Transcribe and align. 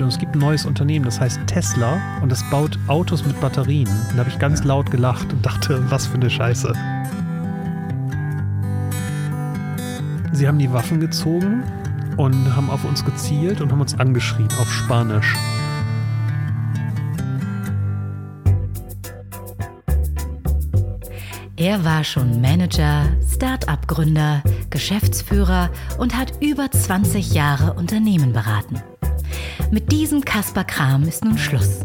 Und 0.00 0.08
es 0.08 0.18
gibt 0.18 0.34
ein 0.34 0.40
neues 0.40 0.66
Unternehmen, 0.66 1.04
das 1.04 1.20
heißt 1.20 1.40
Tesla 1.46 2.00
und 2.20 2.30
das 2.30 2.42
baut 2.50 2.78
Autos 2.88 3.24
mit 3.24 3.40
Batterien. 3.40 3.88
Und 3.88 4.14
da 4.14 4.18
habe 4.18 4.30
ich 4.30 4.38
ganz 4.38 4.60
ja. 4.60 4.66
laut 4.66 4.90
gelacht 4.90 5.32
und 5.32 5.44
dachte, 5.46 5.82
was 5.90 6.06
für 6.06 6.16
eine 6.16 6.30
Scheiße. 6.30 6.72
Sie 10.32 10.48
haben 10.48 10.58
die 10.58 10.72
Waffen 10.72 10.98
gezogen 10.98 11.62
und 12.16 12.56
haben 12.56 12.70
auf 12.70 12.84
uns 12.84 13.04
gezielt 13.04 13.60
und 13.60 13.70
haben 13.70 13.80
uns 13.80 13.98
angeschrien 13.98 14.48
auf 14.60 14.70
Spanisch. 14.70 15.34
Er 21.56 21.84
war 21.84 22.02
schon 22.02 22.40
Manager, 22.40 23.06
Start-up-Gründer, 23.32 24.42
Geschäftsführer 24.70 25.70
und 25.98 26.16
hat 26.16 26.32
über 26.42 26.68
20 26.70 27.32
Jahre 27.32 27.74
Unternehmen 27.74 28.32
beraten. 28.32 28.82
Mit 29.74 29.90
diesem 29.90 30.24
Kasper 30.24 30.62
Kram 30.62 31.02
ist 31.02 31.24
nun 31.24 31.36
Schluss. 31.36 31.80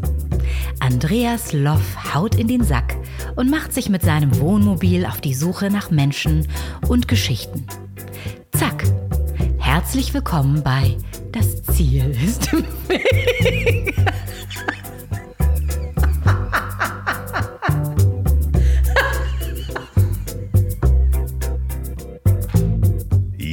Andreas 0.80 1.54
Loff 1.54 2.14
haut 2.14 2.36
in 2.36 2.48
den 2.48 2.64
Sack 2.64 2.96
und 3.36 3.50
macht 3.50 3.74
sich 3.74 3.90
mit 3.90 4.04
seinem 4.04 4.40
Wohnmobil 4.40 5.08
auf 5.08 5.22
die 5.22 5.34
Suche 5.34 5.72
nach 5.72 5.90
Menschen 5.90 6.48
und 6.88 7.08
Geschichten. 7.08 7.66
Zack. 8.52 8.84
Herzlich 9.58 10.14
willkommen 10.14 10.62
bei 10.62 10.98
Das 11.32 11.64
Ziel 11.64 12.16
ist 12.24 12.54
im 12.54 12.64
Weg. 12.88 13.96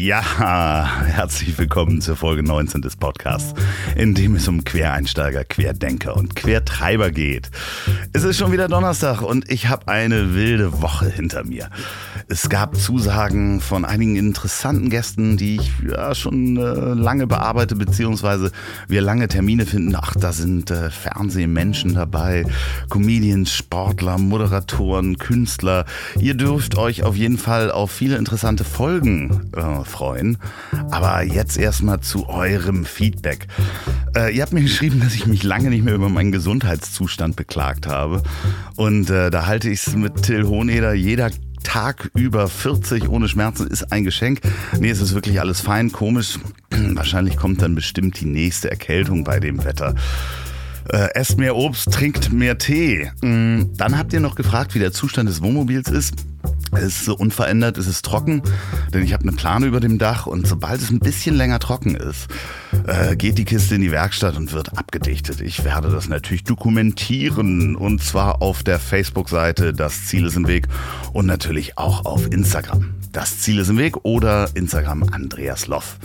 Ja, 0.06 1.02
herzlich 1.04 1.58
willkommen 1.58 2.00
zur 2.00 2.14
Folge 2.14 2.44
19 2.44 2.80
des 2.80 2.94
Podcasts, 2.94 3.54
in 3.96 4.14
dem 4.14 4.36
es 4.36 4.46
um 4.46 4.62
Quereinsteiger, 4.62 5.42
Querdenker 5.42 6.16
und 6.16 6.36
Quertreiber 6.36 7.10
geht. 7.10 7.50
Es 8.12 8.22
ist 8.22 8.38
schon 8.38 8.52
wieder 8.52 8.68
Donnerstag 8.68 9.20
und 9.20 9.50
ich 9.50 9.66
habe 9.66 9.88
eine 9.88 10.32
wilde 10.32 10.80
Woche 10.80 11.10
hinter 11.10 11.42
mir. 11.42 11.70
Es 12.28 12.48
gab 12.48 12.76
Zusagen 12.76 13.60
von 13.60 13.84
einigen 13.84 14.16
interessanten 14.16 14.90
Gästen, 14.90 15.36
die 15.36 15.56
ich 15.56 15.72
ja, 15.88 16.12
schon 16.12 16.56
äh, 16.56 16.60
lange 16.60 17.28
bearbeite, 17.28 17.76
beziehungsweise 17.76 18.50
wir 18.88 19.00
lange 19.00 19.28
Termine 19.28 19.64
finden. 19.64 19.94
Ach, 19.94 20.12
da 20.18 20.32
sind 20.32 20.72
äh, 20.72 20.90
Fernsehmenschen 20.90 21.94
dabei, 21.94 22.44
Comedians, 22.88 23.52
Sportler, 23.52 24.18
Moderatoren, 24.18 25.18
Künstler. 25.18 25.84
Ihr 26.18 26.34
dürft 26.34 26.76
euch 26.76 27.04
auf 27.04 27.14
jeden 27.14 27.38
Fall 27.38 27.70
auf 27.70 27.92
viele 27.92 28.16
interessante 28.16 28.64
Folgen 28.64 29.52
äh, 29.56 29.84
freuen. 29.84 30.38
Aber 30.90 31.22
jetzt 31.22 31.56
erstmal 31.56 32.00
zu 32.00 32.28
eurem 32.28 32.86
Feedback. 32.86 33.46
Äh, 34.16 34.34
ihr 34.34 34.42
habt 34.42 34.52
mir 34.52 34.62
geschrieben, 34.62 34.98
dass 34.98 35.14
ich 35.14 35.28
mich 35.28 35.44
lange 35.44 35.70
nicht 35.70 35.84
mehr 35.84 35.94
über 35.94 36.08
meinen 36.08 36.32
Gesundheitszustand 36.32 37.36
beklagt 37.36 37.86
habe. 37.86 38.24
Und 38.74 39.10
äh, 39.10 39.30
da 39.30 39.46
halte 39.46 39.70
ich 39.70 39.86
es 39.86 39.94
mit 39.94 40.22
Till 40.22 40.44
Hohneder. 40.44 40.92
Jeder 40.92 41.30
Tag 41.66 42.10
über 42.14 42.46
40 42.46 43.08
ohne 43.08 43.26
Schmerzen 43.26 43.66
ist 43.66 43.90
ein 43.92 44.04
Geschenk. 44.04 44.40
Nee, 44.78 44.88
es 44.88 45.00
ist 45.00 45.14
wirklich 45.14 45.40
alles 45.40 45.60
fein, 45.60 45.90
komisch. 45.90 46.38
Wahrscheinlich 46.70 47.36
kommt 47.36 47.60
dann 47.60 47.74
bestimmt 47.74 48.20
die 48.20 48.26
nächste 48.26 48.70
Erkältung 48.70 49.24
bei 49.24 49.40
dem 49.40 49.64
Wetter. 49.64 49.96
Äh, 50.88 51.08
esst 51.14 51.38
mehr 51.38 51.56
Obst, 51.56 51.92
trinkt 51.92 52.32
mehr 52.32 52.56
Tee. 52.56 53.10
Mm, 53.20 53.72
dann 53.76 53.98
habt 53.98 54.12
ihr 54.12 54.20
noch 54.20 54.36
gefragt, 54.36 54.76
wie 54.76 54.78
der 54.78 54.92
Zustand 54.92 55.28
des 55.28 55.42
Wohnmobils 55.42 55.88
ist. 55.90 56.14
Es 56.72 56.82
ist 56.82 57.04
so 57.04 57.16
unverändert, 57.16 57.78
es 57.78 57.86
ist 57.86 58.04
trocken, 58.04 58.42
denn 58.92 59.02
ich 59.02 59.12
habe 59.12 59.22
eine 59.22 59.32
Plane 59.32 59.66
über 59.66 59.80
dem 59.80 59.98
Dach 59.98 60.26
und 60.26 60.46
sobald 60.46 60.80
es 60.80 60.90
ein 60.90 60.98
bisschen 60.98 61.36
länger 61.36 61.58
trocken 61.58 61.94
ist, 61.94 62.28
äh, 62.86 63.16
geht 63.16 63.38
die 63.38 63.44
Kiste 63.44 63.76
in 63.76 63.80
die 63.80 63.92
Werkstatt 63.92 64.36
und 64.36 64.52
wird 64.52 64.76
abgedichtet. 64.78 65.40
Ich 65.40 65.64
werde 65.64 65.90
das 65.90 66.08
natürlich 66.08 66.44
dokumentieren 66.44 67.76
und 67.76 68.02
zwar 68.02 68.42
auf 68.42 68.62
der 68.62 68.78
Facebook-Seite 68.78 69.72
Das 69.72 70.06
Ziel 70.06 70.26
ist 70.26 70.36
im 70.36 70.46
Weg 70.46 70.66
und 71.12 71.26
natürlich 71.26 71.78
auch 71.78 72.04
auf 72.04 72.30
Instagram. 72.32 72.94
Das 73.12 73.40
Ziel 73.40 73.58
ist 73.58 73.68
im 73.68 73.78
Weg 73.78 73.96
oder 74.04 74.48
Instagram 74.54 75.04
Andreas 75.12 75.66
Loff. 75.66 75.98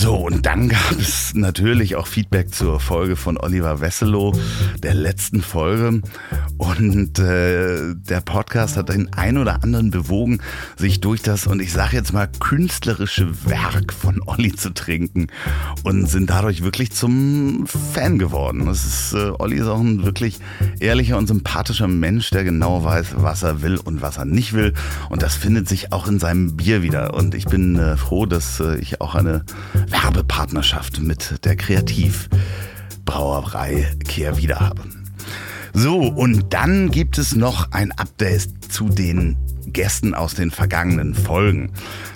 So, 0.00 0.14
und 0.14 0.46
dann 0.46 0.68
gab 0.68 0.92
es 1.00 1.34
natürlich 1.34 1.96
auch 1.96 2.06
Feedback 2.06 2.54
zur 2.54 2.78
Folge 2.78 3.16
von 3.16 3.36
Oliver 3.36 3.80
Wesselow, 3.80 4.32
der 4.80 4.94
letzten 4.94 5.42
Folge. 5.42 6.02
Und 6.56 7.18
äh, 7.18 7.94
der 7.96 8.20
Podcast 8.20 8.76
hat 8.76 8.90
den 8.90 9.12
ein 9.14 9.38
oder 9.38 9.64
anderen 9.64 9.90
bewogen, 9.90 10.38
sich 10.76 11.00
durch 11.00 11.22
das, 11.22 11.48
und 11.48 11.60
ich 11.60 11.72
sage 11.72 11.96
jetzt 11.96 12.12
mal, 12.12 12.28
künstlerische 12.38 13.44
Werk 13.44 13.92
von 13.92 14.22
Olli 14.24 14.54
zu 14.54 14.72
trinken 14.72 15.26
und 15.82 16.08
sind 16.08 16.30
dadurch 16.30 16.62
wirklich 16.62 16.92
zum 16.92 17.66
Fan 17.66 18.20
geworden. 18.20 18.66
Das 18.66 18.84
ist, 18.84 19.14
äh, 19.14 19.32
Olli 19.36 19.56
ist 19.56 19.66
auch 19.66 19.80
ein 19.80 20.04
wirklich 20.04 20.38
ehrlicher 20.78 21.18
und 21.18 21.26
sympathischer 21.26 21.88
Mensch, 21.88 22.30
der 22.30 22.44
genau 22.44 22.84
weiß, 22.84 23.14
was 23.16 23.42
er 23.42 23.62
will 23.62 23.78
und 23.78 24.00
was 24.00 24.16
er 24.16 24.26
nicht 24.26 24.52
will. 24.52 24.74
Und 25.08 25.22
das 25.22 25.34
findet 25.34 25.68
sich 25.68 25.92
auch 25.92 26.06
in 26.06 26.20
seinem 26.20 26.56
Bier 26.56 26.82
wieder. 26.82 27.14
Und 27.14 27.34
ich 27.34 27.46
bin 27.46 27.76
äh, 27.80 27.96
froh, 27.96 28.26
dass 28.26 28.60
äh, 28.60 28.76
ich 28.76 29.00
auch 29.00 29.16
eine 29.16 29.44
Werbepartnerschaft 29.90 31.00
mit 31.00 31.44
der 31.44 31.56
Kreativbrauerei 31.56 33.90
Kehr 34.04 34.36
wieder 34.36 34.60
habe. 34.60 34.82
So, 35.74 35.98
und 35.98 36.52
dann 36.52 36.90
gibt 36.90 37.18
es 37.18 37.36
noch 37.36 37.72
ein 37.72 37.92
Update 37.92 38.72
zu 38.72 38.88
den 38.88 39.36
Gästen 39.68 40.14
aus 40.14 40.34
den 40.34 40.50
vergangenen 40.50 41.14
Folgen. 41.14 41.70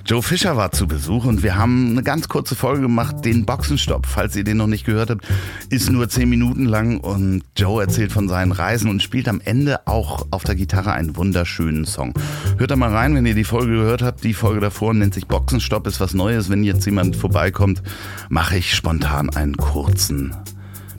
Joe 0.05 0.23
Fischer 0.23 0.57
war 0.57 0.73
zu 0.73 0.87
Besuch 0.87 1.25
und 1.25 1.43
wir 1.43 1.57
haben 1.57 1.91
eine 1.91 2.03
ganz 2.03 2.29
kurze 2.29 2.55
Folge 2.55 2.83
gemacht, 2.83 3.25
den 3.25 3.47
Boxenstopp. 3.47 4.07
Falls 4.07 4.35
ihr 4.37 4.45
den 4.45 4.57
noch 4.57 4.67
nicht 4.67 4.85
gehört 4.85 5.11
habt, 5.11 5.27
ist 5.71 5.91
nur 5.91 6.09
zehn 6.09 6.29
Minuten 6.29 6.65
lang 6.65 6.99
und 6.99 7.43
Joe 7.57 7.83
erzählt 7.83 8.13
von 8.13 8.29
seinen 8.29 8.53
Reisen 8.53 8.91
und 8.91 9.03
spielt 9.03 9.29
am 9.29 9.41
Ende 9.45 9.87
auch 9.87 10.27
auf 10.31 10.45
der 10.45 10.55
Gitarre 10.55 10.93
einen 10.93 11.17
wunderschönen 11.17 11.85
Song. 11.85 12.15
Hört 12.59 12.71
da 12.71 12.77
mal 12.77 12.91
rein, 12.91 13.15
wenn 13.15 13.27
ihr 13.27 13.35
die 13.35 13.45
Folge 13.45 13.73
gehört 13.73 14.03
habt. 14.03 14.25
Die 14.25 14.35
Folge 14.35 14.61
davor 14.61 14.95
nennt 14.95 15.15
sich 15.15 15.27
Boxenstopp, 15.27 15.87
ist 15.87 16.01
was 16.01 16.15
Neues. 16.15 16.51
Wenn 16.51 16.65
jetzt 16.65 16.85
jemand 16.85 17.17
vorbeikommt, 17.17 17.83
mache 18.29 18.57
ich 18.57 18.75
spontan 18.75 19.31
einen 19.31 19.57
kurzen 19.57 20.35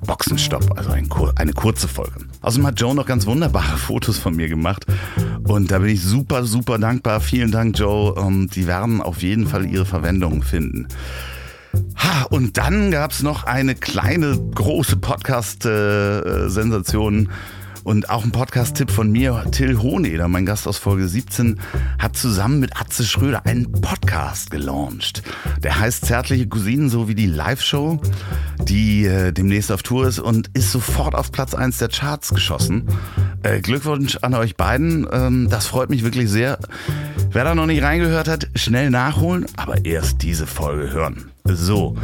Boxenstopp, 0.06 0.78
also 0.78 0.92
ein, 0.92 1.10
eine 1.36 1.54
kurze 1.54 1.88
Folge. 1.88 2.26
Außerdem 2.44 2.68
hat 2.68 2.80
Joe 2.80 2.94
noch 2.94 3.08
ganz 3.08 3.26
wunderbare 3.26 3.78
Fotos 3.78 4.20
von 4.20 4.36
mir 4.36 4.50
gemacht 4.50 4.86
und 5.48 5.72
da 5.72 5.80
bin 5.80 5.90
ich 5.90 6.04
super, 6.04 6.46
super 6.46 6.78
dankbar. 6.78 7.20
Vielen 7.22 7.50
Dank, 7.52 7.80
Joe. 7.80 8.14
Ähm, 8.18 8.50
die 8.54 8.68
werden 8.68 9.02
auf 9.02 9.24
jeden 9.24 9.48
Fall 9.48 9.66
ihre 9.66 9.86
Verwendung 9.86 10.44
finden. 10.44 10.88
Ha, 11.98 12.28
und 12.30 12.58
dann 12.58 12.92
gab 12.92 13.12
es 13.12 13.24
noch 13.24 13.46
eine 13.46 13.76
kleine, 13.76 14.38
große 14.54 14.98
Podcast-Sensation. 14.98 17.26
Äh, 17.26 17.30
und 17.84 18.10
auch 18.10 18.24
ein 18.24 18.32
Podcast-Tipp 18.32 18.90
von 18.90 19.12
mir, 19.12 19.46
Till 19.52 19.80
Hohneder, 19.80 20.28
mein 20.28 20.46
Gast 20.46 20.68
aus 20.68 20.78
Folge 20.78 21.08
17, 21.08 21.60
hat 22.00 22.16
zusammen 22.16 22.60
mit 22.60 22.80
Atze 22.80 23.04
Schröder 23.04 23.46
einen 23.46 23.72
Podcast 23.72 24.52
gelauncht. 24.52 25.24
Der 25.62 25.80
heißt 25.80 26.06
Zärtliche 26.06 26.48
Cousinen, 26.48 26.90
so 26.90 27.08
wie 27.08 27.16
die 27.16 27.26
Live-Show, 27.26 28.00
die 28.64 29.06
äh, 29.06 29.32
demnächst 29.32 29.72
auf 29.72 29.84
Tour 29.84 30.08
ist 30.08 30.20
und 30.20 30.50
ist 30.54 30.72
sofort 30.72 31.16
auf 31.16 31.32
Platz 31.32 31.54
1 31.54 31.78
der 31.78 31.90
Charts 31.90 32.34
geschossen. 32.34 32.88
Äh, 33.44 33.62
Glückwunsch 33.62 34.18
an 34.22 34.34
euch 34.34 34.56
beiden. 34.56 35.08
Ähm, 35.12 35.48
das 35.50 35.68
freut 35.68 35.90
mich 35.90 36.04
wirklich 36.04 36.30
sehr. 36.30 36.60
Wer 37.32 37.44
da 37.44 37.56
noch 37.56 37.66
nicht 37.66 37.84
reingehört 37.84 38.28
hat, 38.28 38.48
schnell 38.56 38.90
nachholen, 38.90 39.46
aber 39.58 39.86
erst 39.86 40.22
diese 40.22 40.48
Folge 40.48 40.92
hören. 40.92 41.32
So. 41.44 41.96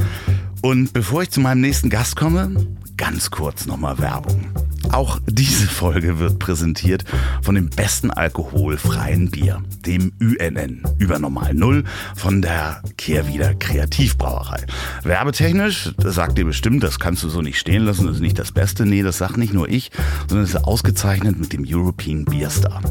Und 0.62 0.92
bevor 0.92 1.24
ich 1.24 1.32
zu 1.32 1.40
meinem 1.40 1.62
nächsten 1.62 1.90
Gast 1.90 2.16
komme, 2.16 2.52
ganz 2.98 3.32
kurz 3.32 3.66
nochmal 3.66 3.98
Werbung. 4.00 4.46
Auch 4.92 5.20
diese 5.28 5.68
Folge 5.68 6.20
wird 6.20 6.40
präsentiert 6.40 7.06
von 7.42 7.56
dem 7.56 7.70
besten 7.70 8.12
alkoholfreien 8.12 9.30
Bier, 9.30 9.62
dem 9.86 10.12
UNN, 10.20 10.84
über 10.98 11.20
normal 11.20 11.54
Null 11.54 11.84
von 12.16 12.42
der 12.42 12.82
Kehrwieder 12.98 13.54
Kreativbrauerei. 13.54 14.66
Werbetechnisch, 15.04 15.94
sagt 15.98 16.40
ihr 16.40 16.46
bestimmt, 16.46 16.84
das 16.84 17.00
kannst 17.00 17.24
du 17.24 17.30
so 17.30 17.42
nicht 17.42 17.60
stehen 17.60 17.84
lassen, 17.84 18.08
das 18.08 18.16
ist 18.16 18.22
nicht 18.22 18.40
das 18.40 18.52
Beste. 18.52 18.86
Nee, 18.86 19.04
das 19.04 19.20
sagt 19.20 19.38
nicht 19.38 19.54
nur 19.54 19.70
ich, 19.70 19.92
sondern 20.28 20.46
es 20.46 20.56
ist 20.56 20.64
ausgezeichnet 20.64 21.40
mit 21.40 21.54
dem 21.54 21.66
European 21.68 22.26
Beer 22.26 22.50
Star. 22.50 22.82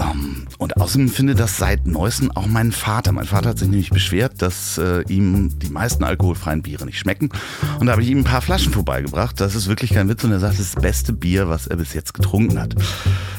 Ähm, 0.00 0.46
und 0.58 0.76
außerdem 0.76 1.08
findet 1.08 1.40
das 1.40 1.56
seit 1.56 1.86
neuestem 1.86 2.30
auch 2.32 2.46
mein 2.46 2.72
Vater. 2.72 3.12
Mein 3.12 3.26
Vater 3.26 3.50
hat 3.50 3.58
sich 3.58 3.68
nämlich 3.68 3.90
beschwert, 3.90 4.42
dass 4.42 4.78
äh, 4.78 5.02
ihm 5.08 5.58
die 5.58 5.70
meisten 5.70 6.04
alkoholfreien 6.04 6.62
Biere 6.62 6.84
nicht 6.86 6.98
schmecken. 6.98 7.30
Und 7.78 7.86
da 7.86 7.92
habe 7.92 8.02
ich 8.02 8.10
ihm 8.10 8.18
ein 8.18 8.24
paar 8.24 8.42
Flaschen 8.42 8.72
vorbeigebracht. 8.72 9.40
Das 9.40 9.54
ist 9.54 9.68
wirklich 9.68 9.92
kein 9.92 10.08
Witz. 10.08 10.24
Und 10.24 10.32
er 10.32 10.40
sagt, 10.40 10.54
das 10.54 10.60
ist 10.60 10.76
das 10.76 10.82
beste 10.82 11.12
Bier, 11.12 11.48
was 11.48 11.66
er 11.66 11.76
bis 11.76 11.94
jetzt 11.94 12.14
getrunken 12.14 12.60
hat. 12.60 12.74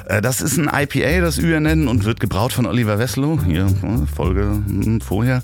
Äh, 0.06 0.22
das 0.22 0.42
ist 0.42 0.58
ein 0.58 0.70
IPA, 0.74 1.22
das 1.22 1.40
UNN, 1.40 1.88
und 1.88 2.06
wird 2.06 2.20
gebraut 2.20 2.54
von 2.54 2.66
Oliver 2.66 3.00
Wesslow. 3.00 3.40
Hier, 3.46 3.66
äh, 3.66 4.06
Folge 4.14 4.42
hm, 4.42 5.02
vorher. 5.02 5.44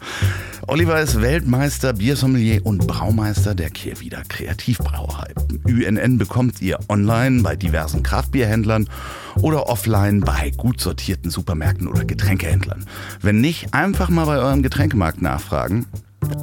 Oliver 0.69 0.99
ist 0.99 1.21
Weltmeister, 1.21 1.93
Biersommelier 1.93 2.65
und 2.65 2.87
Braumeister 2.87 3.55
der 3.55 3.69
Kehrwieder 3.69 4.23
Kreativbrauerei. 4.27 5.33
UNN 5.63 6.17
bekommt 6.17 6.61
ihr 6.61 6.77
online 6.89 7.41
bei 7.41 7.55
diversen 7.55 8.03
Kraftbierhändlern 8.03 8.89
oder 9.35 9.69
offline 9.69 10.19
bei 10.19 10.51
gut 10.57 10.81
sortierten 10.81 11.31
Supermärkten 11.31 11.87
oder 11.87 12.03
Getränkehändlern. 12.03 12.85
Wenn 13.21 13.39
nicht, 13.39 13.73
einfach 13.73 14.09
mal 14.09 14.25
bei 14.25 14.39
eurem 14.39 14.61
Getränkemarkt 14.61 15.21
nachfragen. 15.21 15.85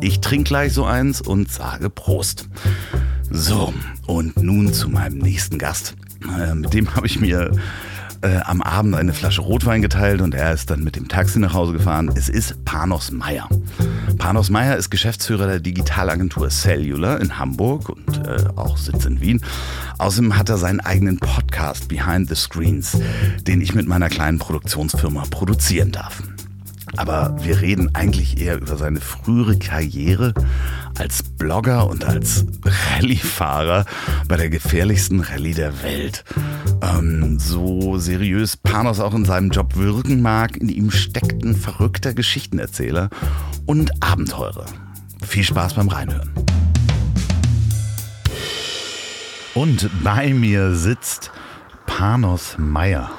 Ich 0.01 0.23
trinke 0.23 0.49
gleich 0.49 0.73
so 0.73 0.87
eins 0.87 1.21
und 1.21 1.53
sage 1.53 1.91
Prost. 1.91 2.49
So, 3.31 3.75
und 4.07 4.43
nun 4.43 4.73
zu 4.73 4.89
meinem 4.89 5.19
nächsten 5.19 5.59
Gast. 5.59 5.97
Äh, 6.39 6.55
mit 6.55 6.73
dem 6.73 6.95
habe 6.95 7.07
ich 7.07 7.21
mir 7.21 7.51
äh, 8.25 8.41
am 8.45 8.63
Abend 8.63 8.95
eine 8.95 9.13
Flasche 9.13 9.43
Rotwein 9.43 9.83
geteilt 9.83 10.21
und 10.23 10.35
er 10.35 10.53
ist 10.53 10.71
dann 10.71 10.83
mit 10.83 10.97
dem 10.97 11.09
Taxi 11.09 11.39
nach 11.39 11.53
Hause 11.53 11.75
gefahren. 11.75 12.11
Es 12.15 12.29
ist 12.29 12.65
Panos 12.65 13.11
Meyer. 13.11 13.49
Panos 14.19 14.49
Meyer 14.49 14.77
ist 14.77 14.91
Geschäftsführer 14.91 15.47
der 15.47 15.61
Digitalagentur 15.61 16.49
Cellular 16.49 17.21
in 17.21 17.39
Hamburg 17.39 17.91
und 17.91 18.27
äh, 18.27 18.45
auch 18.57 18.79
Sitz 18.79 19.05
in 19.05 19.21
Wien. 19.21 19.43
Außerdem 19.99 20.37
hat 20.39 20.49
er 20.49 20.57
seinen 20.57 20.81
eigenen 20.81 21.19
Podcast 21.19 21.89
Behind 21.89 22.29
the 22.29 22.35
Screens, 22.35 22.97
den 23.47 23.61
ich 23.61 23.75
mit 23.75 23.87
meiner 23.87 24.09
kleinen 24.09 24.39
Produktionsfirma 24.39 25.25
produzieren 25.31 25.93
darf. 25.93 26.23
Aber 26.97 27.35
wir 27.41 27.61
reden 27.61 27.95
eigentlich 27.95 28.41
eher 28.41 28.57
über 28.61 28.77
seine 28.77 29.01
frühere 29.01 29.59
Karriere 29.59 30.33
als 30.99 31.23
Blogger 31.23 31.89
und 31.89 32.05
als 32.05 32.47
Rallyefahrer 32.65 33.85
bei 34.29 34.37
der 34.37 34.49
gefährlichsten 34.49 35.21
Rallye 35.21 35.55
der 35.55 35.83
Welt. 35.83 36.25
Ähm, 36.83 37.39
so 37.39 37.99
seriös 37.99 38.57
Panos 38.57 39.01
auch 39.01 39.15
in 39.15 39.25
seinem 39.25 39.51
Job 39.51 39.77
wirken 39.77 40.23
mag, 40.23 40.57
in 40.57 40.69
ihm 40.69 40.91
steckt 40.91 41.45
ein 41.45 41.57
verrückter 41.57 42.15
Geschichtenerzähler 42.15 43.11
und 43.67 44.03
Abenteurer. 44.03 44.67
Viel 45.23 45.45
Spaß 45.45 45.75
beim 45.75 45.89
Reinhören. 45.89 46.31
Und 49.55 49.89
bei 50.03 50.35
mir 50.35 50.75
sitzt 50.75 51.31
Panos 51.87 52.57
Meyer. 52.59 53.11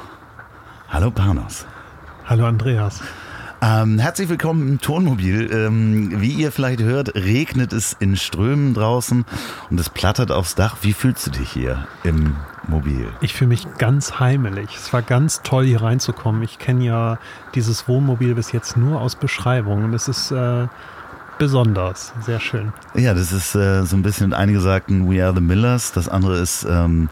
Hallo 0.89 1.11
Panos. 1.11 1.65
Hallo 2.25 2.45
Andreas. 2.45 3.01
Ähm, 3.61 3.99
herzlich 3.99 4.29
willkommen 4.29 4.67
im 4.67 4.81
Tonmobil. 4.81 5.49
Ähm, 5.51 6.21
wie 6.21 6.33
ihr 6.33 6.51
vielleicht 6.51 6.81
hört, 6.81 7.15
regnet 7.15 7.73
es 7.73 7.95
in 7.99 8.15
Strömen 8.17 8.73
draußen 8.73 9.25
und 9.69 9.79
es 9.79 9.89
plattert 9.89 10.31
aufs 10.31 10.55
Dach. 10.55 10.77
Wie 10.81 10.93
fühlst 10.93 11.25
du 11.27 11.31
dich 11.31 11.51
hier 11.51 11.87
im 12.03 12.35
Mobil? 12.67 13.07
Ich 13.21 13.33
fühle 13.33 13.49
mich 13.49 13.67
ganz 13.77 14.19
heimelig. 14.19 14.75
Es 14.75 14.91
war 14.93 15.01
ganz 15.01 15.41
toll, 15.41 15.65
hier 15.65 15.81
reinzukommen. 15.81 16.43
Ich 16.43 16.59
kenne 16.59 16.85
ja 16.85 17.17
dieses 17.55 17.87
Wohnmobil 17.87 18.35
bis 18.35 18.51
jetzt 18.51 18.77
nur 18.77 18.99
aus 18.99 19.15
Beschreibungen. 19.15 19.93
Es 19.93 20.07
ist 20.07 20.31
äh, 20.31 20.67
besonders, 21.37 22.13
sehr 22.21 22.39
schön. 22.39 22.73
Ja, 22.93 23.13
das 23.13 23.31
ist 23.31 23.55
äh, 23.55 23.83
so 23.83 23.95
ein 23.95 24.03
bisschen, 24.03 24.33
einige 24.33 24.59
sagten 24.59 25.09
We 25.09 25.23
Are 25.23 25.33
the 25.33 25.41
Millers. 25.41 25.91
Das 25.93 26.09
andere 26.09 26.37
ist 26.37 26.65
ähm, 26.69 27.09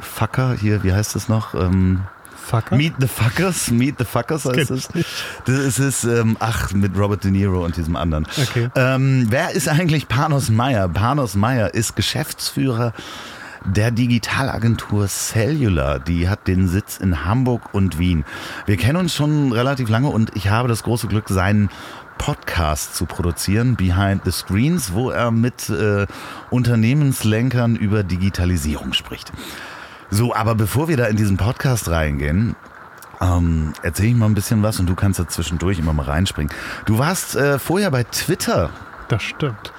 Fucker 0.00 0.54
hier, 0.54 0.82
wie 0.82 0.92
heißt 0.92 1.14
das 1.14 1.28
noch? 1.28 1.54
Ähm, 1.54 2.02
Fucker? 2.44 2.76
Meet 2.76 2.94
the 3.00 3.08
Fuckers, 3.08 3.70
Meet 3.70 3.96
the 3.98 4.04
Fuckers 4.04 4.44
heißt 4.44 4.70
es. 4.70 4.88
Das 5.46 5.58
ist 5.58 5.78
es, 5.78 6.04
ähm, 6.04 6.36
ach, 6.40 6.72
mit 6.72 6.96
Robert 6.96 7.24
De 7.24 7.30
Niro 7.30 7.64
und 7.64 7.76
diesem 7.76 7.96
anderen. 7.96 8.26
Okay. 8.40 8.68
Ähm, 8.76 9.26
wer 9.30 9.52
ist 9.52 9.68
eigentlich 9.68 10.08
Panos 10.08 10.50
Meyer? 10.50 10.88
Panos 10.88 11.34
Meyer 11.34 11.74
ist 11.74 11.96
Geschäftsführer 11.96 12.92
der 13.64 13.90
Digitalagentur 13.90 15.08
Cellular. 15.08 15.98
Die 15.98 16.28
hat 16.28 16.46
den 16.46 16.68
Sitz 16.68 16.98
in 16.98 17.24
Hamburg 17.24 17.72
und 17.72 17.98
Wien. 17.98 18.24
Wir 18.66 18.76
kennen 18.76 18.96
uns 18.98 19.14
schon 19.14 19.52
relativ 19.52 19.88
lange 19.88 20.08
und 20.08 20.36
ich 20.36 20.48
habe 20.48 20.68
das 20.68 20.82
große 20.82 21.08
Glück, 21.08 21.28
seinen 21.28 21.70
Podcast 22.18 22.94
zu 22.94 23.06
produzieren, 23.06 23.76
Behind 23.76 24.22
the 24.24 24.30
Screens, 24.30 24.92
wo 24.92 25.10
er 25.10 25.30
mit 25.30 25.68
äh, 25.68 26.06
Unternehmenslenkern 26.50 27.74
über 27.76 28.02
Digitalisierung 28.02 28.92
spricht. 28.92 29.32
So, 30.10 30.34
aber 30.34 30.54
bevor 30.54 30.88
wir 30.88 30.96
da 30.96 31.06
in 31.06 31.16
diesen 31.16 31.36
Podcast 31.36 31.88
reingehen, 31.88 32.56
ähm, 33.20 33.72
erzähle 33.82 34.08
ich 34.08 34.14
mal 34.14 34.26
ein 34.26 34.34
bisschen 34.34 34.62
was 34.62 34.78
und 34.80 34.86
du 34.86 34.94
kannst 34.94 35.18
da 35.18 35.28
zwischendurch 35.28 35.78
immer 35.78 35.92
mal 35.92 36.04
reinspringen. 36.04 36.52
Du 36.86 36.98
warst 36.98 37.36
äh, 37.36 37.58
vorher 37.58 37.90
bei 37.90 38.04
Twitter. 38.04 38.70
Das 39.08 39.22
stimmt. 39.22 39.72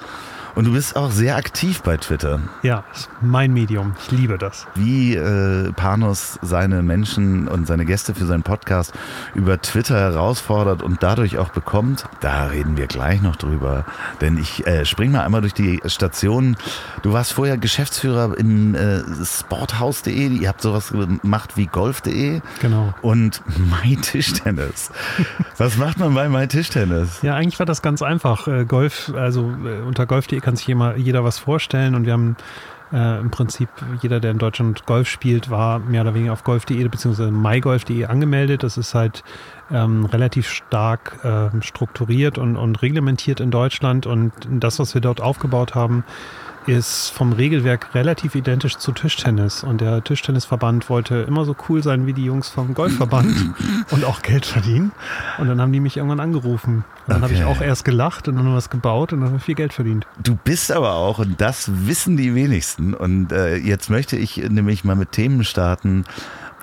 Und 0.56 0.64
du 0.64 0.72
bist 0.72 0.96
auch 0.96 1.10
sehr 1.10 1.36
aktiv 1.36 1.82
bei 1.82 1.98
Twitter. 1.98 2.40
Ja, 2.62 2.82
ist 2.94 3.10
mein 3.20 3.52
Medium. 3.52 3.94
Ich 4.00 4.10
liebe 4.10 4.38
das. 4.38 4.66
Wie 4.74 5.14
äh, 5.14 5.70
Panos 5.72 6.38
seine 6.40 6.82
Menschen 6.82 7.46
und 7.46 7.66
seine 7.66 7.84
Gäste 7.84 8.14
für 8.14 8.24
seinen 8.24 8.42
Podcast 8.42 8.94
über 9.34 9.60
Twitter 9.60 10.00
herausfordert 10.00 10.82
und 10.82 11.02
dadurch 11.02 11.36
auch 11.36 11.50
bekommt, 11.50 12.06
da 12.20 12.46
reden 12.46 12.78
wir 12.78 12.86
gleich 12.86 13.20
noch 13.20 13.36
drüber. 13.36 13.84
Denn 14.22 14.38
ich 14.38 14.66
äh, 14.66 14.86
spring 14.86 15.12
mal 15.12 15.24
einmal 15.26 15.42
durch 15.42 15.52
die 15.52 15.82
Stationen. 15.84 16.56
Du 17.02 17.12
warst 17.12 17.34
vorher 17.34 17.58
Geschäftsführer 17.58 18.38
im 18.38 18.74
äh, 18.74 19.02
Sporthaus.de. 19.26 20.28
Ihr 20.38 20.48
habt 20.48 20.62
sowas 20.62 20.90
gemacht 20.90 21.58
wie 21.58 21.66
Golf.de. 21.66 22.40
Genau. 22.62 22.94
Und 23.02 23.42
My 23.84 23.94
Tischtennis. 23.96 24.90
Was 25.58 25.76
macht 25.76 25.98
man 25.98 26.14
bei 26.14 26.30
My 26.30 26.48
Tischtennis? 26.48 27.20
Ja, 27.20 27.34
eigentlich 27.34 27.58
war 27.58 27.66
das 27.66 27.82
ganz 27.82 28.00
einfach. 28.00 28.48
Äh, 28.48 28.64
Golf, 28.64 29.12
also 29.14 29.54
äh, 29.62 29.82
unter 29.82 30.06
Golf.de 30.06 30.45
kann 30.46 30.54
sich 30.54 30.68
jeder, 30.68 30.96
jeder 30.96 31.24
was 31.24 31.38
vorstellen 31.40 31.96
und 31.96 32.06
wir 32.06 32.12
haben 32.12 32.36
äh, 32.92 33.18
im 33.18 33.32
Prinzip 33.32 33.68
jeder, 34.00 34.20
der 34.20 34.30
in 34.30 34.38
Deutschland 34.38 34.86
Golf 34.86 35.08
spielt, 35.08 35.50
war 35.50 35.80
mehr 35.80 36.02
oder 36.02 36.14
weniger 36.14 36.32
auf 36.32 36.44
golf.de 36.44 36.86
bzw. 36.86 37.32
mygolf.de 37.32 38.04
angemeldet. 38.04 38.62
Das 38.62 38.78
ist 38.78 38.94
halt 38.94 39.24
ähm, 39.72 40.04
relativ 40.04 40.48
stark 40.48 41.18
äh, 41.24 41.50
strukturiert 41.62 42.38
und, 42.38 42.56
und 42.56 42.80
reglementiert 42.80 43.40
in 43.40 43.50
Deutschland 43.50 44.06
und 44.06 44.32
das, 44.48 44.78
was 44.78 44.94
wir 44.94 45.00
dort 45.00 45.20
aufgebaut 45.20 45.74
haben, 45.74 46.04
ist 46.66 47.10
vom 47.10 47.32
Regelwerk 47.32 47.94
relativ 47.94 48.34
identisch 48.34 48.76
zu 48.76 48.92
Tischtennis. 48.92 49.62
Und 49.62 49.80
der 49.80 50.02
Tischtennisverband 50.02 50.88
wollte 50.90 51.16
immer 51.28 51.44
so 51.44 51.54
cool 51.68 51.82
sein 51.82 52.06
wie 52.06 52.12
die 52.12 52.24
Jungs 52.24 52.48
vom 52.48 52.74
Golfverband 52.74 53.54
und 53.90 54.04
auch 54.04 54.22
Geld 54.22 54.46
verdienen. 54.46 54.92
Und 55.38 55.48
dann 55.48 55.60
haben 55.60 55.72
die 55.72 55.80
mich 55.80 55.96
irgendwann 55.96 56.20
angerufen. 56.20 56.76
Und 56.76 56.84
dann 57.06 57.22
okay. 57.22 57.24
habe 57.24 57.34
ich 57.34 57.44
auch 57.44 57.60
erst 57.60 57.84
gelacht 57.84 58.28
und 58.28 58.36
dann 58.36 58.52
was 58.54 58.70
gebaut 58.70 59.12
und 59.12 59.20
dann 59.20 59.28
habe 59.28 59.38
ich 59.38 59.44
viel 59.44 59.54
Geld 59.54 59.72
verdient. 59.72 60.06
Du 60.22 60.36
bist 60.36 60.72
aber 60.72 60.94
auch, 60.94 61.18
und 61.18 61.40
das 61.40 61.70
wissen 61.86 62.16
die 62.16 62.34
wenigsten, 62.34 62.94
und 62.94 63.32
äh, 63.32 63.56
jetzt 63.56 63.90
möchte 63.90 64.16
ich 64.16 64.36
nämlich 64.36 64.84
mal 64.84 64.96
mit 64.96 65.12
Themen 65.12 65.44
starten, 65.44 66.04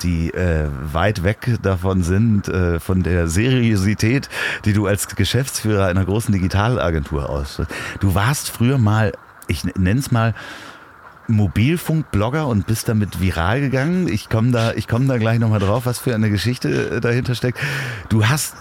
die 0.01 0.33
äh, 0.33 0.67
weit 0.91 1.23
weg 1.23 1.57
davon 1.61 2.03
sind, 2.03 2.47
äh, 2.47 2.79
von 2.79 3.03
der 3.03 3.27
Seriosität, 3.27 4.29
die 4.65 4.73
du 4.73 4.85
als 4.87 5.07
Geschäftsführer 5.15 5.85
einer 5.85 6.03
großen 6.03 6.33
Digitalagentur 6.33 7.29
ausstellst. 7.29 7.71
Du 7.99 8.15
warst 8.15 8.49
früher 8.49 8.77
mal 8.77 9.13
ich 9.47 9.63
nenne 9.63 9.99
es 9.99 10.11
mal, 10.11 10.33
Mobilfunkblogger 11.27 12.47
und 12.47 12.67
bist 12.67 12.89
damit 12.89 13.21
viral 13.21 13.61
gegangen. 13.61 14.07
Ich 14.07 14.29
komme 14.29 14.51
da, 14.51 14.73
ich 14.73 14.87
komme 14.87 15.05
da 15.07 15.17
gleich 15.17 15.39
nochmal 15.39 15.59
drauf, 15.59 15.85
was 15.85 15.99
für 15.99 16.13
eine 16.13 16.29
Geschichte 16.29 16.97
äh, 16.97 16.99
dahinter 16.99 17.35
steckt. 17.35 17.59
Du 18.09 18.27
hast 18.27 18.55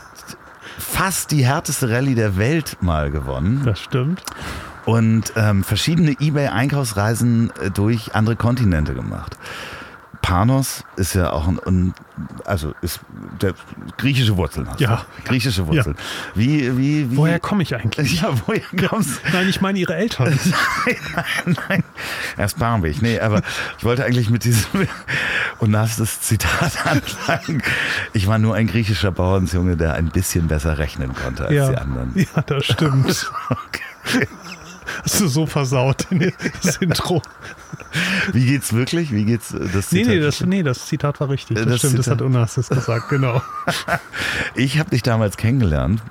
fast 0.78 1.30
die 1.30 1.44
härteste 1.44 1.90
Rallye 1.90 2.14
der 2.14 2.36
Welt 2.36 2.78
mal 2.80 3.10
gewonnen. 3.10 3.62
Das 3.64 3.80
stimmt. 3.80 4.22
Und 4.84 5.32
ähm, 5.36 5.64
verschiedene 5.64 6.16
eBay-Einkaufsreisen 6.18 7.52
äh, 7.60 7.70
durch 7.70 8.14
andere 8.14 8.36
Kontinente 8.36 8.94
gemacht. 8.94 9.36
Panos 10.22 10.84
ist 10.96 11.14
ja 11.14 11.32
auch 11.32 11.48
ein, 11.48 11.58
ein 11.66 11.94
also 12.44 12.74
ist 12.80 13.00
der 13.40 13.54
griechische 13.98 14.36
Wurzeln 14.36 14.68
hast. 14.70 14.80
Ja. 14.80 15.04
Du. 15.24 15.28
Griechische 15.28 15.66
Wurzeln. 15.66 15.96
Ja. 15.98 16.32
Wie, 16.34 16.78
wie, 16.78 17.10
wie? 17.10 17.16
Woher 17.16 17.40
komme 17.40 17.64
ich 17.64 17.74
eigentlich? 17.74 18.12
Ja, 18.22 18.30
woher 18.46 18.62
kommst 18.88 19.20
ja. 19.24 19.30
Nein, 19.32 19.48
ich 19.48 19.60
meine 19.60 19.78
ihre 19.78 19.96
Eltern. 19.96 20.28
nein, 21.44 21.56
nein. 21.68 21.84
Erst 22.38 22.58
Barmbek. 22.58 23.02
Nee, 23.02 23.18
aber 23.18 23.42
ich 23.78 23.84
wollte 23.84 24.04
eigentlich 24.04 24.30
mit 24.30 24.44
diesem 24.44 24.86
und 25.58 25.76
hast 25.76 25.98
das 25.98 26.20
Zitat 26.20 26.86
anfangen. 26.86 27.62
Ich 28.12 28.28
war 28.28 28.38
nur 28.38 28.54
ein 28.54 28.68
griechischer 28.68 29.10
Bauernsjunge, 29.10 29.76
der 29.76 29.94
ein 29.94 30.10
bisschen 30.10 30.46
besser 30.46 30.78
rechnen 30.78 31.14
konnte 31.14 31.46
als 31.46 31.54
ja. 31.54 31.70
die 31.70 31.78
anderen. 31.78 32.12
Ja, 32.14 32.42
das 32.42 32.64
stimmt. 32.64 33.30
okay. 33.50 34.28
Hast 35.02 35.20
du 35.20 35.28
so 35.28 35.46
versaut, 35.46 36.06
das 36.62 36.76
Intro. 36.76 37.22
Wie 38.32 38.46
geht's 38.46 38.72
wirklich? 38.72 39.12
Wie 39.12 39.24
geht's 39.24 39.52
äh, 39.52 39.68
das 39.72 39.88
Zitat? 39.88 40.08
Nee, 40.08 40.14
nee, 40.14 40.20
das, 40.20 40.40
nee, 40.40 40.62
das 40.62 40.86
Zitat 40.86 41.20
war 41.20 41.28
richtig. 41.28 41.56
Das, 41.56 41.66
das 41.66 41.78
stimmt, 41.78 41.92
Zitat. 41.92 42.06
das 42.06 42.12
hat 42.12 42.22
Unas 42.22 42.54
gesagt, 42.54 43.08
genau. 43.08 43.42
ich 44.54 44.78
habe 44.78 44.90
dich 44.90 45.02
damals 45.02 45.36
kennengelernt. 45.36 46.02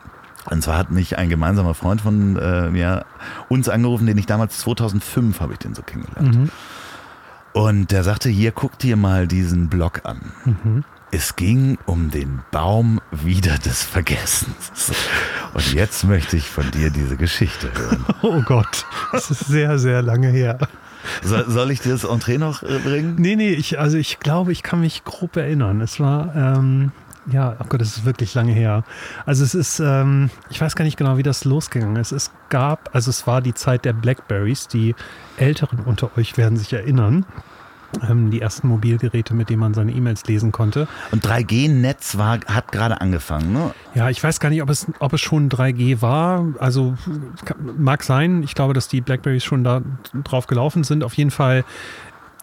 Und 0.50 0.64
zwar 0.64 0.78
hat 0.78 0.92
mich 0.92 1.18
ein 1.18 1.30
gemeinsamer 1.30 1.74
Freund 1.76 2.02
von 2.02 2.36
äh, 2.38 2.70
mir 2.70 3.06
uns 3.48 3.70
angerufen, 3.70 4.08
den 4.08 4.18
ich 4.18 4.26
damals 4.26 4.58
2005 4.60 5.40
habe 5.40 5.54
ich 5.54 5.60
den 5.60 5.76
so 5.76 5.84
kennengelernt. 5.84 6.36
Mhm. 6.36 6.50
Und 7.54 7.92
der 7.92 8.04
sagte, 8.04 8.30
hier 8.30 8.52
guck 8.52 8.80
dir 8.80 8.96
mal 8.96 9.28
diesen 9.28 9.70
Blog 9.70 10.02
an. 10.04 10.32
Mhm. 10.46 10.84
Es 11.14 11.36
ging 11.36 11.78
um 11.86 12.10
den 12.10 12.40
Baum 12.52 13.02
wieder 13.12 13.58
des 13.58 13.84
Vergessens. 13.84 14.94
Und 15.54 15.74
jetzt 15.74 16.06
möchte 16.06 16.38
ich 16.38 16.48
von 16.48 16.72
dir 16.72 16.90
diese 16.90 17.18
Geschichte 17.18 17.70
hören. 17.74 18.06
Oh 18.24 18.42
Gott, 18.44 18.86
das 19.12 19.32
ist 19.32 19.48
sehr, 19.48 19.78
sehr 19.80 20.02
lange 20.02 20.30
her. 20.30 20.60
Soll, 21.24 21.50
soll 21.50 21.72
ich 21.72 21.82
dir 21.82 21.92
das 21.92 22.04
Entree 22.04 22.38
noch 22.38 22.64
äh, 22.64 22.80
bringen? 22.80 23.16
Nee, 23.18 23.36
nee, 23.36 23.50
ich, 23.50 23.80
also 23.80 23.98
ich 23.98 24.20
glaube, 24.20 24.52
ich 24.52 24.64
kann 24.64 24.80
mich 24.80 25.04
grob 25.04 25.36
erinnern. 25.36 25.82
Es 25.82 26.00
war, 26.00 26.34
ähm, 26.36 26.92
ja, 27.30 27.58
oh 27.60 27.66
Gott, 27.68 27.82
es 27.82 27.98
ist 27.98 28.06
wirklich 28.06 28.34
lange 28.34 28.54
her. 28.54 28.84
Also 29.26 29.44
es 29.44 29.54
ist, 29.54 29.80
ähm, 29.80 30.30
ich 30.50 30.62
weiß 30.62 30.76
gar 30.76 30.86
nicht 30.86 30.98
genau, 30.98 31.18
wie 31.18 31.24
das 31.24 31.44
losgegangen 31.44 31.96
ist. 31.98 32.12
Es 32.12 32.32
gab, 32.50 32.94
also 32.94 33.10
es 33.10 33.28
war 33.28 33.42
die 33.42 33.54
Zeit 33.54 33.84
der 33.84 33.94
Blackberries. 33.94 34.68
Die 34.68 34.96
Älteren 35.38 35.80
unter 35.80 36.16
euch 36.18 36.38
werden 36.38 36.58
sich 36.58 36.72
erinnern. 36.72 37.26
Ähm, 38.08 38.32
die 38.32 38.42
ersten 38.42 38.68
Mobilgeräte, 38.68 39.34
mit 39.34 39.50
denen 39.50 39.60
man 39.60 39.74
seine 39.74 39.92
E-Mails 39.92 40.26
lesen 40.26 40.52
konnte. 40.52 40.88
Und 41.12 41.26
3G-Netz 41.26 42.18
war, 42.18 42.40
hat 42.46 42.72
gerade 42.72 43.02
angefangen, 43.02 43.54
ne? 43.54 43.72
Ja, 43.94 44.10
ich 44.10 44.24
weiß 44.24 44.40
gar 44.40 44.50
nicht, 44.50 44.62
ob 44.62 44.70
es, 44.70 44.88
ob 45.00 45.14
es 45.14 45.22
schon 45.22 45.50
3G 45.50 46.02
war. 46.02 46.48
Also 46.60 46.96
mag 47.78 48.04
sein. 48.04 48.44
Ich 48.44 48.56
glaube, 48.56 48.74
dass 48.74 48.88
die 48.88 49.02
Blackberries 49.02 49.44
schon 49.44 49.64
da 49.64 49.82
drauf 50.24 50.48
gelaufen 50.48 50.84
sind. 50.84 51.04
Auf 51.04 51.14
jeden 51.14 51.32
Fall 51.32 51.64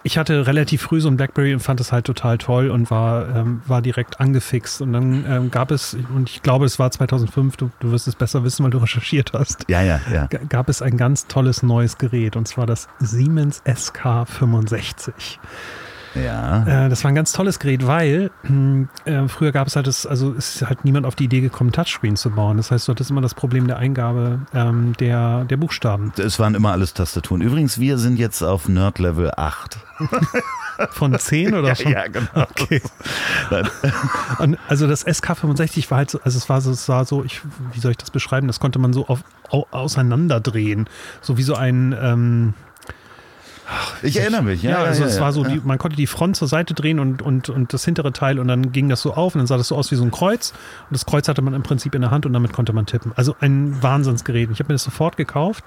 ich 0.03 0.17
hatte 0.17 0.47
relativ 0.47 0.83
früh 0.83 1.01
so 1.01 1.09
ein 1.09 1.17
Blackberry 1.17 1.53
und 1.53 1.61
fand 1.61 1.81
es 1.81 1.93
halt 1.93 2.07
total 2.07 2.39
toll 2.39 2.71
und 2.71 2.91
war, 2.91 3.35
ähm, 3.35 3.63
war 3.67 3.83
direkt 3.83 4.21
angefixt. 4.21 4.81
Und 4.81 4.93
dann 4.93 5.25
ähm, 5.29 5.51
gab 5.51 5.71
es, 5.71 5.97
und 6.15 6.31
ich 6.31 6.43
glaube, 6.43 6.67
es 6.67 6.79
war 6.79 6.91
2005, 6.91 7.57
du, 7.57 7.71
du 7.81 7.91
wirst 7.91 8.07
es 8.09 8.15
besser 8.15 8.45
wissen, 8.45 8.65
weil 8.65 8.71
du 8.71 8.79
recherchiert 8.79 9.33
hast. 9.33 9.65
Ja, 9.69 9.83
ja, 9.83 10.01
ja. 10.13 10.27
Gab 10.27 10.69
es 10.69 10.83
ein 10.83 10.97
ganz 10.97 11.27
tolles 11.27 11.63
neues 11.63 11.99
Gerät 11.99 12.37
und 12.37 12.47
zwar 12.47 12.67
das 12.67 12.89
Siemens 13.01 13.63
SK65. 13.65 15.39
Ja. 16.15 16.87
Äh, 16.87 16.89
das 16.89 17.05
war 17.05 17.11
ein 17.11 17.15
ganz 17.15 17.33
tolles 17.33 17.59
Gerät, 17.59 17.87
weil 17.87 18.31
äh, 19.05 19.29
früher 19.29 19.53
gab 19.53 19.67
es 19.67 19.77
halt 19.77 19.87
das, 19.87 20.07
also 20.07 20.33
ist 20.33 20.63
halt 20.67 20.85
niemand 20.85 21.07
auf 21.07 21.15
die 21.15 21.25
Idee 21.25 21.41
gekommen, 21.41 21.73
Touchscreen 21.73 22.17
zu 22.17 22.31
bauen. 22.31 22.57
Das 22.57 22.71
heißt, 22.71 22.89
du 22.89 22.93
hattest 22.93 23.11
immer 23.11 23.21
das 23.21 23.35
Problem 23.35 23.67
der 23.67 23.79
Eingabe 23.79 24.41
ähm, 24.55 24.95
der, 24.99 25.45
der 25.45 25.57
Buchstaben. 25.57 26.13
Es 26.17 26.39
waren 26.39 26.55
immer 26.55 26.73
alles 26.73 26.95
Tastaturen. 26.95 27.41
Übrigens, 27.41 27.79
wir 27.79 27.99
sind 27.99 28.19
jetzt 28.19 28.43
auf 28.43 28.69
Nerd 28.69 28.99
Level 28.99 29.33
8. 29.37 29.79
Von 30.91 31.19
10 31.19 31.55
oder 31.55 31.75
schon? 31.75 31.93
Ja, 31.93 32.05
ja 32.05 32.09
genau. 32.09 32.29
Okay. 32.35 32.81
Und 34.39 34.59
also 34.69 34.87
das 34.87 35.07
SK65 35.07 35.91
war 35.91 35.99
halt 35.99 36.11
so, 36.11 36.21
also 36.23 36.39
es 36.39 36.49
war 36.49 36.61
so, 36.61 36.71
es 36.71 36.89
war 36.89 37.05
so 37.05 37.25
ich, 37.25 37.41
wie 37.73 37.81
soll 37.81 37.91
ich 37.91 37.97
das 37.97 38.11
beschreiben? 38.11 38.47
Das 38.47 38.61
konnte 38.61 38.79
man 38.79 38.93
so 38.93 39.07
auf, 39.07 39.25
au, 39.51 39.67
auseinanderdrehen. 39.71 40.89
So 41.21 41.37
wie 41.37 41.43
so 41.43 41.55
ein, 41.55 41.97
ähm, 42.01 42.55
ich 44.03 44.19
erinnere 44.19 44.43
mich, 44.43 44.63
ja. 44.63 44.71
Ja, 44.71 44.79
also 44.79 45.03
ja, 45.03 45.09
es 45.09 45.21
war 45.21 45.33
so, 45.33 45.45
die, 45.45 45.61
man 45.63 45.79
konnte 45.79 45.97
die 45.97 46.07
Front 46.07 46.37
zur 46.37 46.49
Seite 46.49 46.75
drehen 46.75 46.99
und, 46.99 47.23
und, 47.23 47.49
und 47.49 47.73
das 47.73 47.85
hintere 47.85 48.13
Teil 48.13 48.39
und 48.39 48.49
dann 48.49 48.73
ging 48.73 48.89
das 48.89 49.03
so 49.03 49.15
auf 49.15 49.35
und 49.35 49.41
dann 49.41 49.47
sah 49.47 49.57
das 49.57 49.69
so 49.69 49.77
aus 49.77 49.91
wie 49.91 49.97
so 49.97 50.05
ein 50.05 50.11
Kreuz. 50.11 50.53
Und 50.89 50.95
das 50.95 51.07
Kreuz 51.07 51.29
hatte 51.29 51.43
man 51.43 51.55
im 51.55 51.63
Prinzip 51.63 51.95
in 51.95 52.01
der 52.01 52.11
Hand 52.11 52.25
und 52.27 52.33
damit 52.33 52.53
konnte 52.53 52.73
man 52.73 52.87
tippen. 52.87 53.13
Also 53.17 53.37
ein 53.41 53.83
Wahnsinnsgerät. 53.83 54.51
Ich 54.51 54.59
habe 54.61 54.69
mir 54.69 54.75
das 54.75 54.85
sofort 54.85 55.17
gekauft. 55.17 55.65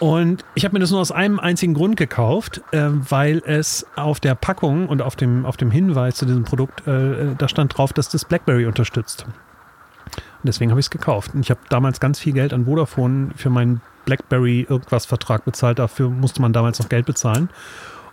Und 0.00 0.44
ich 0.54 0.64
habe 0.64 0.74
mir 0.74 0.78
das 0.78 0.92
nur 0.92 1.00
aus 1.00 1.10
einem 1.10 1.40
einzigen 1.40 1.74
Grund 1.74 1.96
gekauft, 1.96 2.62
äh, 2.70 2.88
weil 2.88 3.42
es 3.44 3.84
auf 3.96 4.20
der 4.20 4.36
Packung 4.36 4.88
und 4.88 5.02
auf 5.02 5.16
dem, 5.16 5.44
auf 5.44 5.56
dem 5.56 5.72
Hinweis 5.72 6.14
zu 6.14 6.24
diesem 6.24 6.44
Produkt, 6.44 6.86
äh, 6.86 7.34
da 7.36 7.48
stand 7.48 7.76
drauf, 7.76 7.92
dass 7.92 8.08
das 8.08 8.24
BlackBerry 8.24 8.66
unterstützt. 8.66 9.24
Und 9.24 10.44
deswegen 10.44 10.70
habe 10.70 10.78
ich 10.78 10.86
es 10.86 10.90
gekauft. 10.90 11.34
Und 11.34 11.40
ich 11.40 11.50
habe 11.50 11.60
damals 11.68 11.98
ganz 11.98 12.20
viel 12.20 12.32
Geld 12.32 12.52
an 12.52 12.66
Vodafone 12.66 13.30
für 13.34 13.50
meinen 13.50 13.82
BlackBerry 14.08 14.66
irgendwas 14.68 15.04
Vertrag 15.04 15.44
bezahlt. 15.44 15.78
Dafür 15.78 16.08
musste 16.08 16.40
man 16.40 16.54
damals 16.54 16.78
noch 16.80 16.88
Geld 16.88 17.04
bezahlen. 17.04 17.50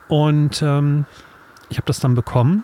Und 0.09 0.61
ähm, 0.61 1.05
ich 1.69 1.77
habe 1.77 1.87
das 1.87 2.01
dann 2.01 2.15
bekommen 2.15 2.63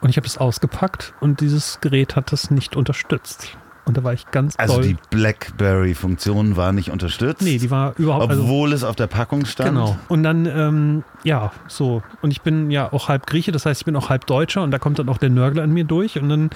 und 0.00 0.10
ich 0.10 0.16
habe 0.16 0.26
das 0.26 0.36
ausgepackt 0.36 1.14
und 1.20 1.40
dieses 1.40 1.80
Gerät 1.80 2.16
hat 2.16 2.32
das 2.32 2.50
nicht 2.50 2.74
unterstützt. 2.74 3.56
Und 3.86 3.96
da 3.96 4.04
war 4.04 4.12
ich 4.12 4.26
ganz 4.30 4.56
Also 4.58 4.74
doll. 4.74 4.82
die 4.88 4.96
BlackBerry-Funktion 5.10 6.56
war 6.56 6.72
nicht 6.72 6.90
unterstützt? 6.90 7.42
Nee, 7.42 7.58
die 7.58 7.70
war 7.70 7.94
überhaupt. 7.98 8.30
also- 8.30 8.42
Obwohl 8.42 8.72
es 8.72 8.84
auf 8.84 8.94
der 8.96 9.06
Packung 9.06 9.46
stand? 9.46 9.70
Genau. 9.70 9.96
Und 10.08 10.22
dann, 10.22 10.46
ähm, 10.46 11.04
ja, 11.24 11.52
so. 11.66 12.02
Und 12.20 12.30
ich 12.30 12.42
bin 12.42 12.70
ja 12.70 12.92
auch 12.92 13.08
halb 13.08 13.26
Grieche, 13.26 13.52
das 13.52 13.64
heißt, 13.66 13.80
ich 13.80 13.84
bin 13.84 13.96
auch 13.96 14.08
halb 14.10 14.26
Deutscher 14.26 14.62
und 14.62 14.70
da 14.70 14.78
kommt 14.78 14.98
dann 14.98 15.08
auch 15.08 15.18
der 15.18 15.30
Nörgler 15.30 15.62
an 15.62 15.72
mir 15.72 15.84
durch. 15.84 16.18
Und 16.18 16.28
dann 16.28 16.50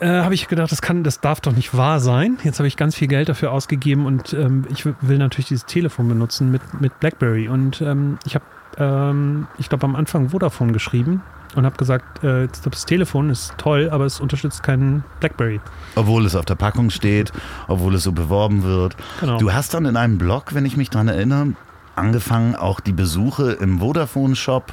äh, 0.00 0.06
habe 0.06 0.34
ich 0.34 0.48
gedacht, 0.48 0.70
das 0.70 0.82
kann, 0.82 1.04
das 1.04 1.20
darf 1.20 1.40
doch 1.40 1.52
nicht 1.52 1.76
wahr 1.76 2.00
sein. 2.00 2.38
Jetzt 2.44 2.58
habe 2.58 2.68
ich 2.68 2.76
ganz 2.76 2.94
viel 2.94 3.08
Geld 3.08 3.28
dafür 3.28 3.52
ausgegeben 3.52 4.06
und 4.06 4.32
ähm, 4.32 4.64
ich 4.70 4.84
will 4.84 5.18
natürlich 5.18 5.48
dieses 5.48 5.64
Telefon 5.66 6.08
benutzen 6.08 6.50
mit, 6.50 6.62
mit 6.80 6.98
BlackBerry. 7.00 7.48
Und 7.48 7.80
ähm, 7.80 8.18
ich 8.24 8.34
habe, 8.34 8.44
ähm, 8.76 9.46
ich 9.58 9.68
glaube, 9.68 9.84
am 9.84 9.96
Anfang 9.96 10.30
Vodafone 10.30 10.72
geschrieben 10.72 11.22
und 11.54 11.64
habe 11.64 11.76
gesagt, 11.76 12.22
äh, 12.22 12.48
das 12.64 12.84
Telefon 12.84 13.30
ist 13.30 13.54
toll, 13.56 13.88
aber 13.90 14.04
es 14.04 14.20
unterstützt 14.20 14.62
keinen 14.62 15.04
BlackBerry. 15.20 15.60
Obwohl 15.96 16.26
es 16.26 16.36
auf 16.36 16.44
der 16.44 16.56
Packung 16.56 16.90
steht, 16.90 17.32
obwohl 17.66 17.94
es 17.94 18.02
so 18.02 18.12
beworben 18.12 18.62
wird. 18.62 18.96
Genau. 19.20 19.38
Du 19.38 19.52
hast 19.52 19.74
dann 19.74 19.86
in 19.86 19.96
einem 19.96 20.18
Blog, 20.18 20.54
wenn 20.54 20.66
ich 20.66 20.76
mich 20.76 20.90
dran 20.90 21.08
erinnere, 21.08 21.54
angefangen, 21.96 22.54
auch 22.54 22.80
die 22.80 22.92
Besuche 22.92 23.52
im 23.52 23.80
Vodafone-Shop, 23.80 24.72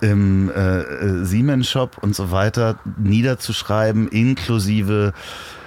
im 0.00 0.50
äh, 0.50 0.80
äh, 0.80 1.24
Siemens-Shop 1.24 1.98
und 2.00 2.14
so 2.14 2.30
weiter 2.30 2.78
niederzuschreiben, 2.98 4.08
inklusive 4.08 5.12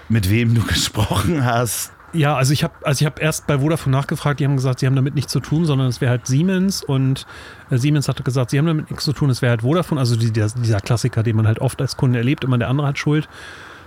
mit 0.10 0.30
wem 0.30 0.56
du 0.56 0.62
gesprochen 0.68 1.46
hast. 1.46 1.92
Ja, 2.14 2.36
also 2.36 2.54
ich 2.54 2.64
habe 2.64 2.74
also 2.84 3.02
ich 3.02 3.06
habe 3.08 3.20
erst 3.20 3.48
bei 3.48 3.58
Vodafone 3.58 3.96
nachgefragt, 3.96 4.40
die 4.40 4.46
haben 4.46 4.56
gesagt, 4.56 4.80
sie 4.80 4.86
haben 4.86 4.96
damit 4.96 5.16
nichts 5.16 5.32
zu 5.32 5.40
tun, 5.40 5.66
sondern 5.66 5.88
es 5.88 6.00
wäre 6.00 6.12
halt 6.12 6.28
Siemens 6.28 6.84
und 6.84 7.26
äh, 7.72 7.78
Siemens 7.78 8.08
hatte 8.08 8.22
gesagt, 8.22 8.52
sie 8.52 8.60
haben 8.60 8.68
damit 8.68 8.92
nichts 8.92 9.04
zu 9.04 9.14
tun, 9.14 9.32
es 9.32 9.42
wäre 9.42 9.50
halt 9.50 9.64
Vodafone, 9.64 10.00
also 10.00 10.16
die, 10.16 10.32
der, 10.32 10.48
dieser 10.48 10.80
Klassiker, 10.80 11.24
den 11.24 11.36
man 11.36 11.48
halt 11.48 11.60
oft 11.60 11.82
als 11.82 11.98
Kunde 11.98 12.20
erlebt, 12.20 12.44
immer 12.44 12.60
der 12.60 12.70
andere 12.70 12.88
hat 12.88 13.00
Schuld. 13.00 13.28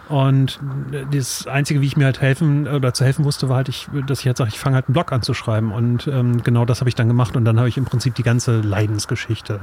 Und 0.08 0.60
äh, 0.92 1.04
das 1.10 1.46
Einzige, 1.46 1.80
wie 1.80 1.86
ich 1.86 1.96
mir 1.96 2.04
halt 2.04 2.20
helfen 2.20 2.66
oder 2.66 2.92
zu 2.94 3.04
helfen 3.04 3.24
wusste, 3.24 3.48
war 3.48 3.56
halt, 3.56 3.68
ich, 3.68 3.88
dass 4.06 4.20
ich 4.20 4.26
halt 4.26 4.36
sage, 4.36 4.50
ich 4.52 4.58
fange 4.58 4.74
halt 4.76 4.88
einen 4.88 4.94
Blog 4.94 5.12
an 5.12 5.22
zu 5.22 5.34
schreiben. 5.34 5.72
Und 5.72 6.06
ähm, 6.08 6.42
genau 6.42 6.64
das 6.64 6.80
habe 6.80 6.88
ich 6.88 6.94
dann 6.94 7.08
gemacht 7.08 7.36
und 7.36 7.44
dann 7.44 7.58
habe 7.58 7.68
ich 7.68 7.76
im 7.76 7.84
Prinzip 7.84 8.14
die 8.14 8.22
ganze 8.22 8.60
Leidensgeschichte 8.60 9.60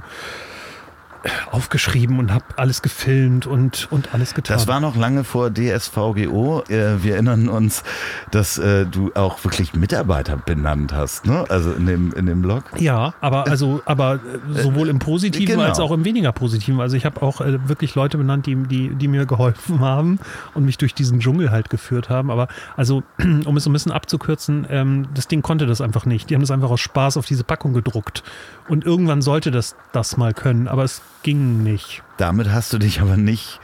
aufgeschrieben 1.51 2.19
und 2.19 2.33
habe 2.33 2.45
alles 2.57 2.81
gefilmt 2.81 3.47
und, 3.47 3.87
und 3.91 4.13
alles 4.13 4.33
getan. 4.33 4.57
Das 4.57 4.67
war 4.67 4.79
noch 4.79 4.95
lange 4.95 5.23
vor 5.23 5.51
DSVGO. 5.53 6.63
Äh, 6.67 7.03
Wir 7.03 7.13
erinnern 7.13 7.49
uns, 7.49 7.83
dass 8.31 8.57
äh, 8.57 8.85
du 8.85 9.11
auch 9.15 9.43
wirklich 9.43 9.73
Mitarbeiter 9.73 10.37
benannt 10.37 10.93
hast, 10.93 11.25
ne? 11.25 11.45
Also 11.49 11.71
in 11.71 11.85
dem, 11.85 12.13
in 12.13 12.25
dem 12.25 12.41
Blog. 12.41 12.63
Ja, 12.77 13.13
aber 13.21 13.47
also, 13.47 13.81
aber 13.85 14.19
sowohl 14.49 14.89
im 14.89 14.99
Positiven 14.99 15.55
genau. 15.55 15.63
als 15.67 15.79
auch 15.79 15.91
im 15.91 16.05
weniger 16.05 16.31
Positiven. 16.31 16.81
Also 16.81 16.97
ich 16.97 17.05
habe 17.05 17.21
auch 17.21 17.41
äh, 17.41 17.67
wirklich 17.67 17.95
Leute 17.95 18.17
benannt, 18.17 18.45
die, 18.45 18.55
die, 18.55 18.89
die 18.95 19.07
mir 19.07 19.25
geholfen 19.25 19.79
haben 19.79 20.19
und 20.53 20.65
mich 20.65 20.77
durch 20.77 20.93
diesen 20.93 21.19
Dschungel 21.19 21.51
halt 21.51 21.69
geführt 21.69 22.09
haben. 22.09 22.31
Aber 22.31 22.47
also, 22.75 23.03
um 23.45 23.57
es 23.57 23.63
so 23.63 23.69
ein 23.69 23.73
bisschen 23.73 23.91
abzukürzen, 23.91 24.67
ähm, 24.69 25.07
das 25.13 25.27
Ding 25.27 25.41
konnte 25.41 25.65
das 25.65 25.81
einfach 25.81 26.05
nicht. 26.05 26.29
Die 26.29 26.35
haben 26.35 26.41
das 26.41 26.51
einfach 26.51 26.69
aus 26.69 26.81
Spaß 26.81 27.17
auf 27.17 27.25
diese 27.25 27.43
Packung 27.43 27.73
gedruckt. 27.73 28.23
Und 28.67 28.85
irgendwann 28.85 29.21
sollte 29.21 29.51
das 29.51 29.75
das 29.91 30.17
mal 30.17 30.33
können, 30.33 30.67
aber 30.67 30.83
es 30.83 31.01
ging 31.23 31.63
nicht. 31.63 32.03
Damit 32.17 32.51
hast 32.51 32.73
du 32.73 32.77
dich 32.77 33.01
aber 33.01 33.17
nicht 33.17 33.59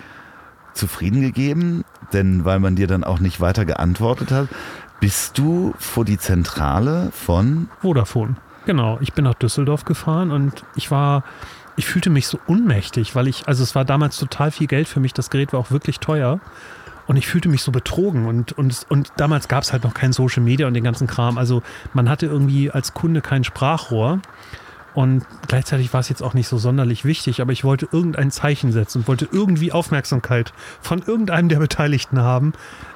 zufrieden 0.74 1.22
gegeben, 1.22 1.84
denn 2.14 2.46
weil 2.46 2.60
man 2.60 2.76
dir 2.76 2.88
dann 2.88 3.04
auch 3.04 3.20
nicht 3.20 3.42
weiter 3.42 3.66
geantwortet 3.66 4.32
hat, 4.32 4.48
bist 5.00 5.38
du 5.38 5.74
vor 5.78 6.06
die 6.06 6.18
Zentrale 6.18 7.12
von 7.12 7.70
Vodafone. 7.82 8.36
Genau, 8.66 8.98
ich 9.02 9.14
bin 9.14 9.24
nach 9.24 9.36
Düsseldorf 9.36 9.86
gefahren 9.86 10.32
und 10.32 10.64
ich 10.76 10.92
war, 10.92 11.24
ich 11.76 11.86
fühlte 11.86 12.10
mich 12.10 12.28
so 12.28 12.40
unmächtig, 12.48 13.16
weil 13.16 13.28
ich, 13.28 13.48
also 13.48 13.64
es 13.64 13.76
war 13.76 13.86
damals 13.86 14.18
total 14.18 14.52
viel 14.52 14.68
Geld 14.68 14.88
für 14.88 15.00
mich, 15.00 15.14
das 15.14 15.30
Gerät 15.30 15.54
war 15.54 15.60
auch 15.60 15.72
wirklich 15.72 16.00
teuer. 16.00 16.40
Und 17.08 17.18
ich 17.18 17.26
fühlte 17.26 17.50
mich 17.50 17.64
so 17.64 17.72
betrogen 17.72 18.28
und, 18.28 18.52
und, 18.52 18.86
und 18.88 19.12
damals 19.18 19.48
gab 19.48 19.64
es 19.64 19.74
halt 19.74 19.84
noch 19.84 19.96
kein 19.96 20.14
Social 20.14 20.44
Media 20.44 20.68
und 20.68 20.76
den 20.76 20.84
ganzen 20.84 21.08
Kram. 21.08 21.40
Also 21.40 21.64
man 21.94 22.08
hatte 22.08 22.28
irgendwie 22.28 22.70
als 22.70 22.94
Kunde 22.94 23.22
kein 23.22 23.44
Sprachrohr. 23.44 24.20
Und 25.00 25.26
gleichzeitig 25.48 25.94
war 25.94 26.02
es 26.02 26.10
jetzt 26.10 26.22
auch 26.22 26.34
nicht 26.34 26.50
so 26.50 26.58
sonderlich 26.58 27.06
wichtig, 27.06 27.40
aber 27.40 27.54
ich 27.54 27.64
wollte 27.64 27.88
irgendein 27.90 28.32
Zeichen 28.32 28.74
setzen 28.74 28.98
und 28.98 29.08
wollte 29.08 29.30
irgendwie 29.32 29.72
Aufmerksamkeit 29.72 30.52
von 30.82 31.02
irgendeinem 31.02 31.48
der 31.48 31.60
Beteiligten 31.60 32.20
haben. 32.20 32.52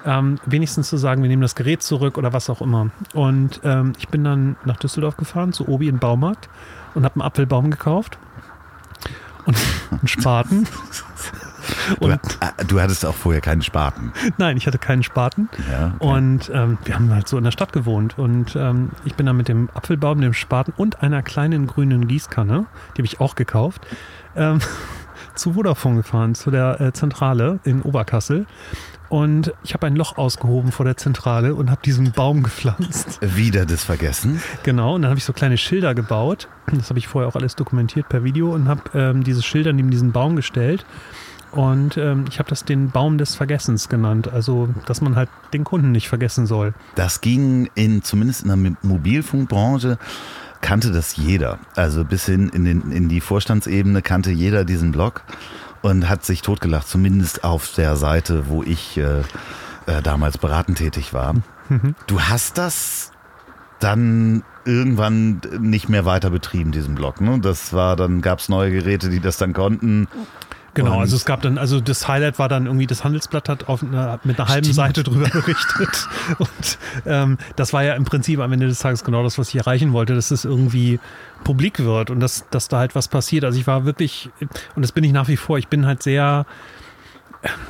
Ähm, 0.05 0.37
wenigstens 0.45 0.89
zu 0.89 0.97
sagen, 0.97 1.21
wir 1.21 1.29
nehmen 1.29 1.43
das 1.43 1.55
Gerät 1.55 1.81
zurück 1.81 2.17
oder 2.17 2.33
was 2.33 2.49
auch 2.49 2.59
immer. 2.59 2.89
Und 3.13 3.61
ähm, 3.63 3.93
ich 3.99 4.09
bin 4.09 4.25
dann 4.25 4.57
nach 4.65 4.75
Düsseldorf 4.75 5.15
gefahren, 5.15 5.53
zu 5.53 5.69
Obi 5.69 5.87
in 5.87 5.99
Baumarkt 5.99 6.49
und 6.93 7.05
habe 7.05 7.15
einen 7.15 7.21
Apfelbaum 7.21 7.71
gekauft 7.71 8.17
und 9.45 9.55
einen 9.91 10.05
Spaten. 10.09 10.67
Du, 11.99 12.05
Und 12.05 12.13
äh, 12.13 12.65
du 12.65 12.81
hattest 12.81 13.05
auch 13.05 13.15
vorher 13.15 13.41
keinen 13.41 13.61
Spaten. 13.61 14.13
nein, 14.37 14.57
ich 14.57 14.67
hatte 14.67 14.77
keinen 14.77 15.03
Spaten. 15.03 15.49
Ja, 15.71 15.93
okay. 15.99 16.07
Und 16.07 16.51
ähm, 16.53 16.77
wir 16.85 16.95
haben 16.95 17.13
halt 17.13 17.27
so 17.27 17.37
in 17.37 17.43
der 17.43 17.51
Stadt 17.51 17.73
gewohnt. 17.73 18.17
Und 18.17 18.55
ähm, 18.55 18.91
ich 19.05 19.15
bin 19.15 19.25
dann 19.25 19.37
mit 19.37 19.47
dem 19.47 19.69
Apfelbaum, 19.73 20.21
dem 20.21 20.33
Spaten 20.33 20.73
und 20.75 21.01
einer 21.01 21.21
kleinen 21.21 21.67
grünen 21.67 22.07
Gießkanne, 22.07 22.65
die 22.95 22.99
habe 23.01 23.05
ich 23.05 23.19
auch 23.19 23.35
gekauft, 23.35 23.81
ähm, 24.35 24.59
zu 25.35 25.53
Vodafone 25.53 25.97
gefahren, 25.97 26.35
zu 26.35 26.51
der 26.51 26.79
äh, 26.79 26.93
Zentrale 26.93 27.59
in 27.63 27.81
Oberkassel. 27.81 28.45
Und 29.09 29.53
ich 29.63 29.75
habe 29.75 29.85
ein 29.85 29.95
Loch 29.95 30.17
ausgehoben 30.17 30.71
vor 30.71 30.85
der 30.85 30.97
Zentrale 30.97 31.53
und 31.53 31.69
habe 31.69 31.81
diesen 31.85 32.13
Baum 32.13 32.41
gepflanzt. 32.41 33.19
Wieder 33.21 33.67
das 33.67 33.83
Vergessen. 33.83 34.41
Genau, 34.63 34.95
und 34.95 35.03
dann 35.03 35.09
habe 35.09 35.19
ich 35.19 35.25
so 35.25 35.33
kleine 35.33 35.57
Schilder 35.57 35.93
gebaut. 35.93 36.47
Das 36.71 36.89
habe 36.89 36.97
ich 36.97 37.07
vorher 37.07 37.29
auch 37.29 37.35
alles 37.35 37.55
dokumentiert 37.55 38.09
per 38.09 38.23
Video 38.23 38.51
und 38.51 38.67
habe 38.67 38.81
ähm, 38.95 39.23
diese 39.23 39.43
Schilder 39.43 39.71
neben 39.71 39.91
diesen 39.91 40.13
Baum 40.13 40.35
gestellt. 40.35 40.83
Und 41.53 41.97
ähm, 41.97 42.25
ich 42.29 42.39
habe 42.39 42.49
das 42.49 42.65
den 42.65 42.89
Baum 42.89 43.17
des 43.17 43.35
Vergessens 43.35 43.87
genannt. 43.87 44.27
Also, 44.31 44.69
dass 44.87 45.01
man 45.01 45.15
halt 45.15 45.29
den 45.53 45.63
Kunden 45.63 45.91
nicht 45.91 46.09
vergessen 46.09 46.47
soll. 46.47 46.73
Das 46.95 47.21
ging 47.21 47.69
in, 47.75 48.01
zumindest 48.03 48.41
in 48.41 48.47
der 48.47 48.57
Mo- 48.57 48.77
Mobilfunkbranche, 48.81 49.97
kannte 50.61 50.91
das 50.91 51.15
jeder. 51.15 51.59
Also 51.75 52.05
bis 52.05 52.25
hin 52.25 52.49
in, 52.49 52.65
den, 52.65 52.91
in 52.91 53.07
die 53.07 53.21
Vorstandsebene 53.21 54.01
kannte 54.01 54.31
jeder 54.31 54.65
diesen 54.65 54.91
Blog 54.91 55.23
und 55.81 56.09
hat 56.09 56.25
sich 56.25 56.41
totgelacht, 56.41 56.87
zumindest 56.87 57.43
auf 57.43 57.73
der 57.73 57.97
Seite, 57.97 58.47
wo 58.47 58.63
ich 58.63 58.97
äh, 58.97 59.19
äh, 59.85 60.01
damals 60.01 60.37
beratend 60.37 60.77
tätig 60.77 61.13
war. 61.13 61.35
Du 62.07 62.21
hast 62.21 62.57
das 62.57 63.11
dann 63.79 64.43
irgendwann 64.65 65.41
nicht 65.59 65.89
mehr 65.89 66.05
weiter 66.05 66.29
betrieben, 66.29 66.71
diesen 66.71 66.95
Blog. 66.95 67.19
Ne? 67.19 67.39
Das 67.39 67.73
war, 67.73 67.95
dann 67.95 68.21
gab 68.21 68.39
es 68.39 68.47
neue 68.47 68.71
Geräte, 68.71 69.09
die 69.09 69.19
das 69.19 69.37
dann 69.37 69.53
konnten. 69.53 70.07
Genau, 70.75 70.95
Und- 70.95 71.01
also 71.01 71.15
es 71.15 71.25
gab 71.25 71.41
dann, 71.43 71.57
also 71.59 71.79
das 71.79 72.07
Highlight 72.07 72.39
war 72.39 72.49
dann 72.49 72.65
irgendwie, 72.65 72.87
das 72.87 73.03
Handelsblatt 73.03 73.47
hat 73.47 73.69
auf 73.69 73.83
einer, 73.83 74.19
mit 74.23 74.39
einer 74.39 74.49
halben 74.49 74.63
Stimmt. 74.65 74.75
Seite 74.75 75.03
drüber 75.03 75.29
berichtet. 75.29 76.07
Und 76.39 76.77
ähm, 77.05 77.37
das 77.55 77.73
war 77.73 77.83
ja 77.83 77.93
im 77.93 78.05
Prinzip 78.05 78.39
am 78.39 78.51
Ende 78.51 78.67
des 78.67 78.79
Tages 78.79 79.03
genau 79.03 79.21
das, 79.23 79.37
was 79.37 79.49
ich 79.49 79.55
erreichen 79.55 79.93
wollte, 79.93 80.15
dass 80.15 80.31
es 80.31 80.45
irgendwie 80.45 80.99
publik 81.43 81.79
wird 81.79 82.09
und 82.09 82.19
dass, 82.21 82.45
dass 82.49 82.69
da 82.69 82.79
halt 82.79 82.95
was 82.95 83.07
passiert. 83.07 83.43
Also 83.43 83.59
ich 83.59 83.67
war 83.67 83.85
wirklich, 83.85 84.29
und 84.75 84.81
das 84.81 84.91
bin 84.93 85.03
ich 85.03 85.11
nach 85.11 85.27
wie 85.27 85.37
vor, 85.37 85.57
ich 85.57 85.67
bin 85.67 85.85
halt 85.85 86.01
sehr 86.01 86.45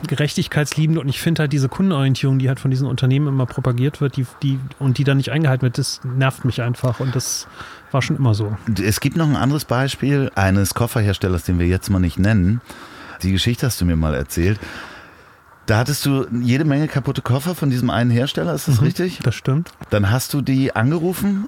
gerechtigkeitsliebend 0.07 0.98
und 1.00 1.10
ich 1.10 1.19
finde 1.19 1.41
halt 1.41 1.53
diese 1.53 1.69
Kundenorientierung, 1.69 2.38
die 2.39 2.48
halt 2.48 2.60
von 2.60 2.69
diesen 2.72 2.88
Unternehmen 2.88 3.27
immer 3.27 3.45
propagiert 3.45 4.01
wird, 4.01 4.15
die, 4.17 4.25
die, 4.43 4.60
und 4.79 4.98
die 4.98 5.03
dann 5.03 5.17
nicht 5.17 5.31
eingehalten 5.31 5.63
wird, 5.63 5.77
das 5.77 6.01
nervt 6.03 6.45
mich 6.45 6.62
einfach 6.62 7.00
und 7.00 7.15
das 7.15 7.48
war 7.91 8.01
schon 8.01 8.15
immer 8.15 8.33
so. 8.36 8.55
Es 8.81 9.00
gibt 9.00 9.17
noch 9.17 9.27
ein 9.27 9.36
anderes 9.36 9.65
Beispiel 9.65 10.31
eines 10.36 10.74
Kofferherstellers, 10.75 11.43
den 11.43 11.57
wir 11.60 11.67
jetzt 11.67 11.89
mal 11.89 12.00
nicht 12.00 12.19
nennen. 12.19 12.62
Die 13.24 13.32
Geschichte 13.32 13.65
hast 13.65 13.80
du 13.82 13.86
mir 13.86 13.96
mal 13.96 14.13
erzählt. 14.13 14.60
Da 15.65 15.77
hattest 15.77 16.06
du 16.06 16.25
jede 16.42 16.65
Menge 16.65 16.88
kaputte 16.89 17.22
Koffer 17.22 17.56
von 17.56 17.70
diesem 17.70 17.89
einen 17.89 18.12
Hersteller, 18.12 18.53
ist 18.53 18.68
das 18.68 18.80
Mhm. 18.80 18.84
richtig? 18.88 19.20
Das 19.24 19.34
stimmt. 19.36 19.72
Dann 19.89 20.12
hast 20.12 20.34
du 20.34 20.42
die 20.42 20.75
angerufen 20.75 21.48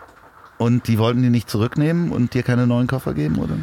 und 0.57 0.87
die 0.87 0.97
wollten 0.97 1.21
die 1.21 1.29
nicht 1.29 1.49
zurücknehmen 1.49 2.11
und 2.11 2.33
dir 2.33 2.43
keine 2.43 2.65
neuen 2.65 2.87
Koffer 2.87 3.13
geben, 3.13 3.35
oder? 3.37 3.55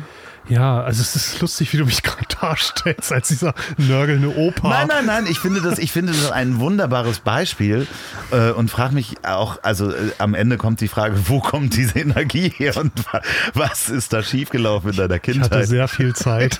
Ja, 0.48 0.82
also 0.82 1.00
es 1.02 1.14
ist 1.14 1.40
lustig, 1.40 1.72
wie 1.72 1.76
du 1.76 1.84
mich 1.86 2.02
gerade 2.02 2.26
darstellst, 2.40 3.12
als 3.12 3.28
dieser 3.28 3.54
nörgelnde 3.78 4.36
Opa. 4.36 4.68
Nein, 4.68 4.88
nein, 4.88 5.06
nein, 5.06 5.26
ich 5.30 5.38
finde 5.38 5.60
das, 5.60 5.78
ich 5.78 5.92
finde 5.92 6.12
das 6.12 6.30
ein 6.32 6.58
wunderbares 6.58 7.20
Beispiel 7.20 7.86
äh, 8.32 8.50
und 8.50 8.68
frage 8.70 8.94
mich 8.94 9.14
auch, 9.24 9.58
also 9.62 9.90
äh, 9.90 10.10
am 10.18 10.34
Ende 10.34 10.56
kommt 10.56 10.80
die 10.80 10.88
Frage, 10.88 11.14
wo 11.28 11.40
kommt 11.40 11.76
diese 11.76 11.98
Energie 12.00 12.48
her 12.56 12.76
und 12.76 12.92
wa 13.12 13.20
was 13.54 13.88
ist 13.88 14.12
da 14.12 14.22
schiefgelaufen 14.22 14.90
in 14.90 14.96
deiner 14.96 15.14
Ich 15.14 15.20
hatte 15.20 15.32
Kindheit? 15.32 15.66
sehr 15.68 15.86
viel 15.88 16.14
Zeit. 16.14 16.58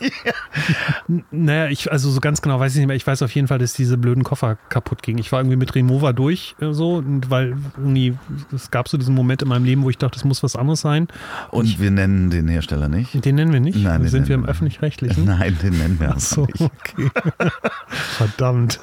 N- 1.08 1.24
Naja, 1.30 1.66
ich, 1.68 1.90
also 1.90 2.10
so 2.10 2.20
ganz 2.20 2.42
genau 2.42 2.60
weiß 2.60 2.72
ich 2.72 2.78
nicht 2.78 2.86
mehr. 2.86 2.96
Ich 2.96 3.06
weiß 3.06 3.22
auf 3.22 3.34
jeden 3.34 3.48
Fall, 3.48 3.58
dass 3.58 3.72
diese 3.72 3.98
blöden 3.98 4.22
Koffer 4.24 4.56
kaputt 4.68 5.02
gingen. 5.02 5.18
Ich 5.18 5.32
war 5.32 5.40
irgendwie 5.40 5.56
mit 5.56 5.74
Remover 5.74 6.12
durch, 6.12 6.54
äh, 6.60 6.72
so, 6.72 6.94
und 6.96 7.30
weil 7.30 7.56
irgendwie, 7.76 8.16
es 8.54 8.70
gab 8.70 8.88
so 8.88 8.96
diesen 8.96 9.14
Moment 9.14 9.42
in 9.42 9.48
meinem 9.48 9.64
Leben, 9.64 9.82
wo 9.82 9.90
ich 9.90 9.98
dachte, 9.98 10.16
es 10.18 10.24
muss 10.24 10.42
was 10.42 10.56
anderes 10.56 10.80
sein. 10.80 11.08
Und 11.50 11.80
wir 11.80 11.90
nennen 11.90 12.30
den 12.30 12.48
Hersteller 12.48 12.88
nicht. 12.88 13.24
Den 13.24 13.34
nennen 13.34 13.52
wir 13.52 13.60
nicht. 13.60 13.72
Nein, 13.75 14.02
den 14.02 14.09
Sind 14.11 14.29
wir 14.29 14.35
im 14.35 14.45
Öffentlich-Rechtlichen? 14.45 15.25
Nein, 15.38 15.57
den 15.62 15.79
nennen 15.79 16.00
wir 16.00 16.14
so, 16.19 16.47
nicht. 16.47 16.61
okay. 16.61 17.11
Verdammt. 17.88 18.81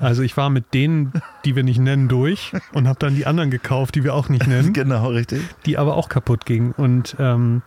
Also 0.00 0.22
ich 0.22 0.36
war 0.36 0.50
mit 0.50 0.74
denen, 0.74 1.12
die 1.44 1.56
wir 1.56 1.62
nicht 1.62 1.78
nennen, 1.78 2.08
durch 2.08 2.52
und 2.72 2.88
habe 2.88 2.98
dann 2.98 3.14
die 3.14 3.26
anderen 3.26 3.50
gekauft, 3.50 3.94
die 3.94 4.04
wir 4.04 4.14
auch 4.14 4.28
nicht 4.28 4.46
nennen. 4.46 4.72
Genau, 4.76 5.08
richtig. 5.08 5.40
die 5.64 5.78
aber 5.78 5.96
auch 5.96 6.08
kaputt 6.08 6.44
ging. 6.44 6.72
Und 6.72 7.16
ähm, 7.18 7.62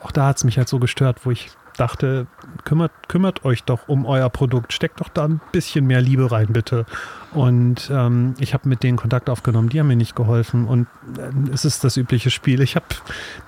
auch 0.00 0.12
da 0.12 0.28
hat 0.28 0.36
es 0.36 0.44
mich 0.44 0.56
halt 0.56 0.68
so 0.68 0.78
gestört, 0.78 1.20
wo 1.24 1.30
ich 1.30 1.50
dachte, 1.78 2.26
kümmert, 2.64 2.92
kümmert 3.08 3.44
euch 3.44 3.64
doch 3.64 3.88
um 3.88 4.04
euer 4.06 4.28
Produkt, 4.30 4.72
steckt 4.72 5.00
doch 5.00 5.08
da 5.08 5.24
ein 5.24 5.40
bisschen 5.52 5.86
mehr 5.86 6.00
Liebe 6.00 6.30
rein, 6.30 6.48
bitte. 6.50 6.84
Und 7.32 7.90
ähm, 7.92 8.34
ich 8.38 8.54
habe 8.54 8.68
mit 8.68 8.82
denen 8.82 8.96
Kontakt 8.96 9.28
aufgenommen, 9.28 9.68
die 9.68 9.78
haben 9.80 9.88
mir 9.88 9.96
nicht 9.96 10.16
geholfen 10.16 10.66
und 10.66 10.86
äh, 11.18 11.52
es 11.52 11.64
ist 11.66 11.84
das 11.84 11.96
übliche 11.98 12.30
Spiel. 12.30 12.62
Ich 12.62 12.74
habe 12.74 12.86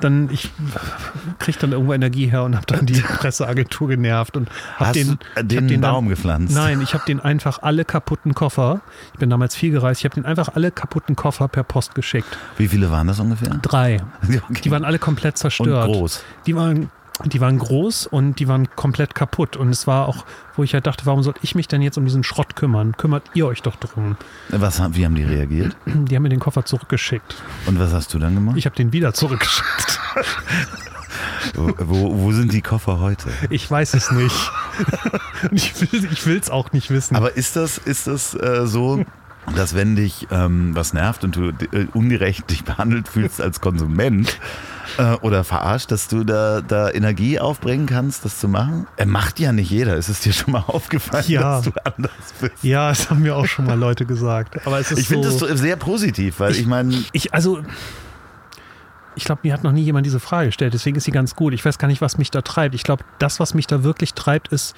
dann, 0.01 0.29
ich 0.31 0.51
kriege 1.39 1.59
dann 1.59 1.73
irgendwo 1.73 1.95
Energie 1.95 2.27
her 2.31 2.45
und 2.45 2.55
habe 2.57 2.67
dann 2.67 2.85
die 2.85 3.01
Presseagentur 3.01 3.89
genervt 3.89 4.37
und 4.37 4.51
habe 4.77 4.93
den, 4.93 5.19
hab 5.35 5.49
den, 5.49 5.67
den 5.69 5.81
dann- 5.81 5.93
Baum 5.93 6.09
gepflanzt? 6.09 6.55
Nein, 6.55 6.81
ich 6.83 6.93
habe 6.95 7.05
den 7.07 7.21
einfach 7.21 7.63
alle 7.63 7.85
kaputten 7.87 8.35
Koffer, 8.35 8.83
ich 9.15 9.19
bin 9.19 9.31
damals 9.31 9.57
viel 9.57 9.71
gereist, 9.71 10.01
ich 10.03 10.05
habe 10.05 10.15
den 10.15 10.27
einfach 10.27 10.51
alle 10.55 10.71
kaputten 10.71 11.17
Koffer 11.17 11.49
per 11.49 11.63
Post 11.65 11.95
geschickt. 11.95 12.29
Wie 12.59 12.69
viele 12.69 12.91
waren 12.91 13.07
das 13.07 13.19
ungefähr? 13.21 13.59
Drei. 13.63 14.01
Okay. 14.51 14.61
Die 14.65 14.71
waren 14.71 14.85
alle 14.85 14.99
komplett 14.99 15.39
zerstört. 15.39 15.87
und 15.89 15.93
groß. 15.95 16.23
Die 16.47 16.55
waren, 16.57 16.91
die 17.25 17.41
waren 17.41 17.59
groß 17.59 18.07
und 18.07 18.39
die 18.39 18.49
waren 18.49 18.69
komplett 18.77 19.15
kaputt. 19.15 19.57
Und 19.57 19.71
es 19.71 19.87
war 19.87 20.09
auch, 20.09 20.25
wo 20.57 20.63
ich 20.63 20.75
halt 20.75 20.87
dachte, 20.87 21.07
warum 21.07 21.23
soll 21.23 21.35
ich 21.43 21.55
mich 21.55 21.69
denn 21.69 21.83
jetzt 21.83 21.99
um 21.99 22.05
diesen 22.05 22.25
Schrott 22.25 22.57
kümmern? 22.57 22.97
Kümmert 22.97 23.25
ihr 23.35 23.47
euch 23.47 23.63
doch 23.63 23.77
drum. 23.77 24.17
Was, 24.49 24.81
wie 24.95 25.05
haben 25.05 25.15
die 25.15 25.25
reagiert? 25.25 25.77
Die 25.87 26.17
haben 26.17 26.23
mir 26.23 26.29
den 26.29 26.41
Koffer 26.41 26.65
zurückgeschickt. 26.65 27.37
Und 27.67 27.79
was 27.79 27.93
hast 27.93 28.13
du 28.15 28.19
dann 28.19 28.35
gemacht? 28.35 28.57
Ich 28.57 28.67
habe 28.67 28.77
den 28.77 28.93
wieder 28.93 29.13
zurückgeschickt. 29.13 30.01
wo, 31.55 32.19
wo, 32.19 32.33
sind 32.33 32.53
die 32.53 32.63
Koffer 32.63 33.01
heute? 33.01 33.29
Ich 33.51 33.71
weiß 33.71 33.95
es 33.95 34.11
nicht. 34.11 34.53
Ich 35.53 35.93
will 35.93 36.05
ich 36.13 36.27
will's 36.27 36.51
auch 36.51 36.73
nicht 36.73 36.91
wissen. 36.91 37.17
Aber 37.17 37.35
ist 37.37 37.57
das, 37.57 37.79
ist 37.79 38.07
das 38.07 38.35
äh, 38.35 38.67
so, 38.67 39.05
dass 39.57 39.75
wenn 39.75 39.97
dich 39.97 40.29
ähm, 40.31 40.75
was 40.77 40.93
nervt 40.93 41.25
und 41.25 41.35
du 41.37 41.49
äh, 41.49 41.87
ungerecht 41.93 42.51
dich 42.51 42.65
behandelt 42.65 43.09
fühlst 43.09 43.41
als 43.41 43.61
Konsument 43.61 44.39
äh, 44.99 45.15
oder 45.23 45.45
verarscht, 45.45 45.91
dass 45.91 46.09
du 46.09 46.25
da, 46.25 46.61
da 46.61 46.91
Energie 46.91 47.41
aufbringen 47.41 47.87
kannst, 47.87 48.25
das 48.25 48.39
zu 48.39 48.49
machen? 48.49 48.87
Er 48.97 49.07
macht 49.07 49.41
ja 49.41 49.51
nicht 49.53 49.71
jeder. 49.71 49.97
Ist 49.97 50.09
es 50.09 50.21
dir 50.21 50.33
schon 50.33 50.53
mal 50.53 50.61
aufgefallen, 50.67 51.25
Ja. 51.27 51.57
dass 51.57 51.65
du 51.65 51.73
anders 51.85 52.13
bist? 52.41 52.55
ja, 52.63 52.91
das 52.91 53.11
haben 53.11 53.23
mir 53.23 53.35
auch 53.37 53.47
schon 53.47 53.67
mal 53.67 53.79
Leute 53.79 54.07
gesagt. 54.07 54.65
Aber 54.67 54.79
es 54.79 54.93
ist 54.93 54.99
Ich 54.99 55.09
finde 55.09 55.31
so, 55.31 55.47
das 55.47 55.51
so 55.51 55.57
sehr 55.57 55.77
positiv, 55.77 56.39
weil 56.41 56.55
ich, 56.55 56.67
meine, 56.67 56.95
Ich, 57.13 57.35
also, 57.35 57.61
ich 59.17 59.25
glaube, 59.25 59.41
mir 59.43 59.53
hat 59.53 59.65
noch 59.65 59.73
nie 59.73 59.83
jemand 59.83 60.07
diese 60.07 60.21
Frage 60.21 60.47
gestellt, 60.47 60.73
deswegen 60.75 60.97
ist 60.97 61.05
sie 61.05 61.11
ganz 61.11 61.35
gut. 61.35 61.53
Ich 61.55 61.65
weiß 61.65 61.79
gar 61.79 61.89
nicht, 61.89 62.01
was 62.01 62.17
mich 62.19 62.31
da 62.31 62.43
treibt. 62.43 62.75
Ich 62.75 62.85
glaube, 62.85 63.05
das, 63.19 63.41
was 63.41 63.55
mich 63.55 63.67
da 63.67 63.83
wirklich 63.83 64.15
treibt, 64.15 64.49
ist 64.49 64.77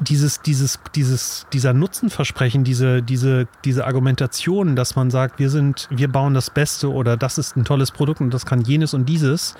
dieses, 0.00 0.40
dieses, 0.40 0.80
dieses, 0.94 1.46
dieser 1.52 1.72
Nutzenversprechen, 1.72 2.64
diese, 2.64 3.02
diese, 3.02 3.46
diese 3.64 3.86
Argumentation, 3.86 4.74
dass 4.74 4.96
man 4.96 5.10
sagt, 5.10 5.38
wir 5.38 5.50
sind, 5.50 5.88
wir 5.90 6.08
bauen 6.08 6.34
das 6.34 6.50
Beste 6.50 6.90
oder 6.90 7.16
das 7.16 7.38
ist 7.38 7.56
ein 7.56 7.64
tolles 7.64 7.90
Produkt 7.90 8.20
und 8.20 8.32
das 8.32 8.46
kann 8.46 8.62
jenes 8.62 8.94
und 8.94 9.06
dieses. 9.06 9.54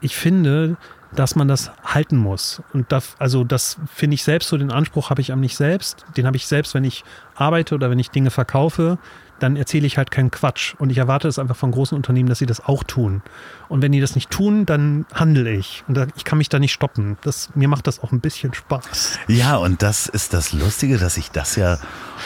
Ich 0.00 0.16
finde, 0.16 0.76
dass 1.14 1.36
man 1.36 1.46
das 1.46 1.70
halten 1.84 2.16
muss. 2.16 2.62
Und 2.72 2.90
das, 2.90 3.16
also 3.18 3.44
das 3.44 3.76
finde 3.94 4.14
ich 4.14 4.24
selbst 4.24 4.48
so, 4.48 4.56
den 4.56 4.72
Anspruch 4.72 5.10
habe 5.10 5.20
ich 5.20 5.30
an 5.30 5.40
mich 5.40 5.56
selbst. 5.56 6.04
Den 6.16 6.26
habe 6.26 6.36
ich 6.36 6.46
selbst, 6.46 6.74
wenn 6.74 6.84
ich 6.84 7.04
arbeite 7.34 7.74
oder 7.74 7.90
wenn 7.90 7.98
ich 7.98 8.10
Dinge 8.10 8.30
verkaufe, 8.30 8.98
dann 9.42 9.56
erzähle 9.56 9.86
ich 9.86 9.98
halt 9.98 10.10
keinen 10.10 10.30
Quatsch. 10.30 10.74
Und 10.78 10.90
ich 10.90 10.98
erwarte 10.98 11.28
es 11.28 11.38
einfach 11.38 11.56
von 11.56 11.70
großen 11.70 11.96
Unternehmen, 11.96 12.28
dass 12.28 12.38
sie 12.38 12.46
das 12.46 12.64
auch 12.64 12.82
tun. 12.84 13.22
Und 13.68 13.82
wenn 13.82 13.92
die 13.92 14.00
das 14.00 14.14
nicht 14.14 14.30
tun, 14.30 14.66
dann 14.66 15.06
handle 15.14 15.50
ich. 15.50 15.82
Und 15.88 15.98
ich 16.16 16.24
kann 16.24 16.38
mich 16.38 16.48
da 16.48 16.58
nicht 16.58 16.72
stoppen. 16.72 17.16
Das, 17.22 17.50
mir 17.54 17.68
macht 17.68 17.86
das 17.86 18.02
auch 18.02 18.12
ein 18.12 18.20
bisschen 18.20 18.54
Spaß. 18.54 19.18
Ja, 19.28 19.56
und 19.56 19.82
das 19.82 20.06
ist 20.06 20.32
das 20.34 20.52
Lustige, 20.52 20.98
dass 20.98 21.14
sich 21.14 21.30
das 21.30 21.56
ja 21.56 21.78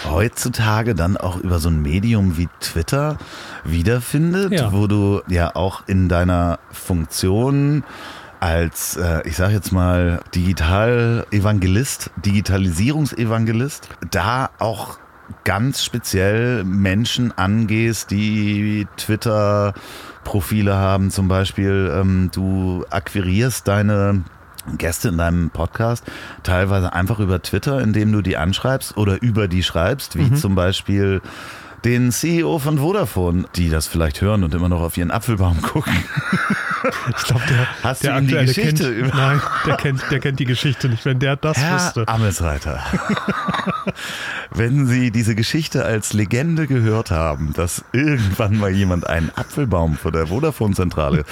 heutzutage 0.08 0.94
dann 0.94 1.16
auch 1.16 1.36
über 1.36 1.58
so 1.58 1.68
ein 1.68 1.80
Medium 1.82 2.36
wie 2.36 2.48
Twitter 2.60 3.16
wiederfindet, 3.64 4.52
Ja. 4.52 4.72
wo 4.72 4.86
du 4.86 5.22
ja 5.28 5.54
auch 5.56 5.82
in 5.86 6.08
deiner 6.08 6.58
Funktion 6.70 7.84
als, 8.38 8.96
äh, 8.96 9.22
ich 9.26 9.36
sage 9.36 9.54
jetzt 9.54 9.72
mal, 9.72 10.20
Digital-Evangelist, 10.34 12.10
Digitalisierungsevangelist, 12.24 13.88
da 14.10 14.50
auch 14.58 14.98
ganz 15.44 15.84
speziell 15.84 16.64
Menschen 16.64 17.36
angehst, 17.36 18.10
die 18.10 18.86
Twitter 18.96 19.74
Profile 20.24 20.74
haben, 20.74 21.10
zum 21.10 21.28
Beispiel 21.28 21.92
ähm, 21.94 22.30
du 22.32 22.84
akquirierst 22.90 23.66
deine 23.68 24.24
Gäste 24.76 25.08
in 25.08 25.18
deinem 25.18 25.50
Podcast 25.50 26.04
teilweise 26.42 26.92
einfach 26.92 27.20
über 27.20 27.40
Twitter, 27.40 27.80
indem 27.80 28.12
du 28.12 28.20
die 28.22 28.36
anschreibst 28.36 28.96
oder 28.96 29.22
über 29.22 29.46
die 29.46 29.62
schreibst, 29.62 30.18
wie 30.18 30.34
zum 30.34 30.54
Beispiel 30.56 31.20
den 31.84 32.10
CEO 32.10 32.58
von 32.58 32.78
Vodafone, 32.78 33.44
die 33.56 33.68
das 33.70 33.86
vielleicht 33.86 34.20
hören 34.20 34.42
und 34.44 34.54
immer 34.54 34.68
noch 34.68 34.80
auf 34.80 34.96
ihren 34.96 35.10
Apfelbaum 35.10 35.60
gucken. 35.62 35.92
Ich 37.16 37.24
glaube, 37.24 37.42
der, 37.48 37.66
Hast 37.82 38.04
der 38.04 38.20
du 38.20 38.26
die 38.26 38.34
Geschichte 38.46 38.84
kennt, 38.84 38.96
über- 39.08 39.16
Nein, 39.16 39.40
der 39.66 39.76
kennt, 39.76 40.02
der 40.10 40.20
kennt 40.20 40.38
die 40.38 40.44
Geschichte 40.44 40.88
nicht, 40.88 41.04
wenn 41.04 41.18
der 41.18 41.34
das 41.36 41.56
Herr 41.58 41.74
wüsste. 41.76 42.06
Amelsreiter, 42.08 42.80
wenn 44.52 44.86
Sie 44.86 45.10
diese 45.10 45.34
Geschichte 45.34 45.84
als 45.84 46.12
Legende 46.12 46.66
gehört 46.66 47.10
haben, 47.10 47.52
dass 47.54 47.84
irgendwann 47.92 48.56
mal 48.56 48.70
jemand 48.70 49.06
einen 49.06 49.30
Apfelbaum 49.34 49.96
vor 49.96 50.12
der 50.12 50.28
Vodafone-Zentrale 50.28 51.24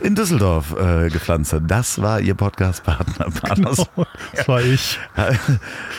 in 0.00 0.14
Düsseldorf 0.14 0.74
äh, 0.78 1.08
gepflanzt 1.08 1.52
hat, 1.52 1.62
das 1.66 2.00
war 2.02 2.20
Ihr 2.20 2.34
Podcast-Partner. 2.34 3.26
Oh, 3.96 4.04
das 4.34 4.48
war 4.48 4.60
ich. 4.60 4.98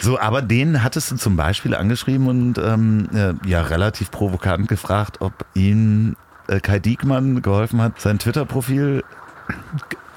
So, 0.02 0.20
aber 0.20 0.42
den 0.42 0.84
hattest 0.84 1.12
du 1.12 1.16
zum 1.18 1.36
Beispiel 1.36 1.76
angeschrieben 1.76 2.28
und 2.28 2.58
ähm, 2.58 3.10
äh, 3.14 3.34
ja 3.50 3.62
relativ 3.62 3.89
provokant 4.12 4.68
gefragt, 4.68 5.22
ob 5.22 5.34
ihm 5.54 6.16
äh, 6.48 6.60
Kai 6.60 6.80
Diekmann 6.80 7.42
geholfen 7.42 7.82
hat, 7.82 8.00
sein 8.00 8.20
Twitter-Profil 8.20 9.04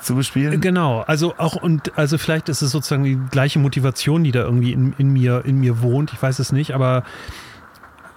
zu 0.01 0.17
bespielen. 0.17 0.61
Genau, 0.61 1.01
also 1.01 1.35
auch 1.39 1.57
und 1.57 1.97
also 1.97 2.19
vielleicht 2.19 2.49
ist 2.49 2.63
es 2.63 2.71
sozusagen 2.71 3.05
die 3.05 3.19
gleiche 3.31 3.59
Motivation, 3.59 4.25
die 4.25 4.33
da 4.33 4.41
irgendwie 4.41 4.73
in, 4.73 4.95
in 4.99 5.13
mir 5.13 5.45
in 5.45 5.59
mir 5.61 5.81
wohnt. 5.81 6.13
Ich 6.13 6.23
weiß 6.23 6.39
es 6.39 6.53
nicht, 6.53 6.75
aber 6.75 7.05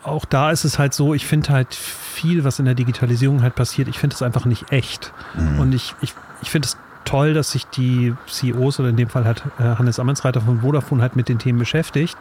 auch 0.04 0.26
da 0.26 0.52
ist 0.52 0.66
es 0.66 0.78
halt 0.78 0.94
so, 0.94 1.14
ich 1.14 1.26
finde 1.26 1.50
halt 1.50 1.74
viel, 1.74 2.44
was 2.44 2.60
in 2.60 2.66
der 2.66 2.76
Digitalisierung 2.76 3.42
halt 3.42 3.56
passiert, 3.56 3.88
ich 3.88 3.98
finde 3.98 4.14
es 4.14 4.22
einfach 4.22 4.46
nicht 4.46 4.72
echt. 4.72 5.12
Und 5.60 5.74
ich, 5.74 5.96
ich, 6.02 6.14
ich 6.42 6.52
finde 6.52 6.68
es 6.68 6.78
toll, 7.06 7.34
dass 7.34 7.52
sich 7.52 7.66
die 7.66 8.14
CEOs 8.28 8.80
oder 8.80 8.90
in 8.90 8.98
dem 8.98 9.10
Fall 9.10 9.26
halt 9.26 9.44
äh, 9.60 9.64
Hannes 9.64 10.00
Ammensreiter 10.00 10.42
von 10.42 10.62
Vodafone 10.62 11.02
halt 11.02 11.16
mit 11.16 11.30
den 11.30 11.40
Themen 11.40 11.60
beschäftigt. 11.60 12.18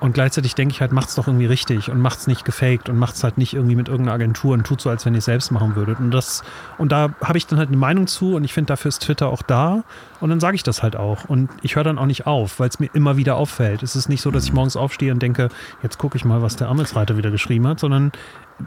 Und 0.00 0.14
gleichzeitig 0.14 0.54
denke 0.54 0.72
ich 0.72 0.80
halt, 0.80 0.92
macht's 0.92 1.14
doch 1.14 1.26
irgendwie 1.26 1.46
richtig 1.46 1.90
und 1.90 2.00
macht's 2.00 2.26
nicht 2.26 2.46
gefaked 2.46 2.88
und 2.88 2.98
macht's 2.98 3.22
halt 3.22 3.36
nicht 3.36 3.52
irgendwie 3.52 3.76
mit 3.76 3.88
irgendeiner 3.88 4.14
Agentur 4.14 4.54
und 4.54 4.66
tut 4.66 4.80
so, 4.80 4.88
als 4.88 5.04
wenn 5.04 5.14
ihr 5.14 5.18
es 5.18 5.26
selbst 5.26 5.50
machen 5.50 5.76
würdet. 5.76 6.00
Und 6.00 6.10
das, 6.10 6.42
und 6.78 6.90
da 6.90 7.14
habe 7.22 7.36
ich 7.36 7.46
dann 7.46 7.58
halt 7.58 7.68
eine 7.68 7.76
Meinung 7.76 8.06
zu 8.06 8.34
und 8.34 8.44
ich 8.44 8.54
finde, 8.54 8.68
dafür 8.68 8.88
ist 8.88 9.02
Twitter 9.02 9.28
auch 9.28 9.42
da. 9.42 9.84
Und 10.20 10.30
dann 10.30 10.40
sage 10.40 10.54
ich 10.54 10.62
das 10.62 10.82
halt 10.82 10.96
auch. 10.96 11.26
Und 11.26 11.50
ich 11.62 11.76
höre 11.76 11.84
dann 11.84 11.98
auch 11.98 12.06
nicht 12.06 12.26
auf, 12.26 12.60
weil 12.60 12.70
es 12.70 12.80
mir 12.80 12.88
immer 12.94 13.18
wieder 13.18 13.36
auffällt. 13.36 13.82
Es 13.82 13.94
ist 13.94 14.08
nicht 14.08 14.22
so, 14.22 14.30
dass 14.30 14.44
ich 14.44 14.54
morgens 14.54 14.74
aufstehe 14.74 15.12
und 15.12 15.20
denke, 15.22 15.50
jetzt 15.82 15.98
gucke 15.98 16.16
ich 16.16 16.24
mal, 16.24 16.40
was 16.40 16.56
der 16.56 16.68
Amelsreiter 16.68 17.18
wieder 17.18 17.30
geschrieben 17.30 17.66
hat, 17.66 17.78
sondern 17.78 18.10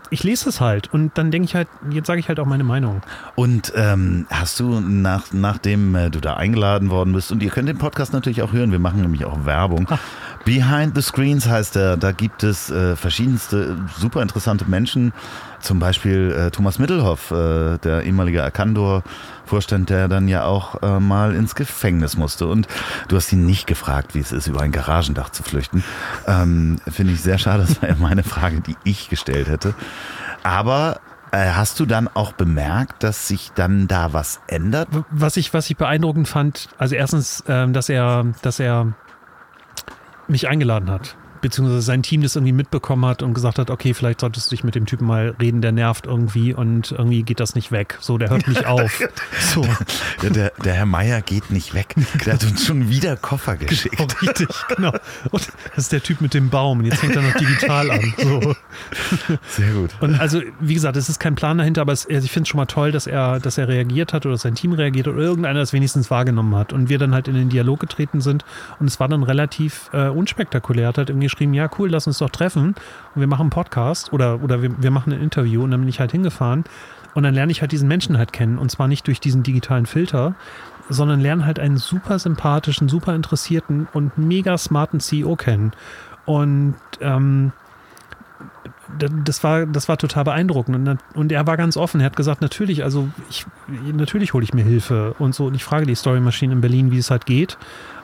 ich 0.09 0.23
lese 0.23 0.49
es 0.49 0.61
halt 0.61 0.93
und 0.93 1.17
dann 1.17 1.31
denke 1.31 1.45
ich 1.45 1.55
halt, 1.55 1.67
jetzt 1.89 2.07
sage 2.07 2.19
ich 2.19 2.27
halt 2.27 2.39
auch 2.39 2.45
meine 2.45 2.63
Meinung. 2.63 3.01
Und 3.35 3.73
ähm, 3.75 4.25
hast 4.29 4.59
du, 4.59 4.79
nach, 4.79 5.27
nachdem 5.31 5.95
äh, 5.95 6.09
du 6.09 6.19
da 6.19 6.35
eingeladen 6.35 6.89
worden 6.89 7.13
bist, 7.13 7.31
und 7.31 7.43
ihr 7.43 7.49
könnt 7.49 7.69
den 7.69 7.77
Podcast 7.77 8.13
natürlich 8.13 8.41
auch 8.41 8.53
hören, 8.53 8.71
wir 8.71 8.79
machen 8.79 9.01
nämlich 9.01 9.25
auch 9.25 9.45
Werbung. 9.45 9.87
Ach. 9.89 9.99
Behind 10.45 10.95
the 10.95 11.01
Screens 11.01 11.47
heißt 11.47 11.75
er, 11.77 11.97
da 11.97 12.11
gibt 12.11 12.43
es 12.43 12.69
äh, 12.69 12.95
verschiedenste 12.95 13.77
super 13.97 14.21
interessante 14.21 14.65
Menschen, 14.65 15.13
zum 15.63 15.79
Beispiel 15.79 16.31
äh, 16.31 16.51
Thomas 16.51 16.79
Mittelhoff, 16.79 17.31
äh, 17.31 17.77
der 17.77 18.03
ehemalige 18.03 18.43
Arcandor-Vorstand, 18.43 19.89
der 19.89 20.07
dann 20.07 20.27
ja 20.27 20.45
auch 20.45 20.81
äh, 20.81 20.99
mal 20.99 21.35
ins 21.35 21.55
Gefängnis 21.55 22.17
musste. 22.17 22.47
Und 22.47 22.67
du 23.07 23.15
hast 23.15 23.31
ihn 23.31 23.45
nicht 23.45 23.65
gefragt, 23.65 24.13
wie 24.13 24.19
es 24.19 24.31
ist, 24.31 24.47
über 24.47 24.61
ein 24.61 24.71
Garagendach 24.71 25.29
zu 25.29 25.43
flüchten. 25.43 25.83
Ähm, 26.27 26.79
Finde 26.89 27.13
ich 27.13 27.21
sehr 27.21 27.37
schade, 27.37 27.63
das 27.67 27.81
war 27.81 27.89
ja 27.89 27.95
meine 27.99 28.23
Frage, 28.23 28.61
die 28.61 28.75
ich 28.83 29.09
gestellt 29.09 29.47
hätte. 29.47 29.73
Aber 30.43 30.99
äh, 31.31 31.51
Hast 31.53 31.79
du 31.79 31.85
dann 31.85 32.07
auch 32.07 32.33
bemerkt, 32.33 33.01
dass 33.01 33.27
sich 33.27 33.51
dann 33.55 33.87
da 33.87 34.13
was 34.13 34.41
ändert? 34.47 34.89
Was 35.09 35.35
ich, 35.37 35.53
was 35.53 35.69
ich 35.69 35.77
beeindruckend 35.77 36.27
fand, 36.27 36.69
also 36.77 36.93
erstens, 36.93 37.43
ähm, 37.47 37.73
dass 37.73 37.89
er, 37.89 38.25
dass 38.41 38.59
er 38.59 38.93
mich 40.27 40.47
eingeladen 40.47 40.91
hat 40.91 41.15
beziehungsweise 41.43 41.81
sein 41.81 42.01
Team 42.01 42.21
das 42.21 42.35
irgendwie 42.35 42.53
mitbekommen 42.53 43.05
hat 43.05 43.21
und 43.21 43.33
gesagt 43.33 43.59
hat, 43.59 43.69
okay, 43.69 43.93
vielleicht 43.93 44.21
solltest 44.21 44.47
du 44.47 44.55
dich 44.55 44.63
mit 44.63 44.75
dem 44.75 44.85
Typen 44.85 45.05
mal 45.05 45.35
reden, 45.39 45.61
der 45.61 45.73
nervt 45.73 46.07
irgendwie 46.07 46.53
und 46.53 46.91
irgendwie 46.91 47.21
geht 47.23 47.39
das 47.39 47.53
nicht 47.53 47.71
weg. 47.71 47.97
So, 47.99 48.17
der 48.17 48.29
hört 48.29 48.47
nicht 48.47 48.65
auf. 48.65 48.99
So. 49.53 49.67
Der, 50.21 50.29
der, 50.29 50.53
der 50.63 50.73
Herr 50.73 50.85
Meier 50.85 51.21
geht 51.21 51.51
nicht 51.51 51.73
weg. 51.73 51.95
Der 52.25 52.35
hat 52.35 52.43
uns 52.45 52.65
schon 52.65 52.89
wieder 52.89 53.17
Koffer 53.17 53.57
genau, 53.57 53.69
geschickt. 53.69 53.97
Genau, 53.97 54.13
richtig, 54.21 54.47
genau. 54.75 54.93
Und 55.31 55.47
das 55.75 55.85
ist 55.85 55.91
der 55.91 56.01
Typ 56.01 56.21
mit 56.21 56.33
dem 56.33 56.49
Baum 56.49 56.79
und 56.79 56.85
jetzt 56.85 56.99
fängt 56.99 57.15
er 57.15 57.21
noch 57.21 57.33
digital 57.33 57.91
an. 57.91 58.13
So. 58.17 58.55
Sehr 59.49 59.73
gut. 59.73 59.91
Und 59.99 60.15
also, 60.19 60.41
wie 60.61 60.73
gesagt, 60.73 60.95
es 60.95 61.09
ist 61.09 61.19
kein 61.19 61.35
Plan 61.35 61.57
dahinter, 61.57 61.81
aber 61.81 61.91
es, 61.91 62.07
also 62.07 62.23
ich 62.23 62.31
finde 62.31 62.43
es 62.43 62.49
schon 62.49 62.57
mal 62.57 62.67
toll, 62.67 62.93
dass 62.93 63.05
er, 63.05 63.41
dass 63.41 63.57
er 63.57 63.67
reagiert 63.67 64.13
hat 64.13 64.25
oder 64.25 64.37
sein 64.37 64.55
Team 64.55 64.71
reagiert 64.71 65.09
oder 65.09 65.17
irgendeiner 65.17 65.59
das 65.59 65.73
wenigstens 65.73 66.09
wahrgenommen 66.09 66.55
hat 66.55 66.71
und 66.71 66.87
wir 66.87 66.99
dann 66.99 67.13
halt 67.13 67.27
in 67.27 67.35
den 67.35 67.49
Dialog 67.49 67.81
getreten 67.81 68.21
sind 68.21 68.45
und 68.79 68.87
es 68.87 69.01
war 69.01 69.09
dann 69.09 69.23
relativ 69.23 69.89
äh, 69.91 70.07
unspektakulär. 70.07 70.87
Hat 70.87 70.97
halt 70.97 71.09
irgendwie 71.09 71.29
geschrieben, 71.33 71.53
ja 71.53 71.69
cool, 71.77 71.89
lass 71.89 72.07
uns 72.07 72.19
doch 72.19 72.29
treffen 72.29 72.75
und 73.15 73.19
wir 73.19 73.27
machen 73.27 73.41
einen 73.41 73.49
Podcast 73.49 74.13
oder, 74.13 74.41
oder 74.43 74.61
wir, 74.61 74.81
wir 74.81 74.91
machen 74.91 75.13
ein 75.13 75.21
Interview 75.21 75.63
und 75.63 75.71
dann 75.71 75.81
bin 75.81 75.89
ich 75.89 75.99
halt 75.99 76.11
hingefahren 76.11 76.63
und 77.13 77.23
dann 77.23 77.33
lerne 77.33 77.51
ich 77.51 77.61
halt 77.61 77.71
diesen 77.71 77.87
Menschen 77.87 78.17
halt 78.17 78.33
kennen 78.33 78.57
und 78.57 78.69
zwar 78.69 78.87
nicht 78.87 79.07
durch 79.07 79.19
diesen 79.19 79.43
digitalen 79.43 79.85
Filter, 79.85 80.35
sondern 80.89 81.19
lerne 81.19 81.45
halt 81.45 81.59
einen 81.59 81.77
super 81.77 82.19
sympathischen, 82.19 82.89
super 82.89 83.15
interessierten 83.15 83.87
und 83.93 84.17
mega 84.17 84.57
smarten 84.57 84.99
CEO 84.99 85.35
kennen. 85.35 85.71
Und 86.25 86.75
ähm, 87.01 87.51
das 89.25 89.43
war, 89.43 89.65
das 89.65 89.89
war 89.89 89.97
total 89.97 90.25
beeindruckend. 90.25 90.87
Und, 90.87 90.99
und, 91.15 91.31
er 91.31 91.47
war 91.47 91.57
ganz 91.57 91.77
offen. 91.77 92.01
Er 92.01 92.05
hat 92.05 92.15
gesagt, 92.15 92.41
natürlich, 92.41 92.83
also 92.83 93.09
ich, 93.29 93.45
natürlich 93.93 94.33
hole 94.33 94.43
ich 94.43 94.53
mir 94.53 94.63
Hilfe 94.63 95.15
und 95.19 95.33
so. 95.33 95.45
Und 95.45 95.55
ich 95.55 95.63
frage 95.63 95.85
die 95.85 95.95
Story 95.95 96.19
Machine 96.19 96.53
in 96.53 96.61
Berlin, 96.61 96.91
wie 96.91 96.97
es 96.97 97.09
halt 97.09 97.25
geht 97.25 97.57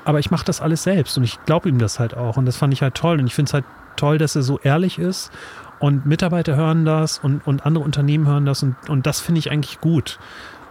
aber 0.10 0.18
ich 0.18 0.32
mache 0.32 0.44
das 0.44 0.60
alles 0.60 0.82
selbst 0.82 1.16
und 1.20 1.24
ich 1.24 1.38
glaube 1.46 1.70
ihm 1.70 1.78
das 1.78 2.00
halt 2.00 2.18
auch. 2.18 2.36
Und 2.36 2.48
das 2.48 2.58
fand 2.58 2.74
ich 2.74 2.82
halt 2.82 2.96
toll. 2.96 3.20
Und 3.20 3.28
ich 3.28 3.36
finde 3.36 3.50
es 3.50 3.54
halt 3.54 3.66
toll, 3.96 4.18
dass 4.18 4.36
er 4.36 4.42
so 4.42 4.58
ehrlich 4.58 4.98
ist. 4.98 5.30
Und 5.78 6.08
Mitarbeiter 6.08 6.56
hören 6.56 6.84
das 6.84 7.20
und, 7.20 7.46
und 7.46 7.64
andere 7.64 7.84
Unternehmen 7.84 8.26
hören 8.26 8.44
das. 8.44 8.64
Und, 8.64 8.76
und 8.90 9.06
das 9.06 9.20
finde 9.20 9.38
ich 9.38 9.52
eigentlich 9.52 9.80
gut. 9.82 10.18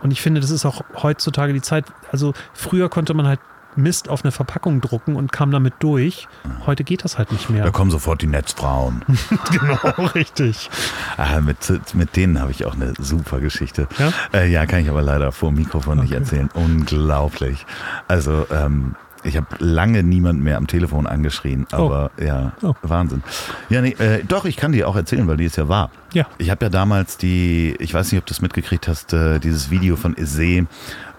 Und 0.03 0.11
ich 0.11 0.21
finde, 0.21 0.41
das 0.41 0.51
ist 0.51 0.67
auch 0.67 0.83
heutzutage 1.05 1.53
die 1.53 1.63
Zeit. 1.63 1.85
Also 2.11 2.35
früher 2.53 2.89
konnte 2.89 3.15
man 3.15 3.29
halt 3.29 3.39
Mist 3.77 4.09
auf 4.09 4.25
eine 4.25 4.33
Verpackung 4.33 4.81
drucken 4.81 5.15
und 5.15 5.31
kam 5.31 5.53
damit 5.53 5.75
durch. 5.79 6.27
Heute 6.67 6.83
geht 6.83 7.05
das 7.05 7.17
halt 7.17 7.31
nicht 7.31 7.49
mehr. 7.49 7.63
Da 7.63 7.71
kommen 7.71 7.93
sofort 7.93 8.21
die 8.21 8.27
Netzfrauen. 8.27 9.05
genau, 9.53 10.07
richtig. 10.17 10.69
Ah, 11.17 11.41
mit, 11.41 11.59
mit 11.95 12.17
denen 12.17 12.41
habe 12.41 12.51
ich 12.51 12.65
auch 12.65 12.75
eine 12.75 12.95
super 12.99 13.39
Geschichte. 13.39 13.87
Ja? 14.01 14.13
Äh, 14.35 14.51
ja, 14.51 14.67
kann 14.67 14.81
ich 14.81 14.91
aber 14.91 15.03
leider 15.03 15.31
vor 15.31 15.51
dem 15.51 15.59
Mikrofon 15.59 15.99
okay. 15.99 16.09
nicht 16.09 16.13
erzählen. 16.13 16.51
Unglaublich. 16.55 17.67
Also, 18.09 18.47
ähm, 18.51 18.97
ich 19.29 19.37
habe 19.37 19.47
lange 19.59 20.03
niemand 20.03 20.43
mehr 20.43 20.57
am 20.57 20.67
Telefon 20.67 21.07
angeschrien, 21.07 21.67
oh. 21.73 21.77
aber 21.77 22.11
oh. 22.19 22.23
ja, 22.23 22.53
oh. 22.63 22.75
Wahnsinn. 22.83 23.23
Ja, 23.69 23.81
nee, 23.83 23.91
äh, 23.99 24.25
doch, 24.25 24.45
ich 24.47 24.57
kann 24.57 24.73
dir 24.73 24.89
auch 24.89 24.97
erzählen, 24.97 25.29
weil 25.29 25.37
die 25.37 25.45
ist 25.45 25.57
ja 25.57 25.69
wahr. 25.69 25.91
Ja. 26.15 26.27
Ich 26.39 26.51
habe 26.51 26.65
ja 26.65 26.71
damals 26.71 27.19
die, 27.19 27.77
ich 27.79 27.93
weiß 27.93 28.11
nicht, 28.11 28.21
ob 28.21 28.27
du 28.27 28.33
es 28.33 28.41
mitgekriegt 28.41 28.89
hast, 28.89 29.13
äh, 29.13 29.39
dieses 29.39 29.71
Video 29.71 29.97
von 29.97 30.17
Ise, 30.17 30.67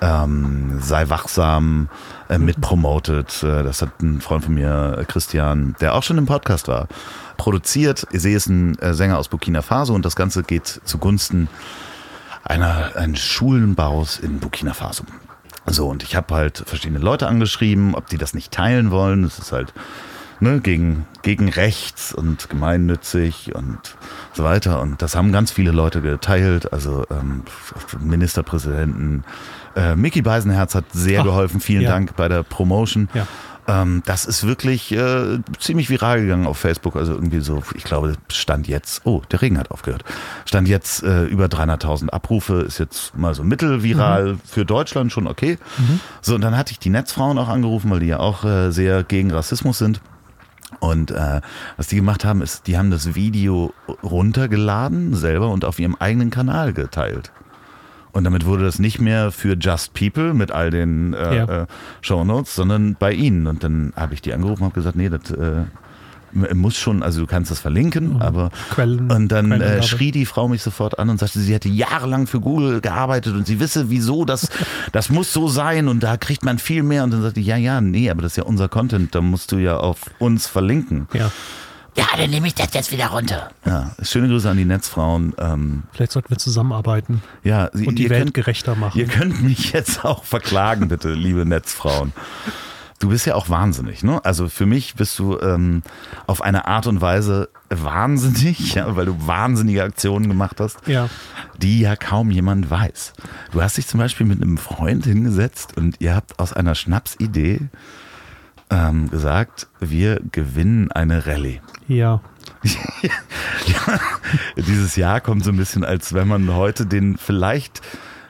ähm, 0.01 0.79
sei 0.79 1.09
wachsam, 1.09 1.89
äh, 2.27 2.37
mhm. 2.37 2.45
mitpromotet. 2.45 3.43
Äh, 3.43 3.63
das 3.63 3.81
hat 3.81 4.01
ein 4.01 4.21
Freund 4.21 4.43
von 4.43 4.55
mir, 4.55 5.05
Christian, 5.07 5.75
der 5.79 5.93
auch 5.93 6.03
schon 6.03 6.17
im 6.17 6.25
Podcast 6.25 6.67
war, 6.67 6.87
produziert. 7.37 8.07
Ise 8.11 8.31
ist 8.31 8.47
ein 8.47 8.77
äh, 8.79 8.93
Sänger 8.93 9.19
aus 9.19 9.29
Burkina 9.29 9.61
Faso 9.61 9.93
und 9.93 10.03
das 10.03 10.15
Ganze 10.15 10.43
geht 10.43 10.81
zugunsten 10.83 11.47
einer, 12.43 12.95
eines 12.95 13.19
Schulenbaus 13.19 14.17
in 14.17 14.39
Burkina 14.39 14.73
Faso. 14.73 15.03
So, 15.71 15.87
und 15.87 16.03
ich 16.03 16.15
habe 16.15 16.33
halt 16.33 16.63
verschiedene 16.65 16.99
Leute 16.99 17.27
angeschrieben, 17.27 17.95
ob 17.95 18.07
die 18.07 18.17
das 18.17 18.33
nicht 18.33 18.51
teilen 18.51 18.91
wollen. 18.91 19.23
Das 19.23 19.39
ist 19.39 19.51
halt 19.51 19.73
ne, 20.39 20.59
gegen, 20.61 21.05
gegen 21.21 21.49
rechts 21.49 22.13
und 22.13 22.49
gemeinnützig 22.49 23.55
und 23.55 23.79
so 24.33 24.43
weiter. 24.43 24.81
Und 24.81 25.01
das 25.01 25.15
haben 25.15 25.31
ganz 25.31 25.51
viele 25.51 25.71
Leute 25.71 26.01
geteilt. 26.01 26.71
Also 26.73 27.05
ähm, 27.11 27.43
Ministerpräsidenten. 27.99 29.23
Äh, 29.75 29.95
Mickey 29.95 30.21
Beisenherz 30.21 30.75
hat 30.75 30.85
sehr 30.91 31.21
Ach, 31.21 31.25
geholfen. 31.25 31.59
Vielen 31.59 31.83
ja. 31.83 31.91
Dank 31.91 32.15
bei 32.15 32.27
der 32.27 32.43
Promotion. 32.43 33.09
Ja. 33.13 33.27
Ähm, 33.69 34.01
das 34.07 34.25
ist 34.25 34.47
wirklich 34.47 34.91
äh, 34.91 35.39
ziemlich 35.59 35.91
viral 35.91 36.21
gegangen 36.21 36.47
auf 36.47 36.57
Facebook. 36.57 36.95
Also 36.95 37.13
irgendwie 37.13 37.39
so, 37.39 37.61
ich 37.75 37.83
glaube, 37.83 38.13
stand 38.31 38.67
jetzt, 38.67 39.01
oh, 39.05 39.21
der 39.29 39.43
Regen 39.43 39.59
hat 39.59 39.69
aufgehört. 39.69 40.03
Stand 40.45 40.67
jetzt 40.67 41.03
äh, 41.03 41.25
über 41.25 41.45
300.000 41.45 42.09
Abrufe, 42.09 42.61
ist 42.61 42.79
jetzt 42.79 43.15
mal 43.15 43.35
so 43.35 43.43
mittelviral 43.43 44.33
mhm. 44.33 44.41
für 44.43 44.65
Deutschland 44.65 45.11
schon 45.11 45.27
okay. 45.27 45.59
Mhm. 45.77 45.99
So, 46.21 46.33
und 46.33 46.41
dann 46.41 46.57
hatte 46.57 46.71
ich 46.71 46.79
die 46.79 46.89
Netzfrauen 46.89 47.37
auch 47.37 47.47
angerufen, 47.47 47.91
weil 47.91 47.99
die 47.99 48.07
ja 48.07 48.19
auch 48.19 48.43
äh, 48.43 48.71
sehr 48.71 49.03
gegen 49.03 49.31
Rassismus 49.31 49.77
sind. 49.77 50.01
Und 50.79 51.11
äh, 51.11 51.41
was 51.77 51.87
die 51.87 51.97
gemacht 51.97 52.25
haben, 52.25 52.41
ist, 52.41 52.65
die 52.65 52.77
haben 52.77 52.89
das 52.89 53.13
Video 53.13 53.73
runtergeladen 54.01 55.13
selber 55.15 55.49
und 55.49 55.63
auf 55.63 55.77
ihrem 55.77 55.95
eigenen 55.95 56.31
Kanal 56.31 56.73
geteilt. 56.73 57.31
Und 58.11 58.23
damit 58.23 58.45
wurde 58.45 58.63
das 58.63 58.79
nicht 58.79 58.99
mehr 58.99 59.31
für 59.31 59.55
Just 59.55 59.93
People 59.93 60.33
mit 60.33 60.51
all 60.51 60.71
den 60.71 61.13
äh, 61.13 61.35
ja. 61.35 61.61
äh, 61.63 61.67
Shownotes, 62.01 62.55
sondern 62.55 62.95
bei 62.97 63.13
ihnen. 63.13 63.47
Und 63.47 63.63
dann 63.63 63.93
habe 63.95 64.13
ich 64.13 64.21
die 64.21 64.33
angerufen 64.33 64.63
und 64.63 64.69
habe 64.69 64.75
gesagt, 64.75 64.95
nee, 64.95 65.09
das 65.09 65.29
äh, 65.31 65.65
muss 66.31 66.77
schon, 66.77 67.03
also 67.03 67.21
du 67.21 67.27
kannst 67.27 67.51
das 67.51 67.59
verlinken, 67.59 68.15
mhm. 68.15 68.21
aber 68.21 68.49
Quellen, 68.71 69.11
und 69.11 69.29
dann 69.29 69.51
äh, 69.51 69.81
schrie 69.83 70.11
die 70.11 70.25
Frau 70.25 70.47
mich 70.47 70.61
sofort 70.61 70.99
an 70.99 71.09
und 71.09 71.19
sagte, 71.19 71.39
sie 71.39 71.53
hätte 71.53 71.69
jahrelang 71.69 72.27
für 72.27 72.39
Google 72.39 72.81
gearbeitet 72.81 73.33
und 73.35 73.47
sie 73.47 73.59
wisse, 73.59 73.89
wieso 73.89 74.25
das, 74.25 74.49
das 74.91 75.09
muss 75.09 75.33
so 75.33 75.47
sein 75.47 75.87
und 75.87 76.01
da 76.01 76.17
kriegt 76.17 76.43
man 76.43 76.59
viel 76.59 76.83
mehr. 76.83 77.03
Und 77.03 77.11
dann 77.11 77.21
sagte 77.21 77.39
ich, 77.39 77.47
ja, 77.47 77.57
ja, 77.57 77.81
nee, 77.81 78.09
aber 78.09 78.21
das 78.21 78.33
ist 78.33 78.37
ja 78.37 78.43
unser 78.43 78.69
Content, 78.69 79.13
da 79.15 79.21
musst 79.21 79.51
du 79.51 79.57
ja 79.57 79.77
auf 79.77 80.01
uns 80.19 80.47
verlinken. 80.47 81.07
Ja. 81.13 81.31
Ja, 81.95 82.05
dann 82.17 82.29
nehme 82.29 82.47
ich 82.47 82.55
das 82.55 82.73
jetzt 82.73 82.91
wieder 82.91 83.07
runter. 83.07 83.49
Ja, 83.65 83.91
schöne 84.01 84.27
Grüße 84.27 84.49
an 84.49 84.57
die 84.57 84.65
Netzfrauen. 84.65 85.33
Ähm, 85.37 85.83
Vielleicht 85.91 86.11
sollten 86.11 86.29
wir 86.29 86.37
zusammenarbeiten. 86.37 87.21
Ja, 87.43 87.65
und 87.65 87.95
die 87.95 88.09
Welt 88.09 88.23
könnt, 88.23 88.33
gerechter 88.33 88.75
machen. 88.75 88.97
Ihr 88.97 89.07
könnt 89.07 89.41
mich 89.41 89.71
jetzt 89.73 90.05
auch 90.05 90.23
verklagen, 90.23 90.87
bitte, 90.87 91.13
liebe 91.13 91.45
Netzfrauen. 91.45 92.13
Du 92.99 93.09
bist 93.09 93.25
ja 93.25 93.35
auch 93.35 93.47
wahnsinnig, 93.47 94.03
ne? 94.03 94.23
Also 94.25 94.49
für 94.49 94.65
mich 94.65 94.95
bist 94.95 95.17
du 95.19 95.39
ähm, 95.39 95.83
auf 96.27 96.41
eine 96.41 96.67
Art 96.67 96.85
und 96.85 96.99
Weise 96.99 97.49
wahnsinnig, 97.69 98.75
ja, 98.75 98.93
weil 98.97 99.05
du 99.05 99.25
wahnsinnige 99.25 99.83
Aktionen 99.83 100.27
gemacht 100.27 100.59
hast, 100.59 100.85
ja. 100.85 101.09
die 101.57 101.79
ja 101.79 101.95
kaum 101.95 102.29
jemand 102.29 102.69
weiß. 102.69 103.13
Du 103.53 103.61
hast 103.61 103.77
dich 103.77 103.87
zum 103.87 104.01
Beispiel 104.01 104.25
mit 104.25 104.41
einem 104.41 104.57
Freund 104.57 105.05
hingesetzt 105.05 105.77
und 105.77 105.95
ihr 105.99 106.13
habt 106.13 106.39
aus 106.39 106.51
einer 106.51 106.75
Schnapsidee 106.75 107.69
ähm, 108.69 109.09
gesagt, 109.09 109.67
wir 109.79 110.19
gewinnen 110.31 110.91
eine 110.91 111.25
Rallye. 111.25 111.61
Ja. 111.87 112.21
ja. 113.03 113.99
Dieses 114.57 114.95
Jahr 114.95 115.21
kommt 115.21 115.43
so 115.43 115.51
ein 115.51 115.57
bisschen, 115.57 115.83
als 115.83 116.13
wenn 116.13 116.27
man 116.27 116.53
heute 116.53 116.85
den 116.85 117.17
vielleicht 117.17 117.81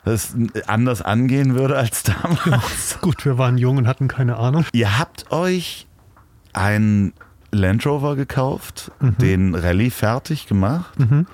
das 0.05 0.35
anders 0.67 1.01
angehen 1.01 1.55
würde 1.55 1.77
als 1.77 2.03
damals. 2.03 2.45
Ja, 2.45 2.61
gut, 3.01 3.25
wir 3.25 3.37
waren 3.37 3.57
jung 3.57 3.77
und 3.77 3.87
hatten 3.87 4.07
keine 4.07 4.37
Ahnung. 4.37 4.65
Ihr 4.71 4.97
habt 4.97 5.31
euch 5.31 5.87
einen 6.53 7.13
Land 7.51 7.85
Rover 7.85 8.15
gekauft, 8.15 8.91
mhm. 8.99 9.17
den 9.17 9.55
Rallye 9.55 9.89
fertig 9.89 10.47
gemacht 10.47 10.97
mhm. 10.99 11.25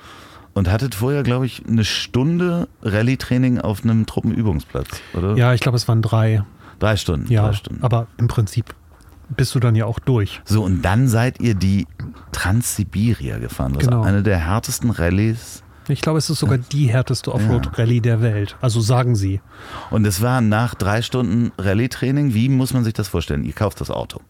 und 0.53 0.69
hattet 0.69 0.95
vorher, 0.95 1.23
glaube 1.23 1.45
ich, 1.45 1.63
eine 1.67 1.85
Stunde 1.85 2.67
Rallye-Training 2.81 3.59
auf 3.59 3.83
einem 3.83 4.05
Truppenübungsplatz, 4.05 5.01
oder? 5.13 5.35
Ja, 5.37 5.53
ich 5.53 5.61
glaube, 5.61 5.77
es 5.77 5.87
waren 5.87 6.01
drei. 6.01 6.43
Drei 6.79 6.97
Stunden. 6.97 7.31
Ja, 7.31 7.47
drei 7.47 7.53
Stunden. 7.53 7.83
aber 7.83 8.07
im 8.17 8.27
Prinzip 8.27 8.75
bist 9.29 9.55
du 9.55 9.59
dann 9.59 9.75
ja 9.75 9.85
auch 9.85 9.99
durch. 9.99 10.41
So, 10.45 10.63
und 10.63 10.81
dann 10.81 11.07
seid 11.07 11.39
ihr 11.39 11.55
die 11.55 11.88
Transsibiria 12.31 13.38
gefahren. 13.39 13.73
Das 13.73 13.83
Genau. 13.85 14.01
ist 14.01 14.07
eine 14.07 14.23
der 14.23 14.38
härtesten 14.38 14.89
Rallyes. 14.91 15.63
Ich 15.88 16.01
glaube, 16.01 16.17
es 16.17 16.29
ist 16.29 16.39
sogar 16.39 16.57
die 16.57 16.88
härteste 16.88 17.31
Offroad-Rallye 17.33 18.01
der 18.01 18.21
Welt. 18.21 18.57
Also 18.59 18.81
sagen 18.81 19.15
sie. 19.15 19.39
Und 19.91 20.05
es 20.07 20.21
war 20.21 20.41
nach 20.41 20.73
drei 20.73 21.01
Stunden 21.03 21.51
Rallye-Training. 21.59 22.33
Wie 22.33 22.49
muss 22.49 22.73
man 22.73 22.83
sich 22.83 22.93
das 22.93 23.07
vorstellen? 23.07 23.43
Ihr 23.43 23.53
kauft 23.53 23.81
das 23.81 23.91
Auto. 23.91 24.21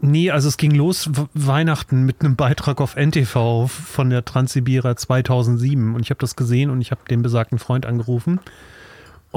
Nee, 0.00 0.30
also 0.30 0.48
es 0.48 0.56
ging 0.56 0.70
los 0.70 1.10
Weihnachten 1.34 2.04
mit 2.04 2.22
einem 2.22 2.34
Beitrag 2.36 2.80
auf 2.80 2.96
NTV 2.96 3.66
von 3.68 4.08
der 4.08 4.24
Transsibira 4.24 4.96
2007 4.96 5.94
und 5.94 6.00
ich 6.00 6.08
habe 6.10 6.18
das 6.20 6.34
gesehen 6.34 6.70
und 6.70 6.80
ich 6.80 6.92
habe 6.92 7.02
den 7.10 7.20
besagten 7.22 7.58
Freund 7.58 7.84
angerufen 7.84 8.40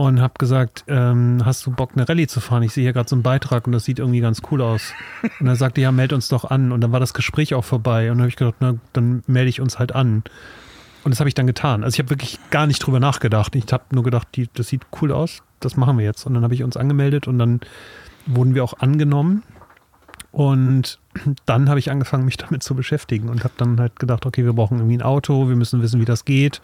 und 0.07 0.21
habe 0.21 0.35
gesagt, 0.37 0.85
ähm, 0.87 1.41
hast 1.43 1.65
du 1.65 1.71
Bock 1.71 1.91
eine 1.93 2.07
Rallye 2.07 2.25
zu 2.27 2.39
fahren? 2.39 2.63
Ich 2.63 2.71
sehe 2.71 2.83
hier 2.83 2.93
gerade 2.93 3.09
so 3.09 3.17
einen 3.17 3.23
Beitrag 3.23 3.67
und 3.67 3.73
das 3.73 3.83
sieht 3.83 3.99
irgendwie 3.99 4.21
ganz 4.21 4.41
cool 4.49 4.61
aus. 4.61 4.93
Und 5.41 5.47
er 5.47 5.57
sagte, 5.57 5.81
ja, 5.81 5.91
meld 5.91 6.13
uns 6.13 6.29
doch 6.29 6.45
an 6.45 6.71
und 6.71 6.79
dann 6.79 6.93
war 6.93 7.01
das 7.01 7.13
Gespräch 7.13 7.53
auch 7.53 7.65
vorbei 7.65 8.09
und 8.09 8.17
dann 8.17 8.21
habe 8.21 8.29
ich 8.29 8.37
gedacht, 8.37 8.55
na, 8.61 8.75
dann 8.93 9.23
melde 9.27 9.49
ich 9.49 9.59
uns 9.59 9.77
halt 9.77 9.93
an. 9.93 10.23
Und 11.03 11.11
das 11.11 11.19
habe 11.19 11.27
ich 11.27 11.35
dann 11.35 11.47
getan. 11.47 11.83
Also 11.83 11.95
ich 11.95 11.99
habe 11.99 12.11
wirklich 12.11 12.39
gar 12.49 12.65
nicht 12.65 12.79
drüber 12.79 13.01
nachgedacht. 13.01 13.53
Ich 13.55 13.65
habe 13.73 13.83
nur 13.91 14.03
gedacht, 14.03 14.29
die, 14.35 14.47
das 14.53 14.69
sieht 14.69 14.83
cool 15.01 15.11
aus, 15.11 15.43
das 15.59 15.75
machen 15.75 15.97
wir 15.97 16.05
jetzt. 16.05 16.25
Und 16.25 16.33
dann 16.33 16.43
habe 16.43 16.53
ich 16.53 16.63
uns 16.63 16.77
angemeldet 16.77 17.27
und 17.27 17.37
dann 17.37 17.59
wurden 18.25 18.55
wir 18.55 18.63
auch 18.63 18.79
angenommen. 18.79 19.43
Und 20.31 20.99
dann 21.45 21.67
habe 21.67 21.79
ich 21.79 21.91
angefangen, 21.91 22.23
mich 22.23 22.37
damit 22.37 22.63
zu 22.63 22.73
beschäftigen 22.73 23.27
und 23.27 23.43
habe 23.43 23.55
dann 23.57 23.77
halt 23.81 23.99
gedacht, 23.99 24.25
okay, 24.25 24.45
wir 24.45 24.53
brauchen 24.53 24.77
irgendwie 24.77 24.97
ein 24.97 25.01
Auto, 25.01 25.49
wir 25.49 25.57
müssen 25.57 25.81
wissen, 25.81 25.99
wie 25.99 26.05
das 26.05 26.23
geht. 26.23 26.61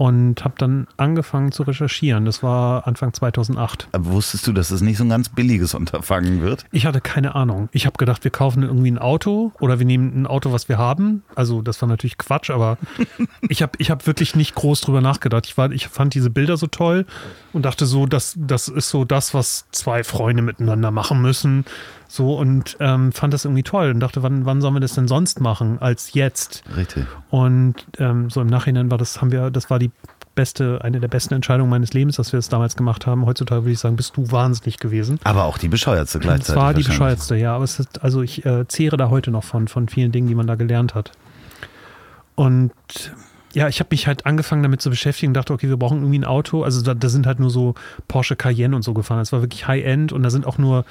Und 0.00 0.44
habe 0.44 0.54
dann 0.56 0.86
angefangen 0.96 1.52
zu 1.52 1.62
recherchieren. 1.62 2.24
Das 2.24 2.42
war 2.42 2.86
Anfang 2.86 3.12
2008. 3.12 3.88
Aber 3.92 4.06
wusstest 4.06 4.46
du, 4.46 4.52
dass 4.54 4.70
es 4.70 4.80
nicht 4.80 4.96
so 4.96 5.04
ein 5.04 5.10
ganz 5.10 5.28
billiges 5.28 5.74
Unterfangen 5.74 6.40
wird? 6.40 6.64
Ich 6.72 6.86
hatte 6.86 7.02
keine 7.02 7.34
Ahnung. 7.34 7.68
Ich 7.72 7.84
habe 7.84 7.98
gedacht, 7.98 8.24
wir 8.24 8.30
kaufen 8.30 8.62
irgendwie 8.62 8.90
ein 8.90 8.96
Auto 8.96 9.52
oder 9.60 9.78
wir 9.78 9.84
nehmen 9.84 10.22
ein 10.22 10.26
Auto, 10.26 10.52
was 10.52 10.70
wir 10.70 10.78
haben. 10.78 11.22
Also 11.34 11.60
das 11.60 11.82
war 11.82 11.88
natürlich 11.90 12.16
Quatsch, 12.16 12.48
aber 12.48 12.78
ich 13.50 13.60
habe 13.60 13.72
ich 13.76 13.90
hab 13.90 14.06
wirklich 14.06 14.34
nicht 14.34 14.54
groß 14.54 14.80
drüber 14.80 15.02
nachgedacht. 15.02 15.44
Ich, 15.44 15.58
war, 15.58 15.70
ich 15.70 15.88
fand 15.88 16.14
diese 16.14 16.30
Bilder 16.30 16.56
so 16.56 16.66
toll 16.66 17.04
und 17.52 17.66
dachte 17.66 17.84
so, 17.84 18.06
das, 18.06 18.34
das 18.38 18.68
ist 18.68 18.88
so 18.88 19.04
das, 19.04 19.34
was 19.34 19.66
zwei 19.70 20.02
Freunde 20.02 20.40
miteinander 20.40 20.90
machen 20.90 21.20
müssen. 21.20 21.66
So 22.10 22.34
und 22.36 22.76
ähm, 22.80 23.12
fand 23.12 23.32
das 23.32 23.44
irgendwie 23.44 23.62
toll 23.62 23.90
und 23.90 24.00
dachte, 24.00 24.24
wann, 24.24 24.44
wann 24.44 24.60
sollen 24.60 24.74
wir 24.74 24.80
das 24.80 24.94
denn 24.94 25.06
sonst 25.06 25.40
machen 25.40 25.78
als 25.80 26.12
jetzt? 26.12 26.64
Richtig. 26.76 27.06
Und 27.30 27.86
ähm, 27.98 28.30
so 28.30 28.40
im 28.40 28.48
Nachhinein 28.48 28.90
war 28.90 28.98
das, 28.98 29.20
haben 29.20 29.30
wir, 29.30 29.52
das 29.52 29.70
war 29.70 29.78
die 29.78 29.92
beste, 30.34 30.80
eine 30.82 30.98
der 30.98 31.06
besten 31.06 31.34
Entscheidungen 31.34 31.70
meines 31.70 31.92
Lebens, 31.92 32.16
dass 32.16 32.32
wir 32.32 32.40
es 32.40 32.48
damals 32.48 32.74
gemacht 32.74 33.06
haben. 33.06 33.26
Heutzutage 33.26 33.62
würde 33.62 33.72
ich 33.72 33.78
sagen, 33.78 33.94
bist 33.94 34.16
du 34.16 34.32
wahnsinnig 34.32 34.78
gewesen. 34.78 35.20
Aber 35.22 35.44
auch 35.44 35.56
die 35.56 35.68
bescheuertste 35.68 36.18
gleichzeitig. 36.18 36.48
Es 36.48 36.56
war 36.56 36.74
die 36.74 36.82
bescheuertste, 36.82 37.36
ja. 37.36 37.54
Aber 37.54 37.62
es 37.62 37.78
ist, 37.78 38.02
also 38.02 38.22
ich 38.22 38.44
äh, 38.44 38.66
zehre 38.66 38.96
da 38.96 39.08
heute 39.08 39.30
noch 39.30 39.44
von, 39.44 39.68
von 39.68 39.88
vielen 39.88 40.10
Dingen, 40.10 40.26
die 40.26 40.34
man 40.34 40.48
da 40.48 40.56
gelernt 40.56 40.96
hat. 40.96 41.12
Und 42.34 42.72
ja, 43.52 43.68
ich 43.68 43.80
habe 43.80 43.88
mich 43.90 44.06
halt 44.06 44.26
angefangen 44.26 44.62
damit 44.62 44.80
zu 44.80 44.90
beschäftigen 44.90 45.30
und 45.30 45.34
dachte, 45.34 45.52
okay, 45.52 45.68
wir 45.68 45.76
brauchen 45.76 45.98
irgendwie 45.98 46.18
ein 46.18 46.24
Auto. 46.24 46.62
Also 46.62 46.82
da, 46.82 46.94
da 46.94 47.08
sind 47.08 47.26
halt 47.26 47.40
nur 47.40 47.50
so 47.50 47.74
Porsche 48.08 48.36
Cayenne 48.36 48.76
und 48.76 48.82
so 48.82 48.94
gefahren. 48.94 49.20
Es 49.20 49.32
war 49.32 49.40
wirklich 49.40 49.66
High-End 49.66 50.12
und 50.12 50.22
da 50.22 50.30
sind 50.30 50.46
auch 50.46 50.58
nur 50.58 50.84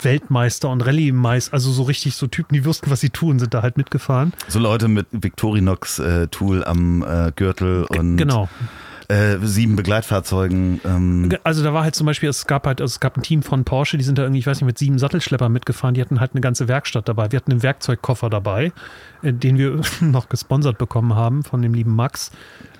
Weltmeister 0.00 0.70
und 0.70 0.82
Rallye-Meister, 0.82 1.54
also 1.54 1.70
so 1.70 1.82
richtig 1.84 2.14
so 2.14 2.26
Typen, 2.26 2.54
die 2.54 2.64
wussten, 2.64 2.90
was 2.90 3.00
sie 3.00 3.10
tun, 3.10 3.38
sind 3.38 3.54
da 3.54 3.62
halt 3.62 3.76
mitgefahren. 3.76 4.32
So 4.48 4.58
Leute 4.58 4.88
mit 4.88 5.06
Victorinox-Tool 5.10 6.64
am 6.64 7.02
äh, 7.02 7.32
Gürtel 7.34 7.84
und 7.84 8.16
genau. 8.16 8.48
Äh, 9.08 9.38
sieben 9.42 9.76
Begleitfahrzeugen. 9.76 10.80
Ähm, 10.84 11.36
Also 11.44 11.62
da 11.62 11.72
war 11.72 11.84
halt 11.84 11.94
zum 11.94 12.06
Beispiel, 12.06 12.28
es 12.28 12.46
gab 12.46 12.66
halt, 12.66 12.80
also 12.80 12.92
es 12.92 13.00
gab 13.00 13.16
ein 13.16 13.22
Team 13.22 13.42
von 13.42 13.64
Porsche, 13.64 13.98
die 13.98 14.04
sind 14.04 14.18
da 14.18 14.22
irgendwie, 14.22 14.40
ich 14.40 14.46
weiß 14.46 14.60
nicht, 14.60 14.66
mit 14.66 14.78
sieben 14.78 14.98
Sattelschleppern 14.98 15.52
mitgefahren, 15.52 15.94
die 15.94 16.00
hatten 16.00 16.20
halt 16.20 16.32
eine 16.32 16.40
ganze 16.40 16.68
Werkstatt 16.68 17.08
dabei. 17.08 17.30
Wir 17.32 17.38
hatten 17.38 17.52
einen 17.52 17.62
Werkzeugkoffer 17.62 18.30
dabei, 18.30 18.72
äh, 19.22 19.32
den 19.32 19.58
wir 19.58 19.80
noch 20.00 20.28
gesponsert 20.28 20.78
bekommen 20.78 21.14
haben 21.14 21.44
von 21.44 21.62
dem 21.62 21.74
lieben 21.74 21.94
Max. 21.94 22.30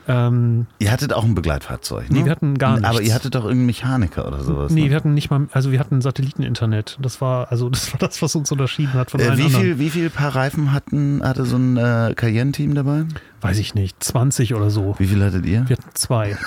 Ähm, 0.08 0.66
ihr 0.78 0.92
hattet 0.92 1.12
auch 1.12 1.24
ein 1.24 1.34
Begleitfahrzeug, 1.34 2.10
ne? 2.10 2.18
Nee, 2.20 2.24
wir 2.26 2.30
hatten 2.32 2.58
gar 2.58 2.76
Aber 2.78 2.90
nichts. 2.92 3.08
ihr 3.08 3.14
hattet 3.14 3.34
doch 3.34 3.42
irgendeinen 3.42 3.66
Mechaniker 3.66 4.26
oder 4.28 4.44
sowas. 4.44 4.70
nee, 4.70 4.82
ne? 4.84 4.90
wir 4.90 4.96
hatten 4.96 5.14
nicht 5.14 5.30
mal, 5.30 5.48
also 5.52 5.72
wir 5.72 5.80
hatten 5.80 6.00
Satelliteninternet. 6.00 6.98
Das 7.02 7.20
war, 7.20 7.50
also 7.50 7.68
das 7.70 7.92
war 7.92 7.98
das, 7.98 8.22
was 8.22 8.34
uns 8.36 8.52
unterschieden 8.52 8.92
hat 8.94 9.10
von 9.10 9.20
Äh, 9.20 9.24
allen 9.28 9.38
wie, 9.38 9.44
anderen. 9.46 9.62
viel, 9.64 9.78
wie 9.80 9.90
viel 9.90 10.10
Paar 10.10 10.34
Reifen 10.36 10.72
hatten, 10.72 11.22
hatte 11.24 11.44
so 11.44 11.56
ein 11.56 11.76
äh, 11.76 12.12
Cayenne-Team 12.14 12.74
dabei? 12.74 13.04
Weiß 13.40 13.58
ich 13.58 13.74
nicht, 13.74 14.02
20 14.02 14.54
oder 14.54 14.70
so. 14.70 14.94
Wie 14.98 15.06
viel 15.06 15.24
hattet 15.24 15.44
ihr? 15.46 15.68
Wir 15.68 15.76
hatten 15.76 15.90
zwei. 15.94 16.36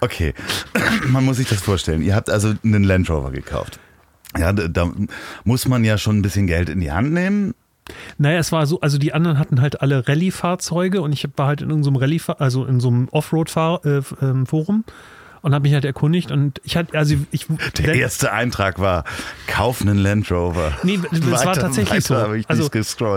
Okay, 0.00 0.34
man 1.08 1.24
muss 1.24 1.38
sich 1.38 1.48
das 1.48 1.60
vorstellen. 1.60 2.02
Ihr 2.02 2.14
habt 2.14 2.28
also 2.30 2.52
einen 2.62 2.84
Land 2.84 3.08
Rover 3.10 3.30
gekauft. 3.30 3.78
Ja, 4.38 4.52
da, 4.52 4.68
da 4.68 4.90
muss 5.44 5.66
man 5.66 5.82
ja 5.84 5.96
schon 5.96 6.18
ein 6.18 6.22
bisschen 6.22 6.46
Geld 6.46 6.68
in 6.68 6.80
die 6.80 6.92
Hand 6.92 7.12
nehmen. 7.12 7.54
Naja, 8.18 8.38
es 8.38 8.52
war 8.52 8.66
so, 8.66 8.80
also 8.80 8.98
die 8.98 9.12
anderen 9.12 9.38
hatten 9.38 9.60
halt 9.60 9.80
alle 9.80 10.08
Rallye-Fahrzeuge 10.08 11.00
und 11.02 11.12
ich 11.12 11.28
war 11.36 11.46
halt 11.46 11.62
in 11.62 11.70
irgendeinem 11.70 11.96
Rallye, 11.96 12.20
also 12.38 12.64
in 12.64 12.80
so 12.80 12.88
einem 12.88 13.08
Offroad-Forum 13.10 14.84
und 15.46 15.54
habe 15.54 15.62
mich 15.62 15.74
halt 15.74 15.84
erkundigt 15.84 16.32
und 16.32 16.60
ich 16.64 16.76
hatte, 16.76 16.98
also 16.98 17.14
ich. 17.30 17.46
Der 17.78 17.94
erste 17.94 18.32
Eintrag 18.32 18.80
war, 18.80 19.04
kauf 19.46 19.80
einen 19.80 19.96
Land 19.96 20.28
Rover. 20.32 20.72
Nee, 20.82 20.98
es 21.12 21.30
war 21.30 21.46
Weiter- 21.46 21.60
tatsächlich 21.60 22.10
weiter 22.10 22.26
so. 22.26 22.34
ich 22.34 22.50
also 22.50 22.68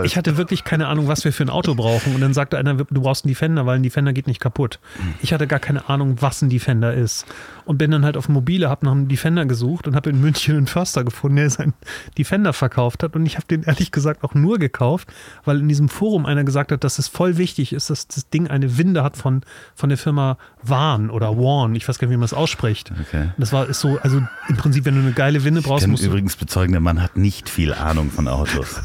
ich 0.04 0.16
hatte 0.16 0.36
wirklich 0.36 0.62
keine 0.62 0.86
Ahnung, 0.86 1.08
was 1.08 1.24
wir 1.24 1.32
für 1.32 1.42
ein 1.42 1.50
Auto 1.50 1.74
brauchen. 1.74 2.14
Und 2.14 2.20
dann 2.20 2.32
sagte 2.32 2.56
einer, 2.56 2.74
du 2.74 3.00
brauchst 3.00 3.24
einen 3.24 3.30
Defender, 3.30 3.66
weil 3.66 3.80
ein 3.80 3.82
Defender 3.82 4.12
geht 4.12 4.28
nicht 4.28 4.38
kaputt. 4.38 4.78
Ich 5.22 5.32
hatte 5.32 5.48
gar 5.48 5.58
keine 5.58 5.88
Ahnung, 5.88 6.18
was 6.20 6.40
ein 6.40 6.50
Defender 6.50 6.94
ist. 6.94 7.26
Und 7.64 7.78
bin 7.78 7.90
dann 7.90 8.04
halt 8.04 8.16
auf 8.16 8.28
Mobile, 8.28 8.68
habe 8.68 8.84
nach 8.86 8.92
einem 8.92 9.08
Defender 9.08 9.44
gesucht 9.44 9.88
und 9.88 9.96
habe 9.96 10.10
in 10.10 10.20
München 10.20 10.56
einen 10.56 10.66
Förster 10.68 11.02
gefunden, 11.02 11.36
der 11.36 11.50
seinen 11.50 11.74
Defender 12.16 12.52
verkauft 12.52 13.02
hat. 13.02 13.16
Und 13.16 13.26
ich 13.26 13.34
habe 13.36 13.46
den 13.46 13.64
ehrlich 13.64 13.90
gesagt 13.90 14.22
auch 14.22 14.34
nur 14.34 14.58
gekauft, 14.60 15.08
weil 15.44 15.58
in 15.58 15.68
diesem 15.68 15.88
Forum 15.88 16.26
einer 16.26 16.44
gesagt 16.44 16.70
hat, 16.70 16.84
dass 16.84 17.00
es 17.00 17.08
voll 17.08 17.38
wichtig 17.38 17.72
ist, 17.72 17.90
dass 17.90 18.06
das 18.06 18.28
Ding 18.30 18.46
eine 18.46 18.78
Winde 18.78 19.02
hat 19.02 19.16
von, 19.16 19.42
von 19.74 19.88
der 19.88 19.98
Firma 19.98 20.38
Warn 20.62 21.10
oder 21.10 21.36
Warn. 21.36 21.74
Ich 21.74 21.88
weiß 21.88 21.98
gar 21.98 22.06
nicht, 22.06 22.16
wie 22.16 22.19
man 22.20 22.24
das 22.24 22.34
ausspricht. 22.34 22.92
Okay. 23.00 23.30
Das 23.38 23.52
war 23.52 23.68
ist 23.68 23.80
so, 23.80 23.98
also 24.00 24.22
im 24.48 24.56
Prinzip, 24.56 24.84
wenn 24.84 24.94
du 24.94 25.00
eine 25.00 25.12
geile 25.12 25.44
Winde 25.44 25.62
brauchst, 25.62 25.86
musst 25.86 26.02
du 26.02 26.08
übrigens 26.08 26.36
bezeugen, 26.36 26.72
der 26.72 26.80
Mann 26.80 27.02
hat 27.02 27.16
nicht 27.16 27.48
viel 27.48 27.74
Ahnung 27.74 28.10
von 28.10 28.28
Autos. 28.28 28.80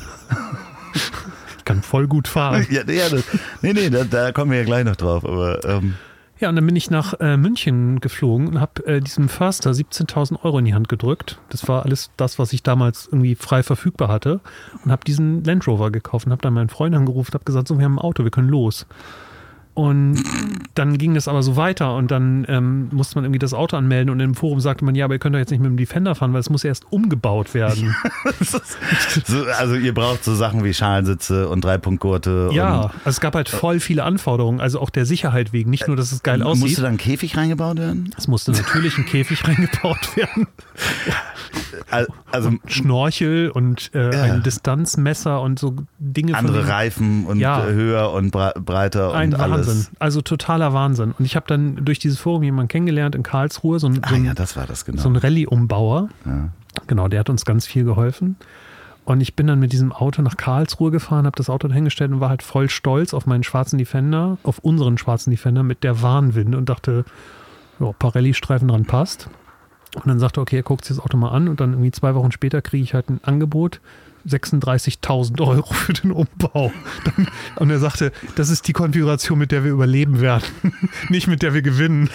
ich 1.57 1.65
kann 1.65 1.81
voll 1.81 2.07
gut 2.07 2.27
fahren. 2.27 2.65
ja, 2.69 2.81
ja, 2.87 3.09
das, 3.09 3.23
nee, 3.61 3.73
nee, 3.73 3.89
da, 3.89 4.03
da 4.03 4.31
kommen 4.31 4.51
wir 4.51 4.59
ja 4.59 4.65
gleich 4.65 4.85
noch 4.85 4.95
drauf. 4.95 5.25
Aber 5.25 5.63
ähm, 5.65 5.95
Ja, 6.39 6.49
und 6.49 6.55
dann 6.57 6.65
bin 6.65 6.75
ich 6.75 6.89
nach 6.91 7.13
äh, 7.19 7.37
München 7.37 7.99
geflogen 8.01 8.47
und 8.47 8.59
habe 8.59 8.85
äh, 8.85 8.99
diesem 9.01 9.29
Förster 9.29 9.71
17.000 9.71 10.43
Euro 10.43 10.59
in 10.59 10.65
die 10.65 10.73
Hand 10.73 10.89
gedrückt. 10.89 11.39
Das 11.49 11.67
war 11.67 11.83
alles 11.85 12.11
das, 12.17 12.39
was 12.39 12.53
ich 12.53 12.61
damals 12.61 13.07
irgendwie 13.07 13.35
frei 13.35 13.63
verfügbar 13.63 14.09
hatte. 14.09 14.41
Und 14.83 14.91
habe 14.91 15.03
diesen 15.05 15.43
Land 15.43 15.65
Rover 15.67 15.91
gekauft 15.91 16.25
und 16.25 16.31
habe 16.31 16.41
dann 16.41 16.53
meinen 16.53 16.69
Freund 16.69 16.93
angerufen 16.95 17.31
und 17.31 17.35
habe 17.35 17.45
gesagt, 17.45 17.67
so, 17.67 17.77
wir 17.77 17.85
haben 17.85 17.95
ein 17.95 18.03
Auto, 18.03 18.23
wir 18.23 18.31
können 18.31 18.49
los. 18.49 18.85
Und 19.75 20.23
dann 20.73 20.97
ging 20.97 21.13
das 21.15 21.27
aber 21.27 21.43
so 21.43 21.57
weiter 21.57 21.95
und 21.95 22.09
dann 22.09 22.45
ähm, 22.47 22.87
musste 22.91 23.15
man 23.15 23.25
irgendwie 23.25 23.39
das 23.39 23.53
Auto 23.53 23.75
anmelden 23.75 24.09
und 24.09 24.19
im 24.21 24.33
Forum 24.33 24.59
sagte 24.61 24.85
man, 24.85 24.95
ja, 24.95 25.03
aber 25.05 25.15
ihr 25.15 25.19
könnt 25.19 25.35
doch 25.35 25.39
jetzt 25.39 25.51
nicht 25.51 25.59
mit 25.59 25.69
dem 25.69 25.75
Defender 25.77 26.15
fahren, 26.15 26.31
weil 26.33 26.39
es 26.39 26.49
muss 26.49 26.63
erst 26.63 26.91
umgebaut 26.91 27.53
werden. 27.53 27.93
so, 29.25 29.43
also 29.59 29.75
ihr 29.75 29.93
braucht 29.93 30.23
so 30.23 30.33
Sachen 30.33 30.63
wie 30.63 30.73
Schalensitze 30.73 31.49
und 31.49 31.63
Dreipunktgurte. 31.63 32.49
ja, 32.53 32.75
und, 32.83 32.91
also 33.03 33.09
es 33.09 33.19
gab 33.19 33.35
halt 33.35 33.49
voll 33.49 33.79
viele 33.81 34.03
Anforderungen, 34.05 34.61
also 34.61 34.79
auch 34.79 34.89
der 34.89 35.05
Sicherheit 35.05 35.51
wegen. 35.53 35.69
Nicht 35.69 35.87
nur, 35.87 35.97
dass 35.97 36.11
es 36.13 36.23
geil 36.23 36.41
aussieht. 36.41 36.63
Musste 36.63 36.81
da 36.81 36.87
ein 36.87 36.97
Käfig 36.97 37.35
reingebaut 37.35 37.77
werden? 37.77 38.13
Es 38.17 38.27
musste 38.29 38.51
natürlich 38.53 38.97
ein 38.97 39.05
Käfig 39.05 39.43
reingebaut 39.47 40.15
werden. 40.15 40.47
Al- 41.91 42.07
Also 42.31 42.51
Schnorchel 42.67 43.49
und 43.49 43.91
äh, 43.93 44.13
Ja. 44.15 44.21
ein 44.23 44.43
Distanzmesser 44.43 45.41
und 45.41 45.59
so 45.59 45.75
Dinge 45.99 46.35
andere 46.37 46.67
Reifen 46.67 47.25
und 47.25 47.39
Ja. 47.39 47.67
äh, 47.67 47.73
höher 47.73 48.11
und 48.13 48.31
bre 48.31 48.53
breiter 48.57 49.11
und 49.13 49.15
Wahnsinn. 49.67 49.87
Also 49.99 50.21
totaler 50.21 50.73
Wahnsinn. 50.73 51.13
Und 51.17 51.25
ich 51.25 51.35
habe 51.35 51.45
dann 51.47 51.83
durch 51.83 51.99
dieses 51.99 52.19
Forum 52.19 52.43
jemanden 52.43 52.67
kennengelernt 52.69 53.15
in 53.15 53.23
Karlsruhe, 53.23 53.79
so 53.79 53.87
ein, 53.87 53.95
so 53.95 54.01
Ah 54.03 54.09
ein, 54.13 54.25
ja, 54.25 54.33
das 54.33 54.55
war 54.55 54.65
das 54.67 54.85
genau. 54.85 55.01
so 55.01 55.09
ein 55.09 55.15
Rallye-Umbauer. 55.15 56.09
ja. 56.25 56.49
Genau, 56.87 57.07
der 57.07 57.21
hat 57.21 57.29
uns 57.29 57.45
ganz 57.45 57.65
viel 57.65 57.85
geholfen. 57.85 58.35
Und 59.05 59.21
ich 59.21 59.35
bin 59.35 59.47
dann 59.47 59.59
mit 59.59 59.71
diesem 59.71 59.91
Auto 59.93 60.21
nach 60.21 60.35
Karlsruhe 60.35 60.91
gefahren, 60.91 61.25
habe 61.25 61.37
das 61.37 61.49
Auto 61.49 61.67
dahingestellt 61.67 62.11
und 62.11 62.19
war 62.19 62.29
halt 62.29 62.43
voll 62.43 62.69
stolz 62.69 63.13
auf 63.13 63.27
meinen 63.27 63.43
schwarzen 63.43 63.77
Defender, 63.77 64.37
auf 64.43 64.59
unseren 64.59 64.97
schwarzen 64.97 65.29
Defender 65.29 65.63
mit 65.63 65.83
der 65.83 66.01
Warnwinde 66.01 66.57
und 66.57 66.67
dachte, 66.67 67.05
ja, 67.79 67.87
ein 67.87 67.93
paar 67.93 68.15
Rallye-Streifen 68.15 68.67
dran 68.67 68.85
passt. 68.85 69.29
Und 69.95 70.07
dann 70.07 70.19
sagte 70.19 70.41
er, 70.41 70.41
okay, 70.41 70.57
er 70.57 70.63
guckt 70.63 70.83
sich 70.83 70.97
das 70.97 71.05
Auto 71.05 71.17
mal 71.17 71.29
an 71.29 71.47
und 71.47 71.61
dann 71.61 71.71
irgendwie 71.73 71.91
zwei 71.91 72.15
Wochen 72.15 72.31
später 72.31 72.61
kriege 72.61 72.83
ich 72.83 72.93
halt 72.93 73.09
ein 73.09 73.19
Angebot, 73.23 73.79
36.000 74.27 75.41
Euro 75.41 75.73
für 75.73 75.93
den 75.93 76.11
Umbau. 76.11 76.71
Dann, 77.03 77.27
und 77.57 77.69
er 77.69 77.79
sagte, 77.79 78.11
das 78.35 78.49
ist 78.49 78.67
die 78.67 78.73
Konfiguration, 78.73 79.37
mit 79.37 79.51
der 79.51 79.63
wir 79.63 79.71
überleben 79.71 80.21
werden, 80.21 80.45
nicht 81.09 81.27
mit 81.27 81.41
der 81.41 81.53
wir 81.53 81.61
gewinnen. 81.61 82.09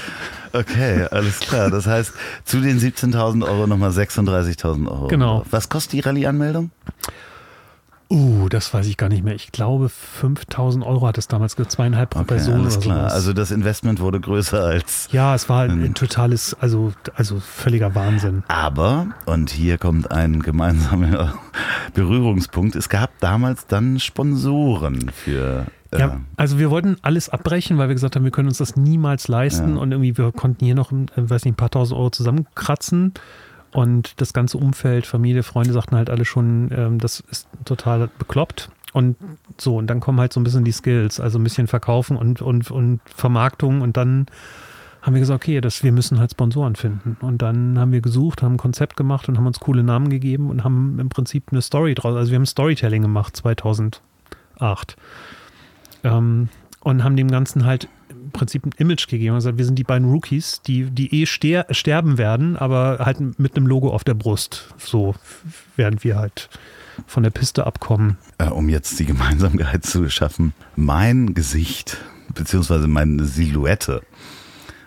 Okay, 0.52 1.06
alles 1.10 1.40
klar. 1.40 1.70
Das 1.70 1.86
heißt, 1.86 2.12
zu 2.44 2.60
den 2.60 2.78
17.000 2.80 3.46
Euro 3.46 3.66
nochmal 3.66 3.90
36.000 3.90 4.88
Euro. 4.88 5.06
Genau. 5.08 5.44
Was 5.50 5.68
kostet 5.68 5.92
die 5.92 6.00
Rallye-Anmeldung? 6.00 6.70
Uh, 8.12 8.48
das 8.48 8.74
weiß 8.74 8.86
ich 8.88 8.96
gar 8.96 9.08
nicht 9.08 9.22
mehr. 9.22 9.36
Ich 9.36 9.52
glaube, 9.52 9.88
5000 9.88 10.84
Euro 10.84 11.06
hat 11.06 11.16
es 11.16 11.28
damals, 11.28 11.54
zweieinhalb 11.54 12.10
pro 12.10 12.20
Okay, 12.20 12.28
Person 12.34 12.54
alles 12.62 12.76
oder 12.78 12.82
klar. 12.84 12.98
sowas. 13.02 13.12
Also 13.12 13.32
das 13.32 13.50
Investment 13.52 14.00
wurde 14.00 14.18
größer 14.20 14.60
als. 14.64 15.08
ja, 15.12 15.32
es 15.34 15.48
war 15.48 15.68
Mhm. 15.68 15.84
ein 15.84 15.94
totales, 15.94 16.56
also, 16.60 16.92
also 17.14 17.38
völliger 17.38 17.94
Wahnsinn. 17.94 18.42
Aber, 18.48 19.06
und 19.26 19.50
hier 19.50 19.78
kommt 19.78 20.10
ein 20.10 20.40
gemeinsamer 20.42 21.34
Berührungspunkt, 21.94 22.74
es 22.74 22.88
gab 22.88 23.10
damals 23.20 23.66
dann 23.68 24.00
Sponsoren 24.00 25.10
für. 25.10 25.66
Äh, 25.92 25.98
Ja, 26.00 26.20
also 26.36 26.58
wir 26.58 26.70
wollten 26.70 26.96
alles 27.02 27.28
abbrechen, 27.28 27.78
weil 27.78 27.88
wir 27.88 27.94
gesagt 27.94 28.16
haben, 28.16 28.24
wir 28.24 28.30
können 28.32 28.48
uns 28.48 28.58
das 28.58 28.76
niemals 28.76 29.28
leisten 29.28 29.76
Ja. 29.76 29.80
und 29.82 29.92
irgendwie 29.92 30.16
wir 30.16 30.32
konnten 30.32 30.64
hier 30.64 30.74
noch, 30.74 30.90
äh, 30.92 30.96
weiß 31.16 31.44
nicht, 31.44 31.54
ein 31.54 31.56
paar 31.56 31.70
tausend 31.70 31.96
Euro 31.98 32.10
zusammenkratzen 32.10 33.12
und 33.72 34.20
das 34.20 34.32
ganze 34.32 34.58
Umfeld, 34.58 35.06
Familie, 35.06 35.42
Freunde 35.42 35.72
sagten 35.72 35.96
halt 35.96 36.10
alle 36.10 36.24
schon, 36.24 36.70
ähm, 36.72 36.98
das 36.98 37.20
ist 37.20 37.48
total 37.64 38.08
bekloppt 38.18 38.70
und 38.92 39.16
so 39.58 39.76
und 39.76 39.86
dann 39.86 40.00
kommen 40.00 40.20
halt 40.20 40.32
so 40.32 40.40
ein 40.40 40.44
bisschen 40.44 40.64
die 40.64 40.72
Skills, 40.72 41.20
also 41.20 41.38
ein 41.38 41.44
bisschen 41.44 41.66
Verkaufen 41.66 42.16
und, 42.16 42.42
und, 42.42 42.70
und 42.70 43.00
Vermarktung 43.14 43.80
und 43.80 43.96
dann 43.96 44.26
haben 45.02 45.14
wir 45.14 45.20
gesagt, 45.20 45.42
okay, 45.42 45.60
das, 45.60 45.82
wir 45.82 45.92
müssen 45.92 46.18
halt 46.18 46.32
Sponsoren 46.32 46.76
finden. 46.76 47.16
Und 47.20 47.40
dann 47.40 47.78
haben 47.78 47.92
wir 47.92 48.02
gesucht, 48.02 48.42
haben 48.42 48.54
ein 48.54 48.58
Konzept 48.58 48.96
gemacht 48.96 49.28
und 49.28 49.38
haben 49.38 49.46
uns 49.46 49.60
coole 49.60 49.82
Namen 49.82 50.10
gegeben 50.10 50.50
und 50.50 50.62
haben 50.62 50.98
im 50.98 51.08
Prinzip 51.08 51.44
eine 51.50 51.62
Story 51.62 51.94
draus. 51.94 52.16
Also 52.16 52.30
wir 52.30 52.36
haben 52.36 52.46
Storytelling 52.46 53.02
gemacht 53.02 53.36
2008 53.36 54.00
ähm, 56.04 56.48
und 56.80 57.04
haben 57.04 57.16
dem 57.16 57.30
Ganzen 57.30 57.64
halt 57.64 57.88
im 58.30 58.38
Prinzip 58.38 58.64
ein 58.64 58.72
Image 58.78 59.08
gegeben. 59.08 59.34
Also 59.34 59.56
wir 59.58 59.64
sind 59.64 59.76
die 59.78 59.84
beiden 59.84 60.10
Rookies, 60.10 60.62
die, 60.62 60.84
die 60.90 61.22
eh 61.22 61.26
ster 61.26 61.66
sterben 61.70 62.16
werden, 62.18 62.56
aber 62.56 62.98
halt 63.04 63.38
mit 63.38 63.56
einem 63.56 63.66
Logo 63.66 63.90
auf 63.90 64.04
der 64.04 64.14
Brust. 64.14 64.72
So 64.78 65.14
während 65.76 66.04
wir 66.04 66.16
halt 66.16 66.48
von 67.06 67.22
der 67.22 67.30
Piste 67.30 67.66
abkommen. 67.66 68.16
äh, 68.38 68.44
um 68.48 68.68
jetzt 68.68 68.98
die 68.98 69.06
Gemeinsamkeit 69.06 69.84
zu 69.84 70.08
schaffen, 70.10 70.52
mein 70.76 71.34
Gesicht 71.34 71.96
beziehungsweise 72.34 72.86
meine 72.88 73.24
Silhouette 73.24 74.02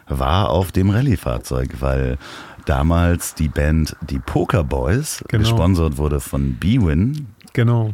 war 0.08 0.49
auf 0.49 0.71
dem 0.71 0.89
Rallye-Fahrzeug, 0.89 1.69
weil 1.79 2.17
damals 2.65 3.36
die 3.36 3.47
Band 3.49 3.95
Die 4.10 4.19
Poker 4.19 4.63
Boys 4.63 5.23
Genau. 5.27 5.41
gesponsert 5.43 5.97
wurde 5.97 6.19
von 6.19 6.53
B-Win, 6.56 7.27
Genau. 7.53 7.93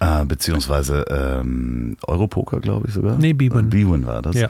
Äh, 0.00 0.24
beziehungsweise 0.24 1.04
ähm, 1.08 1.96
Europoker, 2.06 2.60
glaube 2.60 2.88
ich 2.88 2.94
sogar. 2.94 3.18
Nee, 3.18 3.32
B-Win. 3.32 3.70
B-Win 3.70 4.06
war 4.06 4.22
das. 4.22 4.36
Ja. 4.36 4.48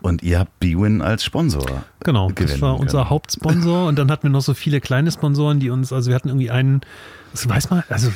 Und 0.00 0.22
ihr 0.22 0.38
habt 0.38 0.58
B-Win 0.58 1.02
als 1.02 1.24
Sponsor. 1.24 1.84
Genau, 2.00 2.30
das 2.30 2.60
war 2.60 2.78
unser 2.78 2.98
können. 2.98 3.10
Hauptsponsor 3.10 3.86
und 3.88 3.98
dann 3.98 4.10
hatten 4.10 4.24
wir 4.24 4.30
noch 4.30 4.42
so 4.42 4.54
viele 4.54 4.80
kleine 4.80 5.10
Sponsoren, 5.10 5.60
die 5.60 5.70
uns, 5.70 5.92
also 5.92 6.08
wir 6.08 6.14
hatten 6.14 6.28
irgendwie 6.28 6.50
einen, 6.50 6.80
das 7.32 7.48
weiß 7.48 7.70
man, 7.70 7.82
also 7.88 8.10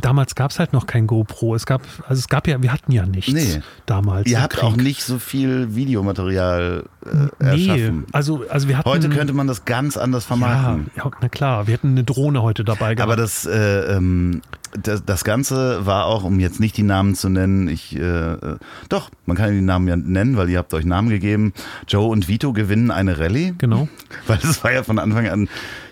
damals 0.00 0.34
gab 0.34 0.50
es 0.50 0.58
halt 0.58 0.72
noch 0.72 0.86
kein 0.86 1.06
GoPro. 1.06 1.54
Es 1.54 1.66
gab, 1.66 1.82
also 2.08 2.18
es 2.20 2.28
gab 2.28 2.46
ja, 2.48 2.62
wir 2.62 2.72
hatten 2.72 2.92
ja 2.92 3.06
nichts 3.06 3.32
Nee. 3.32 3.60
damals. 3.86 4.26
Ihr 4.30 4.40
habt 4.42 4.54
Krieg. 4.54 4.64
auch 4.64 4.76
nicht 4.76 5.02
so 5.02 5.18
viel 5.18 5.74
Videomaterial 5.74 6.84
äh, 7.04 7.08
Nee, 7.54 7.68
erschaffen. 7.68 8.04
also, 8.12 8.44
also 8.48 8.68
wir 8.68 8.78
hatten. 8.78 8.88
Heute 8.88 9.08
könnte 9.08 9.32
man 9.32 9.46
das 9.46 9.64
ganz 9.64 9.96
anders 9.96 10.24
ja, 10.24 10.28
vermarkten. 10.36 10.90
ja, 10.96 11.10
na 11.20 11.28
klar, 11.28 11.66
wir 11.66 11.74
hätten 11.74 11.88
eine 11.90 12.04
Drohne 12.04 12.42
heute 12.42 12.64
dabei 12.64 12.94
gehabt. 12.94 13.10
Aber 13.10 13.16
das, 13.16 13.46
äh, 13.46 13.96
ähm, 13.96 14.42
das, 14.82 15.04
das 15.04 15.24
Ganze 15.24 15.86
war 15.86 16.06
auch, 16.06 16.24
um 16.24 16.40
jetzt 16.40 16.60
nicht 16.60 16.76
die 16.76 16.82
Namen 16.82 17.14
zu 17.14 17.28
nennen, 17.28 17.68
ich, 17.68 17.96
äh, 17.96 18.00
äh, 18.00 18.56
doch, 18.88 19.10
man 19.26 19.36
kann 19.36 19.52
die 19.52 19.60
Namen 19.60 19.88
ja 19.88 19.96
nennen, 19.96 20.36
weil 20.36 20.48
ihr 20.50 20.58
habt 20.58 20.74
euch 20.74 20.84
Namen 20.84 21.08
gegeben. 21.08 21.52
Joe 21.86 22.08
und 22.08 22.28
Vito 22.28 22.52
gewinnen 22.52 22.90
eine 22.90 23.18
Rallye. 23.18 23.54
Genau. 23.58 23.88
Weil 24.26 24.38
das 24.38 24.62
war 24.64 24.72
ja 24.72 24.82
von 24.82 24.98
Anfang 24.98 25.28
an 25.28 25.48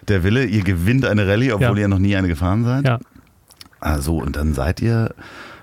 der 0.08 0.22
Wille, 0.24 0.44
ihr 0.44 0.62
gewinnt 0.62 1.04
eine 1.04 1.26
Rallye, 1.26 1.52
obwohl 1.52 1.76
Ja. 1.78 1.82
ihr 1.84 1.88
noch 1.88 1.98
nie 1.98 2.14
eine 2.16 2.28
gefahren 2.28 2.64
seid. 2.64 2.84
Ja, 2.86 2.98
Also, 3.80 4.18
und 4.18 4.36
dann 4.36 4.54
seid 4.54 4.80
ihr 4.80 5.14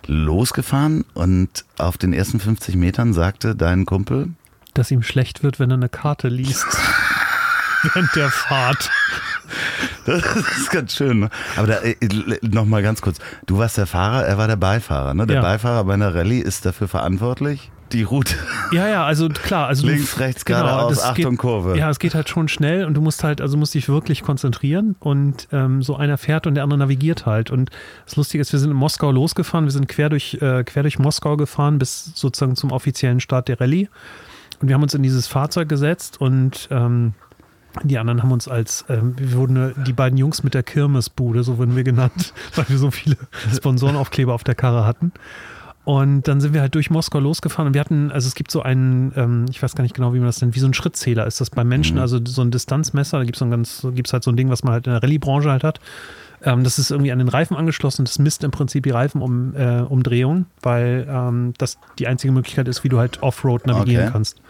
losgefahren 0.06 1.06
und 1.14 1.66
auf 1.78 1.98
den 1.98 2.14
ersten 2.14 2.40
50 2.40 2.76
Metern 2.76 3.14
sagte 3.14 3.56
dein 3.56 3.86
Kumpel, 3.86 4.30
dass 4.74 4.92
ihm 4.92 5.04
schlecht 5.04 5.44
wird, 5.44 5.60
wenn 5.60 5.72
er 5.72 5.78
eine 5.78 5.90
Karte 5.90 6.28
liest. 6.30 6.66
Während 7.84 8.16
der 8.16 8.30
Fahrt. 8.30 8.90
Das 10.06 10.24
ist 10.58 10.72
ganz 10.72 10.96
schön. 10.96 11.20
Ne? 11.22 11.30
Aber 11.58 11.68
da, 11.68 11.76
äh, 11.82 11.96
noch 12.42 12.66
mal 12.66 12.82
ganz 12.82 13.02
kurz. 13.02 13.20
Du 13.46 13.58
warst 13.58 13.78
der 13.78 13.88
Fahrer, 13.88 14.26
er 14.26 14.38
war 14.38 14.48
der 14.48 14.56
Beifahrer. 14.56 15.14
Ne? 15.14 15.28
Der 15.28 15.38
Ja. 15.38 15.42
Beifahrer 15.42 15.84
bei 15.84 15.94
einer 15.94 16.14
Rallye 16.16 16.40
ist 16.40 16.66
dafür 16.66 16.88
verantwortlich, 16.88 17.72
die 17.94 18.04
Route 18.04 18.36
Ja, 18.72 18.88
ja, 18.88 19.06
also 19.06 19.30
klar, 19.30 19.68
also 19.68 19.86
du- 19.86 19.94
links, 19.94 20.20
rechts, 20.20 20.46
geradeaus, 20.46 20.96
das 20.96 21.04
Achtung, 21.04 21.32
geht, 21.32 21.40
Kurve. 21.40 21.78
Ja, 21.78 21.90
es 21.90 22.00
geht 22.00 22.16
halt 22.16 22.28
schon 22.30 22.48
schnell 22.48 22.86
und 22.86 22.96
du 22.96 23.02
musst 23.02 23.24
halt, 23.24 23.40
also 23.40 23.56
musst 23.58 23.74
dich 23.74 23.88
wirklich 23.88 24.24
konzentrieren 24.24 24.96
und 25.00 25.48
ähm, 25.52 25.82
so 25.84 25.96
einer 25.96 26.18
fährt 26.18 26.48
und 26.48 26.56
der 26.56 26.64
andere 26.64 26.80
navigiert 26.80 27.26
halt. 27.26 27.52
Und 27.52 27.70
das 28.06 28.16
Lustige 28.16 28.42
ist, 28.42 28.52
wir 28.52 28.60
sind 28.60 28.72
in 28.72 28.78
Moskau 28.78 29.12
losgefahren, 29.12 29.66
wir 29.66 29.72
sind 29.72 29.88
quer 29.88 30.10
durch, 30.10 30.36
äh, 30.42 30.64
quer 30.64 30.82
durch 30.84 31.00
Moskau 31.00 31.38
gefahren 31.38 31.78
bis 31.78 32.12
sozusagen 32.16 32.56
zum 32.56 32.72
offiziellen 32.72 33.20
Start 33.20 33.48
der 33.48 33.62
Rallye. 33.62 33.88
Und 34.62 34.68
wir 34.68 34.76
haben 34.76 34.84
uns 34.84 34.94
in 34.94 35.04
dieses 35.04 35.28
Fahrzeug 35.28 35.70
gesetzt 35.70 36.20
und 36.20 36.68
ähm, 36.72 37.14
die 37.84 37.98
anderen 37.98 38.22
haben 38.22 38.32
uns 38.32 38.48
als, 38.48 38.86
ähm, 38.90 39.16
wir 39.18 39.34
wurden 39.34 39.74
die 39.86 39.94
beiden 39.94 40.18
Jungs 40.18 40.44
mit 40.44 40.54
der 40.54 40.64
Kirmesbude, 40.64 41.44
so 41.44 41.58
wurden 41.58 41.76
wir 41.76 41.84
genannt, 41.84 42.34
weil 42.56 42.66
wir 42.70 42.78
so 42.78 42.92
viele 42.92 43.18
Sponsorenaufkleber 43.56 44.34
auf 44.34 44.44
der 44.44 44.56
Karre 44.56 44.86
hatten. 44.86 45.12
Und 45.86 46.30
dann 46.30 46.40
sind 46.40 46.54
wir 46.54 46.62
halt 46.62 46.76
durch 46.76 46.90
Moskau 46.90 47.20
losgefahren 47.20 47.68
und 47.68 47.74
wir 47.74 47.82
hatten, 47.82 48.10
also 48.10 48.28
es 48.28 48.36
gibt 48.36 48.52
so 48.52 48.62
einen, 48.64 49.12
ähm, 49.18 49.46
ich 49.50 49.62
weiß 49.62 49.76
gar 49.76 49.82
nicht 49.84 49.94
genau, 49.94 50.14
wie 50.14 50.20
man 50.20 50.28
das 50.28 50.40
nennt, 50.42 50.56
wie 50.56 50.60
so 50.60 50.68
ein 50.68 50.74
Schrittzähler 50.74 51.28
ist 51.28 51.42
das 51.42 51.50
beim 51.50 51.68
Menschen, 51.68 52.00
also 52.00 52.20
so 52.26 52.42
ein 52.42 52.52
Distanzmesser, 52.52 53.18
da 53.18 53.26
gibt 53.26 53.36
es 53.36 53.40
so 53.40 53.46
ein 53.46 53.52
ganz, 53.52 53.86
gibt's 53.94 54.14
halt 54.14 54.24
so 54.24 54.32
ein 54.32 54.38
Ding, 54.38 54.50
was 54.50 54.64
man 54.64 54.74
halt 54.74 54.88
in 54.88 54.94
der 54.94 55.04
Rallye-Branche 55.04 55.52
halt 55.52 55.66
hat. 55.66 55.82
Ähm, 56.42 56.64
das 56.64 56.80
ist 56.80 56.92
irgendwie 56.92 57.12
an 57.12 57.20
den 57.20 57.28
Reifen 57.28 57.58
angeschlossen 57.58 58.06
das 58.06 58.18
misst 58.18 58.46
im 58.46 58.52
Prinzip 58.52 58.84
die 58.84 58.92
Reifenumdrehung, 58.92 60.42
äh, 60.42 60.46
weil 60.62 61.06
ähm, 61.10 61.54
das 61.58 61.78
die 62.00 62.08
einzige 62.08 62.32
Möglichkeit 62.32 62.68
ist, 62.70 62.86
wie 62.86 62.90
du 62.90 63.00
halt 63.00 63.22
Offroad 63.22 63.68
navigieren 63.68 64.04
Okay. 64.04 64.12
kannst. 64.14 64.42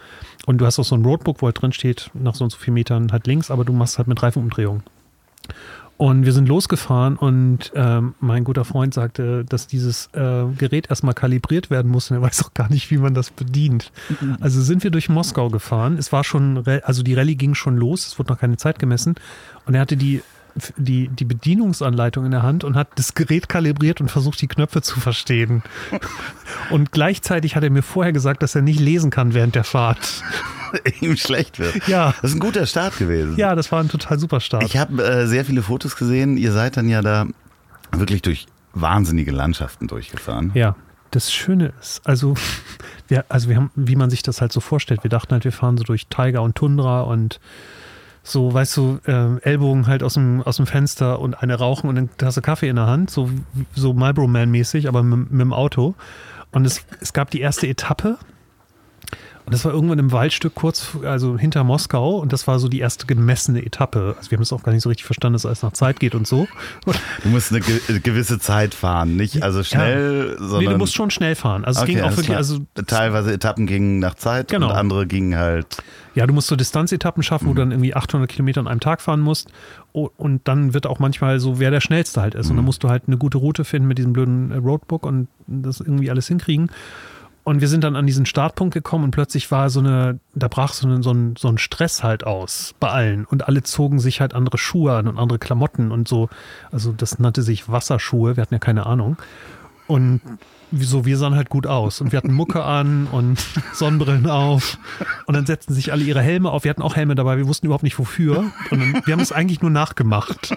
Und 0.46 0.58
du 0.58 0.66
hast 0.66 0.78
auch 0.78 0.84
so 0.84 0.94
ein 0.94 1.04
Roadbook, 1.04 1.42
wo 1.42 1.46
halt 1.46 1.60
drin 1.60 1.72
steht, 1.72 2.10
nach 2.14 2.34
so 2.36 2.44
und 2.44 2.50
so 2.50 2.58
vielen 2.58 2.74
Metern 2.74 3.10
halt 3.10 3.26
links, 3.26 3.50
aber 3.50 3.64
du 3.64 3.72
machst 3.72 3.98
halt 3.98 4.06
mit 4.08 4.22
Reifenumdrehung. 4.22 4.82
Und 5.96 6.24
wir 6.24 6.32
sind 6.32 6.48
losgefahren 6.48 7.16
und 7.16 7.70
ähm, 7.76 8.14
mein 8.18 8.42
guter 8.42 8.64
Freund 8.64 8.92
sagte, 8.92 9.44
dass 9.44 9.68
dieses 9.68 10.08
äh, 10.12 10.44
Gerät 10.58 10.90
erstmal 10.90 11.14
kalibriert 11.14 11.70
werden 11.70 11.90
muss 11.90 12.10
und 12.10 12.16
er 12.16 12.22
weiß 12.22 12.44
auch 12.44 12.52
gar 12.52 12.68
nicht, 12.68 12.90
wie 12.90 12.98
man 12.98 13.14
das 13.14 13.30
bedient. 13.30 13.92
Also 14.40 14.60
sind 14.60 14.82
wir 14.82 14.90
durch 14.90 15.08
Moskau 15.08 15.50
gefahren. 15.50 15.96
Es 15.96 16.10
war 16.10 16.24
schon, 16.24 16.64
also 16.82 17.04
die 17.04 17.14
Rallye 17.14 17.36
ging 17.36 17.54
schon 17.54 17.76
los, 17.76 18.08
es 18.08 18.18
wurde 18.18 18.32
noch 18.32 18.40
keine 18.40 18.56
Zeit 18.56 18.80
gemessen 18.80 19.14
und 19.66 19.74
er 19.74 19.80
hatte 19.80 19.96
die, 19.96 20.22
die, 20.76 21.08
die 21.08 21.24
Bedienungsanleitung 21.24 22.24
in 22.24 22.30
der 22.30 22.42
Hand 22.42 22.64
und 22.64 22.76
hat 22.76 22.88
das 22.96 23.14
Gerät 23.14 23.48
kalibriert 23.48 24.00
und 24.00 24.10
versucht, 24.10 24.40
die 24.40 24.46
Knöpfe 24.46 24.82
zu 24.82 25.00
verstehen. 25.00 25.62
Und 26.70 26.92
gleichzeitig 26.92 27.56
hat 27.56 27.64
er 27.64 27.70
mir 27.70 27.82
vorher 27.82 28.12
gesagt, 28.12 28.42
dass 28.42 28.54
er 28.54 28.62
nicht 28.62 28.80
lesen 28.80 29.10
kann 29.10 29.34
während 29.34 29.54
der 29.54 29.64
Fahrt. 29.64 30.22
ihm 31.00 31.16
schlecht 31.16 31.58
wird. 31.58 31.86
Ja. 31.88 32.14
Das 32.20 32.30
ist 32.30 32.36
ein 32.36 32.40
guter 32.40 32.66
Start 32.66 32.98
gewesen. 32.98 33.36
Ja, 33.36 33.54
das 33.54 33.70
war 33.72 33.80
ein 33.80 33.88
total 33.88 34.18
super 34.18 34.40
Start. 34.40 34.64
Ich 34.64 34.76
habe 34.76 35.02
äh, 35.02 35.26
sehr 35.26 35.44
viele 35.44 35.62
Fotos 35.62 35.96
gesehen. 35.96 36.36
Ihr 36.36 36.52
seid 36.52 36.76
dann 36.76 36.88
ja 36.88 37.02
da 37.02 37.26
wirklich 37.92 38.22
durch 38.22 38.46
wahnsinnige 38.72 39.30
Landschaften 39.30 39.86
durchgefahren. 39.86 40.50
Ja, 40.54 40.76
das 41.10 41.32
Schöne 41.32 41.72
ist, 41.80 42.06
also 42.06 42.34
wir, 43.08 43.24
also 43.28 43.48
wir 43.48 43.56
haben, 43.56 43.70
wie 43.74 43.96
man 43.96 44.10
sich 44.10 44.22
das 44.22 44.40
halt 44.40 44.52
so 44.52 44.60
vorstellt, 44.60 45.04
wir 45.04 45.10
dachten 45.10 45.32
halt, 45.32 45.44
wir 45.44 45.52
fahren 45.52 45.76
so 45.76 45.84
durch 45.84 46.08
Tiger 46.08 46.42
und 46.42 46.56
Tundra 46.56 47.02
und 47.02 47.40
so, 48.26 48.52
weißt 48.52 48.76
du, 48.78 48.98
ähm, 49.06 49.38
Ellbogen 49.42 49.86
halt 49.86 50.02
aus 50.02 50.14
dem, 50.14 50.42
aus 50.42 50.56
dem 50.56 50.66
Fenster 50.66 51.20
und 51.20 51.34
eine 51.34 51.56
rauchen 51.56 51.90
und 51.90 51.98
eine 51.98 52.08
Tasse 52.16 52.40
Kaffee 52.40 52.68
in 52.68 52.76
der 52.76 52.86
Hand, 52.86 53.10
so, 53.10 53.30
so 53.74 53.92
Marlboro 53.92 54.26
Man-mäßig, 54.26 54.88
aber 54.88 55.02
mit, 55.02 55.30
mit 55.30 55.40
dem 55.42 55.52
Auto. 55.52 55.94
Und 56.50 56.64
es, 56.64 56.84
es 57.00 57.12
gab 57.12 57.30
die 57.30 57.40
erste 57.40 57.66
Etappe. 57.66 58.16
Und 59.46 59.52
das 59.52 59.62
war 59.66 59.72
irgendwann 59.72 59.98
im 59.98 60.10
Waldstück 60.10 60.54
kurz, 60.54 60.96
also 61.04 61.36
hinter 61.36 61.64
Moskau. 61.64 62.16
Und 62.16 62.32
das 62.32 62.46
war 62.46 62.58
so 62.58 62.68
die 62.68 62.78
erste 62.80 63.04
gemessene 63.06 63.64
Etappe. 63.64 64.14
Also 64.16 64.30
wir 64.30 64.38
haben 64.38 64.42
es 64.42 64.52
auch 64.54 64.62
gar 64.62 64.72
nicht 64.72 64.82
so 64.82 64.88
richtig 64.88 65.04
verstanden, 65.04 65.34
dass 65.34 65.42
es 65.42 65.46
alles 65.46 65.62
nach 65.62 65.72
Zeit 65.72 66.00
geht 66.00 66.14
und 66.14 66.26
so. 66.26 66.48
Du 67.22 67.28
musst 67.28 67.50
eine 67.52 67.60
ge 67.60 67.78
gewisse 68.02 68.38
Zeit 68.38 68.72
fahren, 68.74 69.16
nicht 69.16 69.42
also 69.42 69.62
schnell, 69.62 70.36
sondern 70.38 70.58
nee, 70.60 70.68
du 70.70 70.78
musst 70.78 70.94
schon 70.94 71.10
schnell 71.10 71.34
fahren. 71.34 71.64
Also 71.66 71.78
es 71.78 71.82
Okay, 71.82 71.94
ging 71.96 72.02
auch 72.02 72.16
wirklich, 72.16 72.36
also 72.36 72.60
teilweise 72.86 73.32
Etappen 73.34 73.66
gingen 73.66 73.98
nach 73.98 74.14
Zeit 74.14 74.48
Genau. 74.48 74.70
und 74.70 74.72
andere 74.76 75.06
gingen 75.06 75.36
halt 75.36 75.76
Ja, 76.14 76.26
du 76.26 76.32
musst 76.32 76.46
so 76.48 76.56
Distanzetappen 76.56 77.22
schaffen, 77.22 77.46
wo 77.46 77.50
Mhm. 77.50 77.56
du 77.56 77.62
dann 77.62 77.70
irgendwie 77.72 77.94
800 77.94 78.30
Kilometer 78.30 78.60
an 78.60 78.68
einem 78.68 78.80
Tag 78.80 79.02
fahren 79.02 79.20
musst. 79.20 79.50
Und 79.92 80.48
dann 80.48 80.72
wird 80.72 80.86
auch 80.86 80.98
manchmal 81.00 81.38
so, 81.38 81.58
wer 81.58 81.70
der 81.70 81.80
Schnellste 81.80 82.20
halt 82.22 82.34
ist. 82.34 82.46
Und 82.46 82.52
Mhm. 82.54 82.56
dann 82.58 82.64
musst 82.64 82.82
du 82.82 82.88
halt 82.88 83.02
eine 83.08 83.18
gute 83.18 83.38
Route 83.38 83.64
finden 83.64 83.88
mit 83.88 83.98
diesem 83.98 84.12
blöden 84.14 84.52
äh, 84.52 84.56
Roadbook 84.56 85.04
und 85.04 85.28
das 85.46 85.80
irgendwie 85.80 86.10
alles 86.10 86.28
hinkriegen. 86.28 86.70
Und 87.44 87.60
wir 87.60 87.68
sind 87.68 87.84
dann 87.84 87.94
an 87.94 88.06
diesen 88.06 88.24
Startpunkt 88.24 88.72
gekommen 88.72 89.04
und 89.04 89.10
plötzlich 89.10 89.50
war 89.50 89.68
so 89.68 89.80
eine, 89.80 90.18
da 90.34 90.48
brach 90.48 90.72
so, 90.72 90.88
eine, 90.88 91.02
so, 91.02 91.12
ein, 91.12 91.36
so 91.36 91.48
ein 91.48 91.58
Stress 91.58 92.02
halt 92.02 92.26
aus 92.26 92.74
bei 92.80 92.88
allen. 92.88 93.26
Und 93.26 93.46
alle 93.46 93.62
zogen 93.62 93.98
sich 93.98 94.22
halt 94.22 94.34
andere 94.34 94.56
Schuhe 94.56 94.94
an 94.94 95.08
und 95.08 95.18
andere 95.18 95.38
Klamotten 95.38 95.92
und 95.92 96.08
so. 96.08 96.30
Also 96.72 96.92
das 96.92 97.18
nannte 97.18 97.42
sich 97.42 97.68
Wasserschuhe, 97.68 98.36
wir 98.36 98.42
hatten 98.42 98.54
ja 98.54 98.60
keine 98.60 98.86
Ahnung. 98.86 99.18
Und 99.86 100.22
wieso, 100.70 101.04
wir 101.04 101.18
sahen 101.18 101.34
halt 101.34 101.50
gut 101.50 101.66
aus. 101.66 102.00
Und 102.00 102.12
wir 102.12 102.16
hatten 102.16 102.32
Mucke 102.32 102.64
an 102.64 103.06
und 103.06 103.44
Sonnenbrillen 103.74 104.30
auf. 104.30 104.78
Und 105.26 105.34
dann 105.34 105.44
setzten 105.44 105.74
sich 105.74 105.92
alle 105.92 106.04
ihre 106.04 106.22
Helme 106.22 106.50
auf. 106.50 106.64
Wir 106.64 106.70
hatten 106.70 106.80
auch 106.82 106.96
Helme 106.96 107.14
dabei, 107.14 107.36
wir 107.36 107.46
wussten 107.46 107.66
überhaupt 107.66 107.84
nicht 107.84 107.98
wofür. 107.98 108.50
Und 108.70 108.80
dann, 108.80 109.02
wir 109.04 109.12
haben 109.12 109.20
es 109.20 109.32
eigentlich 109.32 109.60
nur 109.60 109.70
nachgemacht. 109.70 110.50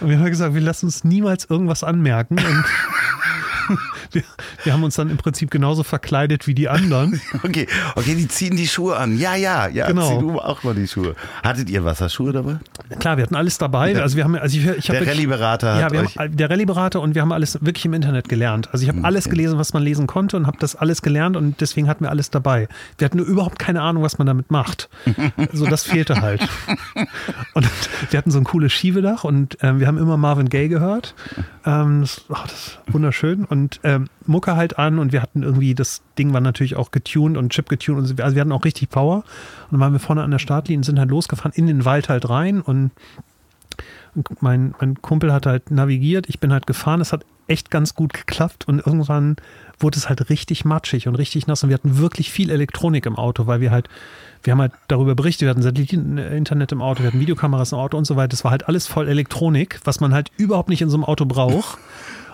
Und 0.00 0.10
wir 0.10 0.18
haben 0.18 0.26
gesagt, 0.26 0.54
wir 0.54 0.60
lassen 0.60 0.86
uns 0.86 1.04
niemals 1.04 1.46
irgendwas 1.48 1.84
anmerken. 1.84 2.38
Und 2.38 2.64
wir, 4.12 4.22
wir, 4.64 4.72
haben 4.72 4.84
uns 4.84 4.96
dann 4.96 5.10
im 5.10 5.16
Prinzip 5.16 5.50
genauso 5.50 5.82
verkleidet 5.82 6.46
wie 6.46 6.54
die 6.54 6.68
anderen. 6.68 7.20
Okay, 7.42 7.68
okay, 7.94 8.14
die 8.14 8.26
ziehen 8.26 8.56
die 8.56 8.66
Schuhe 8.66 8.96
an. 8.96 9.16
Ja, 9.16 9.34
ja, 9.36 9.68
ja. 9.68 9.86
Genau. 9.86 10.08
Zieh 10.08 10.20
du 10.20 10.40
auch 10.40 10.64
mal 10.64 10.74
die 10.74 10.88
Schuhe. 10.88 11.14
Hattet 11.42 11.70
ihr 11.70 11.84
Wasserschuhe 11.84 12.32
dabei? 12.32 12.58
Klar, 12.98 13.16
wir 13.16 13.22
hatten 13.22 13.36
alles 13.36 13.58
dabei. 13.58 14.00
Also 14.00 14.16
wir 14.16 14.24
haben, 14.24 14.34
also 14.34 14.56
ich, 14.58 14.66
ich 14.66 14.86
der 14.86 15.06
Rallye-Berater. 15.06 15.78
Ja, 15.80 15.90
wir 15.90 16.04
haben, 16.04 16.36
der 16.36 16.50
Rallye-Berater 16.50 17.00
und 17.00 17.14
wir 17.14 17.22
haben 17.22 17.32
alles 17.32 17.54
wirklich 17.62 17.84
im 17.84 17.94
Internet 17.94 18.28
gelernt. 18.28 18.68
Also 18.72 18.82
ich 18.82 18.88
habe 18.88 18.98
okay. 18.98 19.06
alles 19.06 19.28
gelesen, 19.28 19.58
was 19.58 19.72
man 19.72 19.82
lesen 19.82 20.06
konnte 20.06 20.36
und 20.36 20.46
habe 20.46 20.58
das 20.58 20.74
alles 20.74 21.02
gelernt 21.02 21.36
und 21.36 21.60
deswegen 21.60 21.88
hatten 21.88 22.04
wir 22.04 22.10
alles 22.10 22.30
dabei. 22.30 22.68
Wir 22.98 23.04
hatten 23.04 23.18
nur 23.18 23.26
überhaupt 23.26 23.58
keine 23.58 23.82
Ahnung, 23.82 24.02
was 24.02 24.18
man 24.18 24.26
damit 24.26 24.50
macht. 24.50 24.88
so, 25.52 25.66
das 25.66 25.84
fehlte 25.84 26.20
halt. 26.20 26.46
Und 27.54 27.68
wir 28.10 28.18
hatten 28.18 28.30
so 28.30 28.38
ein 28.38 28.44
cooles 28.44 28.72
Schiebedach 28.72 29.24
und 29.24 29.58
ähm, 29.62 29.80
wir 29.80 29.86
haben 29.86 29.98
immer 29.98 30.16
Marvin 30.16 30.48
Gaye 30.48 30.68
gehört. 30.68 31.14
Ähm, 31.64 32.00
das, 32.02 32.24
oh, 32.28 32.36
das 32.42 32.52
ist 32.52 32.78
wunderschön. 32.88 33.44
Und 33.44 33.80
Mucke 34.26 34.56
halt 34.56 34.78
an 34.78 34.98
und 34.98 35.12
wir 35.12 35.22
hatten 35.22 35.42
irgendwie, 35.42 35.74
das 35.74 36.02
Ding 36.18 36.32
war 36.32 36.40
natürlich 36.40 36.76
auch 36.76 36.90
getuned 36.90 37.36
und 37.36 37.52
Chip 37.52 37.68
getuned. 37.68 37.98
Und 37.98 38.20
also 38.20 38.34
wir 38.34 38.40
hatten 38.40 38.52
auch 38.52 38.64
richtig 38.64 38.90
Power. 38.90 39.16
Und 39.16 39.72
dann 39.72 39.80
waren 39.80 39.92
wir 39.92 40.00
vorne 40.00 40.22
an 40.22 40.30
der 40.30 40.38
Startlinie 40.38 40.78
und 40.78 40.84
sind 40.84 40.98
halt 40.98 41.10
losgefahren 41.10 41.52
in 41.54 41.66
den 41.66 41.84
Wald 41.84 42.08
halt 42.08 42.28
rein 42.28 42.60
und 42.60 42.92
mein, 44.40 44.74
mein 44.80 45.00
Kumpel 45.00 45.32
hat 45.32 45.46
halt 45.46 45.70
navigiert, 45.70 46.28
ich 46.28 46.40
bin 46.40 46.52
halt 46.52 46.66
gefahren, 46.66 47.00
es 47.00 47.12
hat 47.12 47.24
echt 47.46 47.70
ganz 47.70 47.94
gut 47.94 48.12
geklappt 48.12 48.68
und 48.68 48.84
irgendwann 48.84 49.36
wurde 49.78 49.98
es 49.98 50.08
halt 50.08 50.28
richtig 50.28 50.64
matschig 50.64 51.08
und 51.08 51.14
richtig 51.14 51.46
nass 51.46 51.62
und 51.62 51.70
wir 51.70 51.74
hatten 51.74 51.98
wirklich 51.98 52.30
viel 52.30 52.50
Elektronik 52.50 53.06
im 53.06 53.16
Auto, 53.16 53.46
weil 53.46 53.60
wir 53.60 53.70
halt, 53.70 53.88
wir 54.42 54.52
haben 54.52 54.60
halt 54.60 54.72
darüber 54.88 55.14
berichtet, 55.14 55.42
wir 55.42 55.50
hatten 55.50 55.62
Satelliten-Internet 55.62 56.72
im 56.72 56.82
Auto, 56.82 57.02
wir 57.02 57.08
hatten 57.08 57.20
Videokameras 57.20 57.72
im 57.72 57.78
Auto 57.78 57.96
und 57.96 58.04
so 58.04 58.16
weiter. 58.16 58.28
Das 58.28 58.44
war 58.44 58.50
halt 58.50 58.68
alles 58.68 58.86
voll 58.86 59.08
Elektronik, 59.08 59.80
was 59.84 60.00
man 60.00 60.12
halt 60.12 60.30
überhaupt 60.36 60.68
nicht 60.68 60.82
in 60.82 60.90
so 60.90 60.96
einem 60.96 61.04
Auto 61.04 61.24
braucht. 61.24 61.78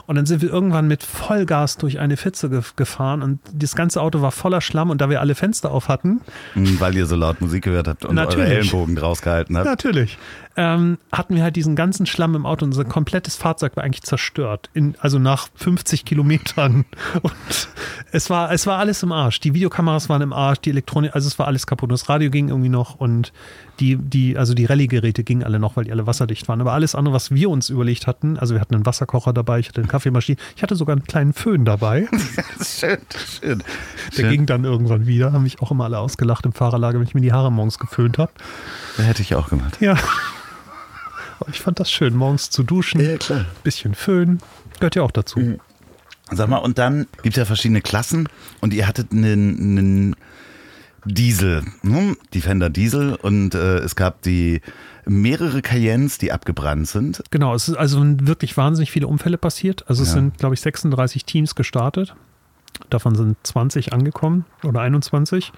Und 0.07 0.17
dann 0.17 0.27
sind 0.27 0.43
wir 0.43 0.51
irgendwann 0.51 0.87
mit 0.87 1.03
Vollgas 1.03 1.77
durch 1.79 1.99
eine 1.99 2.17
Pfütze 2.17 2.51
ge 2.51 2.63
gefahren 2.77 3.23
und 3.23 3.41
das 3.53 3.75
ganze 3.75 4.01
Auto 4.01 4.21
war 4.21 4.33
voller 4.33 4.61
Schlamm 4.61 4.91
und 4.91 5.01
da 5.01 5.11
wir 5.11 5.21
alle 5.21 5.35
Fenster 5.35 5.71
auf 5.71 5.89
hatten. 5.89 6.21
Hm, 6.55 6.81
weil 6.81 6.97
ihr 6.97 7.07
so 7.07 7.17
laut 7.17 7.41
Musik 7.41 7.65
gehört 7.65 7.89
habt 7.89 8.05
und 8.05 8.15
Natürlich. 8.15 8.47
eure 8.47 8.55
Ellenbogen 8.59 8.97
draus 8.97 9.23
gehalten 9.23 9.57
habt. 9.57 9.67
Natürlich 9.67 10.19
ähm, 10.57 10.99
hatten 11.11 11.35
wir 11.35 11.43
halt 11.43 11.57
diesen 11.57 11.75
ganzen 11.75 12.07
Schlamm 12.07 12.35
im 12.35 12.47
Auto. 12.47 12.65
Unser 12.65 12.85
komplettes 12.85 13.37
Fahrzeug 13.37 13.77
war 13.77 13.85
eigentlich 13.85 14.03
zerstört. 14.03 14.71
In, 14.73 14.95
also 15.01 15.19
nach 15.19 15.49
50 15.57 16.05
Kilometern. 16.05 16.85
Und 17.23 17.69
es 18.13 18.31
war, 18.31 18.53
es 18.53 18.67
war 18.67 18.79
alles 18.79 19.03
im 19.03 19.13
Arsch. 19.13 19.41
Die 19.41 19.55
Videokameras 19.55 20.09
waren 20.09 20.23
im 20.23 20.33
Arsch, 20.33 20.61
die 20.61 20.71
Elektronik, 20.71 21.15
also 21.15 21.27
es 21.27 21.39
war 21.39 21.47
alles 21.47 21.67
kaputt. 21.67 21.91
Das 21.91 22.09
Radio 22.09 22.31
ging 22.31 22.49
irgendwie 22.49 22.69
noch 22.69 22.97
und 22.97 23.33
die, 23.81 23.97
die, 23.97 24.37
also 24.39 24.55
die 24.55 24.65
Rallye-Geräte 24.65 25.25
gingen 25.25 25.43
alle 25.43 25.59
noch, 25.59 25.77
weil 25.77 25.85
die 25.85 25.93
alle 25.93 26.07
wasserdicht 26.07 26.47
waren. 26.49 26.61
Aber 26.61 26.73
alles 26.73 26.95
andere, 26.95 27.15
was 27.15 27.31
wir 27.33 27.51
uns 27.51 27.71
überlegt 27.71 28.07
hatten, 28.07 28.39
also 28.39 28.55
wir 28.55 28.61
hatten 28.61 28.75
einen 28.75 28.87
Wasserkocher 28.87 29.33
dabei, 29.33 29.59
ich 29.59 29.69
hatte 29.69 29.81
eine 29.81 29.89
Kaffeemaschine, 29.89 30.39
ich 30.57 30.63
hatte 30.63 30.77
sogar 30.77 30.95
einen 30.95 31.05
kleinen 31.05 31.33
Föhn 31.33 31.65
dabei. 31.65 32.07
schön, 32.63 32.99
schön. 33.41 33.63
Der 34.17 34.23
schön. 34.23 34.31
ging 34.31 34.47
dann 34.47 34.65
irgendwann 34.65 35.07
wieder, 35.07 35.33
haben 35.33 35.43
mich 35.43 35.61
auch 35.61 35.71
immer 35.71 35.85
alle 35.85 35.99
ausgelacht 35.99 36.45
im 36.47 36.53
Fahrerlager, 36.53 36.99
wenn 36.99 37.07
ich 37.07 37.15
mir 37.15 37.21
die 37.21 37.33
Haare 37.33 37.51
morgens 37.51 37.79
geföhnt 37.79 38.19
habe. 38.19 38.33
Hätte 38.97 39.23
ich 39.23 39.35
auch 39.35 39.49
gemacht. 39.49 39.79
Ja. 39.81 39.97
Ich 41.49 41.61
fand 41.61 41.81
das 41.81 41.91
schön, 41.91 42.15
morgens 42.15 42.51
zu 42.51 42.63
duschen. 42.63 43.01
Ja, 43.01 43.17
klar. 43.17 43.45
Bisschen 43.65 43.95
Föhn. 43.95 44.39
Gehört 44.79 44.95
ja 44.95 45.03
auch 45.03 45.11
dazu. 45.11 45.41
Mhm. 45.41 45.61
Sag 46.31 46.49
mal, 46.49 46.59
und 46.59 46.79
dann 46.79 47.07
gibt 47.23 47.37
es 47.37 47.37
ja 47.37 47.45
verschiedene 47.45 47.83
Klassen 47.83 48.29
und 48.61 48.73
ihr 48.73 48.87
hattet 48.87 49.13
einen, 49.13 49.59
einen 49.61 50.17
Diesel, 51.05 51.65
hm? 51.83 52.17
Defender 52.33 52.71
Diesel 52.71 53.15
und 53.15 53.55
äh, 53.55 53.79
es 53.79 53.97
gab 53.97 54.23
die 54.23 54.61
mehrere 55.07 55.63
Cayennes, 55.63 56.19
die 56.19 56.33
abgebrannt 56.33 56.89
sind. 56.89 57.23
Genau, 57.31 57.55
es 57.55 57.69
ist 57.69 57.77
also 57.77 58.03
wirklich 58.03 58.57
wahnsinnig 58.57 58.91
viele 58.91 59.07
Unfälle 59.07 59.39
passiert. 59.39 59.85
Also 59.89 60.03
es 60.03 60.11
ja. 60.11 60.15
sind, 60.15 60.39
glaube 60.39 60.55
ich, 60.55 60.61
36 60.61 61.25
Teams 61.25 61.55
gestartet. 61.55 62.15
Davon 62.91 63.15
sind 63.15 63.37
20 63.43 63.93
angekommen 63.93 64.45
oder 64.63 64.81
21. 64.81 65.53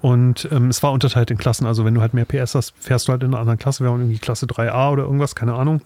Und 0.00 0.48
ähm, 0.50 0.68
es 0.68 0.82
war 0.82 0.92
unterteilt 0.92 1.30
in 1.30 1.38
Klassen. 1.38 1.66
Also 1.66 1.84
wenn 1.84 1.94
du 1.94 2.00
halt 2.00 2.14
mehr 2.14 2.24
PS 2.24 2.54
hast, 2.54 2.74
fährst 2.78 3.08
du 3.08 3.12
halt 3.12 3.22
in 3.22 3.28
einer 3.28 3.38
anderen 3.38 3.58
Klasse. 3.58 3.84
Wir 3.84 3.90
haben 3.90 4.00
irgendwie 4.00 4.18
Klasse 4.18 4.46
3a 4.46 4.92
oder 4.92 5.04
irgendwas, 5.04 5.34
keine 5.34 5.54
Ahnung. 5.54 5.82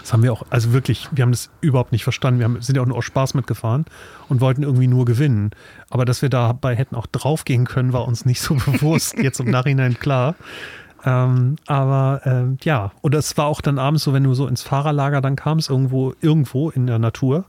Das 0.00 0.12
haben 0.12 0.22
wir 0.22 0.32
auch, 0.32 0.44
also 0.50 0.72
wirklich, 0.72 1.08
wir 1.12 1.22
haben 1.22 1.32
das 1.32 1.50
überhaupt 1.60 1.92
nicht 1.92 2.04
verstanden. 2.04 2.40
Wir 2.40 2.44
haben, 2.44 2.60
sind 2.60 2.76
ja 2.76 2.82
auch 2.82 2.86
nur 2.86 2.96
aus 2.96 3.04
Spaß 3.04 3.34
mitgefahren 3.34 3.86
und 4.28 4.40
wollten 4.40 4.62
irgendwie 4.62 4.86
nur 4.86 5.04
gewinnen. 5.04 5.50
Aber 5.90 6.04
dass 6.04 6.22
wir 6.22 6.28
dabei 6.28 6.76
hätten 6.76 6.94
auch 6.94 7.06
draufgehen 7.06 7.66
können, 7.66 7.92
war 7.92 8.06
uns 8.06 8.24
nicht 8.24 8.40
so 8.40 8.54
bewusst. 8.66 9.18
Jetzt 9.18 9.40
im 9.40 9.50
Nachhinein 9.50 9.98
klar. 9.98 10.34
Ähm, 11.04 11.56
aber 11.66 12.20
ähm, 12.24 12.58
ja, 12.62 12.90
und 13.00 13.14
es 13.14 13.36
war 13.36 13.46
auch 13.46 13.60
dann 13.60 13.78
abends 13.78 14.02
so, 14.02 14.12
wenn 14.12 14.24
du 14.24 14.34
so 14.34 14.48
ins 14.48 14.62
Fahrerlager 14.62 15.20
dann 15.20 15.36
kamst, 15.36 15.70
irgendwo, 15.70 16.14
irgendwo 16.20 16.70
in 16.70 16.86
der 16.86 16.98
Natur, 16.98 17.44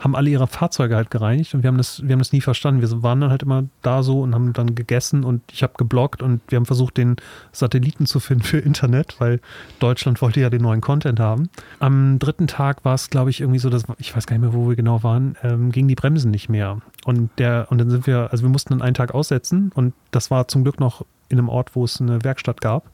haben 0.00 0.16
alle 0.16 0.30
ihre 0.30 0.46
Fahrzeuge 0.46 0.96
halt 0.96 1.10
gereinigt 1.10 1.54
und 1.54 1.62
wir 1.62 1.68
haben 1.68 1.76
das, 1.76 2.02
wir 2.02 2.12
haben 2.12 2.18
das 2.18 2.32
nie 2.32 2.40
verstanden. 2.40 2.80
Wir 2.80 3.02
waren 3.02 3.20
dann 3.20 3.30
halt 3.30 3.42
immer 3.42 3.64
da 3.82 4.02
so 4.02 4.22
und 4.22 4.34
haben 4.34 4.52
dann 4.54 4.74
gegessen 4.74 5.24
und 5.24 5.42
ich 5.52 5.62
habe 5.62 5.74
gebloggt 5.76 6.22
und 6.22 6.40
wir 6.48 6.56
haben 6.56 6.66
versucht, 6.66 6.96
den 6.96 7.16
Satelliten 7.52 8.06
zu 8.06 8.18
finden 8.18 8.42
für 8.42 8.58
Internet, 8.58 9.16
weil 9.18 9.40
Deutschland 9.78 10.22
wollte 10.22 10.40
ja 10.40 10.48
den 10.48 10.62
neuen 10.62 10.80
Content 10.80 11.20
haben. 11.20 11.50
Am 11.78 12.18
dritten 12.18 12.46
Tag 12.46 12.84
war 12.84 12.94
es, 12.94 13.10
glaube 13.10 13.30
ich, 13.30 13.40
irgendwie 13.40 13.58
so, 13.58 13.68
dass 13.68 13.84
ich 13.98 14.16
weiß 14.16 14.26
gar 14.26 14.36
nicht 14.36 14.42
mehr, 14.42 14.54
wo 14.54 14.68
wir 14.68 14.76
genau 14.76 15.02
waren, 15.02 15.36
ähm, 15.42 15.70
gingen 15.70 15.88
die 15.88 15.94
Bremsen 15.94 16.30
nicht 16.30 16.48
mehr. 16.48 16.78
Und 17.04 17.30
der, 17.38 17.66
und 17.70 17.78
dann 17.78 17.90
sind 17.90 18.06
wir, 18.06 18.30
also 18.32 18.42
wir 18.42 18.50
mussten 18.50 18.70
dann 18.70 18.82
einen 18.82 18.94
Tag 18.94 19.14
aussetzen 19.14 19.70
und 19.74 19.92
das 20.10 20.30
war 20.30 20.48
zum 20.48 20.64
Glück 20.64 20.80
noch 20.80 21.04
in 21.28 21.38
einem 21.38 21.48
Ort, 21.48 21.76
wo 21.76 21.84
es 21.84 22.00
eine 22.00 22.24
Werkstatt 22.24 22.60
gab. 22.60 22.90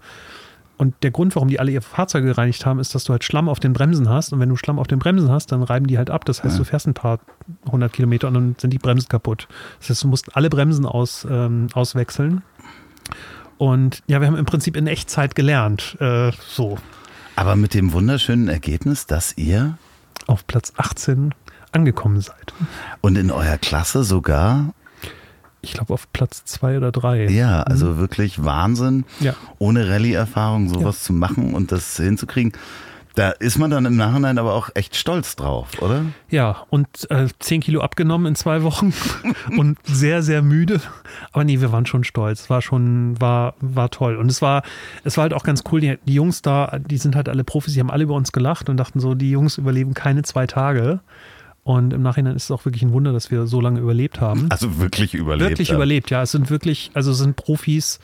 Und 0.79 0.95
der 1.03 1.11
Grund, 1.11 1.35
warum 1.35 1.49
die 1.49 1.59
alle 1.59 1.71
ihre 1.71 1.83
Fahrzeuge 1.83 2.27
gereinigt 2.27 2.67
haben, 2.67 2.79
ist, 2.79 2.95
dass 2.95 3.05
du 3.05 3.13
halt 3.13 3.25
Schlamm 3.25 3.49
auf 3.49 3.61
den 3.61 3.73
Bremsen 3.73 4.09
hast. 4.09 4.33
Und 4.33 4.41
wenn 4.41 4.49
du 4.49 4.57
Schlamm 4.57 4.79
auf 4.79 4.87
den 4.87 4.99
Bremsen 4.99 5.31
hast, 5.31 5.51
dann 5.53 5.63
reiben 5.63 5.87
die 5.87 5.97
halt 5.97 6.11
ab. 6.11 6.25
Das 6.27 6.45
heißt, 6.45 6.55
ja. 6.55 6.59
du 6.59 6.65
fährst 6.65 6.87
ein 6.87 6.95
paar 6.95 7.21
hundert 7.71 7.95
Kilometer 7.95 8.29
und 8.29 8.35
dann 8.35 8.57
sind 8.59 8.73
die 8.73 8.79
Bremsen 8.79 9.09
kaputt. 9.09 9.49
Das 9.79 9.91
heißt, 9.91 10.05
du 10.05 10.09
musst 10.09 10.37
alle 10.37 10.51
Bremsen 10.51 10.85
aus, 10.85 11.27
ähm, 11.31 11.69
auswechseln. 11.73 12.43
Und 13.59 14.03
ja, 14.07 14.21
wir 14.21 14.27
haben 14.27 14.37
im 14.37 14.45
Prinzip 14.45 14.77
in 14.77 14.87
Echtzeit 14.87 15.35
gelernt. 15.35 15.97
Äh, 16.01 16.33
so. 16.47 16.77
Aber 17.37 17.57
mit 17.57 17.73
dem 17.73 17.93
wunderschönen 17.93 18.49
Ergebnis, 18.49 19.07
dass 19.07 19.37
ihr 19.39 19.79
auf 20.27 20.47
Platz 20.47 20.73
18 20.77 21.35
angekommen 21.73 22.21
seid. 22.21 22.53
Und 23.01 23.17
in 23.17 23.31
eurer 23.31 23.59
Klasse 23.59 24.05
sogar 24.05 24.75
ich 25.67 25.75
glaube, 25.75 25.93
auf 25.93 26.11
Platz 26.13 26.45
zwei 26.45 26.77
oder 26.77 26.93
drei. 26.93 27.27
Ja, 27.29 27.63
also 27.63 27.87
mhm. 27.87 27.99
wirklich 27.99 28.45
Wahnsinn, 28.45 29.05
ja. 29.21 29.35
ohne 29.59 29.89
Rallye-Erfahrung 29.89 30.69
sowas 30.69 31.01
ja. 31.01 31.07
zu 31.07 31.13
machen 31.13 31.55
und 31.55 31.73
das 31.73 31.97
hinzukriegen. 31.97 32.53
Da 33.17 33.31
ist 33.31 33.59
man 33.59 33.71
dann 33.71 33.87
im 33.87 33.97
Nachhinein 33.97 34.37
aber 34.37 34.53
auch 34.53 34.69
echt 34.75 34.95
stolz 34.95 35.37
drauf, 35.37 35.81
oder? 35.81 36.05
Ja, 36.29 36.65
und 36.69 36.87
äh, 37.11 37.29
10 37.39 37.63
Kilo 37.63 37.81
abgenommen 37.81 38.27
in 38.27 38.35
zwei 38.35 38.63
Wochen 38.63 38.93
und 39.57 39.79
sehr, 39.85 40.23
sehr 40.23 40.43
müde. 40.43 40.83
Aber 41.33 41.43
nee, 41.43 41.63
wir 41.63 41.73
waren 41.73 41.87
schon 41.87 42.05
stolz. 42.05 42.51
War 42.51 42.61
schon, 42.61 43.19
war, 43.19 43.55
war 43.61 43.91
toll. 43.91 44.17
Und 44.17 44.31
es 44.31 44.43
war, 44.43 44.63
es 45.03 45.17
war 45.17 45.23
halt 45.23 45.33
auch 45.33 45.45
ganz 45.45 45.65
cool. 45.73 45.81
Die, 45.81 45.97
die 46.05 46.13
Jungs 46.13 46.43
da, 46.43 46.79
die 46.79 46.99
sind 46.99 47.17
halt 47.17 47.31
alle 47.31 47.43
Profis, 47.43 47.73
die 47.73 47.81
haben 47.81 47.91
alle 47.91 48.05
über 48.05 48.15
uns 48.15 48.33
gelacht 48.33 48.69
und 48.69 48.77
dachten 48.77 49.01
so, 49.01 49.15
die 49.15 49.31
Jungs 49.31 49.57
überleben 49.57 49.95
keine 49.95 50.23
zwei 50.23 50.47
Tage. 50.47 51.01
Und 51.67 51.93
im 51.93 52.01
Nachhinein 52.01 52.37
ist 52.37 52.45
es 52.45 52.51
auch 52.53 52.65
wirklich 52.65 52.85
ein 52.85 52.93
Wunder, 52.93 53.13
dass 53.13 53.33
wir 53.33 53.49
so 53.49 53.61
lange 53.61 53.81
überlebt 53.81 54.21
haben. 54.21 54.47
Also 54.51 54.79
wirklich 54.79 55.15
überlebt. 55.15 55.51
Wirklich 55.51 55.71
haben. 55.71 55.77
überlebt, 55.79 56.11
ja. 56.11 56.23
Es 56.23 56.31
sind 56.31 56.49
wirklich, 56.49 56.93
also 56.95 57.11
es 57.11 57.19
sind 57.19 57.35
Profis, 57.35 57.99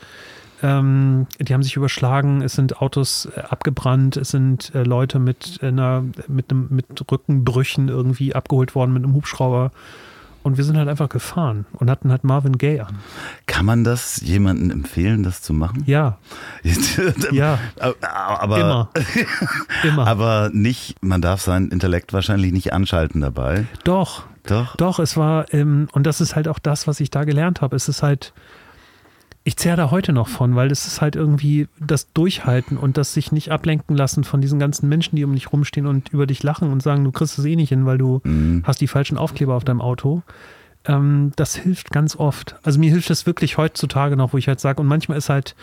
ähm, 0.61 1.27
die 1.39 1.53
haben 1.53 1.63
sich 1.63 1.77
überschlagen, 1.77 2.41
es 2.41 2.55
sind 2.55 2.81
Autos 2.81 3.29
äh, 3.37 3.39
abgebrannt, 3.39 4.17
es 4.17 4.31
sind 4.31 4.75
äh, 4.75 4.83
Leute 4.83 5.17
mit 5.17 5.59
einer, 5.61 6.03
mit 6.27 6.51
einem, 6.51 6.67
mit 6.71 7.09
Rückenbrüchen 7.09 7.87
irgendwie 7.87 8.35
abgeholt 8.35 8.75
worden 8.75 8.91
mit 8.91 9.05
einem 9.05 9.13
Hubschrauber. 9.13 9.71
Und 10.43 10.57
wir 10.57 10.63
sind 10.65 10.77
halt 10.77 10.89
einfach 10.89 11.09
gefahren 11.09 11.65
und 11.73 11.89
hatten 11.89 12.11
halt 12.11 12.23
Marvin 12.23 12.57
Gaye 12.57 12.81
an. 12.81 12.99
Kann 13.45 13.65
man 13.65 13.83
das 13.83 14.21
jemandem 14.21 14.71
empfehlen, 14.71 15.23
das 15.23 15.41
zu 15.41 15.53
machen? 15.53 15.83
Ja. 15.85 16.17
ja. 17.31 17.59
Aber, 18.01 18.57
Immer. 18.59 18.89
Immer. 19.83 20.07
Aber 20.07 20.49
nicht, 20.53 21.01
man 21.01 21.21
darf 21.21 21.41
seinen 21.41 21.69
Intellekt 21.69 22.11
wahrscheinlich 22.11 22.51
nicht 22.51 22.73
anschalten 22.73 23.21
dabei. 23.21 23.65
Doch. 23.85 24.23
Doch. 24.45 24.75
Doch, 24.75 24.99
es 24.99 25.15
war, 25.15 25.53
ähm, 25.53 25.87
und 25.93 26.03
das 26.05 26.19
ist 26.19 26.35
halt 26.35 26.49
auch 26.49 26.59
das, 26.59 26.85
was 26.87 26.99
ich 26.99 27.09
da 27.09 27.23
gelernt 27.23 27.61
habe. 27.61 27.77
Es 27.77 27.87
ist 27.87 28.03
halt, 28.03 28.33
ich 29.45 29.57
zehre 29.57 29.75
da 29.75 29.91
heute 29.91 30.13
noch 30.13 30.29
von, 30.29 30.55
weil 30.55 30.69
das 30.69 30.87
ist 30.87 31.01
halt 31.01 31.15
irgendwie 31.15 31.67
das 31.79 32.11
Durchhalten 32.13 32.77
und 32.77 32.97
das 32.97 33.13
sich 33.13 33.31
nicht 33.31 33.51
ablenken 33.51 33.95
lassen 33.95 34.23
von 34.23 34.39
diesen 34.39 34.57
ganzen 34.57 34.87
Menschen, 34.87 35.17
die 35.17 35.25
um 35.25 35.33
dich 35.33 35.51
rumstehen 35.51 35.85
und 35.85 36.09
über 36.09 36.25
dich 36.25 36.43
lachen 36.43 36.71
und 36.71 36.81
sagen, 36.81 37.03
du 37.03 37.11
kriegst 37.11 37.37
es 37.37 37.45
eh 37.45 37.55
nicht 37.55 37.69
hin, 37.69 37.85
weil 37.85 37.97
du 37.97 38.21
mhm. 38.23 38.63
hast 38.65 38.79
die 38.79 38.87
falschen 38.87 39.17
Aufkleber 39.17 39.55
auf 39.55 39.65
deinem 39.65 39.81
Auto. 39.81 40.23
Ähm, 40.85 41.33
das 41.35 41.55
hilft 41.55 41.91
ganz 41.91 42.15
oft. 42.15 42.55
Also 42.63 42.79
mir 42.79 42.89
hilft 42.89 43.09
das 43.09 43.25
wirklich 43.25 43.57
heutzutage 43.57 44.15
noch, 44.15 44.31
wo 44.31 44.37
ich 44.37 44.47
halt 44.47 44.61
sage, 44.61 44.81
und 44.81 44.87
manchmal 44.87 45.17
ist 45.17 45.29
halt, 45.29 45.55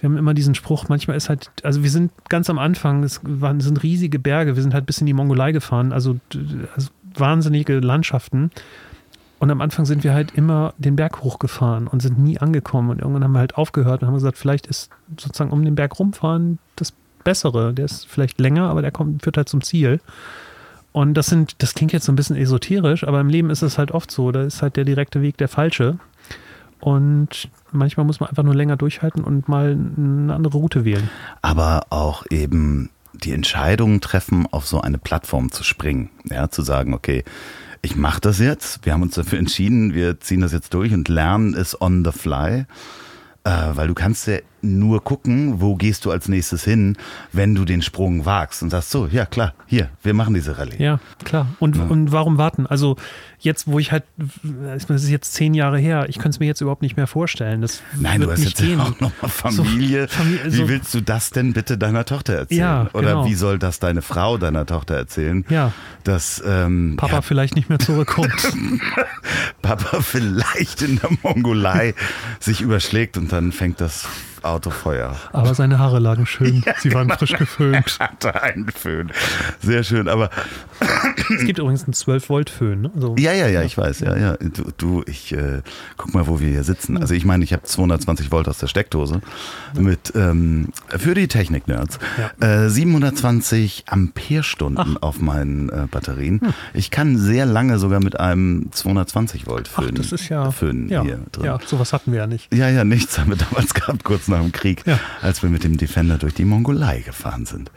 wir 0.00 0.08
haben 0.08 0.16
immer 0.16 0.34
diesen 0.34 0.56
Spruch, 0.56 0.88
manchmal 0.88 1.16
ist 1.16 1.28
halt, 1.28 1.52
also 1.62 1.84
wir 1.84 1.90
sind 1.90 2.10
ganz 2.28 2.50
am 2.50 2.58
Anfang, 2.58 3.04
es 3.04 3.20
waren, 3.22 3.60
sind 3.60 3.84
riesige 3.84 4.18
Berge, 4.18 4.56
wir 4.56 4.62
sind 4.62 4.74
halt 4.74 4.86
bis 4.86 4.98
in 4.98 5.06
die 5.06 5.12
Mongolei 5.12 5.52
gefahren, 5.52 5.92
also, 5.92 6.18
also 6.74 6.90
wahnsinnige 7.14 7.78
Landschaften. 7.78 8.50
Und 9.42 9.50
am 9.50 9.60
Anfang 9.60 9.86
sind 9.86 10.04
wir 10.04 10.14
halt 10.14 10.30
immer 10.36 10.72
den 10.78 10.94
Berg 10.94 11.20
hochgefahren 11.20 11.88
und 11.88 12.00
sind 12.00 12.16
nie 12.16 12.38
angekommen. 12.38 12.90
Und 12.90 13.00
irgendwann 13.00 13.24
haben 13.24 13.32
wir 13.32 13.40
halt 13.40 13.56
aufgehört 13.56 14.00
und 14.00 14.06
haben 14.06 14.14
gesagt, 14.14 14.38
vielleicht 14.38 14.68
ist 14.68 14.88
sozusagen 15.18 15.50
um 15.50 15.64
den 15.64 15.74
Berg 15.74 15.98
rumfahren 15.98 16.60
das 16.76 16.92
bessere. 17.24 17.74
Der 17.74 17.86
ist 17.86 18.06
vielleicht 18.06 18.38
länger, 18.38 18.68
aber 18.68 18.82
der 18.82 18.92
kommt, 18.92 19.24
führt 19.24 19.36
halt 19.36 19.48
zum 19.48 19.60
Ziel. 19.60 20.00
Und 20.92 21.14
das 21.14 21.26
sind, 21.26 21.60
das 21.60 21.74
klingt 21.74 21.92
jetzt 21.92 22.04
so 22.04 22.12
ein 22.12 22.14
bisschen 22.14 22.36
esoterisch, 22.36 23.02
aber 23.02 23.20
im 23.20 23.28
Leben 23.28 23.50
ist 23.50 23.62
es 23.62 23.78
halt 23.78 23.90
oft 23.90 24.12
so. 24.12 24.30
Da 24.30 24.44
ist 24.44 24.62
halt 24.62 24.76
der 24.76 24.84
direkte 24.84 25.22
Weg 25.22 25.38
der 25.38 25.48
falsche. 25.48 25.98
Und 26.78 27.48
manchmal 27.72 28.06
muss 28.06 28.20
man 28.20 28.28
einfach 28.28 28.44
nur 28.44 28.54
länger 28.54 28.76
durchhalten 28.76 29.24
und 29.24 29.48
mal 29.48 29.72
eine 29.72 30.34
andere 30.34 30.56
Route 30.56 30.84
wählen. 30.84 31.10
Aber 31.40 31.86
auch 31.90 32.26
eben 32.30 32.90
die 33.12 33.32
Entscheidung 33.32 34.00
treffen, 34.00 34.46
auf 34.52 34.68
so 34.68 34.80
eine 34.80 34.98
Plattform 34.98 35.50
zu 35.50 35.64
springen. 35.64 36.10
Ja, 36.30 36.48
zu 36.48 36.62
sagen, 36.62 36.94
okay, 36.94 37.24
ich 37.82 37.96
mache 37.96 38.20
das 38.20 38.38
jetzt. 38.38 38.86
Wir 38.86 38.92
haben 38.92 39.02
uns 39.02 39.14
dafür 39.14 39.38
entschieden, 39.38 39.92
wir 39.92 40.20
ziehen 40.20 40.40
das 40.40 40.52
jetzt 40.52 40.72
durch 40.72 40.94
und 40.94 41.08
lernen 41.08 41.54
es 41.54 41.78
on 41.80 42.04
the 42.04 42.12
fly. 42.12 42.64
Äh, 43.44 43.50
weil 43.74 43.88
du 43.88 43.94
kannst 43.94 44.28
ja 44.28 44.38
nur 44.62 45.02
gucken, 45.02 45.60
wo 45.60 45.74
gehst 45.74 46.04
du 46.04 46.10
als 46.10 46.28
nächstes 46.28 46.64
hin, 46.64 46.96
wenn 47.32 47.54
du 47.54 47.64
den 47.64 47.82
Sprung 47.82 48.24
wagst 48.24 48.62
und 48.62 48.70
sagst 48.70 48.90
so, 48.90 49.06
ja 49.06 49.26
klar, 49.26 49.54
hier, 49.66 49.90
wir 50.02 50.14
machen 50.14 50.34
diese 50.34 50.56
Rallye. 50.58 50.82
Ja, 50.82 51.00
klar. 51.24 51.48
Und, 51.58 51.76
ja. 51.76 51.84
und 51.84 52.12
warum 52.12 52.38
warten? 52.38 52.66
Also 52.66 52.96
jetzt, 53.40 53.66
wo 53.66 53.78
ich 53.78 53.90
halt, 53.90 54.04
das 54.42 54.88
ist 54.88 55.10
jetzt 55.10 55.34
zehn 55.34 55.54
Jahre 55.54 55.78
her, 55.78 56.06
ich 56.08 56.16
könnte 56.16 56.30
es 56.30 56.40
mir 56.40 56.46
jetzt 56.46 56.60
überhaupt 56.60 56.82
nicht 56.82 56.96
mehr 56.96 57.06
vorstellen. 57.06 57.60
Das 57.60 57.82
Nein, 57.98 58.20
du 58.20 58.30
hast 58.30 58.44
jetzt 58.44 58.58
gehen. 58.58 58.80
auch 58.80 58.98
nochmal 59.00 59.30
Familie. 59.30 60.06
So, 60.08 60.16
Familie 60.16 60.50
so. 60.50 60.62
Wie 60.62 60.68
willst 60.68 60.94
du 60.94 61.00
das 61.00 61.30
denn 61.30 61.52
bitte 61.52 61.76
deiner 61.76 62.04
Tochter 62.04 62.34
erzählen? 62.34 62.60
Ja, 62.60 62.90
Oder 62.92 63.08
genau. 63.08 63.26
wie 63.26 63.34
soll 63.34 63.58
das 63.58 63.80
deine 63.80 64.02
Frau 64.02 64.38
deiner 64.38 64.64
Tochter 64.64 64.94
erzählen? 64.94 65.44
Ja. 65.48 65.72
Dass 66.04 66.42
ähm, 66.46 66.94
Papa 66.96 67.16
ja, 67.16 67.22
vielleicht 67.22 67.56
nicht 67.56 67.68
mehr 67.68 67.78
zurückkommt. 67.78 68.32
Papa 69.62 70.00
vielleicht 70.00 70.82
in 70.82 71.00
der 71.00 71.10
Mongolei 71.22 71.94
sich 72.38 72.60
überschlägt 72.60 73.16
und 73.16 73.32
dann 73.32 73.52
fängt 73.52 73.80
das 73.80 74.06
Autofeuer. 74.44 75.16
Aber 75.32 75.54
seine 75.54 75.78
Haare 75.78 75.98
lagen 75.98 76.26
schön. 76.26 76.52
Ja, 76.66 76.74
Sie 76.78 76.92
waren 76.92 77.08
genau. 77.08 77.18
frisch 77.18 77.36
geföhnt. 77.36 77.96
Er 77.98 78.08
hatte 78.08 78.42
einen 78.42 78.68
Föhn. 78.68 79.10
Sehr 79.60 79.82
schön, 79.82 80.08
aber. 80.08 80.30
Es 81.34 81.44
gibt 81.44 81.58
übrigens 81.58 81.84
einen 81.84 81.94
12-Volt-Föhn, 81.94 82.80
ne? 82.82 82.90
So. 82.96 83.14
Ja, 83.18 83.32
ja, 83.32 83.48
ja, 83.48 83.62
ich 83.62 83.76
weiß, 83.76 84.00
ja, 84.00 84.16
ja. 84.16 84.36
Du, 84.36 84.64
du 84.76 85.02
ich 85.06 85.32
äh, 85.32 85.62
guck 85.96 86.14
mal, 86.14 86.26
wo 86.26 86.40
wir 86.40 86.48
hier 86.48 86.64
sitzen. 86.64 86.96
Also 86.96 87.14
ich 87.14 87.24
meine, 87.24 87.44
ich 87.44 87.52
habe 87.52 87.62
220 87.62 88.30
Volt 88.30 88.48
aus 88.48 88.58
der 88.58 88.66
Steckdose 88.66 89.20
mit 89.78 90.12
ähm, 90.14 90.68
für 90.88 91.14
die 91.14 91.28
Technik-Nerds. 91.28 91.98
Ja. 92.40 92.64
Äh, 92.64 92.70
720 92.70 93.84
Amperestunden 93.86 94.96
Ach. 94.98 95.02
auf 95.02 95.20
meinen 95.20 95.68
äh, 95.68 95.86
Batterien. 95.90 96.40
Hm. 96.40 96.54
Ich 96.74 96.90
kann 96.90 97.18
sehr 97.18 97.46
lange 97.46 97.78
sogar 97.78 98.00
mit 98.00 98.18
einem 98.18 98.70
220 98.72 99.46
Volt 99.46 99.68
Föhn, 99.68 99.90
Ach, 99.92 99.98
das 99.98 100.12
ist 100.12 100.28
ja, 100.28 100.50
Föhn 100.50 100.88
ja, 100.88 101.02
hier 101.02 101.18
drin. 101.32 101.44
Ja, 101.44 101.58
sowas 101.64 101.92
hatten 101.92 102.12
wir 102.12 102.20
ja 102.20 102.26
nicht. 102.26 102.52
Ja, 102.52 102.68
ja, 102.68 102.84
nichts 102.84 103.18
haben 103.18 103.30
wir 103.30 103.36
damals 103.36 103.74
gehabt, 103.74 104.04
kurz 104.04 104.28
dem 104.40 104.52
Krieg, 104.52 104.86
ja. 104.86 104.98
als 105.20 105.42
wir 105.42 105.50
mit 105.50 105.64
dem 105.64 105.76
Defender 105.76 106.18
durch 106.18 106.34
die 106.34 106.44
Mongolei 106.44 107.00
gefahren 107.00 107.46
sind. 107.46 107.70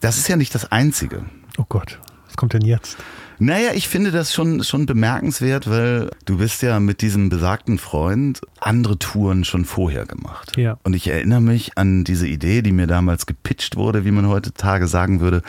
Das 0.00 0.18
ist 0.18 0.28
ja 0.28 0.36
nicht 0.36 0.54
das 0.54 0.72
Einzige. 0.72 1.24
Oh 1.58 1.64
Gott, 1.68 1.98
was 2.26 2.36
kommt 2.36 2.54
denn 2.54 2.62
jetzt? 2.62 2.96
Naja, 3.38 3.70
ich 3.74 3.88
finde 3.88 4.12
das 4.12 4.32
schon, 4.32 4.62
schon 4.62 4.86
bemerkenswert, 4.86 5.68
weil 5.68 6.10
du 6.26 6.38
bist 6.38 6.62
ja 6.62 6.78
mit 6.78 7.02
diesem 7.02 7.28
besagten 7.28 7.78
Freund 7.78 8.40
andere 8.60 8.98
Touren 8.98 9.44
schon 9.44 9.64
vorher 9.64 10.06
gemacht. 10.06 10.56
Ja. 10.56 10.78
Und 10.84 10.94
ich 10.94 11.08
erinnere 11.08 11.40
mich 11.40 11.76
an 11.76 12.04
diese 12.04 12.28
Idee, 12.28 12.62
die 12.62 12.72
mir 12.72 12.86
damals 12.86 13.26
gepitcht 13.26 13.76
wurde, 13.76 14.04
wie 14.04 14.12
man 14.12 14.28
heutzutage 14.28 14.86
sagen 14.86 15.20
würde, 15.20 15.42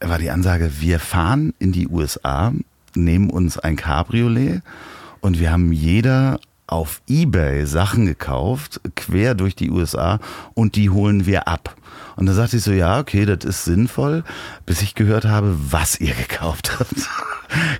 war 0.00 0.18
die 0.18 0.30
Ansage, 0.30 0.72
wir 0.80 0.98
fahren 0.98 1.54
in 1.58 1.72
die 1.72 1.86
USA, 1.86 2.52
nehmen 2.96 3.30
uns 3.30 3.58
ein 3.58 3.76
Cabriolet 3.76 4.62
und 5.20 5.38
wir 5.38 5.52
haben 5.52 5.72
jeder 5.72 6.40
auf 6.70 7.02
eBay 7.08 7.66
Sachen 7.66 8.06
gekauft, 8.06 8.80
quer 8.94 9.34
durch 9.34 9.54
die 9.54 9.70
USA 9.70 10.18
und 10.54 10.76
die 10.76 10.90
holen 10.90 11.26
wir 11.26 11.48
ab. 11.48 11.76
Und 12.16 12.26
da 12.26 12.32
sagte 12.32 12.58
ich 12.58 12.62
so, 12.62 12.72
ja, 12.72 12.98
okay, 12.98 13.26
das 13.26 13.44
ist 13.44 13.64
sinnvoll, 13.64 14.24
bis 14.66 14.82
ich 14.82 14.94
gehört 14.94 15.24
habe, 15.24 15.56
was 15.70 16.00
ihr 16.00 16.14
gekauft 16.14 16.78
habt. 16.78 17.08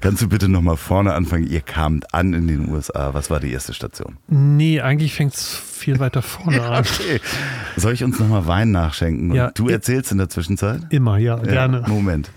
Kannst 0.01 0.23
du 0.23 0.29
bitte 0.29 0.49
nochmal 0.49 0.77
vorne 0.77 1.15
anfangen? 1.15 1.47
Ihr 1.47 1.61
kamt 1.61 2.13
an 2.15 2.35
in 2.35 2.47
den 2.47 2.69
USA. 2.69 3.15
Was 3.15 3.31
war 3.31 3.41
die 3.41 3.53
erste 3.53 3.75
Station? 3.75 4.17
Nee, 4.29 4.81
eigentlich 4.81 5.15
fängt 5.15 5.35
es 5.35 5.55
viel 5.55 5.99
weiter 5.99 6.23
vorne 6.23 6.59
ja, 6.59 6.71
an. 6.71 6.85
Okay. 6.85 7.21
Soll 7.77 7.93
ich 7.93 8.05
uns 8.05 8.19
nochmal 8.19 8.47
Wein 8.47 8.71
nachschenken? 8.71 9.31
Und 9.31 9.37
ja, 9.37 9.51
du 9.53 9.69
erzählst 9.69 10.13
in 10.13 10.19
der 10.19 10.29
Zwischenzeit? 10.29 10.83
Immer, 10.91 11.19
ja, 11.19 11.37
gerne. 11.37 11.85
Moment. 11.87 12.31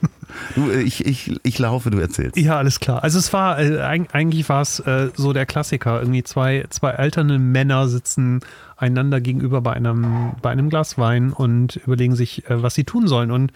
Du, 0.56 0.72
ich, 0.72 1.06
ich, 1.06 1.40
ich 1.44 1.60
laufe, 1.60 1.92
du 1.92 2.00
erzählst. 2.00 2.38
Ja, 2.38 2.58
alles 2.58 2.80
klar. 2.80 3.04
Also 3.04 3.20
es 3.20 3.34
war, 3.34 3.60
äh, 3.60 3.80
eigentlich 3.80 4.50
war 4.50 4.62
es 4.62 4.80
äh, 4.80 5.10
so 5.16 5.34
der 5.34 5.46
Klassiker. 5.46 6.00
Irgendwie 6.00 6.24
zwei, 6.24 6.66
zwei 6.70 6.96
alterne 6.96 7.40
Männer 7.40 7.88
sitzen 7.88 8.42
einander 8.78 9.22
gegenüber 9.22 9.62
bei 9.62 9.74
einem, 9.74 10.32
bei 10.42 10.50
einem 10.50 10.70
Glas 10.70 10.98
Wein 10.98 11.32
und 11.32 11.78
überlegen 11.78 12.16
sich, 12.16 12.50
äh, 12.50 12.62
was 12.62 12.76
sie 12.76 12.84
tun 12.84 13.08
sollen. 13.08 13.32
Und 13.32 13.52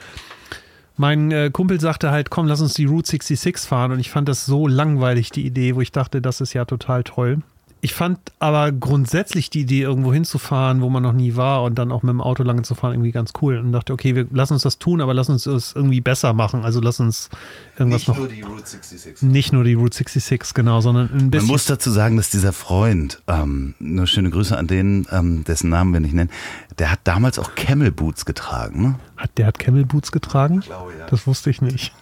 mein 0.97 1.31
äh, 1.31 1.49
Kumpel 1.51 1.79
sagte 1.79 2.11
halt, 2.11 2.29
komm, 2.29 2.47
lass 2.47 2.61
uns 2.61 2.73
die 2.73 2.85
Route 2.85 3.07
66 3.07 3.67
fahren. 3.67 3.91
Und 3.91 3.99
ich 3.99 4.09
fand 4.09 4.27
das 4.27 4.45
so 4.45 4.67
langweilig, 4.67 5.29
die 5.29 5.45
Idee, 5.45 5.75
wo 5.75 5.81
ich 5.81 5.91
dachte, 5.91 6.21
das 6.21 6.41
ist 6.41 6.53
ja 6.53 6.65
total 6.65 7.03
toll. 7.03 7.39
Ich 7.81 7.93
fand 7.93 8.19
aber 8.39 8.71
grundsätzlich 8.71 9.49
die 9.49 9.61
Idee, 9.61 9.81
irgendwo 9.81 10.11
hinzufahren, 10.11 10.81
wo 10.81 10.89
man 10.89 11.03
noch 11.03 11.13
nie 11.13 11.35
war 11.35 11.63
und 11.63 11.75
dann 11.75 11.91
auch 11.91 12.01
mit 12.01 12.09
dem 12.09 12.21
Auto 12.21 12.41
lange 12.43 12.63
zu 12.63 12.73
fahren, 12.73 12.93
irgendwie 12.93 13.11
ganz 13.11 13.33
cool. 13.41 13.59
Und 13.59 13.71
dachte, 13.71 13.93
okay, 13.93 14.15
wir 14.15 14.25
lassen 14.31 14.53
uns 14.53 14.63
das 14.63 14.79
tun, 14.79 14.99
aber 14.99 15.13
lass 15.13 15.29
uns 15.29 15.45
es 15.45 15.73
irgendwie 15.75 16.01
besser 16.01 16.33
machen. 16.33 16.65
Also 16.65 16.81
lass 16.81 16.99
uns 16.99 17.29
irgendwas 17.77 18.01
nicht 18.01 18.07
noch. 18.07 18.17
Nicht 18.17 18.29
nur 18.29 18.35
die 18.35 18.41
Route 18.41 18.67
66. 18.67 19.21
Nicht 19.21 19.53
nur 19.53 19.63
die 19.63 19.73
Route 19.75 19.95
66, 19.95 20.55
genau, 20.55 20.81
sondern 20.81 21.09
ein 21.11 21.29
bisschen. 21.29 21.47
Man 21.47 21.53
muss 21.53 21.65
dazu 21.65 21.91
sagen, 21.91 22.17
dass 22.17 22.31
dieser 22.31 22.51
Freund, 22.53 23.21
ähm, 23.27 23.75
nur 23.79 24.07
schöne 24.07 24.31
Grüße 24.31 24.57
an 24.57 24.67
den, 24.67 25.05
ähm, 25.11 25.43
dessen 25.43 25.69
Namen 25.69 25.93
wir 25.93 25.99
nicht 25.99 26.13
nennen, 26.13 26.31
der 26.79 26.91
hat 26.91 27.01
damals 27.03 27.37
auch 27.37 27.53
Camel 27.55 27.91
Boots 27.91 28.25
getragen. 28.25 28.81
Ne? 28.81 28.95
Hat, 29.17 29.31
der 29.37 29.47
hat 29.47 29.59
Camel 29.59 29.85
Boots 29.85 30.11
getragen? 30.11 30.59
Ich 30.59 30.65
glaube, 30.65 30.93
ja. 30.97 31.05
Das 31.07 31.27
wusste 31.27 31.51
ich 31.51 31.61
nicht. 31.61 31.93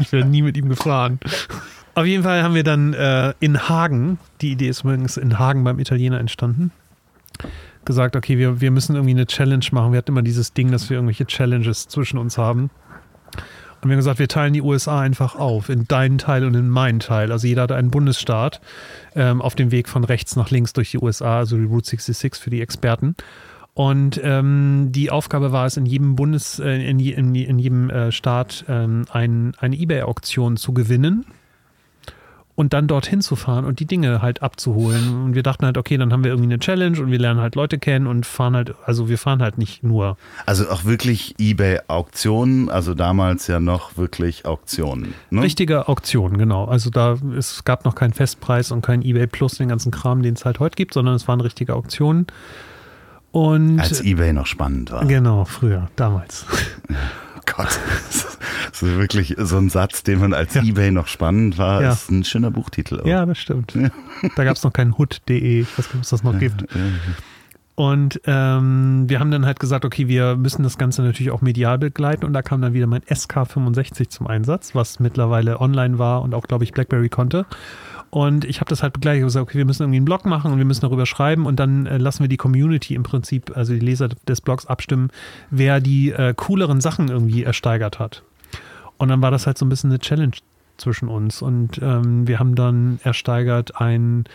Ich 0.00 0.12
werde 0.12 0.28
nie 0.28 0.42
mit 0.42 0.56
ihm 0.56 0.68
gefahren. 0.68 1.18
Auf 1.94 2.06
jeden 2.06 2.24
Fall 2.24 2.42
haben 2.42 2.54
wir 2.54 2.64
dann 2.64 2.92
äh, 2.92 3.34
in 3.38 3.68
Hagen, 3.68 4.18
die 4.40 4.52
Idee 4.52 4.68
ist 4.68 4.82
übrigens 4.82 5.16
in 5.16 5.38
Hagen 5.38 5.62
beim 5.62 5.78
Italiener 5.78 6.18
entstanden, 6.18 6.72
gesagt, 7.84 8.16
okay, 8.16 8.36
wir, 8.36 8.60
wir 8.60 8.72
müssen 8.72 8.96
irgendwie 8.96 9.14
eine 9.14 9.26
Challenge 9.26 9.64
machen. 9.70 9.92
Wir 9.92 9.98
hatten 9.98 10.10
immer 10.10 10.22
dieses 10.22 10.52
Ding, 10.54 10.72
dass 10.72 10.90
wir 10.90 10.96
irgendwelche 10.96 11.26
Challenges 11.26 11.86
zwischen 11.86 12.18
uns 12.18 12.36
haben. 12.36 12.70
Und 13.80 13.90
wir 13.90 13.92
haben 13.92 13.98
gesagt, 13.98 14.18
wir 14.18 14.28
teilen 14.28 14.54
die 14.54 14.62
USA 14.62 15.00
einfach 15.00 15.36
auf 15.36 15.68
in 15.68 15.86
deinen 15.86 16.18
Teil 16.18 16.44
und 16.44 16.54
in 16.54 16.68
meinen 16.68 16.98
Teil. 16.98 17.30
Also 17.30 17.46
jeder 17.46 17.62
hat 17.62 17.72
einen 17.72 17.90
Bundesstaat 17.90 18.60
ähm, 19.14 19.40
auf 19.40 19.54
dem 19.54 19.70
Weg 19.70 19.88
von 19.88 20.02
rechts 20.02 20.34
nach 20.34 20.50
links 20.50 20.72
durch 20.72 20.90
die 20.90 20.98
USA, 20.98 21.38
also 21.38 21.56
die 21.56 21.64
Route 21.64 21.90
66 21.90 22.42
für 22.42 22.50
die 22.50 22.62
Experten. 22.62 23.14
Und 23.74 24.20
ähm, 24.24 24.88
die 24.90 25.10
Aufgabe 25.10 25.52
war 25.52 25.66
es, 25.66 25.76
in 25.76 25.86
jedem 25.86 26.16
Bundes, 26.16 26.58
äh, 26.58 26.88
in, 26.88 26.98
in, 26.98 27.34
in, 27.34 27.58
jedem 27.58 27.90
äh, 27.90 28.10
Staat 28.10 28.64
ähm, 28.68 29.04
ein, 29.10 29.54
eine 29.58 29.76
Ebay-Auktion 29.76 30.56
zu 30.56 30.72
gewinnen 30.72 31.26
und 32.56 32.72
dann 32.72 32.86
dorthin 32.86 33.20
zu 33.20 33.34
fahren 33.34 33.64
und 33.64 33.80
die 33.80 33.84
Dinge 33.84 34.22
halt 34.22 34.42
abzuholen. 34.42 35.24
Und 35.24 35.34
wir 35.34 35.42
dachten 35.42 35.66
halt, 35.66 35.76
okay, 35.76 35.96
dann 35.96 36.12
haben 36.12 36.22
wir 36.22 36.30
irgendwie 36.30 36.52
eine 36.52 36.60
Challenge 36.60 37.00
und 37.00 37.10
wir 37.10 37.18
lernen 37.18 37.40
halt 37.40 37.56
Leute 37.56 37.78
kennen 37.78 38.06
und 38.06 38.26
fahren 38.26 38.54
halt, 38.54 38.74
also 38.84 39.08
wir 39.08 39.18
fahren 39.18 39.42
halt 39.42 39.58
nicht 39.58 39.82
nur. 39.82 40.16
Also 40.46 40.68
auch 40.68 40.84
wirklich 40.84 41.34
eBay-Auktionen, 41.38 42.70
also 42.70 42.94
damals 42.94 43.48
ja 43.48 43.58
noch 43.58 43.96
wirklich 43.96 44.46
Auktionen. 44.46 45.14
Ne? 45.30 45.42
Richtige 45.42 45.88
Auktionen, 45.88 46.38
genau. 46.38 46.66
Also 46.66 46.90
da, 46.90 47.16
es 47.36 47.64
gab 47.64 47.84
noch 47.84 47.96
keinen 47.96 48.12
Festpreis 48.12 48.70
und 48.70 48.82
kein 48.82 49.02
eBay 49.02 49.26
Plus, 49.26 49.56
den 49.56 49.68
ganzen 49.68 49.90
Kram, 49.90 50.22
den 50.22 50.34
es 50.34 50.44
halt 50.44 50.60
heute 50.60 50.76
gibt, 50.76 50.94
sondern 50.94 51.14
es 51.16 51.26
waren 51.26 51.40
richtige 51.40 51.74
Auktionen. 51.74 52.26
Und 53.32 53.80
Als 53.80 54.00
eBay 54.00 54.32
noch 54.32 54.46
spannend 54.46 54.92
war. 54.92 55.04
Genau, 55.06 55.44
früher, 55.44 55.88
damals. 55.96 56.46
Gott, 57.46 57.78
das 58.70 58.82
ist 58.82 58.96
wirklich 58.96 59.34
so 59.38 59.58
ein 59.58 59.68
Satz, 59.68 60.02
den 60.02 60.20
man 60.20 60.32
als 60.32 60.54
ja. 60.54 60.62
Ebay 60.62 60.90
noch 60.90 61.06
spannend 61.06 61.58
war, 61.58 61.82
ja. 61.82 61.92
ist 61.92 62.10
ein 62.10 62.24
schöner 62.24 62.50
Buchtitel. 62.50 63.00
Auch. 63.00 63.06
Ja, 63.06 63.26
das 63.26 63.38
stimmt. 63.38 63.74
Ja. 63.74 63.90
Da 64.36 64.44
gab 64.44 64.56
es 64.56 64.64
noch 64.64 64.72
keinen 64.72 64.96
Hut.de, 64.96 65.60
ich 65.60 65.78
weiß 65.78 65.86
nicht, 65.86 65.94
ob 65.94 66.02
es 66.02 66.10
das 66.10 66.22
noch 66.22 66.38
gibt. 66.38 66.64
Und 67.76 68.20
ähm, 68.26 69.04
wir 69.08 69.18
haben 69.18 69.32
dann 69.32 69.46
halt 69.46 69.58
gesagt, 69.58 69.84
okay, 69.84 70.06
wir 70.06 70.36
müssen 70.36 70.62
das 70.62 70.78
Ganze 70.78 71.02
natürlich 71.02 71.32
auch 71.32 71.42
medial 71.42 71.78
begleiten. 71.78 72.24
Und 72.24 72.32
da 72.32 72.42
kam 72.42 72.62
dann 72.62 72.72
wieder 72.72 72.86
mein 72.86 73.02
SK65 73.02 74.08
zum 74.10 74.28
Einsatz, 74.28 74.76
was 74.76 75.00
mittlerweile 75.00 75.60
online 75.60 75.98
war 75.98 76.22
und 76.22 76.34
auch, 76.34 76.44
glaube 76.44 76.62
ich, 76.62 76.72
BlackBerry 76.72 77.08
konnte. 77.08 77.46
Und 78.14 78.44
ich 78.44 78.60
habe 78.60 78.68
das 78.68 78.80
halt 78.84 78.92
begleitet 78.92 79.22
und 79.22 79.26
gesagt, 79.26 79.42
okay, 79.42 79.58
wir 79.58 79.64
müssen 79.64 79.82
irgendwie 79.82 79.96
einen 79.96 80.04
Blog 80.04 80.24
machen 80.24 80.52
und 80.52 80.58
wir 80.58 80.64
müssen 80.64 80.82
darüber 80.82 81.04
schreiben 81.04 81.46
und 81.46 81.58
dann 81.58 81.86
äh, 81.86 81.98
lassen 81.98 82.22
wir 82.22 82.28
die 82.28 82.36
Community 82.36 82.94
im 82.94 83.02
Prinzip, 83.02 83.50
also 83.56 83.72
die 83.72 83.80
Leser 83.80 84.08
des 84.28 84.40
Blogs 84.40 84.66
abstimmen, 84.66 85.08
wer 85.50 85.80
die 85.80 86.12
äh, 86.12 86.32
cooleren 86.36 86.80
Sachen 86.80 87.08
irgendwie 87.08 87.42
ersteigert 87.42 87.98
hat. 87.98 88.22
Und 88.98 89.08
dann 89.08 89.20
war 89.20 89.32
das 89.32 89.48
halt 89.48 89.58
so 89.58 89.66
ein 89.66 89.68
bisschen 89.68 89.90
eine 89.90 89.98
Challenge 89.98 90.30
zwischen 90.76 91.08
uns. 91.08 91.42
Und 91.42 91.80
ähm, 91.82 92.28
wir 92.28 92.38
haben 92.38 92.54
dann 92.54 93.00
ersteigert 93.02 93.80
ein 93.80 94.26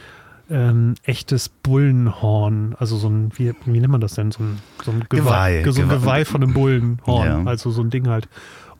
ähm, 0.50 0.96
echtes 1.04 1.48
Bullenhorn, 1.48 2.76
also 2.80 2.98
so 2.98 3.08
ein, 3.08 3.32
wie, 3.38 3.54
wie 3.64 3.80
nennt 3.80 3.94
man 3.94 4.02
das 4.02 4.16
denn? 4.16 4.32
So 4.32 4.44
ein, 4.44 4.60
so 4.84 4.92
ein 4.92 5.06
Geweih, 5.08 5.62
Geweih, 5.62 5.72
so 5.72 5.82
ein 5.84 5.88
Geweih 5.88 6.26
von 6.26 6.44
einem 6.44 6.54
Bullenhorn, 6.54 7.28
Ja. 7.28 7.44
also 7.46 7.72
so 7.72 7.82
ein 7.82 7.92
Ding 7.92 8.10
halt. 8.10 8.28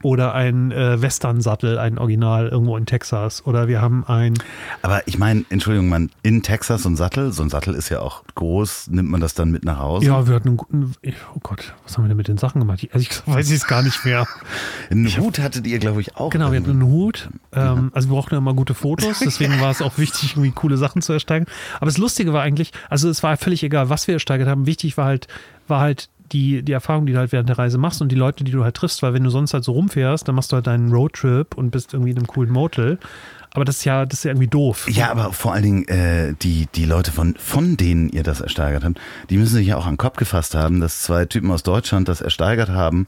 Oder 0.04 0.34
ein 0.34 0.72
äh, 0.72 1.02
Western-Sattel, 1.02 1.78
ein 1.78 1.98
Original 1.98 2.48
irgendwo 2.48 2.78
in 2.78 2.86
Texas. 2.86 3.46
Oder 3.46 3.68
wir 3.68 3.82
haben 3.82 4.06
ein. 4.06 4.36
Aber 4.82 5.08
ich 5.08 5.18
meine, 5.18 5.46
Entschuldigung, 5.50 5.90
man, 5.90 6.10
in 6.24 6.42
Texas 6.42 6.84
so 6.84 6.90
ein 6.90 6.96
Sattel, 6.96 7.32
so 7.32 7.44
ein 7.44 7.50
Sattel 7.50 7.74
ist 7.74 7.90
ja 7.90 8.00
auch 8.00 8.24
groß, 8.36 8.88
nimmt 8.90 9.10
man 9.10 9.22
das 9.22 9.34
dann 9.34 9.52
mit 9.52 9.66
nach 9.66 9.80
Hause? 9.80 10.06
Ja, 10.06 10.28
wir 10.28 10.36
hatten 10.36 10.50
einen 10.50 10.58
guten. 10.58 10.94
Oh 11.36 11.40
Gott, 11.42 11.74
was 11.84 11.98
haben 11.98 12.06
wir 12.06 12.10
denn 12.10 12.18
mit 12.18 12.28
den 12.28 12.38
Sachen 12.38 12.60
gemacht? 12.60 12.84
Ich, 12.84 12.94
also 12.94 13.08
ich 13.10 13.22
weiß 13.34 13.52
es 13.52 13.68
gar 13.68 13.84
nicht 13.84 14.06
mehr. 14.06 14.28
Einen 14.90 15.08
Hut 15.18 15.40
hattet 15.40 15.68
ihr, 15.68 15.80
glaube 15.80 16.02
ich, 16.02 16.16
auch. 16.16 16.30
Genau, 16.30 16.52
wir 16.52 16.60
hatten 16.60 16.70
einen 16.70 16.84
Hut. 16.84 17.30
Ähm, 17.52 17.92
also 17.94 18.10
wir 18.10 18.16
brauchten 18.16 18.36
ja 18.36 18.38
immer 18.40 18.54
gute 18.54 18.74
Fotos, 18.74 19.20
deswegen 19.26 19.60
war 19.60 19.72
es 19.72 19.82
auch 19.82 19.98
wichtig, 19.98 20.34
irgendwie 20.34 20.52
coole 20.52 20.78
Sachen 20.78 21.02
zu 21.02 21.14
ersteigen. 21.14 21.46
Aber 21.78 21.88
das 21.88 21.98
Lustige 21.98 22.34
war 22.34 22.42
eigentlich, 22.42 22.72
also 22.90 23.10
es 23.10 23.24
war 23.24 23.36
völlig 23.38 23.64
egal, 23.64 23.90
was 23.90 24.08
wir 24.08 24.16
ersteigert 24.16 24.48
haben. 24.48 24.66
Wichtig 24.66 24.98
war 24.98 25.06
halt, 25.06 25.28
war 25.68 25.82
halt 25.82 26.10
die, 26.32 26.64
die 26.64 26.72
Erfahrung, 26.72 27.06
die 27.06 27.14
du 27.14 27.20
halt 27.20 27.32
während 27.32 27.50
der 27.50 27.58
Reise 27.58 27.78
machst 27.78 28.02
und 28.02 28.12
die 28.12 28.16
Leute, 28.16 28.44
die 28.44 28.52
du 28.52 28.64
halt 28.64 28.76
triffst, 28.76 29.02
weil 29.02 29.14
wenn 29.14 29.24
du 29.24 29.30
sonst 29.30 29.54
halt 29.54 29.64
so 29.64 29.74
rumfährst, 29.74 30.28
dann 30.28 30.36
machst 30.36 30.52
du 30.52 30.56
halt 30.56 30.68
deinen 30.68 30.92
Roadtrip 30.92 31.56
und 31.56 31.72
bist 31.72 31.94
irgendwie 31.94 32.12
in 32.12 32.18
einem 32.18 32.28
coolen 32.28 32.52
Motel. 32.52 33.00
Aber 33.56 33.66
das 33.66 33.78
ist 33.78 33.86
ja, 33.86 34.06
das 34.06 34.20
ist 34.20 34.24
ja 34.26 34.32
irgendwie 34.32 34.48
doof. 34.48 34.88
Ja, 34.90 35.10
aber 35.10 35.34
vor 35.34 35.54
allen 35.54 35.64
Dingen 35.64 35.88
äh, 35.88 36.36
die, 36.42 36.68
die 36.76 36.86
Leute, 36.86 37.12
von, 37.12 37.34
von 37.38 37.78
denen 37.78 38.10
ihr 38.10 38.22
das 38.22 38.42
ersteigert 38.42 38.84
habt, 38.84 39.00
die 39.32 39.38
müssen 39.38 39.56
sich 39.56 39.68
ja 39.68 39.78
auch 39.78 39.86
an 39.88 39.94
den 39.94 39.98
Kopf 39.98 40.18
gefasst 40.18 40.54
haben, 40.54 40.80
dass 40.80 41.02
zwei 41.02 41.26
Typen 41.26 41.50
aus 41.52 41.64
Deutschland 41.64 42.08
das 42.08 42.22
ersteigert 42.22 42.70
haben 42.70 43.08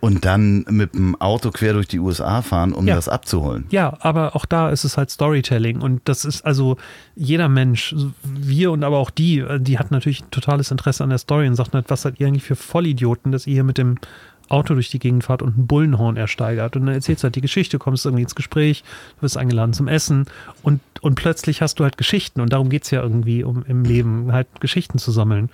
und 0.00 0.24
dann 0.24 0.64
mit 0.70 0.94
dem 0.94 1.20
Auto 1.20 1.50
quer 1.50 1.74
durch 1.74 1.88
die 1.88 1.98
USA 1.98 2.40
fahren, 2.40 2.72
um 2.72 2.86
Ja. 2.88 2.94
das 2.94 3.08
abzuholen. 3.10 3.66
Ja, 3.70 3.94
aber 4.00 4.34
auch 4.34 4.46
da 4.46 4.70
ist 4.70 4.84
es 4.84 4.96
halt 4.96 5.10
Storytelling 5.10 5.80
und 5.82 6.00
das 6.06 6.24
ist 6.24 6.42
also 6.46 6.78
jeder 7.14 7.50
Mensch, 7.50 7.94
wir 8.24 8.72
und 8.72 8.84
aber 8.84 8.96
auch 8.98 9.10
die, 9.10 9.40
äh, 9.40 9.60
die 9.60 9.78
hat 9.78 9.90
natürlich 9.90 10.24
totales 10.30 10.70
Interesse 10.70 11.04
an 11.04 11.10
der 11.10 11.18
Story 11.18 11.46
und 11.46 11.54
sagt 11.56 11.74
halt, 11.74 11.90
was 11.90 12.02
seid 12.02 12.18
ihr 12.18 12.26
eigentlich 12.28 12.44
für 12.44 12.56
Vollidioten, 12.56 13.30
dass 13.30 13.46
ihr 13.46 13.52
hier 13.54 13.64
mit 13.64 13.76
dem 13.76 13.98
Auto 14.48 14.74
durch 14.74 14.90
die 14.90 14.98
Gegend 14.98 15.24
fahrt 15.24 15.42
und 15.42 15.56
ein 15.58 15.66
Bullenhorn 15.66 16.16
ersteigert 16.16 16.76
und 16.76 16.86
dann 16.86 16.94
erzählst 16.94 17.22
du 17.22 17.26
halt 17.26 17.36
die 17.36 17.40
Geschichte, 17.40 17.78
kommst 17.78 18.04
irgendwie 18.04 18.22
ins 18.22 18.34
Gespräch, 18.34 18.84
du 19.16 19.22
wirst 19.22 19.36
eingeladen 19.38 19.72
zum 19.72 19.88
Essen 19.88 20.26
und, 20.62 20.80
und 21.00 21.14
plötzlich 21.14 21.62
hast 21.62 21.78
du 21.80 21.84
halt 21.84 21.96
Geschichten 21.96 22.40
und 22.40 22.52
darum 22.52 22.68
geht 22.68 22.84
es 22.84 22.90
ja 22.90 23.02
irgendwie 23.02 23.44
um 23.44 23.64
im 23.66 23.84
Leben, 23.84 24.32
halt 24.32 24.46
Geschichten 24.60 24.98
zu 24.98 25.10
sammeln. 25.10 25.48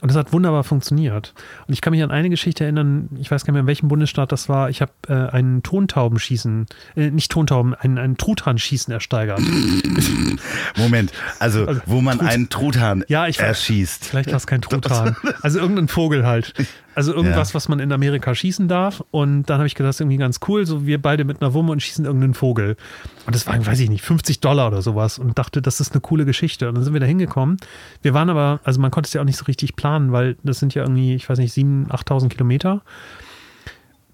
Und 0.00 0.10
das 0.12 0.16
hat 0.16 0.32
wunderbar 0.32 0.62
funktioniert. 0.62 1.34
Und 1.66 1.74
ich 1.74 1.80
kann 1.80 1.90
mich 1.90 2.04
an 2.04 2.12
eine 2.12 2.30
Geschichte 2.30 2.62
erinnern, 2.62 3.08
ich 3.18 3.32
weiß 3.32 3.44
gar 3.44 3.50
nicht 3.50 3.54
mehr, 3.54 3.62
in 3.62 3.66
welchem 3.66 3.88
Bundesstaat 3.88 4.30
das 4.30 4.48
war. 4.48 4.70
Ich 4.70 4.80
habe 4.80 4.92
äh, 5.08 5.12
einen 5.12 5.64
Tontaubenschießen, 5.64 6.66
äh, 6.94 7.10
nicht 7.10 7.32
Tontauben, 7.32 7.74
einen, 7.74 7.98
einen 7.98 8.16
Truthahnschießen 8.16 8.92
ersteigert. 8.94 9.40
Moment, 10.76 11.12
also, 11.38 11.66
Also, 11.66 11.80
wo 11.86 12.00
man 12.00 12.18
Trut- 12.18 12.28
einen 12.28 12.48
Truthahn 12.48 13.04
Ja, 13.08 13.26
ich 13.26 13.38
weiß. 13.38 13.46
erschießt. 13.46 14.04
Vielleicht 14.06 14.28
war 14.30 14.36
es 14.36 14.46
kein 14.46 14.60
Truthahn. 14.62 15.16
Also 15.42 15.58
irgendein 15.58 15.88
Vogel 15.88 16.24
halt. 16.26 16.54
Also 16.98 17.14
irgendwas, 17.14 17.50
Ja. 17.50 17.54
was 17.54 17.68
man 17.68 17.78
in 17.78 17.92
Amerika 17.92 18.34
schießen 18.34 18.66
darf. 18.66 19.04
Und 19.12 19.44
dann 19.44 19.58
habe 19.58 19.68
ich 19.68 19.76
gedacht, 19.76 19.90
das 19.90 19.96
ist 19.96 20.00
irgendwie 20.00 20.16
ganz 20.16 20.40
cool. 20.48 20.66
So 20.66 20.84
wir 20.84 21.00
beide 21.00 21.24
mit 21.24 21.40
einer 21.40 21.54
Wumme 21.54 21.70
und 21.70 21.80
schießen 21.80 22.04
irgendeinen 22.04 22.34
Vogel. 22.34 22.76
Und 23.24 23.36
das 23.36 23.46
waren, 23.46 23.64
weiß 23.64 23.78
ich 23.78 23.88
nicht, 23.88 24.02
50 24.02 24.40
Dollar 24.40 24.66
oder 24.66 24.82
sowas. 24.82 25.20
Und 25.20 25.38
dachte, 25.38 25.62
das 25.62 25.78
ist 25.78 25.92
eine 25.92 26.00
coole 26.00 26.24
Geschichte. 26.24 26.68
Und 26.68 26.74
dann 26.74 26.82
sind 26.82 26.92
wir 26.92 26.98
da 27.00 27.06
hingekommen. 27.06 27.58
Wir 28.02 28.14
waren 28.14 28.28
aber, 28.30 28.58
also 28.64 28.80
man 28.80 28.90
konnte 28.90 29.06
es 29.06 29.12
ja 29.12 29.20
auch 29.20 29.24
nicht 29.24 29.36
so 29.38 29.44
richtig 29.44 29.76
planen, 29.76 30.10
weil 30.10 30.36
das 30.42 30.58
sind 30.58 30.74
ja 30.74 30.82
irgendwie, 30.82 31.14
ich 31.14 31.28
weiß 31.30 31.38
nicht, 31.38 31.54
7.000, 31.56 31.86
8.000 31.90 32.28
Kilometer. 32.30 32.82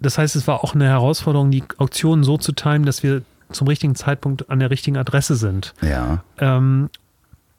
Das 0.01 0.18
heißt, 0.18 0.37
es 0.37 0.47
war 0.47 0.62
auch 0.62 0.74
eine 0.74 0.85
Herausforderung, 0.87 1.51
die 1.51 1.64
Auktionen 1.78 2.22
so 2.22 2.37
zu 2.37 2.53
timen, 2.53 2.85
dass 2.85 3.03
wir 3.03 3.22
zum 3.51 3.66
richtigen 3.68 3.95
Zeitpunkt 3.95 4.51
an 4.51 4.59
der 4.59 4.70
richtigen 4.70 4.97
Adresse 4.99 5.37
sind. 5.37 5.72
Ja. 5.80 6.22
Ähm, 6.39 6.91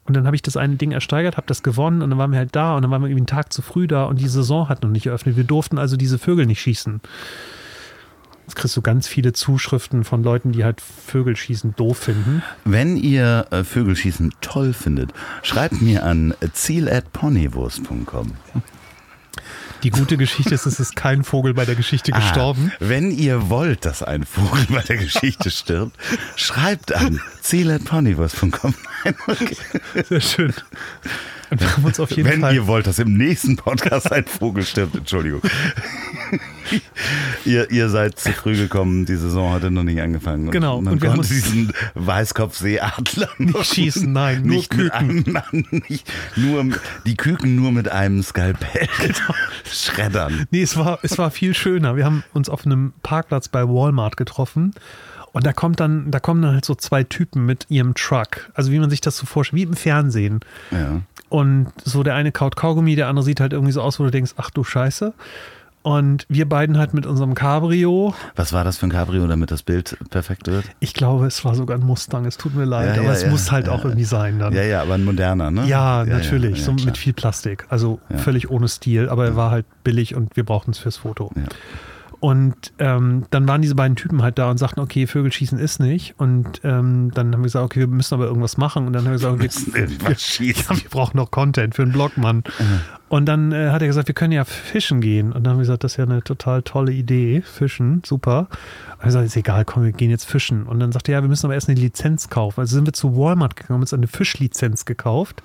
und 0.06 0.14
dann 0.14 0.26
habe 0.26 0.36
ich 0.36 0.42
das 0.42 0.56
eine 0.56 0.76
Ding 0.76 0.92
ersteigert, 0.92 1.36
habe 1.36 1.46
das 1.46 1.62
gewonnen 1.62 2.02
und 2.02 2.10
dann 2.10 2.18
waren 2.18 2.30
wir 2.32 2.38
halt 2.38 2.54
da 2.54 2.76
und 2.76 2.82
dann 2.82 2.90
waren 2.90 3.02
wir 3.02 3.08
irgendwie 3.08 3.20
einen 3.20 3.26
Tag 3.26 3.52
zu 3.52 3.62
früh 3.62 3.86
da 3.86 4.04
und 4.04 4.20
die 4.20 4.28
Saison 4.28 4.68
hat 4.68 4.82
noch 4.82 4.90
nicht 4.90 5.06
eröffnet. 5.06 5.36
Wir 5.36 5.44
durften 5.44 5.78
also 5.78 5.96
diese 5.96 6.18
Vögel 6.18 6.46
nicht 6.46 6.60
schießen. 6.60 7.00
Jetzt 8.46 8.54
kriegst 8.54 8.76
du 8.76 8.82
ganz 8.82 9.08
viele 9.08 9.32
Zuschriften 9.32 10.04
von 10.04 10.22
Leuten, 10.22 10.52
die 10.52 10.62
halt 10.62 10.80
Vögelschießen 10.80 11.74
doof 11.74 11.98
finden. 11.98 12.44
Wenn 12.64 12.96
ihr 12.96 13.46
äh, 13.50 13.64
Vögelschießen 13.64 14.34
toll 14.40 14.72
findet, 14.72 15.12
schreibt 15.42 15.82
mir 15.82 16.04
an 16.04 16.32
ziel.ponywurst.com. 16.52 18.32
Die 19.82 19.90
gute 19.90 20.16
Geschichte 20.16 20.54
ist, 20.54 20.66
es 20.66 20.80
ist 20.80 20.96
kein 20.96 21.22
Vogel 21.24 21.54
bei 21.54 21.64
der 21.64 21.74
Geschichte 21.74 22.12
gestorben. 22.12 22.72
Ah, 22.74 22.76
wenn 22.80 23.10
ihr 23.10 23.50
wollt, 23.50 23.84
dass 23.84 24.02
ein 24.02 24.24
Vogel 24.24 24.66
bei 24.68 24.80
der 24.82 24.96
Geschichte 24.96 25.50
stirbt, 25.50 25.96
schreibt 26.36 26.94
an 26.94 27.20
ziel.ponywurst.com. 27.42 28.74
Sehr 30.08 30.20
schön. 30.20 30.54
Und 31.50 31.60
wir 31.60 31.76
haben 31.76 31.84
uns 31.84 32.00
auf 32.00 32.10
jeden 32.10 32.28
Wenn 32.28 32.40
Fall. 32.40 32.54
ihr 32.54 32.66
wollt, 32.66 32.86
dass 32.86 32.98
im 32.98 33.16
nächsten 33.16 33.56
Podcast 33.56 34.12
ein 34.12 34.24
Vogel 34.24 34.64
stirbt, 34.64 34.96
Entschuldigung. 34.96 35.42
ihr, 37.44 37.70
ihr 37.70 37.88
seid 37.88 38.18
zu 38.18 38.32
früh 38.32 38.56
gekommen, 38.56 39.06
die 39.06 39.16
Saison 39.16 39.52
hatte 39.52 39.70
noch 39.70 39.82
nicht 39.84 40.00
angefangen. 40.00 40.50
Genau, 40.50 40.80
Man 40.80 40.94
und 40.94 41.02
wir 41.02 41.10
konnte 41.10 41.28
diesen 41.28 41.72
Weißkopfseeadler 41.94 43.28
noch 43.38 43.64
schießen, 43.64 44.12
nein, 44.12 44.42
nur 44.42 44.56
nicht 44.56 44.76
mit 44.76 44.92
Küken. 44.92 45.36
einem, 45.36 45.82
nicht, 45.88 46.12
nur, 46.36 46.64
die 47.06 47.16
Küken 47.16 47.56
nur 47.56 47.72
mit 47.72 47.88
einem 47.88 48.22
Skalpell 48.22 48.88
Genau. 49.00 49.34
schreddern. 49.70 50.46
Nee, 50.50 50.62
es 50.62 50.76
war, 50.76 50.98
es 51.02 51.18
war 51.18 51.30
viel 51.30 51.54
schöner. 51.54 51.96
Wir 51.96 52.04
haben 52.04 52.24
uns 52.32 52.48
auf 52.48 52.66
einem 52.66 52.92
Parkplatz 53.02 53.48
bei 53.48 53.62
Walmart 53.68 54.16
getroffen. 54.16 54.72
Und 55.32 55.44
da 55.44 55.52
kommt 55.52 55.80
dann, 55.80 56.10
da 56.10 56.18
kommen 56.18 56.40
dann 56.40 56.54
halt 56.54 56.64
so 56.64 56.74
zwei 56.74 57.04
Typen 57.04 57.44
mit 57.44 57.66
ihrem 57.68 57.94
Truck. 57.94 58.50
Also 58.54 58.72
wie 58.72 58.78
man 58.78 58.88
sich 58.88 59.02
das 59.02 59.18
so 59.18 59.26
vorstellt, 59.26 59.58
wie 59.58 59.62
im 59.64 59.74
Fernsehen. 59.74 60.40
Ja. 60.70 61.02
Und 61.28 61.68
so 61.84 62.02
der 62.02 62.14
eine 62.14 62.32
kaut 62.32 62.56
Kaugummi, 62.56 62.96
der 62.96 63.08
andere 63.08 63.24
sieht 63.24 63.40
halt 63.40 63.52
irgendwie 63.52 63.72
so 63.72 63.82
aus, 63.82 63.98
wo 63.98 64.04
du 64.04 64.10
denkst, 64.10 64.32
ach 64.36 64.50
du 64.50 64.64
Scheiße. 64.64 65.12
Und 65.82 66.26
wir 66.28 66.48
beiden 66.48 66.78
halt 66.78 66.94
mit 66.94 67.06
unserem 67.06 67.34
Cabrio. 67.34 68.12
Was 68.34 68.52
war 68.52 68.64
das 68.64 68.76
für 68.76 68.88
ein 68.88 68.90
Cabrio, 68.90 69.24
damit 69.28 69.52
das 69.52 69.62
Bild 69.62 69.96
perfekt 70.10 70.48
wird? 70.48 70.64
Ich 70.80 70.94
glaube, 70.94 71.26
es 71.26 71.44
war 71.44 71.54
sogar 71.54 71.78
ein 71.78 71.84
Mustang. 71.86 72.26
Es 72.26 72.36
tut 72.36 72.56
mir 72.56 72.64
leid, 72.64 72.96
Ja, 72.96 73.02
aber 73.02 73.10
ja, 73.10 73.12
es 73.12 73.22
ja, 73.22 73.30
muss 73.30 73.52
halt 73.52 73.68
auch 73.68 73.84
irgendwie 73.84 74.04
sein 74.04 74.40
dann. 74.40 74.52
Ja, 74.52 74.64
ja, 74.64 74.82
aber 74.82 74.94
ein 74.94 75.04
moderner, 75.04 75.52
ne? 75.52 75.64
Ja, 75.66 76.04
natürlich, 76.04 76.64
so 76.64 76.72
mit 76.72 76.98
viel 76.98 77.12
Plastik. 77.12 77.66
Also 77.68 78.00
völlig 78.16 78.50
ohne 78.50 78.66
Stil, 78.66 79.08
aber 79.08 79.26
er 79.26 79.36
war 79.36 79.52
halt 79.52 79.64
billig 79.84 80.16
und 80.16 80.36
wir 80.36 80.44
brauchten 80.44 80.72
es 80.72 80.78
fürs 80.78 80.96
Foto. 80.96 81.30
Ja. 81.36 81.44
Und 82.20 82.72
ähm, 82.78 83.24
dann 83.30 83.46
waren 83.46 83.62
diese 83.62 83.74
beiden 83.74 83.96
Typen 83.96 84.22
halt 84.22 84.38
da 84.38 84.50
und 84.50 84.58
sagten, 84.58 84.80
okay, 84.80 85.06
Vögelschießen 85.06 85.58
ist 85.58 85.80
nicht. 85.80 86.14
Und 86.18 86.60
ähm, 86.64 87.10
dann 87.14 87.32
haben 87.32 87.40
wir 87.40 87.44
gesagt, 87.44 87.64
okay, 87.64 87.80
wir 87.80 87.86
müssen 87.88 88.14
aber 88.14 88.26
irgendwas 88.26 88.56
machen. 88.56 88.86
Und 88.86 88.92
dann 88.92 89.02
haben 89.04 89.10
wir 89.10 89.18
gesagt, 89.18 89.38
müssen 89.38 89.74
wir, 89.74 89.82
irgendwas 89.82 90.08
wir, 90.08 90.18
schießen. 90.18 90.76
ja, 90.76 90.82
wir 90.82 90.90
brauchen 90.90 91.16
noch 91.16 91.30
Content 91.30 91.74
für 91.74 91.82
einen 91.82 91.92
Blog, 91.92 92.16
Mann. 92.16 92.42
Und 93.08 93.26
dann 93.26 93.52
äh, 93.52 93.70
hat 93.70 93.82
er 93.82 93.88
gesagt, 93.88 94.08
wir 94.08 94.14
können 94.14 94.32
ja 94.32 94.44
fischen 94.44 95.00
gehen. 95.00 95.32
Und 95.32 95.44
dann 95.44 95.52
haben 95.52 95.58
wir 95.58 95.62
gesagt, 95.64 95.84
das 95.84 95.92
ist 95.92 95.96
ja 95.98 96.04
eine 96.04 96.22
total 96.22 96.62
tolle 96.62 96.92
Idee, 96.92 97.42
fischen, 97.42 98.02
super. 98.04 98.48
Und 98.94 99.00
er 99.00 99.06
gesagt, 99.06 99.26
ist 99.26 99.36
egal, 99.36 99.64
komm, 99.64 99.84
wir 99.84 99.92
gehen 99.92 100.10
jetzt 100.10 100.24
fischen. 100.24 100.64
Und 100.64 100.80
dann 100.80 100.92
sagte 100.92 101.12
er, 101.12 101.18
ja, 101.18 101.22
wir 101.22 101.28
müssen 101.28 101.46
aber 101.46 101.54
erst 101.54 101.68
eine 101.68 101.78
Lizenz 101.78 102.30
kaufen. 102.30 102.60
Also 102.60 102.74
sind 102.74 102.86
wir 102.86 102.92
zu 102.92 103.16
Walmart 103.16 103.56
gegangen, 103.56 103.74
haben 103.74 103.80
uns 103.82 103.92
eine 103.92 104.08
Fischlizenz 104.08 104.84
gekauft 104.86 105.42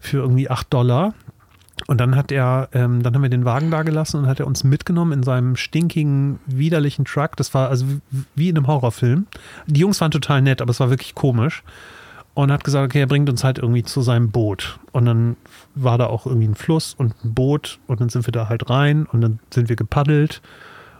für 0.00 0.18
irgendwie 0.18 0.50
8 0.50 0.72
Dollar. 0.72 1.14
Und 1.86 2.00
dann 2.00 2.16
hat 2.16 2.32
er, 2.32 2.68
ähm, 2.72 3.02
dann 3.02 3.14
haben 3.14 3.22
wir 3.22 3.30
den 3.30 3.44
Wagen 3.44 3.70
da 3.70 3.82
gelassen 3.82 4.18
und 4.20 4.26
hat 4.26 4.40
er 4.40 4.46
uns 4.46 4.64
mitgenommen 4.64 5.12
in 5.12 5.22
seinem 5.22 5.56
stinkigen, 5.56 6.38
widerlichen 6.46 7.04
Truck. 7.04 7.36
Das 7.36 7.54
war 7.54 7.68
also 7.70 7.86
wie- 8.34 8.48
in 8.48 8.56
einem 8.56 8.66
Horrorfilm. 8.66 9.26
Die 9.66 9.80
Jungs 9.80 10.00
waren 10.00 10.10
total 10.10 10.42
nett, 10.42 10.60
aber 10.60 10.70
es 10.70 10.80
war 10.80 10.90
wirklich 10.90 11.14
komisch. 11.14 11.62
Und 12.34 12.52
hat 12.52 12.62
gesagt, 12.62 12.84
okay, 12.84 13.00
er 13.00 13.06
bringt 13.08 13.28
uns 13.28 13.42
halt 13.42 13.58
irgendwie 13.58 13.82
zu 13.82 14.00
seinem 14.00 14.30
Boot. 14.30 14.78
Und 14.92 15.06
dann 15.06 15.36
war 15.74 15.98
da 15.98 16.06
auch 16.06 16.24
irgendwie 16.26 16.46
ein 16.46 16.54
Fluss 16.54 16.94
und 16.96 17.14
ein 17.24 17.34
Boot 17.34 17.80
und 17.88 18.00
dann 18.00 18.10
sind 18.10 18.26
wir 18.26 18.32
da 18.32 18.48
halt 18.48 18.70
rein 18.70 19.06
und 19.06 19.20
dann 19.22 19.40
sind 19.52 19.68
wir 19.68 19.74
gepaddelt 19.76 20.40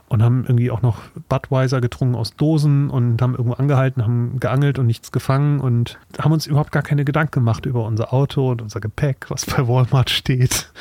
und 0.08 0.22
haben 0.22 0.44
irgendwie 0.44 0.70
auch 0.70 0.82
noch 0.82 0.98
Budweiser 1.28 1.80
getrunken 1.80 2.14
aus 2.14 2.34
Dosen 2.34 2.88
und 2.88 3.20
haben 3.20 3.34
irgendwo 3.34 3.54
angehalten, 3.54 4.02
haben 4.02 4.40
geangelt 4.40 4.78
und 4.78 4.86
nichts 4.86 5.12
gefangen 5.12 5.60
und 5.60 5.98
haben 6.18 6.32
uns 6.32 6.46
überhaupt 6.46 6.72
gar 6.72 6.82
keine 6.82 7.04
Gedanken 7.04 7.32
gemacht 7.32 7.66
über 7.66 7.84
unser 7.84 8.12
Auto 8.12 8.50
und 8.50 8.62
unser 8.62 8.80
Gepäck, 8.80 9.26
was 9.28 9.44
bei 9.44 9.68
Walmart 9.68 10.10
steht. 10.10 10.72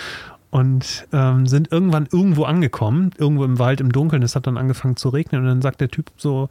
Und 0.49 1.07
ähm, 1.11 1.45
sind 1.45 1.73
irgendwann 1.73 2.07
irgendwo 2.09 2.45
angekommen, 2.45 3.11
irgendwo 3.17 3.43
im 3.43 3.59
Wald 3.59 3.81
im 3.81 3.91
Dunkeln. 3.91 4.23
Es 4.23 4.35
hat 4.35 4.47
dann 4.47 4.57
angefangen 4.57 4.95
zu 4.95 5.09
regnen 5.09 5.41
und 5.41 5.47
dann 5.47 5.61
sagt 5.61 5.81
der 5.81 5.89
Typ 5.89 6.09
so, 6.15 6.47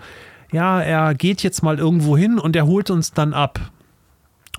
ja, 0.52 0.80
er 0.80 1.14
geht 1.14 1.42
jetzt 1.42 1.62
mal 1.62 1.78
irgendwo 1.78 2.16
hin 2.16 2.38
und 2.38 2.54
er 2.56 2.66
holt 2.66 2.90
uns 2.90 3.12
dann 3.12 3.32
ab. 3.32 3.58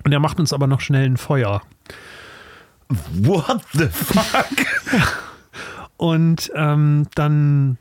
Und 0.04 0.12
er 0.12 0.20
macht 0.20 0.40
uns 0.40 0.52
aber 0.52 0.66
noch 0.66 0.80
schnell 0.80 1.06
ein 1.06 1.16
Feuer. 1.16 1.62
What 2.88 3.62
the 3.74 3.86
fuck? 3.86 4.46
Und 5.98 6.52
ähm, 6.54 7.06
dann 7.16 7.76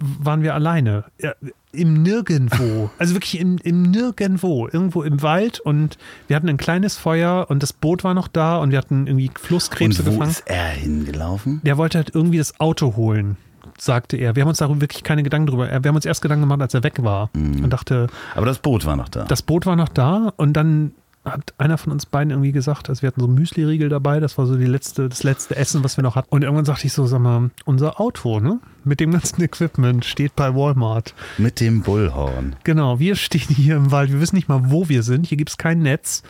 waren 0.00 0.42
wir 0.42 0.54
alleine. 0.54 1.04
Ja, 1.20 1.32
Im 1.72 2.02
Nirgendwo. 2.02 2.90
Also 2.98 3.14
wirklich 3.14 3.38
im, 3.40 3.58
im 3.62 3.82
Nirgendwo. 3.82 4.68
Irgendwo 4.68 5.02
im 5.02 5.22
Wald. 5.22 5.60
Und 5.60 5.98
wir 6.26 6.36
hatten 6.36 6.48
ein 6.48 6.56
kleines 6.56 6.96
Feuer 6.96 7.46
und 7.48 7.62
das 7.62 7.72
Boot 7.72 8.02
war 8.04 8.14
noch 8.14 8.28
da 8.28 8.58
und 8.58 8.70
wir 8.70 8.78
hatten 8.78 9.06
irgendwie 9.06 9.30
Flusskrebse 9.38 10.02
Und 10.02 10.06
wo 10.08 10.10
gefangen. 10.12 10.30
ist 10.30 10.42
er 10.46 10.68
hingelaufen? 10.68 11.60
Der 11.64 11.76
wollte 11.78 11.98
halt 11.98 12.14
irgendwie 12.14 12.38
das 12.38 12.58
Auto 12.60 12.96
holen, 12.96 13.36
sagte 13.78 14.16
er. 14.16 14.36
Wir 14.36 14.42
haben 14.42 14.48
uns 14.48 14.58
darüber 14.58 14.80
wirklich 14.80 15.02
keine 15.04 15.22
Gedanken 15.22 15.46
drüber. 15.48 15.68
Wir 15.68 15.74
haben 15.88 15.94
uns 15.96 16.04
erst 16.04 16.22
Gedanken 16.22 16.42
gemacht, 16.42 16.60
als 16.60 16.74
er 16.74 16.82
weg 16.82 17.02
war. 17.02 17.30
Und 17.34 17.70
dachte, 17.70 18.08
Aber 18.34 18.46
das 18.46 18.58
Boot 18.58 18.84
war 18.86 18.96
noch 18.96 19.08
da. 19.08 19.24
das 19.24 19.42
Boot 19.42 19.66
war 19.66 19.76
noch 19.76 19.88
da 19.88 20.32
und 20.36 20.54
dann 20.54 20.92
hat 21.24 21.54
einer 21.58 21.76
von 21.76 21.92
uns 21.92 22.06
beiden 22.06 22.30
irgendwie 22.30 22.52
gesagt, 22.52 22.88
also 22.88 23.02
wir 23.02 23.08
hatten 23.08 23.20
so 23.20 23.28
Müsli-Riegel 23.28 23.88
dabei, 23.88 24.20
das 24.20 24.38
war 24.38 24.46
so 24.46 24.56
die 24.56 24.66
letzte, 24.66 25.08
das 25.08 25.22
letzte 25.22 25.56
Essen, 25.56 25.84
was 25.84 25.96
wir 25.98 26.02
noch 26.02 26.16
hatten. 26.16 26.28
Und 26.30 26.42
irgendwann 26.42 26.64
sagte 26.64 26.86
ich 26.86 26.92
so, 26.92 27.06
sag 27.06 27.20
mal, 27.20 27.50
unser 27.64 28.00
Auto, 28.00 28.40
ne? 28.40 28.58
Mit 28.84 29.00
dem 29.00 29.10
ganzen 29.10 29.42
Equipment 29.42 30.04
steht 30.04 30.34
bei 30.34 30.54
Walmart. 30.54 31.14
Mit 31.36 31.60
dem 31.60 31.82
Bullhorn. 31.82 32.56
Genau, 32.64 32.98
wir 32.98 33.16
stehen 33.16 33.54
hier 33.54 33.76
im 33.76 33.90
Wald, 33.90 34.10
wir 34.10 34.20
wissen 34.20 34.36
nicht 34.36 34.48
mal, 34.48 34.70
wo 34.70 34.88
wir 34.88 35.02
sind. 35.02 35.26
Hier 35.26 35.36
gibt 35.36 35.50
es 35.50 35.58
kein 35.58 35.80
Netz. 35.80 36.22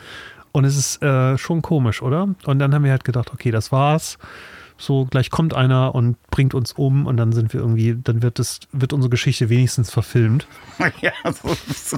Und 0.51 0.65
es 0.65 0.75
ist 0.75 1.01
äh, 1.01 1.37
schon 1.37 1.61
komisch, 1.61 2.01
oder? 2.01 2.27
Und 2.45 2.59
dann 2.59 2.73
haben 2.73 2.83
wir 2.83 2.91
halt 2.91 3.05
gedacht, 3.05 3.31
okay, 3.33 3.51
das 3.51 3.71
war's 3.71 4.17
so 4.81 5.05
gleich 5.05 5.29
kommt 5.29 5.53
einer 5.53 5.93
und 5.95 6.17
bringt 6.31 6.53
uns 6.53 6.73
um 6.73 7.05
und 7.05 7.17
dann 7.17 7.31
sind 7.31 7.53
wir 7.53 7.59
irgendwie, 7.59 7.95
dann 8.01 8.21
wird 8.21 8.39
es, 8.39 8.59
wird 8.71 8.93
unsere 8.93 9.09
Geschichte 9.09 9.49
wenigstens 9.49 9.91
verfilmt. 9.91 10.47
Ja, 11.01 11.11
so, 11.31 11.55
so. 11.75 11.97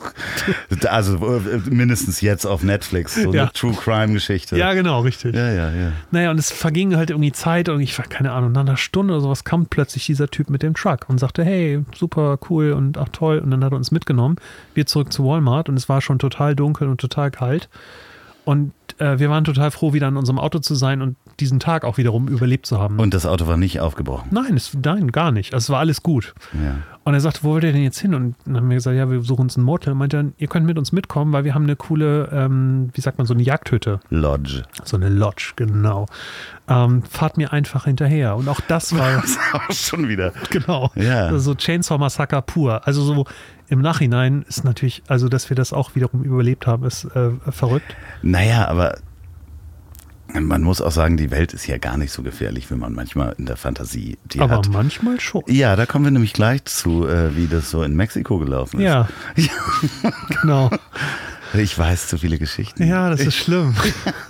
also 0.90 1.16
äh, 1.38 1.58
mindestens 1.70 2.20
jetzt 2.20 2.46
auf 2.46 2.64
Netflix, 2.64 3.16
so 3.16 3.34
Ja. 3.34 3.44
eine 3.44 3.54
True 3.54 3.74
Crime 3.74 4.12
Geschichte. 4.14 4.58
Ja, 4.58 4.74
genau, 4.74 5.02
richtig. 5.02 5.34
ja, 5.36 5.52
ja. 5.52 5.72
ja. 5.72 5.92
Naja, 6.12 6.32
und 6.32 6.38
es 6.38 6.52
verging 6.52 6.96
halt 6.98 7.10
irgendwie 7.10 7.32
Zeit 7.32 7.70
und 7.70 7.80
ich 7.80 7.98
war, 7.98 8.06
keine 8.06 8.34
Ahnung, 8.34 8.52
nach 8.52 8.62
einer 8.62 8.76
Stunde 8.78 9.14
oder 9.14 9.22
sowas 9.22 9.46
kam 9.46 9.68
plötzlich 9.68 10.06
dieser 10.06 10.28
Typ 10.28 10.50
mit 10.50 10.64
dem 10.64 10.74
Truck 10.74 11.06
und 11.08 11.18
sagte, 11.18 11.44
hey, 11.46 11.84
super 11.96 12.38
cool 12.50 12.74
und 12.74 12.98
ach 12.98 13.08
toll. 13.14 13.40
Und 13.40 13.52
dann 13.52 13.64
hat 13.64 13.72
er 13.72 13.78
uns 13.78 13.92
mitgenommen. 13.92 14.36
Wir 14.74 14.86
zurück 14.86 15.14
zu 15.14 15.24
Walmart 15.26 15.70
und 15.70 15.78
es 15.78 15.88
war 15.88 16.02
schon 16.02 16.20
total 16.20 16.56
dunkel 16.56 16.90
und 16.90 17.00
total 17.00 17.32
kalt. 17.32 17.70
Und 18.46 18.74
äh, 18.98 19.20
wir 19.20 19.30
waren 19.30 19.46
total 19.46 19.72
froh, 19.72 19.94
wieder 19.94 20.10
in 20.10 20.18
unserem 20.18 20.40
Auto 20.40 20.60
zu 20.60 20.76
sein 20.76 21.02
und 21.02 21.16
diesen 21.40 21.60
Tag 21.60 21.84
auch 21.86 21.98
wiederum 21.98 22.28
überlebt 22.28 22.66
zu 22.66 22.80
haben. 22.80 23.00
Und 23.00 23.14
das 23.14 23.26
Auto 23.26 23.48
war 23.48 23.58
nicht 23.58 23.80
aufgebrochen. 23.80 24.30
nein, 24.32 24.56
es, 24.56 24.76
nein, 24.84 25.12
gar 25.12 25.32
nicht. 25.32 25.54
Also 25.54 25.66
es 25.66 25.70
war 25.70 25.80
alles 25.80 26.04
gut. 26.04 26.34
Ja. 26.54 26.76
Und 27.06 27.14
er 27.16 27.20
sagte, 27.20 27.42
wo 27.44 27.50
wollt 27.50 27.66
ihr 27.66 27.74
denn 27.74 27.84
jetzt 27.84 28.00
hin? 28.00 28.14
Und 28.14 28.36
dann 28.46 28.56
haben 28.56 28.70
wir 28.70 28.76
gesagt, 28.76 28.96
ja, 28.96 29.10
wir 29.12 29.22
suchen 29.24 29.42
uns 29.42 29.58
ein 29.58 29.64
Motel. 29.64 29.92
Und 29.92 30.00
meinte 30.00 30.16
dann, 30.18 30.34
ihr 30.38 30.48
könnt 30.48 30.66
mit 30.66 30.78
uns 30.78 30.94
mitkommen, 30.94 31.34
weil 31.34 31.44
wir 31.44 31.54
haben 31.54 31.64
eine 31.64 31.76
coole, 31.76 32.30
ähm, 32.32 32.92
wie 32.94 33.02
sagt 33.02 33.18
man, 33.18 33.28
so 33.28 33.34
eine 33.34 33.44
Jagdhütte. 33.44 34.00
Lodge. 34.10 34.64
So 34.86 34.96
eine 34.96 35.10
Lodge, 35.10 35.52
genau. 35.58 36.06
Ähm, 36.70 37.04
fahrt 37.04 37.36
mir 37.36 37.52
einfach 37.52 37.84
hinterher. 37.86 38.38
Und 38.38 38.48
auch 38.48 38.62
das 38.62 38.94
war, 38.98 39.22
Das 39.22 39.38
auch 39.54 39.72
schon 39.74 40.08
wieder. 40.08 40.32
genau, 40.50 40.92
Ja. 40.96 41.26
also 41.26 41.40
so 41.40 41.56
Chainsaw 41.56 41.98
Massacre 41.98 42.42
pur. 42.42 42.88
Also 42.88 43.02
so 43.04 43.26
im 43.68 43.82
Nachhinein 43.82 44.46
ist 44.48 44.64
natürlich, 44.64 45.04
also 45.08 45.28
dass 45.28 45.50
wir 45.50 45.56
das 45.58 45.74
auch 45.74 45.96
wiederum 45.96 46.24
überlebt 46.24 46.68
haben, 46.68 46.86
ist 46.86 47.04
äh, 47.16 47.32
verrückt. 47.50 47.96
Naja, 48.22 48.68
aber 48.70 48.96
man 50.42 50.62
muss 50.64 50.82
auch 50.82 50.92
sagen, 50.92 51.18
die 51.18 51.32
Welt 51.32 51.54
ist 51.54 51.68
ja 51.68 51.78
gar 51.78 51.98
nicht 51.98 52.12
so 52.12 52.24
gefährlich, 52.24 52.70
wie 52.72 52.76
man 52.76 52.94
manchmal 52.94 53.36
in 53.38 53.46
der 53.46 53.58
Fantasie 53.58 54.18
die 54.26 54.40
Aber 54.40 54.58
hat. 54.58 54.70
manchmal 54.70 55.20
schon. 55.20 55.44
Ja, 55.48 55.76
da 55.76 55.86
kommen 55.86 56.06
wir 56.06 56.12
nämlich 56.12 56.34
gleich 56.34 56.66
zu, 56.66 57.08
äh, 57.08 57.36
wie 57.36 57.48
das 57.48 57.70
so 57.70 57.84
in 57.84 57.96
Mexiko 57.96 58.40
gelaufen 58.40 58.80
ist. 58.80 58.86
Ja, 58.86 59.08
genau. 60.42 60.70
Ich 61.56 61.78
weiß 61.78 62.08
zu 62.08 62.18
viele 62.18 62.40
Geschichten. 62.40 62.84
Ja, 62.84 63.12
das 63.12 63.20
ist 63.20 63.36
schlimm. 63.36 63.76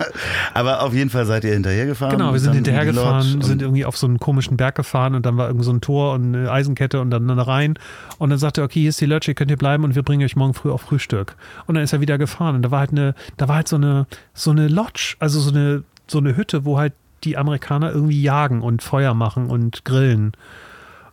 Aber 0.54 0.82
auf 0.82 0.92
jeden 0.92 1.08
Fall 1.08 1.24
seid 1.24 1.44
ihr 1.44 1.54
hinterhergefahren. 1.54 2.18
Genau, 2.18 2.32
wir 2.34 2.40
sind 2.40 2.52
hinterhergefahren, 2.52 3.40
sind 3.40 3.62
irgendwie 3.62 3.86
auf 3.86 3.96
so 3.96 4.06
einen 4.06 4.18
komischen 4.18 4.58
Berg 4.58 4.74
gefahren 4.74 5.14
und 5.14 5.24
dann 5.24 5.38
war 5.38 5.46
irgend 5.48 5.64
so 5.64 5.72
ein 5.72 5.80
Tor 5.80 6.12
und 6.12 6.34
eine 6.34 6.50
Eisenkette 6.50 7.00
und 7.00 7.10
dann 7.10 7.30
rein. 7.30 7.78
Und 8.18 8.28
dann 8.30 8.38
sagte 8.38 8.60
er, 8.60 8.64
okay, 8.64 8.80
hier 8.80 8.90
ist 8.90 9.00
die 9.00 9.06
Lodge, 9.06 9.30
ihr 9.30 9.34
könnt 9.34 9.50
hier 9.50 9.56
bleiben 9.56 9.84
und 9.84 9.94
wir 9.94 10.02
bringen 10.02 10.22
euch 10.22 10.36
morgen 10.36 10.52
früh 10.52 10.70
auf 10.70 10.82
Frühstück. 10.82 11.36
Und 11.66 11.76
dann 11.76 11.84
ist 11.84 11.94
er 11.94 12.02
wieder 12.02 12.18
gefahren 12.18 12.56
und 12.56 12.62
da 12.62 12.70
war 12.70 12.80
halt 12.80 12.90
eine, 12.90 13.14
da 13.38 13.48
war 13.48 13.56
halt 13.56 13.68
so 13.68 13.76
eine, 13.76 14.06
so 14.34 14.50
eine 14.50 14.68
Lodge, 14.68 15.16
also 15.18 15.40
so 15.40 15.50
eine, 15.50 15.82
so 16.06 16.18
eine 16.18 16.36
Hütte, 16.36 16.64
wo 16.64 16.78
halt 16.78 16.92
die 17.24 17.36
Amerikaner 17.36 17.92
irgendwie 17.92 18.22
jagen 18.22 18.62
und 18.62 18.82
Feuer 18.82 19.14
machen 19.14 19.46
und 19.46 19.84
grillen. 19.84 20.32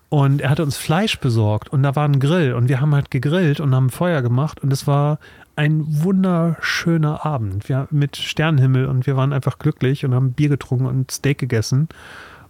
Und 0.10 0.42
er 0.42 0.50
hatte 0.50 0.64
uns 0.64 0.76
Fleisch 0.76 1.20
besorgt 1.20 1.70
und 1.70 1.84
da 1.84 1.96
war 1.96 2.06
ein 2.06 2.20
Grill 2.20 2.54
und 2.54 2.68
wir 2.68 2.82
haben 2.82 2.94
halt 2.94 3.12
gegrillt 3.12 3.62
und 3.62 3.74
haben 3.74 3.90
Feuer 3.90 4.22
gemacht 4.22 4.60
und 4.62 4.74
es 4.74 4.86
war 4.86 5.20
ein 5.56 5.86
wunderschöner 5.88 7.26
Abend. 7.26 7.70
Wir 7.70 7.88
mit 7.92 8.18
Sternenhimmel 8.18 8.88
und 8.88 9.08
wir 9.08 9.16
waren 9.16 9.32
einfach 9.32 9.58
glücklich 9.58 10.04
und 10.04 10.14
haben 10.14 10.34
Bier 10.34 10.50
getrunken 10.50 10.86
und 10.86 11.12
Steak 11.12 11.38
gegessen. 11.38 11.88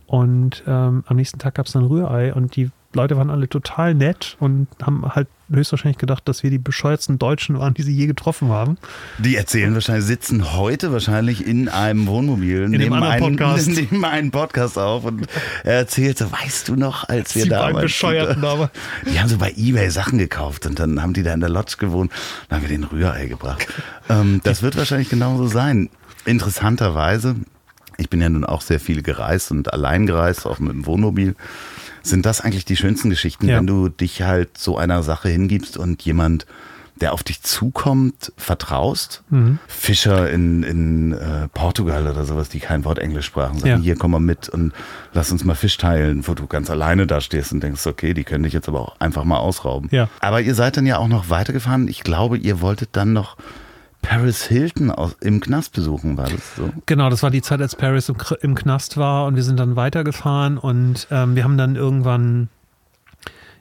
Und 0.08 0.64
ähm, 0.66 1.04
am 1.06 1.16
nächsten 1.16 1.38
Tag 1.38 1.56
gab 1.56 1.68
es 1.68 1.74
dann 1.74 1.86
Rührei 1.86 2.34
und 2.34 2.56
die 2.56 2.72
Leute 2.94 3.18
waren 3.18 3.30
alle 3.30 3.48
total 3.48 3.94
nett 3.94 4.36
und 4.40 4.68
haben 4.82 5.04
halt 5.16 5.28
höchstwahrscheinlich 5.50 5.98
gedacht, 5.98 6.28
dass 6.28 6.44
wir 6.44 6.50
die 6.50 6.58
bescheuertsten 6.58 7.20
Deutschen 7.20 7.60
waren, 7.60 7.74
die 7.74 7.82
sie 7.82 7.94
je 7.94 8.08
getroffen 8.08 8.50
haben. 8.50 8.78
Die 9.18 9.36
erzählen 9.36 9.74
wahrscheinlich, 9.74 10.06
sitzen 10.06 10.54
heute 10.54 10.92
wahrscheinlich 10.92 11.46
in 11.46 11.70
einem 11.70 12.08
Wohnmobil, 12.08 12.62
dem 12.62 12.72
nehmen, 12.72 13.04
einen, 13.04 13.38
Podcast. 13.38 13.68
nehmen 13.92 14.06
einen 14.06 14.32
Podcast 14.32 14.78
auf 14.78 15.06
und 15.06 15.28
er 15.64 15.74
erzählt 15.74 16.18
so, 16.18 16.32
weißt 16.32 16.68
du 16.68 16.76
noch, 16.76 17.08
als 17.08 17.36
wir 17.36 17.50
waren 17.50 17.68
damals... 17.68 17.84
Bescheuerten, 17.84 18.44
aber 18.44 18.72
Die 19.12 19.20
haben 19.20 19.30
so 19.30 19.38
bei 19.38 19.54
Ebay 19.56 19.90
Sachen 19.90 20.18
gekauft 20.18 20.66
und 20.66 20.80
dann 20.80 21.02
haben 21.02 21.14
die 21.14 21.24
da 21.24 21.34
in 21.34 21.40
der 21.42 21.50
Lodge 21.50 21.76
gewohnt. 21.78 22.12
Dann 22.50 22.58
haben 22.60 22.70
wir 22.70 22.78
den 22.78 22.84
Rührei 22.84 23.28
gebracht. 23.28 23.68
ähm, 24.10 24.42
das 24.44 24.62
wird 24.62 24.78
wahrscheinlich 24.78 25.10
genauso 25.10 25.48
sein. 25.48 25.90
Interessanterweise, 26.26 27.36
ich 27.98 28.10
bin 28.10 28.22
ja 28.22 28.30
nun 28.30 28.46
auch 28.46 28.62
sehr 28.62 28.80
viel 28.80 29.02
gereist 29.02 29.52
und 29.52 29.74
allein 29.74 30.06
gereist, 30.06 30.46
auch 30.46 30.60
mit 30.60 30.72
dem 30.72 30.86
Wohnmobil. 30.86 31.36
Sind 32.04 32.26
das 32.26 32.42
eigentlich 32.42 32.66
die 32.66 32.78
schönsten 32.78 33.10
Geschichten, 33.10 33.48
Ja. 33.48 33.58
wenn 33.58 33.68
du 33.68 33.90
dich 33.90 34.22
halt 34.24 34.58
so 34.58 34.78
einer 34.78 35.04
Sache 35.04 35.30
hingibst 35.30 35.78
und 35.78 36.02
jemand, 36.04 36.46
der 37.00 37.14
auf 37.14 37.24
dich 37.24 37.42
zukommt, 37.42 38.32
vertraust? 38.38 39.24
Mhm. 39.30 39.58
Fischer 39.68 40.30
in, 40.30 40.62
in 40.64 41.14
äh, 41.14 41.48
Portugal 41.54 42.06
oder 42.08 42.26
sowas, 42.26 42.50
die 42.50 42.60
kein 42.60 42.86
Wort 42.86 43.00
Englisch 43.00 43.26
sprachen, 43.26 43.58
sagen, 43.60 43.70
Ja. 43.72 43.78
hier 43.78 43.96
komm 43.96 44.12
mal 44.12 44.20
mit 44.20 44.50
und 44.50 44.72
lass 45.14 45.32
uns 45.32 45.44
mal 45.44 45.56
Fisch 45.56 45.78
teilen, 45.78 46.28
wo 46.28 46.34
du 46.36 46.46
ganz 46.48 46.70
alleine 46.70 47.08
da 47.08 47.20
stehst 47.22 47.54
und 47.54 47.62
denkst, 47.64 47.86
okay, 47.88 48.14
die 48.14 48.24
können 48.24 48.44
dich 48.44 48.54
jetzt 48.54 48.68
aber 48.68 48.82
auch 48.82 49.00
einfach 49.00 49.24
mal 49.24 49.38
ausrauben. 49.38 49.90
Ja. 49.92 50.10
Aber 50.20 50.42
ihr 50.42 50.54
seid 50.56 50.78
dann 50.78 50.86
ja 50.86 50.98
auch 50.98 51.08
noch 51.08 51.30
weitergefahren. 51.30 51.88
Ich 51.88 52.04
glaube, 52.04 52.38
ihr 52.38 52.62
wolltet 52.62 52.90
dann 52.94 53.14
noch 53.14 53.36
Paris 54.02 54.44
Hilton 54.44 54.92
aus, 54.92 55.16
im 55.22 55.40
Knast 55.40 55.74
besuchen, 55.74 56.18
war 56.18 56.28
das 56.30 56.56
so? 56.56 56.70
Genau, 56.86 57.10
das 57.10 57.24
war 57.24 57.30
die 57.32 57.42
Zeit, 57.42 57.62
als 57.62 57.76
Paris 57.76 58.10
im, 58.10 58.16
im 58.42 58.56
Knast 58.56 58.98
war 58.98 59.26
und 59.26 59.36
wir 59.36 59.44
sind 59.44 59.60
dann 59.60 59.76
weitergefahren 59.76 60.58
und 60.58 61.08
ähm, 61.12 61.36
wir 61.36 61.44
haben 61.44 61.58
dann 61.58 61.76
irgendwann, 61.76 62.50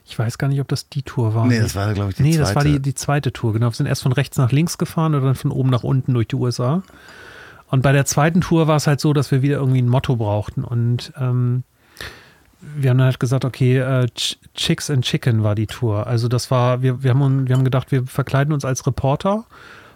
ich 0.05 0.17
weiß 0.17 0.37
gar 0.37 0.47
nicht, 0.47 0.59
ob 0.59 0.67
das 0.67 0.89
die 0.89 1.03
Tour 1.03 1.35
war. 1.35 1.45
Nee, 1.47 1.59
das 1.59 1.75
war, 1.75 1.93
glaube 1.93 2.09
ich, 2.11 2.15
die 2.17 2.23
nee, 2.23 2.31
zweite. 2.31 2.43
das 2.43 2.55
war 2.55 2.63
die, 2.63 2.79
die 2.79 2.95
zweite 2.95 3.31
Tour, 3.31 3.53
genau. 3.53 3.67
Wir 3.67 3.73
sind 3.75 3.85
erst 3.85 4.03
von 4.03 4.11
rechts 4.13 4.37
nach 4.37 4.51
links 4.51 4.77
gefahren 4.77 5.13
oder 5.15 5.25
dann 5.25 5.35
von 5.35 5.51
oben 5.51 5.69
nach 5.69 5.83
unten 5.83 6.13
durch 6.13 6.27
die 6.27 6.35
USA. 6.35 6.83
Und 7.69 7.83
bei 7.83 7.91
der 7.93 8.05
zweiten 8.05 8.41
Tour 8.41 8.67
war 8.67 8.75
es 8.75 8.87
halt 8.87 8.99
so, 8.99 9.13
dass 9.13 9.31
wir 9.31 9.41
wieder 9.41 9.57
irgendwie 9.57 9.81
ein 9.81 9.87
Motto 9.87 10.15
brauchten 10.17 10.63
und 10.63 11.13
ähm, 11.17 11.63
wir 12.75 12.89
haben 12.91 12.97
dann 12.99 13.05
halt 13.05 13.19
gesagt, 13.19 13.43
okay, 13.45 13.77
äh, 13.79 14.05
Ch- 14.15 14.37
Chicks 14.53 14.89
and 14.91 15.03
Chicken 15.03 15.41
war 15.43 15.55
die 15.55 15.65
Tour. 15.67 16.05
Also 16.05 16.27
das 16.27 16.51
war, 16.51 16.81
wir, 16.83 17.01
wir, 17.01 17.11
haben, 17.11 17.47
wir 17.47 17.55
haben 17.55 17.63
gedacht, 17.63 17.91
wir 17.91 18.05
verkleiden 18.05 18.53
uns 18.53 18.65
als 18.65 18.85
Reporter, 18.85 19.45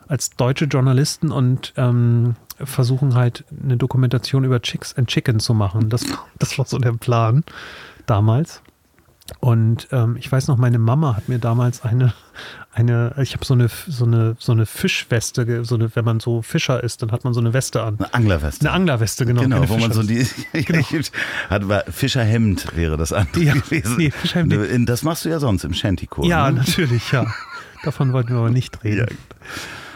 als 0.07 0.31
deutsche 0.31 0.65
Journalisten 0.65 1.31
und 1.31 1.73
ähm, 1.77 2.35
versuchen 2.63 3.15
halt 3.15 3.43
eine 3.63 3.77
Dokumentation 3.77 4.43
über 4.43 4.61
Chicks 4.61 4.93
and 4.95 5.07
Chicken 5.07 5.39
zu 5.39 5.53
machen. 5.53 5.89
Das, 5.89 6.05
das 6.39 6.57
war 6.57 6.65
so 6.65 6.77
der 6.77 6.93
Plan 6.93 7.43
damals. 8.05 8.61
Und 9.39 9.87
ähm, 9.91 10.17
ich 10.19 10.31
weiß 10.31 10.47
noch, 10.47 10.57
meine 10.57 10.77
Mama 10.77 11.15
hat 11.15 11.29
mir 11.29 11.39
damals 11.39 11.83
eine, 11.83 12.13
eine, 12.71 13.15
ich 13.19 13.33
habe 13.33 13.43
so 13.43 13.55
eine, 13.55 13.69
so 13.87 14.05
eine, 14.05 14.35
so 14.37 14.51
eine 14.51 14.67
Fischweste, 14.67 15.65
so 15.65 15.73
eine, 15.73 15.95
wenn 15.95 16.05
man 16.05 16.19
so 16.19 16.43
Fischer 16.43 16.83
ist, 16.83 17.01
dann 17.01 17.11
hat 17.11 17.23
man 17.23 17.33
so 17.33 17.39
eine 17.39 17.51
Weste 17.51 17.81
an. 17.81 17.95
Eine 17.97 18.13
Anglerweste. 18.13 18.67
Eine 18.67 18.75
Anglerweste, 18.75 19.25
genau. 19.25 19.41
Genau, 19.41 19.67
wo 19.67 19.77
man 19.77 19.91
so 19.91 20.03
die 20.03 20.23
hat 21.49 21.67
war 21.67 21.83
Fischerhemd 21.89 22.75
wäre 22.75 22.97
das 22.97 23.13
andere 23.13 23.41
Ja, 23.41 23.53
gewesen. 23.53 23.97
nee, 23.97 24.11
Fischerhemd. 24.11 24.87
Das 24.87 25.01
machst 25.01 25.25
du 25.25 25.29
ja 25.29 25.39
sonst 25.39 25.63
im 25.63 25.73
Shantycore. 25.73 26.27
Ja, 26.27 26.51
ne? 26.51 26.59
natürlich, 26.59 27.11
ja. 27.11 27.25
Davon 27.83 28.13
wollten 28.13 28.29
wir 28.29 28.37
aber 28.37 28.51
nicht 28.51 28.83
reden. 28.83 29.07
Ja. 29.09 29.15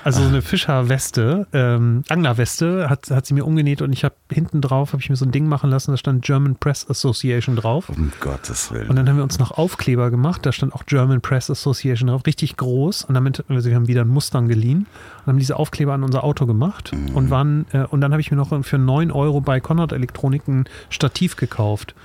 Also 0.04 0.22
so 0.22 0.28
eine 0.28 0.42
Fischerweste, 0.42 1.48
ähm, 1.54 2.04
Anglerweste 2.10 2.90
hat, 2.90 3.10
hat 3.12 3.26
sie 3.26 3.34
mir 3.34 3.46
umgenäht 3.46 3.82
und 3.82 3.92
ich 3.92 4.04
habe 4.04 4.16
hinten 4.32 4.62
drauf, 4.62 4.94
habe 4.94 5.02
ich 5.02 5.10
mir 5.10 5.16
so 5.16 5.26
ein 5.26 5.32
Ding 5.32 5.48
machen 5.48 5.70
lassen, 5.70 5.92
da 5.92 5.98
stand 5.98 6.24
German 6.24 6.56
Press 6.56 6.90
Association 6.90 7.56
drauf. 7.56 7.90
Um 7.90 8.12
Gottes 8.20 8.72
Willen. 8.72 8.90
Und 8.90 8.96
dann 8.96 9.10
haben 9.10 9.18
wir 9.18 9.24
uns 9.24 9.40
noch 9.40 9.52
Aufkleber 9.52 10.10
gemacht, 10.10 10.46
da 10.46 10.52
stand 10.52 10.74
auch 10.74 10.86
German 10.86 11.22
Press 11.22 11.50
Association 11.50 12.08
drauf, 12.08 12.26
richtig 12.26 12.58
groß. 12.58 13.06
Und 13.06 13.14
damit, 13.14 13.44
also 13.50 13.70
wir 13.70 13.76
haben 13.76 13.88
wieder 13.88 14.02
einen 14.02 14.12
Mustang 14.12 14.48
geliehen 14.48 14.88
und 15.20 15.28
haben 15.28 15.40
diese 15.40 15.58
Aufkleber 15.58 15.94
an 15.94 16.04
unser 16.04 16.24
Auto 16.24 16.46
gemacht 16.46 16.92
und 17.14 17.30
waren, 17.30 17.66
äh, 17.72 17.84
und 17.84 18.02
dann 18.02 18.12
habe 18.12 18.22
ich 18.22 18.32
mir 18.32 18.38
noch 18.38 18.64
für 18.64 18.78
9 18.78 19.12
Euro 19.12 19.42
bei 19.42 19.60
Konrad 19.60 19.92
Elektronik 19.92 20.48
ein 20.48 20.66
Stativ 20.90 21.36
gekauft. 21.36 21.96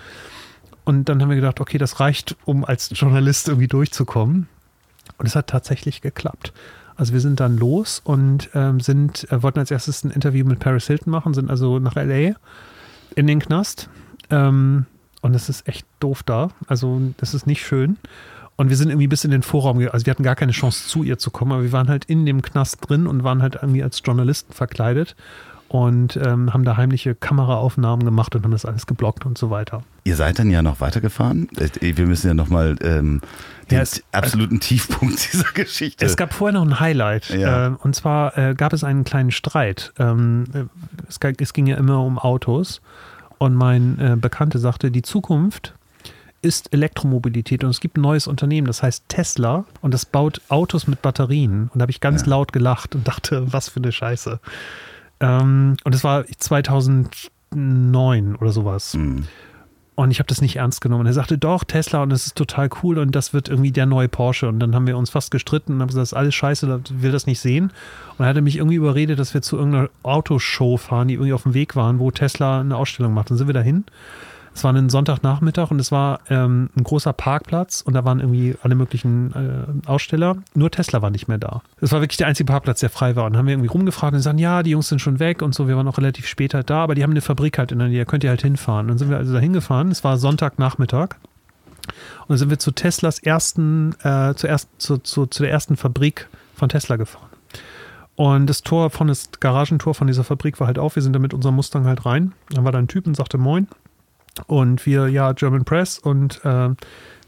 Und 0.84 1.08
dann 1.08 1.22
haben 1.22 1.30
wir 1.30 1.36
gedacht, 1.36 1.60
okay, 1.60 1.78
das 1.78 2.00
reicht, 2.00 2.36
um 2.44 2.64
als 2.64 2.90
Journalist 2.92 3.48
irgendwie 3.48 3.68
durchzukommen. 3.68 4.48
Und 5.16 5.26
es 5.26 5.36
hat 5.36 5.46
tatsächlich 5.46 6.00
geklappt. 6.02 6.52
Also 6.96 7.12
wir 7.12 7.20
sind 7.20 7.40
dann 7.40 7.56
los 7.56 8.00
und 8.04 8.50
ähm, 8.54 8.80
sind, 8.80 9.30
äh, 9.30 9.42
wollten 9.42 9.58
als 9.58 9.70
erstes 9.70 10.04
ein 10.04 10.10
Interview 10.10 10.46
mit 10.46 10.60
Paris 10.60 10.86
Hilton 10.86 11.10
machen, 11.10 11.34
sind 11.34 11.50
also 11.50 11.78
nach 11.78 11.96
LA 11.96 12.34
in 13.16 13.26
den 13.26 13.40
Knast. 13.40 13.88
Ähm, 14.30 14.86
und 15.20 15.34
es 15.34 15.48
ist 15.48 15.66
echt 15.66 15.86
doof 16.00 16.22
da. 16.22 16.50
Also 16.66 17.00
das 17.16 17.34
ist 17.34 17.46
nicht 17.46 17.64
schön. 17.64 17.96
Und 18.56 18.68
wir 18.68 18.76
sind 18.76 18.90
irgendwie 18.90 19.08
bis 19.08 19.24
in 19.24 19.32
den 19.32 19.42
Vorraum, 19.42 19.78
also 19.90 20.06
wir 20.06 20.10
hatten 20.12 20.22
gar 20.22 20.36
keine 20.36 20.52
Chance 20.52 20.86
zu 20.86 21.02
ihr 21.02 21.18
zu 21.18 21.30
kommen, 21.30 21.50
aber 21.50 21.64
wir 21.64 21.72
waren 21.72 21.88
halt 21.88 22.04
in 22.04 22.24
dem 22.24 22.40
Knast 22.40 22.88
drin 22.88 23.08
und 23.08 23.24
waren 23.24 23.42
halt 23.42 23.56
irgendwie 23.56 23.82
als 23.82 24.00
Journalisten 24.04 24.52
verkleidet 24.52 25.16
und 25.74 26.16
ähm, 26.24 26.54
haben 26.54 26.62
da 26.64 26.76
heimliche 26.76 27.16
Kameraaufnahmen 27.16 28.04
gemacht 28.04 28.36
und 28.36 28.44
haben 28.44 28.52
das 28.52 28.64
alles 28.64 28.86
geblockt 28.86 29.26
und 29.26 29.36
so 29.36 29.50
weiter. 29.50 29.82
Ihr 30.04 30.14
seid 30.14 30.38
dann 30.38 30.48
ja 30.48 30.62
noch 30.62 30.80
weitergefahren. 30.80 31.48
Äh, 31.56 31.96
wir 31.96 32.06
müssen 32.06 32.28
ja 32.28 32.34
nochmal 32.34 32.76
ähm, 32.80 33.20
den 33.72 33.76
Ja, 33.78 33.82
es- 33.82 34.04
absoluten 34.12 34.60
Tiefpunkt 34.60 35.14
dieser 35.32 35.50
Geschichte. 35.52 36.04
Es 36.06 36.16
gab 36.16 36.32
vorher 36.32 36.52
noch 36.60 36.64
ein 36.64 36.78
Highlight. 36.78 37.28
Ja. 37.30 37.66
Äh, 37.66 37.70
und 37.82 37.96
zwar 37.96 38.38
äh, 38.38 38.54
gab 38.54 38.72
es 38.72 38.84
einen 38.84 39.02
kleinen 39.02 39.32
Streit. 39.32 39.92
Ähm, 39.98 40.44
äh, 40.54 40.62
es, 41.08 41.18
es 41.40 41.52
ging 41.52 41.66
ja 41.66 41.76
immer 41.76 42.04
um 42.04 42.20
Autos. 42.20 42.80
Und 43.38 43.56
mein 43.56 43.98
äh, 43.98 44.16
Bekannte 44.16 44.60
sagte, 44.60 44.92
die 44.92 45.02
Zukunft 45.02 45.74
ist 46.40 46.72
Elektromobilität. 46.72 47.64
Und 47.64 47.70
es 47.70 47.80
gibt 47.80 47.96
ein 47.98 48.02
neues 48.02 48.28
Unternehmen, 48.28 48.68
das 48.68 48.80
heißt 48.84 49.06
Tesla. 49.08 49.64
Und 49.80 49.92
das 49.92 50.06
baut 50.06 50.40
Autos 50.50 50.86
mit 50.86 51.02
Batterien. 51.02 51.62
Und 51.72 51.80
da 51.80 51.82
habe 51.82 51.90
ich 51.90 52.00
ganz 52.00 52.22
Ja. 52.22 52.28
laut 52.28 52.52
gelacht 52.52 52.94
und 52.94 53.08
dachte, 53.08 53.42
was 53.52 53.70
für 53.70 53.80
eine 53.80 53.90
Scheiße. 53.90 54.38
Ähm, 55.24 55.76
und 55.84 55.94
es 55.94 56.04
war 56.04 56.26
2009 56.26 58.36
oder 58.36 58.52
sowas. 58.52 58.92
Hm. 58.92 59.24
Und 59.96 60.10
ich 60.10 60.18
habe 60.18 60.26
das 60.26 60.40
nicht 60.40 60.56
ernst 60.56 60.80
genommen. 60.80 61.06
Er 61.06 61.12
sagte, 61.12 61.38
doch, 61.38 61.62
Tesla 61.62 62.02
und 62.02 62.10
das 62.10 62.26
ist 62.26 62.36
total 62.36 62.68
cool 62.82 62.98
und 62.98 63.14
das 63.14 63.32
wird 63.32 63.48
irgendwie 63.48 63.70
der 63.70 63.86
neue 63.86 64.08
Porsche. 64.08 64.48
Und 64.48 64.58
dann 64.58 64.74
haben 64.74 64.88
wir 64.88 64.98
uns 64.98 65.08
fast 65.08 65.30
gestritten 65.30 65.74
und 65.74 65.80
haben 65.80 65.86
gesagt, 65.86 66.02
das 66.02 66.10
ist 66.10 66.18
alles 66.18 66.34
scheiße, 66.34 66.80
will 67.00 67.12
das 67.12 67.26
nicht 67.26 67.38
sehen. 67.38 67.70
Und 68.18 68.24
er 68.24 68.26
hatte 68.26 68.42
mich 68.42 68.56
irgendwie 68.56 68.74
überredet, 68.74 69.20
dass 69.20 69.34
wir 69.34 69.42
zu 69.42 69.56
irgendeiner 69.56 69.90
Autoshow 70.02 70.78
fahren, 70.78 71.08
die 71.08 71.14
irgendwie 71.14 71.32
auf 71.32 71.44
dem 71.44 71.54
Weg 71.54 71.76
waren, 71.76 72.00
wo 72.00 72.10
Tesla 72.10 72.60
eine 72.60 72.76
Ausstellung 72.76 73.14
macht. 73.14 73.30
Dann 73.30 73.38
sind 73.38 73.46
wir 73.46 73.54
dahin. 73.54 73.84
Es 74.54 74.62
war 74.62 74.72
ein 74.72 74.88
Sonntagnachmittag 74.88 75.70
und 75.72 75.80
es 75.80 75.90
war 75.90 76.20
ähm, 76.30 76.70
ein 76.76 76.84
großer 76.84 77.12
Parkplatz 77.12 77.80
und 77.80 77.94
da 77.94 78.04
waren 78.04 78.20
irgendwie 78.20 78.54
alle 78.62 78.76
möglichen 78.76 79.32
äh, 79.32 79.88
Aussteller. 79.88 80.36
Nur 80.54 80.70
Tesla 80.70 81.02
war 81.02 81.10
nicht 81.10 81.26
mehr 81.26 81.38
da. 81.38 81.62
Es 81.80 81.90
war 81.90 82.00
wirklich 82.00 82.18
der 82.18 82.28
einzige 82.28 82.46
Parkplatz, 82.46 82.80
der 82.80 82.90
frei 82.90 83.16
war. 83.16 83.24
Und 83.24 83.32
dann 83.32 83.40
haben 83.40 83.46
wir 83.46 83.54
irgendwie 83.54 83.68
rumgefragt 83.68 84.14
und 84.14 84.20
sagen, 84.20 84.38
ja, 84.38 84.62
die 84.62 84.70
Jungs 84.70 84.88
sind 84.88 85.00
schon 85.00 85.18
weg 85.18 85.42
und 85.42 85.54
so. 85.54 85.66
Wir 85.66 85.76
waren 85.76 85.88
auch 85.88 85.98
relativ 85.98 86.28
spät 86.28 86.54
halt 86.54 86.70
da, 86.70 86.84
aber 86.84 86.94
die 86.94 87.02
haben 87.02 87.10
eine 87.10 87.20
Fabrik 87.20 87.58
halt 87.58 87.72
in 87.72 87.80
der 87.80 87.88
Nähe, 87.88 87.98
da 87.98 88.04
könnt 88.04 88.22
ihr 88.22 88.30
halt 88.30 88.42
hinfahren. 88.42 88.86
Dann 88.86 88.98
sind 88.98 89.10
wir 89.10 89.16
also 89.16 89.32
da 89.32 89.40
hingefahren. 89.40 89.90
Es 89.90 90.04
war 90.04 90.18
Sonntagnachmittag. 90.18 91.16
Und 92.20 92.28
dann 92.28 92.38
sind 92.38 92.50
wir 92.50 92.58
zu 92.60 92.70
Teslas 92.70 93.18
ersten, 93.18 93.94
äh, 94.02 94.34
zur, 94.34 94.48
ersten 94.48 94.70
zu, 94.78 94.98
zu, 94.98 95.26
zu 95.26 95.42
der 95.42 95.50
ersten 95.50 95.76
Fabrik 95.76 96.28
von 96.54 96.68
Tesla 96.68 96.96
gefahren. 96.96 97.28
Und 98.16 98.46
das 98.46 98.62
Tor 98.62 98.90
von 98.90 99.08
das 99.08 99.30
Garagentor 99.40 99.94
von 99.94 100.06
dieser 100.06 100.22
Fabrik 100.22 100.60
war 100.60 100.68
halt 100.68 100.78
auf. 100.78 100.94
Wir 100.94 101.02
sind 101.02 101.12
da 101.12 101.18
mit 101.18 101.34
unserem 101.34 101.56
Mustang 101.56 101.84
halt 101.84 102.06
rein. 102.06 102.32
Dann 102.50 102.64
war 102.64 102.70
da 102.70 102.78
ein 102.78 102.86
Typ 102.86 103.06
und 103.06 103.16
sagte 103.16 103.38
Moin. 103.38 103.66
Und 104.46 104.84
wir, 104.86 105.08
ja, 105.08 105.32
German 105.32 105.64
Press 105.64 105.98
und 105.98 106.40
äh, 106.44 106.70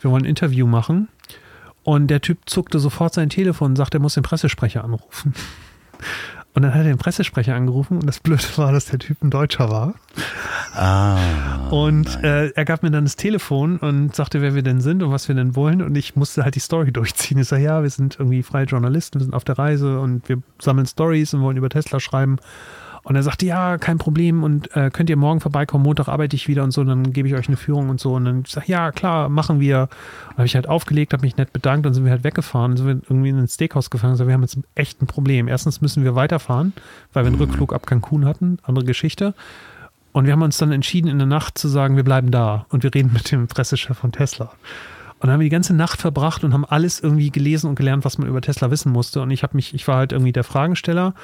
wir 0.00 0.10
wollen 0.10 0.24
ein 0.24 0.28
Interview 0.28 0.66
machen. 0.66 1.08
Und 1.84 2.08
der 2.08 2.20
Typ 2.20 2.38
zuckte 2.46 2.80
sofort 2.80 3.14
sein 3.14 3.30
Telefon 3.30 3.72
und 3.72 3.76
sagte, 3.76 3.98
er 3.98 4.00
muss 4.00 4.14
den 4.14 4.24
Pressesprecher 4.24 4.82
anrufen. 4.82 5.34
Und 6.56 6.62
dann 6.62 6.72
hat 6.72 6.80
er 6.80 6.84
den 6.84 6.96
Pressesprecher 6.96 7.54
angerufen 7.54 7.98
und 7.98 8.06
das 8.06 8.18
Blöde 8.18 8.42
war, 8.56 8.72
dass 8.72 8.86
der 8.86 8.98
Typ 8.98 9.22
ein 9.22 9.28
Deutscher 9.28 9.68
war. 9.68 9.92
Ah. 10.72 11.68
Und 11.68 12.24
äh, 12.24 12.48
er 12.48 12.64
gab 12.64 12.82
mir 12.82 12.90
dann 12.90 13.04
das 13.04 13.16
Telefon 13.16 13.76
und 13.76 14.16
sagte, 14.16 14.40
wer 14.40 14.54
wir 14.54 14.62
denn 14.62 14.80
sind 14.80 15.02
und 15.02 15.10
was 15.10 15.28
wir 15.28 15.34
denn 15.34 15.54
wollen. 15.54 15.82
Und 15.82 15.94
ich 15.96 16.16
musste 16.16 16.44
halt 16.44 16.54
die 16.54 16.60
Story 16.60 16.92
durchziehen. 16.94 17.36
Ich 17.36 17.48
sage, 17.48 17.62
ja, 17.62 17.82
wir 17.82 17.90
sind 17.90 18.18
irgendwie 18.18 18.42
freie 18.42 18.64
Journalisten, 18.64 19.20
wir 19.20 19.24
sind 19.24 19.34
auf 19.34 19.44
der 19.44 19.58
Reise 19.58 20.00
und 20.00 20.30
wir 20.30 20.38
sammeln 20.58 20.86
Stories 20.86 21.34
und 21.34 21.42
wollen 21.42 21.58
über 21.58 21.68
Tesla 21.68 22.00
schreiben. 22.00 22.38
Und 23.06 23.14
er 23.14 23.22
sagte, 23.22 23.46
ja, 23.46 23.78
kein 23.78 23.98
Problem 23.98 24.42
und 24.42 24.74
äh, 24.74 24.90
könnt 24.90 25.08
ihr 25.08 25.16
morgen 25.16 25.38
vorbeikommen, 25.38 25.84
Montag 25.84 26.08
arbeite 26.08 26.34
ich 26.34 26.48
wieder 26.48 26.64
und 26.64 26.72
so, 26.72 26.82
dann 26.82 27.12
gebe 27.12 27.28
ich 27.28 27.34
euch 27.34 27.46
eine 27.46 27.56
Führung 27.56 27.88
und 27.88 28.00
so. 28.00 28.14
Und 28.14 28.24
dann 28.24 28.42
ich 28.44 28.50
sag, 28.50 28.66
ja, 28.66 28.90
klar, 28.90 29.28
machen 29.28 29.60
wir. 29.60 29.88
Und 30.30 30.38
habe 30.38 30.46
ich 30.46 30.56
halt 30.56 30.68
aufgelegt, 30.68 31.12
habe 31.12 31.24
mich 31.24 31.36
nett 31.36 31.52
bedankt 31.52 31.86
und 31.86 31.94
sind 31.94 32.02
wir 32.02 32.10
halt 32.10 32.24
weggefahren. 32.24 32.76
Sind 32.76 32.86
wir 32.88 32.94
irgendwie 33.08 33.28
in 33.28 33.38
ein 33.38 33.46
Steakhouse 33.46 33.90
gefahren 33.90 34.18
und 34.18 34.26
wir 34.26 34.34
haben 34.34 34.42
jetzt 34.42 34.58
echt 34.74 35.00
ein 35.00 35.06
Problem. 35.06 35.46
Erstens 35.46 35.80
müssen 35.80 36.02
wir 36.02 36.16
weiterfahren, 36.16 36.72
weil 37.12 37.22
wir 37.22 37.28
einen 37.28 37.36
Rückflug 37.36 37.72
ab 37.72 37.86
Cancun 37.86 38.24
hatten, 38.24 38.58
andere 38.64 38.84
Geschichte. 38.84 39.34
Und 40.10 40.26
wir 40.26 40.32
haben 40.32 40.42
uns 40.42 40.58
dann 40.58 40.72
entschieden, 40.72 41.06
in 41.06 41.18
der 41.18 41.28
Nacht 41.28 41.58
zu 41.58 41.68
sagen, 41.68 41.94
wir 41.94 42.02
bleiben 42.02 42.32
da 42.32 42.66
und 42.70 42.82
wir 42.82 42.92
reden 42.92 43.12
mit 43.14 43.30
dem 43.30 43.46
Pressechef 43.46 43.96
von 43.96 44.10
Tesla. 44.10 44.46
Und 44.46 45.28
dann 45.28 45.30
haben 45.30 45.40
wir 45.40 45.46
die 45.46 45.50
ganze 45.50 45.74
Nacht 45.74 46.00
verbracht 46.00 46.42
und 46.42 46.52
haben 46.52 46.64
alles 46.64 46.98
irgendwie 46.98 47.30
gelesen 47.30 47.68
und 47.68 47.76
gelernt, 47.76 48.04
was 48.04 48.18
man 48.18 48.26
über 48.26 48.40
Tesla 48.40 48.72
wissen 48.72 48.90
musste. 48.90 49.22
Und 49.22 49.30
ich 49.30 49.44
habe 49.44 49.54
mich, 49.54 49.74
ich 49.74 49.86
war 49.86 49.98
halt 49.98 50.10
irgendwie 50.10 50.32
der 50.32 50.42
Fragensteller 50.42 51.14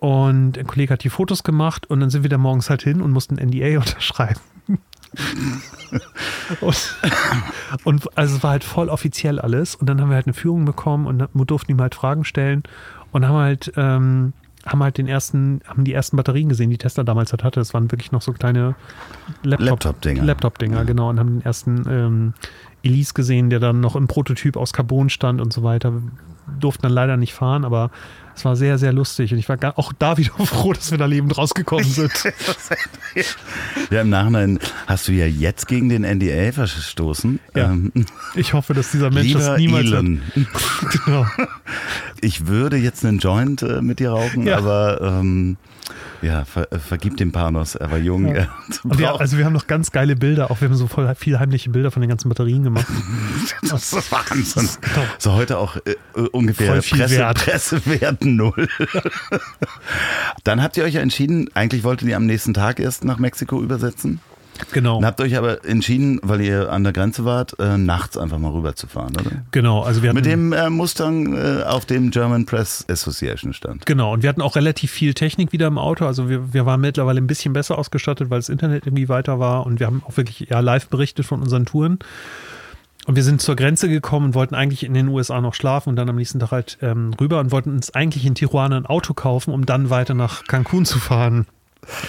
und 0.00 0.58
ein 0.58 0.66
Kollege 0.66 0.92
hat 0.92 1.04
die 1.04 1.10
Fotos 1.10 1.42
gemacht 1.42 1.86
und 1.88 2.00
dann 2.00 2.10
sind 2.10 2.22
wir 2.22 2.30
da 2.30 2.38
morgens 2.38 2.70
halt 2.70 2.82
hin 2.82 3.00
und 3.00 3.12
mussten 3.12 3.36
NDA 3.36 3.78
unterschreiben. 3.78 4.40
und, 6.60 6.96
und 7.84 8.18
also 8.18 8.36
es 8.36 8.42
war 8.42 8.50
halt 8.50 8.64
voll 8.64 8.88
offiziell 8.88 9.38
alles. 9.38 9.74
Und 9.74 9.88
dann 9.88 10.00
haben 10.00 10.10
wir 10.10 10.16
halt 10.16 10.26
eine 10.26 10.34
Führung 10.34 10.64
bekommen 10.64 11.06
und 11.06 11.28
durften 11.50 11.72
ihm 11.72 11.80
halt 11.80 11.94
Fragen 11.94 12.24
stellen 12.24 12.62
und 13.12 13.26
haben 13.26 13.36
halt, 13.36 13.72
ähm, 13.76 14.32
haben 14.66 14.82
halt 14.82 14.98
den 14.98 15.06
ersten, 15.06 15.60
haben 15.66 15.84
die 15.84 15.92
ersten 15.92 16.16
Batterien 16.16 16.48
gesehen, 16.48 16.70
die 16.70 16.78
Tesla 16.78 17.04
damals 17.04 17.32
halt 17.32 17.44
hatte. 17.44 17.60
Das 17.60 17.72
waren 17.72 17.90
wirklich 17.90 18.12
noch 18.12 18.22
so 18.22 18.32
kleine 18.32 18.74
Laptop- 19.42 19.66
Laptop-Dinger. 19.66 20.24
Laptop-Dinger, 20.24 20.84
genau. 20.84 21.08
Und 21.08 21.18
haben 21.20 21.38
den 21.38 21.42
ersten 21.42 21.84
ähm, 21.88 22.34
Elise 22.82 23.14
gesehen, 23.14 23.48
der 23.48 23.60
dann 23.60 23.80
noch 23.80 23.96
im 23.96 24.08
Prototyp 24.08 24.56
aus 24.56 24.72
Carbon 24.72 25.08
stand 25.08 25.40
und 25.40 25.52
so 25.52 25.62
weiter. 25.62 25.92
Durften 26.60 26.82
dann 26.82 26.92
leider 26.92 27.16
nicht 27.16 27.32
fahren, 27.34 27.64
aber 27.64 27.90
es 28.36 28.44
war 28.44 28.54
sehr, 28.56 28.78
sehr 28.78 28.92
lustig. 28.92 29.32
Und 29.32 29.38
ich 29.38 29.48
war 29.48 29.56
auch 29.78 29.92
da 29.98 30.16
wieder 30.16 30.32
froh, 30.44 30.72
dass 30.72 30.90
wir 30.90 30.98
da 30.98 31.06
lebend 31.06 31.36
rausgekommen 31.36 31.84
sind. 31.84 32.12
Ja, 33.90 34.02
im 34.02 34.10
Nachhinein 34.10 34.58
hast 34.86 35.08
du 35.08 35.12
ja 35.12 35.26
jetzt 35.26 35.68
gegen 35.68 35.88
den 35.88 36.02
NDA 36.02 36.52
verstoßen. 36.52 37.38
Ja. 37.54 37.70
Ähm, 37.70 37.92
Ich 38.34 38.52
hoffe, 38.52 38.74
dass 38.74 38.90
dieser 38.90 39.10
Mensch 39.10 39.28
lieber 39.28 39.38
das 39.40 39.58
niemals 39.58 39.86
Elon, 39.86 40.20
hat. 40.34 40.92
Genau. 41.06 41.26
ich 42.20 42.46
würde 42.46 42.76
jetzt 42.76 43.04
einen 43.06 43.18
Joint 43.18 43.62
äh, 43.62 43.80
mit 43.80 44.00
dir 44.00 44.10
rauchen, 44.10 44.46
Ja. 44.46 44.58
aber 44.58 45.00
ähm, 45.00 45.56
ja, 46.22 46.44
ver, 46.44 46.72
äh, 46.72 46.78
vergib 46.78 47.16
dem 47.16 47.32
Panos, 47.32 47.74
er 47.74 47.90
war 47.90 47.98
jung. 47.98 48.34
Ja. 48.34 48.48
braucht- 48.84 49.20
also 49.20 49.38
wir 49.38 49.44
haben 49.44 49.52
noch 49.52 49.66
ganz 49.66 49.90
geile 49.92 50.16
Bilder, 50.16 50.50
auch 50.50 50.60
wir 50.60 50.68
haben 50.68 50.76
so 50.76 50.86
voll 50.86 51.12
viele 51.16 51.38
heimliche 51.40 51.70
Bilder 51.70 51.90
von 51.90 52.00
den 52.02 52.08
ganzen 52.08 52.28
Batterien 52.28 52.62
gemacht. 52.62 52.86
das 53.62 53.92
ist 53.92 54.12
Wahnsinn. 54.12 54.68
So 55.18 55.32
heute 55.32 55.58
auch 55.58 55.76
äh, 55.76 55.90
äh, 56.16 56.20
ungefähr 56.32 56.80
Presse, 56.80 57.10
wert. 57.10 57.38
Pressewert 57.38 58.24
null. 58.24 58.68
Dann 60.44 60.62
habt 60.62 60.76
ihr 60.76 60.84
euch 60.84 60.94
ja 60.94 61.00
entschieden, 61.00 61.48
eigentlich 61.54 61.84
wolltet 61.84 62.08
ihr 62.08 62.16
am 62.16 62.26
nächsten 62.26 62.54
Tag 62.54 62.80
erst 62.80 63.04
nach 63.04 63.18
Mexiko 63.18 63.62
übersetzen. 63.62 64.20
Genau. 64.72 64.98
Und 64.98 65.06
habt 65.06 65.20
euch 65.20 65.36
aber 65.36 65.64
entschieden, 65.64 66.20
weil 66.22 66.40
ihr 66.40 66.70
an 66.70 66.84
der 66.84 66.92
Grenze 66.92 67.24
wart, 67.24 67.58
äh, 67.58 67.78
nachts 67.78 68.16
einfach 68.16 68.38
mal 68.38 68.52
rüberzufahren, 68.52 69.16
oder? 69.16 69.42
Genau, 69.50 69.82
also 69.82 70.02
wir 70.02 70.10
hatten, 70.10 70.16
Mit 70.16 70.26
dem 70.26 70.52
äh, 70.52 70.70
Mustang 70.70 71.36
äh, 71.36 71.62
auf 71.62 71.86
dem 71.86 72.10
German 72.10 72.46
Press 72.46 72.84
Association 72.88 73.52
stand. 73.52 73.86
Genau, 73.86 74.12
und 74.12 74.22
wir 74.22 74.28
hatten 74.28 74.42
auch 74.42 74.56
relativ 74.56 74.90
viel 74.90 75.14
Technik 75.14 75.52
wieder 75.52 75.66
im 75.66 75.78
Auto. 75.78 76.06
Also 76.06 76.28
wir, 76.28 76.52
wir 76.52 76.66
waren 76.66 76.80
mittlerweile 76.80 77.20
ein 77.20 77.26
bisschen 77.26 77.52
besser 77.52 77.78
ausgestattet, 77.78 78.30
weil 78.30 78.38
das 78.38 78.48
Internet 78.48 78.86
irgendwie 78.86 79.08
weiter 79.08 79.38
war 79.38 79.66
und 79.66 79.80
wir 79.80 79.86
haben 79.86 80.02
auch 80.06 80.16
wirklich 80.16 80.48
ja, 80.50 80.60
live 80.60 80.88
berichtet 80.88 81.26
von 81.26 81.42
unseren 81.42 81.66
Touren. 81.66 81.98
Und 83.06 83.14
wir 83.14 83.22
sind 83.22 83.40
zur 83.40 83.54
Grenze 83.54 83.88
gekommen 83.88 84.26
und 84.26 84.34
wollten 84.34 84.56
eigentlich 84.56 84.84
in 84.84 84.92
den 84.92 85.06
USA 85.08 85.40
noch 85.40 85.54
schlafen 85.54 85.90
und 85.90 85.96
dann 85.96 86.08
am 86.08 86.16
nächsten 86.16 86.40
Tag 86.40 86.50
halt 86.50 86.78
ähm, 86.82 87.14
rüber 87.20 87.38
und 87.38 87.52
wollten 87.52 87.70
uns 87.70 87.94
eigentlich 87.94 88.26
in 88.26 88.34
Tijuana 88.34 88.76
ein 88.76 88.86
Auto 88.86 89.14
kaufen, 89.14 89.54
um 89.54 89.64
dann 89.64 89.90
weiter 89.90 90.14
nach 90.14 90.44
Cancun 90.44 90.84
zu 90.84 90.98
fahren. 90.98 91.46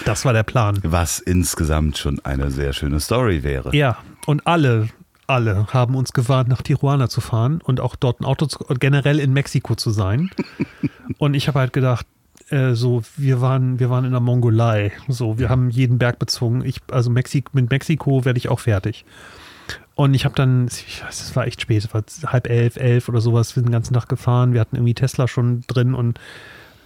Das 0.04 0.24
war 0.24 0.32
der 0.32 0.42
Plan. 0.42 0.78
Was 0.82 1.18
insgesamt 1.18 1.98
schon 1.98 2.20
eine 2.24 2.50
sehr 2.50 2.72
schöne 2.72 3.00
Story 3.00 3.42
wäre. 3.42 3.74
Ja, 3.76 3.98
und 4.26 4.46
alle, 4.46 4.88
alle 5.26 5.66
haben 5.72 5.94
uns 5.94 6.12
gewarnt, 6.12 6.48
nach 6.48 6.62
Tijuana 6.62 7.08
zu 7.08 7.20
fahren 7.20 7.60
und 7.62 7.80
auch 7.80 7.96
dort 7.96 8.20
ein 8.20 8.24
Auto 8.24 8.46
zu, 8.46 8.58
generell 8.78 9.20
in 9.20 9.32
Mexiko 9.32 9.74
zu 9.74 9.90
sein. 9.90 10.30
und 11.18 11.34
ich 11.34 11.48
habe 11.48 11.60
halt 11.60 11.72
gedacht, 11.72 12.06
äh, 12.50 12.74
so, 12.74 13.02
wir 13.16 13.40
waren, 13.40 13.78
wir 13.78 13.90
waren 13.90 14.04
in 14.04 14.12
der 14.12 14.20
Mongolei. 14.20 14.92
So, 15.08 15.38
wir 15.38 15.48
haben 15.48 15.70
jeden 15.70 15.98
Berg 15.98 16.18
bezogen. 16.18 16.64
Ich, 16.64 16.80
also 16.90 17.10
Mexik, 17.10 17.54
mit 17.54 17.70
Mexiko 17.70 18.24
werde 18.24 18.38
ich 18.38 18.48
auch 18.48 18.60
fertig. 18.60 19.04
Und 19.94 20.14
ich 20.14 20.24
habe 20.24 20.34
dann, 20.34 20.68
ich 20.68 21.04
weiß, 21.04 21.20
es 21.20 21.36
war 21.36 21.46
echt 21.46 21.60
spät, 21.60 21.84
es 21.84 21.92
war 21.92 22.04
halb 22.32 22.48
elf, 22.48 22.76
elf 22.76 23.08
oder 23.08 23.20
sowas, 23.20 23.50
wir 23.50 23.54
sind 23.62 23.66
den 23.66 23.72
ganzen 23.72 23.94
Tag 23.94 24.08
gefahren, 24.08 24.52
wir 24.52 24.60
hatten 24.60 24.76
irgendwie 24.76 24.94
Tesla 24.94 25.26
schon 25.26 25.62
drin 25.66 25.92
und 25.94 26.20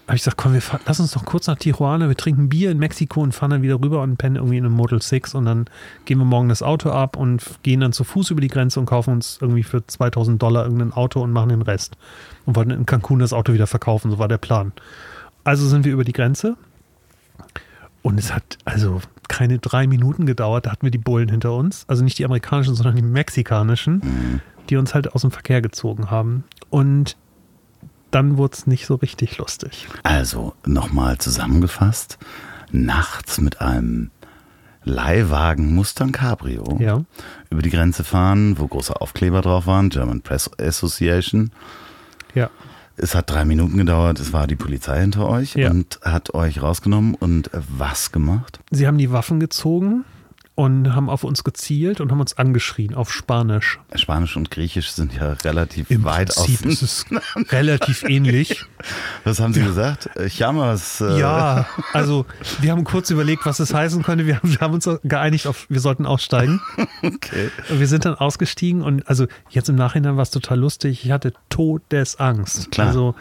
habe 0.07 0.16
ich 0.16 0.22
gesagt, 0.22 0.36
komm, 0.36 0.53
wir 0.53 0.61
fahren, 0.61 0.80
lass 0.86 0.98
uns 1.00 1.12
doch 1.12 1.24
kurz 1.24 1.46
nach 1.46 1.57
Tijuana, 1.57 2.09
wir 2.09 2.16
trinken 2.16 2.48
Bier 2.48 2.70
in 2.70 2.78
Mexiko 2.78 3.20
und 3.20 3.32
fahren 3.32 3.50
dann 3.50 3.62
wieder 3.62 3.80
rüber 3.80 4.03
und 4.03 4.16
pennen 4.16 4.36
irgendwie 4.36 4.59
in 4.59 4.66
einem 4.66 4.74
Model 4.74 5.00
6 5.00 5.34
und 5.34 5.44
dann 5.44 5.66
gehen 6.05 6.18
wir 6.18 6.24
morgen 6.24 6.48
das 6.48 6.62
Auto 6.62 6.90
ab 6.90 7.16
und 7.16 7.42
gehen 7.62 7.80
dann 7.80 7.92
zu 7.92 8.03
Fuß 8.05 8.30
über 8.30 8.40
die 8.40 8.48
Grenze 8.48 8.80
und 8.80 8.86
kaufen 8.86 9.12
uns 9.12 9.38
irgendwie 9.40 9.62
für 9.62 9.86
2000 9.86 10.42
Dollar 10.42 10.64
irgendein 10.64 10.92
Auto 10.92 11.22
und 11.22 11.32
machen 11.32 11.50
den 11.50 11.62
Rest. 11.62 11.96
Und 12.46 12.57
wollten 12.57 12.72
in 12.72 12.84
Cancun 12.84 13.20
das 13.20 13.32
Auto 13.32 13.53
wieder 13.53 13.68
verkaufen, 13.68 14.11
so 14.11 14.18
war 14.18 14.28
der 14.28 14.38
Plan. 14.38 14.72
Also 15.44 15.68
sind 15.68 15.84
wir 15.84 15.92
über 15.92 16.05
die 16.05 16.12
Grenze 16.12 16.57
und 18.03 18.18
es 18.18 18.34
hat 18.34 18.59
also 18.64 19.00
keine 19.28 19.59
drei 19.59 19.86
Minuten 19.86 20.26
gedauert, 20.26 20.66
da 20.66 20.72
hatten 20.72 20.82
wir 20.82 20.90
die 20.90 20.98
Bullen 20.98 21.28
hinter 21.28 21.53
uns. 21.53 21.84
Also 21.88 22.03
nicht 22.03 22.18
die 22.18 22.24
amerikanischen, 22.24 22.74
sondern 22.74 22.96
die 22.96 23.03
mexikanischen, 23.03 24.42
die 24.68 24.76
uns 24.76 24.94
halt 24.94 25.14
aus 25.14 25.22
dem 25.22 25.30
Verkehr 25.30 25.62
gezogen 25.62 26.11
haben. 26.11 26.44
Und 26.68 27.16
dann 28.12 28.36
wurde 28.36 28.54
es 28.54 28.66
nicht 28.66 28.86
so 28.86 28.94
richtig 28.94 29.38
lustig. 29.38 29.88
Also 30.04 30.54
nochmal 30.64 31.18
zusammengefasst, 31.18 32.18
nachts 32.70 33.40
mit 33.40 33.60
einem 33.60 34.10
Leihwagen 34.84 35.74
Mustang 35.74 36.12
Cabrio 36.12 36.76
Ja. 36.80 37.02
über 37.50 37.62
die 37.62 37.70
Grenze 37.70 38.02
fahren, 38.04 38.58
wo 38.58 38.66
große 38.66 39.00
Aufkleber 39.00 39.40
drauf 39.40 39.66
waren, 39.66 39.90
German 39.90 40.22
Press 40.22 40.50
Association. 40.60 41.50
Ja. 42.34 42.50
Es 42.96 43.14
hat 43.14 43.30
drei 43.30 43.44
Minuten 43.44 43.78
gedauert, 43.78 44.20
es 44.20 44.32
war 44.32 44.46
die 44.46 44.56
Polizei 44.56 45.00
hinter 45.00 45.28
euch 45.28 45.54
Ja. 45.54 45.70
und 45.70 46.00
hat 46.04 46.34
euch 46.34 46.60
rausgenommen 46.62 47.14
und 47.14 47.50
was 47.54 48.12
gemacht? 48.12 48.60
Sie 48.70 48.86
haben 48.86 48.98
die 48.98 49.10
Waffen 49.12 49.40
gezogen 49.40 50.04
und 50.55 50.94
haben 50.94 51.09
auf 51.09 51.24
uns 51.24 51.44
gezielt 51.44 52.00
und 52.00 52.11
haben 52.12 52.20
uns 52.20 52.36
angeschrien 52.36 52.94
auf 52.94 53.11
Spanisch. 53.12 53.78
Spanisch 53.94 54.36
und 54.36 54.50
Griechisch 54.50 54.90
sind 54.90 55.14
ja 55.14 55.32
relativ 55.44 55.90
Im 55.90 56.05
weit 56.05 56.28
Prinzip 56.34 56.57
auseinander. 56.66 56.72
ist 56.72 56.82
es 56.82 57.07
relativ 57.53 58.03
ähnlich. 58.05 58.64
Was 59.24 59.40
haben 59.40 59.55
Sie 59.55 59.62
gesagt? 59.62 60.11
Chamas. 60.28 61.00
Äh, 61.00 61.18
Ja, 61.18 61.66
also 61.94 62.26
wir 62.61 62.70
haben 62.72 62.84
kurz 62.84 63.09
überlegt, 63.11 63.46
was 63.46 63.61
es 63.61 63.72
heißen 63.72 64.03
könnte. 64.03 64.26
Wir 64.26 64.36
haben, 64.36 64.50
wir 64.53 64.61
haben 64.61 64.74
uns 64.74 64.88
geeinigt 65.05 65.46
auf, 65.46 65.66
wir 65.70 65.80
sollten 65.80 66.07
aussteigen. 66.07 66.61
Okay. 67.05 67.50
Wir 67.68 67.86
sind 67.88 68.05
dann 68.05 68.14
ausgestiegen 68.14 68.82
und 68.82 69.09
also 69.09 69.26
jetzt 69.50 69.68
im 69.68 69.74
Nachhinein 69.74 70.16
war 70.16 70.22
es 70.22 70.30
total 70.30 70.59
lustig. 70.61 71.05
Ich 71.05 71.11
hatte 71.11 71.32
Todesangst. 71.48 72.70
Klar. 72.70 72.88
Also, 72.88 73.14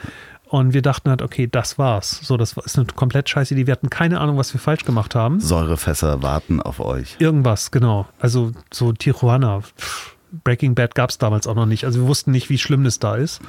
und 0.52 0.74
wir 0.74 0.82
dachten 0.82 1.10
halt, 1.10 1.22
okay, 1.22 1.48
das 1.50 1.78
war's. 1.78 2.20
So, 2.24 2.36
das 2.36 2.58
ist 2.66 2.78
eine 2.78 2.86
komplett 2.88 3.30
scheiße 3.30 3.54
Idee. 3.54 3.68
Wir 3.68 3.72
hatten 3.72 3.90
keine 3.90 4.20
Ahnung, 4.20 4.38
was 4.38 4.54
wir 4.54 4.60
falsch 4.60 4.84
gemacht 4.84 5.16
haben. 5.16 5.40
Säurefässer 5.40 6.22
warten 6.24 6.62
auf 6.62 6.82
euch. 6.82 7.16
Irgendwas, 7.20 7.72
genau. 7.72 8.06
Also 8.20 8.52
so 8.70 8.92
Tijuana. 8.92 9.62
Pff, 9.62 10.18
Breaking 10.44 10.76
Bad 10.76 10.94
gab 10.94 11.10
es 11.10 11.18
damals 11.18 11.48
auch 11.48 11.56
noch 11.56 11.68
nicht. 11.68 11.86
Also 11.86 12.02
wir 12.02 12.08
wussten 12.10 12.32
nicht, 12.32 12.50
wie 12.50 12.58
schlimm 12.58 12.84
das 12.84 13.00
da 13.00 13.16
ist. 13.16 13.40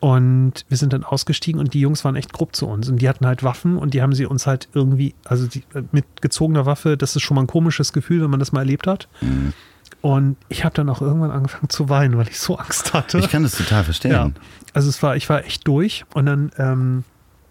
Und 0.00 0.66
wir 0.68 0.76
sind 0.76 0.92
dann 0.92 1.04
ausgestiegen 1.04 1.60
und 1.60 1.72
die 1.72 1.80
Jungs 1.80 2.04
waren 2.04 2.16
echt 2.16 2.32
grob 2.32 2.56
zu 2.56 2.66
uns. 2.66 2.88
Und 2.88 3.00
die 3.00 3.08
hatten 3.08 3.26
halt 3.26 3.44
Waffen 3.44 3.78
und 3.78 3.94
die 3.94 4.02
haben 4.02 4.12
sie 4.12 4.26
uns 4.26 4.48
halt 4.48 4.68
irgendwie, 4.74 5.14
also 5.24 5.46
die, 5.46 5.62
mit 5.92 6.20
gezogener 6.20 6.66
Waffe, 6.66 6.96
das 6.96 7.14
ist 7.14 7.22
schon 7.22 7.36
mal 7.36 7.42
ein 7.42 7.46
komisches 7.46 7.92
Gefühl, 7.92 8.22
wenn 8.22 8.30
man 8.30 8.40
das 8.40 8.50
mal 8.50 8.62
erlebt 8.62 8.88
hat. 8.88 9.06
Und 10.04 10.36
ich 10.50 10.66
habe 10.66 10.74
dann 10.74 10.90
auch 10.90 11.00
irgendwann 11.00 11.30
angefangen 11.30 11.70
zu 11.70 11.88
weinen, 11.88 12.18
weil 12.18 12.28
ich 12.28 12.38
so 12.38 12.58
Angst 12.58 12.92
hatte. 12.92 13.16
Ich 13.20 13.30
kann 13.30 13.42
das 13.42 13.56
total 13.56 13.84
verstehen. 13.84 14.12
Ja, 14.12 14.30
also 14.74 14.90
es 14.90 15.02
war, 15.02 15.16
ich 15.16 15.30
war 15.30 15.46
echt 15.46 15.66
durch 15.66 16.04
und 16.12 16.26
dann 16.26 16.50
ähm, 16.58 17.04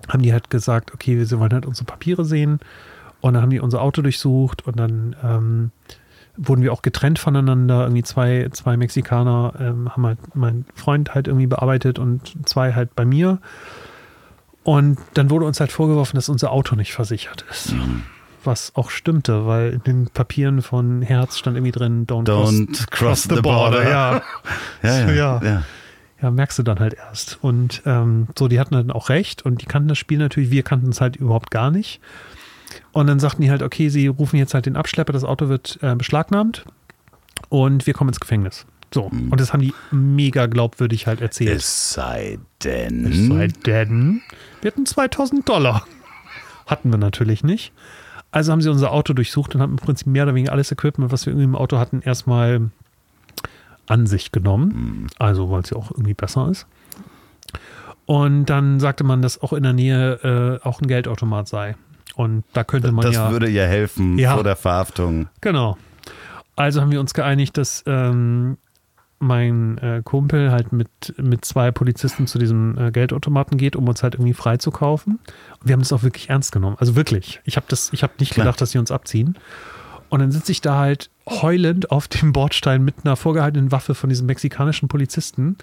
haben 0.08 0.22
die 0.22 0.32
halt 0.32 0.51
gesagt, 0.51 0.93
okay, 0.93 1.18
wir 1.18 1.39
wollen 1.39 1.51
halt 1.51 1.66
unsere 1.66 1.86
Papiere 1.86 2.26
sehen 2.26 2.60
und 3.22 3.34
dann 3.34 3.41
haben 3.41 3.49
die 3.49 3.60
unser 3.60 3.82
Auto 3.82 4.04
durchsucht 4.04 4.68
und 4.68 4.80
dann 4.80 5.16
ähm, 5.24 5.72
wurden 6.38 6.62
wir 6.62 6.74
auch 6.74 6.84
getrennt 6.84 7.18
voneinander. 7.18 7.86
Irgendwie 7.86 8.04
zwei, 8.04 8.47
zwei 8.51 8.78
Mexikaner 8.78 9.54
ähm, 9.60 9.89
haben 9.89 10.06
halt 10.06 10.36
meinen 10.36 10.68
Freund 10.76 11.16
halt 11.16 11.26
irgendwie 11.26 11.47
bearbeitet 11.47 11.97
und 11.97 12.47
zwei 12.47 12.74
halt 12.74 12.93
bei 12.93 13.04
mir. 13.04 13.39
Und 14.62 14.99
dann 15.16 15.32
wurde 15.32 15.47
uns 15.47 15.60
halt 15.60 15.72
vorgeworfen, 15.72 16.18
dass 16.18 16.30
unser 16.30 16.51
Auto 16.51 16.76
nicht 16.76 16.93
versichert 16.93 17.45
ist. 17.49 17.74
Was 18.43 18.75
auch 18.75 18.89
stimmte, 18.89 19.45
weil 19.45 19.73
in 19.73 19.83
den 19.83 20.07
Papieren 20.09 20.61
von 20.61 21.01
Herz 21.01 21.37
stand 21.37 21.55
irgendwie 21.57 21.71
drin, 21.71 22.05
don't, 22.07 22.25
Don't 22.25 22.89
cross 22.91 23.23
the 23.23 23.41
border. 23.41 23.89
Ja. 23.89 24.21
Ja, 24.83 24.99
ja, 24.99 25.11
Ja. 25.11 25.41
ja. 25.43 25.63
Ja, 26.21 26.31
merkst 26.31 26.57
du 26.57 26.63
dann 26.63 26.79
halt 26.79 26.93
erst. 26.93 27.37
Und 27.41 27.81
ähm, 27.85 28.27
so, 28.39 28.47
die 28.47 28.57
hatten 28.59 28.73
dann 28.75 28.91
auch 28.91 29.09
recht 29.09 29.41
und 29.41 29.61
die 29.61 29.65
kannten 29.65 29.89
das 29.89 29.97
Spiel 29.97 30.17
natürlich, 30.19 30.51
wir 30.51 30.63
kannten 30.63 30.89
es 30.89 31.01
halt 31.01 31.17
überhaupt 31.17 31.51
gar 31.51 31.69
nicht. 31.69 31.99
Und 32.93 33.07
dann 33.07 33.19
sagten 33.19 33.41
die 33.41 33.51
halt, 33.51 33.61
okay, 33.61 33.89
sie 33.89 34.07
rufen 34.07 34.37
jetzt 34.37 34.53
halt 34.53 34.65
den 34.65 34.77
Abschlepper, 34.77 35.11
das 35.11 35.25
Auto 35.25 35.49
wird 35.49 35.79
äh, 35.81 35.95
beschlagnahmt 35.95 36.63
und 37.49 37.85
wir 37.87 37.93
kommen 37.93 38.07
ins 38.09 38.21
Gefängnis. 38.21 38.65
So, 38.93 39.03
und 39.05 39.39
das 39.39 39.51
haben 39.51 39.61
die 39.61 39.73
mega 39.91 40.45
glaubwürdig 40.45 41.07
halt 41.07 41.19
erzählt. 41.19 41.57
Es 41.57 41.91
sei 41.93 42.35
Es 42.37 42.63
denn. 42.63 43.27
sei 43.29 43.47
denn, 43.65 44.21
wir 44.61 44.71
hatten 44.71 44.85
2000 44.85 45.49
Dollar. 45.49 45.85
Hatten 46.67 46.89
wir 46.91 46.97
natürlich 46.99 47.43
nicht. 47.43 47.73
Also 48.34 48.51
haben 48.51 48.61
sie 48.61 48.69
unser 48.69 48.91
Auto 48.91 49.13
durchsucht 49.13 49.53
und 49.53 49.61
haben 49.61 49.73
im 49.73 49.77
Prinzip 49.77 50.07
mehr 50.07 50.23
oder 50.23 50.34
weniger 50.34 50.51
alles 50.51 50.71
Equipment, 50.71 51.11
was 51.11 51.25
wir 51.27 51.31
irgendwie 51.34 51.45
im 51.45 51.55
Auto 51.55 51.77
hatten, 51.77 52.01
erstmal 52.01 52.71
an 53.88 54.07
sich 54.07 54.31
genommen. 54.31 55.07
Also, 55.19 55.51
weil 55.51 55.61
es 55.61 55.69
ja 55.69 55.77
auch 55.77 55.91
irgendwie 55.91 56.15
besser 56.15 56.49
ist. 56.49 56.65
Und 58.07 58.45
dann 58.47 58.79
sagte 58.79 59.03
man, 59.03 59.21
dass 59.21 59.39
auch 59.41 59.53
in 59.53 59.61
der 59.61 59.73
Nähe 59.73 60.59
äh, 60.63 60.67
auch 60.67 60.81
ein 60.81 60.88
Geldautomat 60.88 61.47
sei. 61.47 61.75
Und 62.15 62.43
da 62.53 62.63
könnte 62.63 62.91
man 62.91 63.05
Das 63.05 63.15
ja. 63.15 63.31
würde 63.31 63.49
ja 63.49 63.65
helfen 63.65 64.17
Ja. 64.17 64.34
vor 64.34 64.43
der 64.43 64.55
Verhaftung. 64.55 65.27
Genau. 65.41 65.77
Also 66.55 66.81
haben 66.81 66.91
wir 66.91 66.99
uns 66.99 67.13
geeinigt, 67.13 67.57
dass 67.57 67.84
ähm, 67.86 68.57
mein 69.20 69.78
äh, 69.78 70.01
Kumpel 70.03 70.51
halt 70.51 70.74
mit, 70.74 70.89
mit 71.18 71.45
zwei 71.45 71.72
Polizisten 71.72 72.28
zu 72.28 72.38
diesem 72.38 72.78
äh, 72.78 72.91
Geldautomaten 72.91 73.57
geht, 73.57 73.76
um 73.76 73.88
uns 73.88 74.03
halt 74.03 74.16
irgendwie 74.16 74.34
freizukaufen. 74.34 75.20
Und 75.59 75.68
wir 75.68 75.74
haben 75.74 75.80
das 75.80 75.93
auch 75.93 76.03
wirklich 76.03 76.30
ernst 76.30 76.51
genommen. 76.51 76.76
Also 76.80 76.95
wirklich. 76.95 77.41
Ich 77.45 77.55
habe 77.55 77.66
habe 78.03 78.14
nicht 78.20 78.34
Klar. 78.34 78.45
gedacht, 78.45 78.61
dass 78.61 78.72
sie 78.72 78.78
uns 78.78 78.91
abziehen. 78.91 79.38
Und 80.09 80.20
dann 80.20 80.32
sitze 80.32 80.51
ich 80.51 80.61
da 80.61 80.78
halt 80.78 81.09
heulend 81.28 81.89
auf 81.89 82.07
dem 82.07 82.34
Bordstein 82.34 82.84
mit 82.84 82.95
einer 83.03 83.16
vorgehaltenen 83.16 83.72
Waffe 83.72 83.95
von 83.95 84.09
diesem 84.09 84.28
mexikanischen 84.28 84.88
Polizisten. 84.88 85.57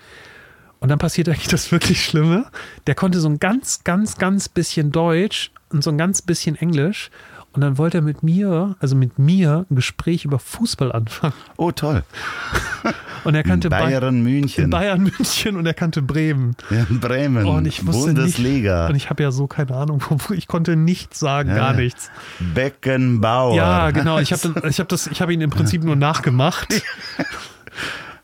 Und 0.80 0.88
dann 0.88 0.98
passiert 0.98 1.28
eigentlich 1.28 1.48
das 1.48 1.70
wirklich 1.70 2.04
Schlimme. 2.04 2.46
Der 2.86 2.94
konnte 2.94 3.20
so 3.20 3.28
ein 3.28 3.38
ganz, 3.38 3.84
ganz, 3.84 4.16
ganz 4.16 4.48
bisschen 4.48 4.90
Deutsch 4.90 5.52
und 5.68 5.84
so 5.84 5.90
ein 5.90 5.98
ganz 5.98 6.22
bisschen 6.22 6.56
Englisch. 6.56 7.10
Und 7.52 7.62
dann 7.62 7.78
wollte 7.78 7.98
er 7.98 8.02
mit 8.02 8.22
mir, 8.22 8.76
also 8.78 8.94
mit 8.94 9.18
mir, 9.18 9.66
ein 9.70 9.74
Gespräch 9.74 10.24
über 10.24 10.38
Fußball 10.38 10.92
anfangen. 10.92 11.34
Oh, 11.56 11.72
toll. 11.72 12.04
Und 13.24 13.34
er 13.34 13.42
kannte 13.42 13.68
Bay- 13.68 13.82
Bayern 13.82 14.22
München. 14.22 14.64
in 14.64 14.70
Bayern 14.70 15.02
München 15.02 15.56
und 15.56 15.66
er 15.66 15.74
kannte 15.74 16.00
Bremen. 16.00 16.54
Ja, 16.70 16.86
Bremen. 16.88 17.44
Oh, 17.46 17.52
und 17.56 17.66
ich 17.66 17.84
wusste 17.86 18.14
Bundesliga. 18.14 18.82
nicht. 18.82 18.90
Und 18.90 18.96
ich 18.96 19.10
habe 19.10 19.22
ja 19.24 19.30
so 19.32 19.46
keine 19.48 19.74
Ahnung, 19.74 20.00
ich 20.30 20.46
konnte 20.46 20.76
nichts 20.76 21.18
sagen, 21.18 21.48
Ja, 21.50 21.56
gar 21.56 21.72
nichts. 21.74 22.10
Beckenbauer. 22.54 23.56
Ja, 23.56 23.90
genau. 23.90 24.18
Ich 24.20 24.32
habe 24.32 24.68
ich 24.68 24.78
hab 24.80 24.88
das, 24.88 25.08
ich 25.08 25.20
habe 25.20 25.34
ihn 25.34 25.40
im 25.40 25.50
Prinzip 25.50 25.82
nur 25.82 25.96
nachgemacht. 25.96 26.68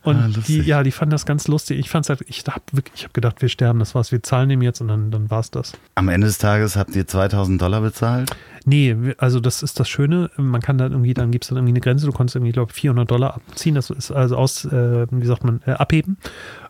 Und 0.07 0.37
Ah, 0.37 0.41
die, 0.47 0.61
ja, 0.61 0.83
die 0.83 0.91
fanden 0.91 1.11
das 1.11 1.25
ganz 1.25 1.49
lustig. 1.49 1.79
Ich 1.79 1.89
fand's 1.89 2.07
halt, 2.07 2.21
ich 2.27 2.45
habe 2.47 2.61
wirklich, 2.71 2.95
ich 2.95 3.03
habe 3.03 3.11
gedacht, 3.11 3.41
wir 3.41 3.49
sterben, 3.49 3.79
das 3.79 3.93
war's, 3.93 4.13
wir 4.13 4.23
zahlen 4.23 4.49
ihm 4.49 4.61
jetzt 4.61 4.79
und 4.79 4.87
dann, 4.87 5.11
dann 5.11 5.29
war's 5.29 5.51
das. 5.51 5.73
Am 5.95 6.07
Ende 6.07 6.27
des 6.27 6.37
Tages 6.37 6.77
habt 6.77 6.95
ihr 6.95 7.05
2000 7.05 7.61
Dollar 7.61 7.81
bezahlt? 7.81 8.31
Nee, 8.63 8.95
also 9.17 9.41
das 9.41 9.63
ist 9.63 9.81
das 9.81 9.89
Schöne. 9.89 10.29
Man 10.37 10.61
kann 10.61 10.77
dann 10.77 10.93
irgendwie, 10.93 11.13
dann 11.13 11.31
gibt 11.31 11.43
es 11.43 11.49
dann 11.49 11.57
irgendwie 11.57 11.73
eine 11.73 11.81
Grenze. 11.81 12.05
Du 12.05 12.13
konntest 12.13 12.37
irgendwie, 12.37 12.53
glaube 12.53 12.71
ich, 12.71 12.79
400 12.79 13.11
Dollar 13.11 13.35
abziehen. 13.35 13.75
Das 13.75 13.89
ist 13.89 14.11
also 14.11 14.37
aus, 14.37 14.63
äh, 14.63 15.07
wie 15.11 15.25
sagt 15.25 15.43
man, 15.43 15.61
äh, 15.65 15.71
abheben. 15.71 16.15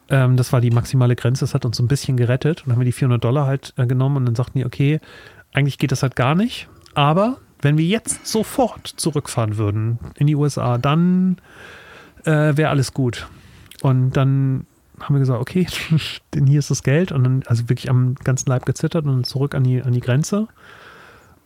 Ähm, 0.09 0.35
das 0.35 0.51
war 0.51 0.59
die 0.59 0.71
maximale 0.71 1.15
Grenze. 1.15 1.41
Das 1.41 1.53
hat 1.53 1.63
uns 1.63 1.77
so 1.77 1.83
ein 1.83 1.87
bisschen 1.87 2.17
gerettet. 2.17 2.61
Und 2.61 2.67
dann 2.69 2.73
haben 2.77 2.81
wir 2.81 2.85
die 2.85 2.91
400 2.91 3.23
Dollar 3.23 3.45
halt 3.45 3.73
äh, 3.77 3.85
genommen 3.85 4.17
und 4.17 4.25
dann 4.25 4.35
sagten 4.35 4.57
die, 4.57 4.65
okay, 4.65 4.99
eigentlich 5.53 5.77
geht 5.77 5.91
das 5.91 6.01
halt 6.01 6.15
gar 6.15 6.33
nicht. 6.33 6.69
Aber 6.95 7.37
wenn 7.61 7.77
wir 7.77 7.85
jetzt 7.85 8.25
sofort 8.25 8.87
zurückfahren 8.87 9.57
würden 9.57 9.99
in 10.15 10.25
die 10.25 10.35
USA, 10.35 10.77
dann 10.79 11.37
äh, 12.27 12.57
wäre 12.57 12.69
alles 12.69 12.93
gut. 12.93 13.27
Und 13.81 14.11
dann 14.11 14.65
haben 14.99 15.15
wir 15.15 15.19
gesagt, 15.19 15.39
okay, 15.39 15.67
denn 16.33 16.45
hier 16.45 16.59
ist 16.59 16.69
das 16.69 16.83
Geld 16.83 17.11
und 17.11 17.23
dann 17.23 17.43
also 17.47 17.69
wirklich 17.69 17.89
am 17.89 18.15
ganzen 18.15 18.49
Leib 18.49 18.65
gezittert 18.65 19.05
und 19.05 19.25
zurück 19.25 19.55
an 19.55 19.63
die, 19.63 19.81
an 19.81 19.93
die 19.93 19.99
Grenze. 19.99 20.47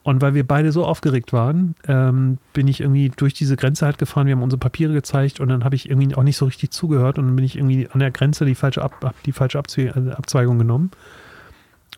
Und 0.04 0.22
weil 0.22 0.34
wir 0.34 0.48
beide 0.48 0.72
so 0.72 0.84
aufgeregt 0.84 1.32
waren, 1.32 1.76
ähm, 1.88 2.40
bin 2.54 2.68
ich 2.68 2.82
irgendwie 2.82 3.12
durch 3.16 3.36
diese 3.36 3.56
Grenze 3.56 3.86
halt 3.86 4.00
gefahren. 4.00 4.26
Wir 4.26 4.34
haben 4.36 4.42
unsere 4.42 4.60
Papiere 4.60 4.94
gezeigt 4.94 5.40
und 5.40 5.50
dann 5.50 5.64
habe 5.64 5.76
ich 5.76 5.88
irgendwie 5.88 6.16
auch 6.16 6.24
nicht 6.24 6.38
so 6.38 6.46
richtig 6.46 6.72
zugehört 6.72 7.20
und 7.20 7.28
dann 7.28 7.36
bin 7.36 7.46
ich 7.46 7.56
irgendwie 7.56 7.88
an 7.88 8.00
der 8.00 8.10
Grenze 8.10 8.46
die 8.46 8.56
falsche, 8.56 8.82
Ab, 8.82 9.14
die 9.26 9.32
falsche 9.32 9.60
Abzwe 9.60 9.90
äh, 9.90 10.12
Abzweigung 10.12 10.58
genommen. 10.58 10.90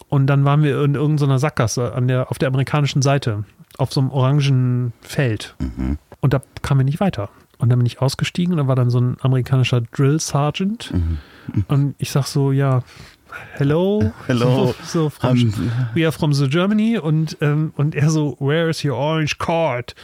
Und 0.09 0.27
dann 0.27 0.43
waren 0.43 0.63
wir 0.63 0.83
in 0.83 0.95
irgendeiner 0.95 1.39
Sackgasse 1.39 1.93
an 1.93 2.09
der, 2.09 2.29
auf 2.29 2.37
der 2.37 2.49
amerikanischen 2.49 3.01
Seite, 3.01 3.45
auf 3.77 3.93
so 3.93 4.01
einem 4.01 4.11
orangen 4.11 4.91
Feld. 5.01 5.55
Und 6.19 6.33
da 6.33 6.41
kamen 6.61 6.81
wir 6.81 6.85
nicht 6.85 6.99
weiter. 6.99 7.29
Und 7.59 7.69
dann 7.69 7.79
bin 7.79 7.85
ich 7.85 8.01
ausgestiegen 8.01 8.53
und 8.53 8.57
da 8.57 8.67
war 8.67 8.75
dann 8.75 8.89
so 8.89 8.99
ein 8.99 9.17
amerikanischer 9.21 9.81
Drill 9.81 10.19
Sergeant. 10.19 10.93
Und 11.67 11.95
ich 11.97 12.11
sag 12.11 12.25
so, 12.25 12.51
ja, 12.51 12.83
hello. 13.53 14.11
Hello. 14.27 14.67
So, 14.67 14.75
so 14.83 15.09
from, 15.09 15.31
Um, 15.31 15.71
we 15.93 16.03
are 16.03 16.11
from 16.11 16.33
the 16.33 16.47
Germany. 16.49 16.97
Und, 16.97 17.37
ähm, 17.41 17.71
und 17.75 17.95
er 17.95 18.09
so, 18.09 18.35
where 18.39 18.69
is 18.69 18.83
your 18.83 18.95
orange 18.97 19.37
card? 19.37 19.95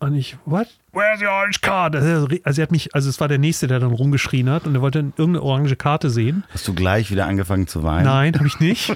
Und 0.00 0.14
ich, 0.14 0.36
what? 0.44 0.68
Where's 0.92 1.20
your 1.20 1.30
orange 1.30 1.60
card? 1.60 1.94
Also 1.96 2.28
er, 2.28 2.38
also 2.44 2.60
er 2.60 2.62
hat 2.62 2.70
mich, 2.72 2.94
also 2.94 3.08
es 3.10 3.20
war 3.20 3.28
der 3.28 3.38
Nächste, 3.38 3.66
der 3.66 3.80
dann 3.80 3.92
rumgeschrien 3.92 4.48
hat 4.48 4.66
und 4.66 4.74
er 4.74 4.80
wollte 4.80 4.98
irgendeine 5.00 5.42
orange 5.42 5.76
Karte 5.76 6.08
sehen. 6.10 6.44
Hast 6.50 6.66
du 6.68 6.74
gleich 6.74 7.10
wieder 7.10 7.26
angefangen 7.26 7.66
zu 7.66 7.82
weinen? 7.82 8.04
Nein, 8.04 8.34
habe 8.34 8.46
ich 8.46 8.58
nicht. 8.60 8.94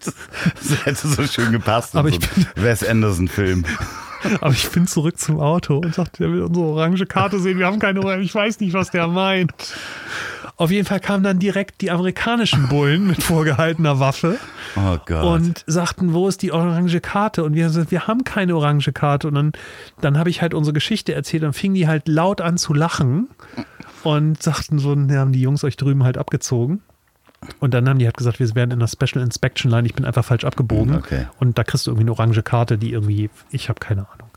Das 0.00 0.84
hätte 0.86 1.08
so 1.08 1.26
schön 1.26 1.52
gepasst. 1.52 1.94
Aber 1.94 2.10
so 2.10 2.16
ich 2.16 2.28
einen 2.36 2.46
Wes 2.56 2.86
Anderson-Film. 2.86 3.64
Aber 4.40 4.52
ich 4.52 4.68
bin 4.70 4.86
zurück 4.86 5.18
zum 5.18 5.40
Auto 5.40 5.78
und 5.78 5.94
sagte, 5.94 6.24
er 6.24 6.32
will 6.32 6.42
unsere 6.42 6.66
orange 6.66 7.06
Karte 7.06 7.38
sehen. 7.38 7.58
Wir 7.58 7.66
haben 7.66 7.78
keine 7.78 8.00
orange. 8.00 8.24
Ich 8.24 8.34
weiß 8.34 8.60
nicht, 8.60 8.72
was 8.72 8.90
der 8.90 9.06
meint. 9.06 9.52
Auf 10.56 10.72
jeden 10.72 10.86
Fall 10.86 10.98
kamen 10.98 11.22
dann 11.22 11.38
direkt 11.38 11.80
die 11.82 11.90
amerikanischen 11.92 12.68
Bullen 12.68 13.06
mit 13.06 13.22
vorgehaltener 13.22 14.00
Waffe 14.00 14.38
Oh 14.74 14.98
und 15.34 15.62
sagten, 15.68 16.14
wo 16.14 16.26
ist 16.26 16.42
die 16.42 16.50
orange 16.50 17.00
Karte? 17.00 17.44
Und 17.44 17.54
wir 17.54 17.64
haben 17.64 17.72
gesagt, 17.72 17.92
wir 17.92 18.08
haben 18.08 18.24
keine 18.24 18.56
orange 18.56 18.92
Karte. 18.92 19.28
Und 19.28 19.34
dann, 19.34 19.52
dann 20.00 20.18
habe 20.18 20.30
ich 20.30 20.42
halt 20.42 20.54
unsere 20.54 20.74
Geschichte 20.74 21.14
erzählt. 21.14 21.44
Dann 21.44 21.52
fingen 21.52 21.76
die 21.76 21.86
halt 21.86 22.08
laut 22.08 22.40
an 22.40 22.58
zu 22.58 22.74
lachen 22.74 23.28
und 24.02 24.42
sagten 24.42 24.80
so, 24.80 24.90
haben 24.90 25.32
die 25.32 25.40
Jungs 25.40 25.62
euch 25.62 25.76
drüben 25.76 26.02
halt 26.02 26.18
abgezogen. 26.18 26.82
Und 27.60 27.74
dann 27.74 27.88
haben 27.88 27.98
die 27.98 28.06
halt 28.06 28.16
gesagt, 28.16 28.40
wir 28.40 28.54
wären 28.54 28.70
in 28.70 28.80
der 28.80 28.88
Special 28.88 29.22
Inspection 29.22 29.70
Line. 29.70 29.86
Ich 29.86 29.94
bin 29.94 30.04
einfach 30.04 30.24
falsch 30.24 30.44
abgebogen. 30.44 30.96
Okay. 30.96 31.26
Und 31.38 31.58
da 31.58 31.64
kriegst 31.64 31.86
du 31.86 31.90
irgendwie 31.90 32.04
eine 32.04 32.12
orange 32.12 32.42
Karte, 32.42 32.78
die 32.78 32.92
irgendwie, 32.92 33.30
ich 33.50 33.68
habe 33.68 33.80
keine 33.80 34.06
Ahnung. 34.12 34.28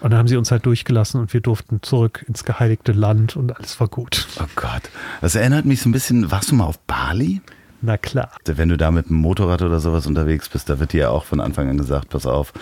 Und 0.00 0.10
dann 0.10 0.18
haben 0.18 0.28
sie 0.28 0.36
uns 0.36 0.50
halt 0.50 0.66
durchgelassen 0.66 1.20
und 1.20 1.32
wir 1.32 1.40
durften 1.40 1.82
zurück 1.82 2.24
ins 2.28 2.44
geheiligte 2.44 2.92
Land 2.92 3.36
und 3.36 3.56
alles 3.56 3.80
war 3.80 3.88
gut. 3.88 4.28
oh 4.40 4.44
Gott. 4.54 4.82
Das 5.20 5.34
erinnert 5.34 5.64
mich 5.64 5.80
so 5.80 5.88
ein 5.88 5.92
bisschen. 5.92 6.30
Warst 6.30 6.50
du 6.50 6.54
mal 6.54 6.64
auf 6.64 6.78
Bali? 6.80 7.40
Na 7.82 7.96
klar. 7.96 8.30
Wenn 8.44 8.68
du 8.68 8.76
da 8.76 8.90
mit 8.90 9.06
einem 9.06 9.18
Motorrad 9.18 9.62
oder 9.62 9.80
sowas 9.80 10.06
unterwegs 10.06 10.48
bist, 10.48 10.68
da 10.68 10.80
wird 10.80 10.92
dir 10.92 11.00
ja 11.02 11.08
auch 11.10 11.24
von 11.24 11.40
Anfang 11.40 11.68
an 11.68 11.78
gesagt, 11.78 12.08
pass 12.08 12.26
auf, 12.26 12.52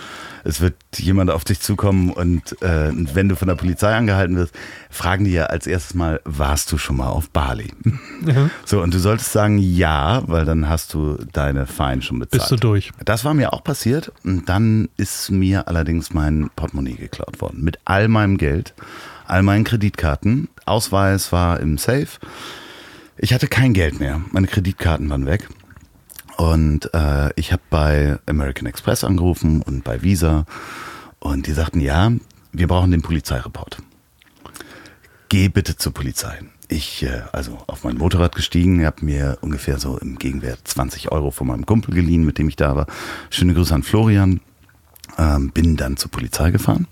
es 0.43 0.61
wird 0.61 0.75
jemand 0.97 1.31
auf 1.31 1.43
dich 1.43 1.61
zukommen 1.61 2.11
und 2.11 2.61
äh, 2.61 2.91
wenn 2.93 3.29
du 3.29 3.35
von 3.35 3.47
der 3.47 3.55
Polizei 3.55 3.95
angehalten 3.95 4.35
wirst, 4.35 4.53
fragen 4.89 5.25
die 5.25 5.31
ja 5.31 5.45
als 5.45 5.67
erstes 5.67 5.95
mal, 5.95 6.21
warst 6.25 6.71
du 6.71 6.77
schon 6.77 6.97
mal 6.97 7.07
auf 7.09 7.29
Bali? 7.29 7.73
Mhm. 8.25 8.49
So, 8.63 8.81
und 8.81 8.93
du 8.93 8.97
solltest 8.97 9.33
sagen, 9.33 9.59
ja, 9.59 10.23
weil 10.27 10.45
dann 10.45 10.67
hast 10.69 10.93
du 10.93 11.17
deine 11.33 11.67
Fein 11.67 12.01
schon 12.01 12.17
bezahlt. 12.17 12.41
Bist 12.41 12.51
du 12.51 12.55
durch. 12.55 12.91
Das 13.03 13.23
war 13.23 13.33
mir 13.33 13.53
auch 13.53 13.63
passiert 13.63 14.11
und 14.23 14.47
dann 14.49 14.89
ist 14.97 15.29
mir 15.29 15.67
allerdings 15.67 16.13
mein 16.13 16.49
Portemonnaie 16.55 16.95
geklaut 16.95 17.41
worden. 17.41 17.63
Mit 17.63 17.77
all 17.85 18.07
meinem 18.07 18.37
Geld, 18.37 18.73
all 19.27 19.43
meinen 19.43 19.63
Kreditkarten. 19.63 20.47
Ausweis 20.65 21.31
war 21.31 21.59
im 21.59 21.77
Safe. 21.77 22.07
Ich 23.17 23.33
hatte 23.33 23.47
kein 23.47 23.73
Geld 23.73 23.99
mehr. 23.99 24.21
Meine 24.31 24.47
Kreditkarten 24.47 25.09
waren 25.09 25.25
weg. 25.25 25.47
Und 26.37 26.93
äh, 26.93 27.31
ich 27.35 27.53
habe 27.53 27.61
bei 27.69 28.19
American 28.25 28.65
Express 28.67 29.03
angerufen 29.03 29.61
und 29.61 29.83
bei 29.83 30.01
Visa. 30.01 30.45
Und 31.19 31.47
die 31.47 31.53
sagten, 31.53 31.79
ja, 31.79 32.11
wir 32.51 32.67
brauchen 32.67 32.91
den 32.91 33.01
Polizeireport. 33.01 33.77
Geh 35.29 35.47
bitte 35.47 35.77
zur 35.77 35.93
Polizei. 35.93 36.39
Ich, 36.67 37.03
äh, 37.03 37.21
also 37.31 37.57
auf 37.67 37.85
mein 37.85 37.97
Motorrad 37.97 38.35
gestiegen, 38.35 38.85
habe 38.85 39.05
mir 39.05 39.37
ungefähr 39.41 39.79
so 39.79 39.97
im 39.97 40.17
Gegenwert 40.17 40.59
20 40.65 41.11
Euro 41.11 41.31
von 41.31 41.47
meinem 41.47 41.65
Kumpel 41.65 41.95
geliehen, 41.95 42.25
mit 42.25 42.37
dem 42.37 42.49
ich 42.49 42.57
da 42.57 42.75
war. 42.75 42.87
Schöne 43.29 43.53
Grüße 43.53 43.73
an 43.73 43.83
Florian. 43.83 44.41
Ähm, 45.17 45.51
bin 45.51 45.77
dann 45.77 45.95
zur 45.95 46.11
Polizei 46.11 46.51
gefahren. 46.51 46.87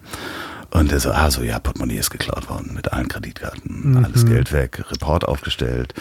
Und 0.73 0.91
er 0.91 0.99
so, 0.99 1.11
ah, 1.11 1.29
so, 1.29 1.43
ja, 1.43 1.59
Portemonnaie 1.59 1.99
ist 1.99 2.09
geklaut 2.09 2.49
worden 2.49 2.71
mit 2.73 2.91
allen 2.91 3.07
Kreditkarten, 3.07 3.91
mhm. 3.91 4.05
alles 4.05 4.25
Geld 4.25 4.51
weg, 4.51 4.83
Report 4.89 5.23
aufgestellt. 5.23 5.93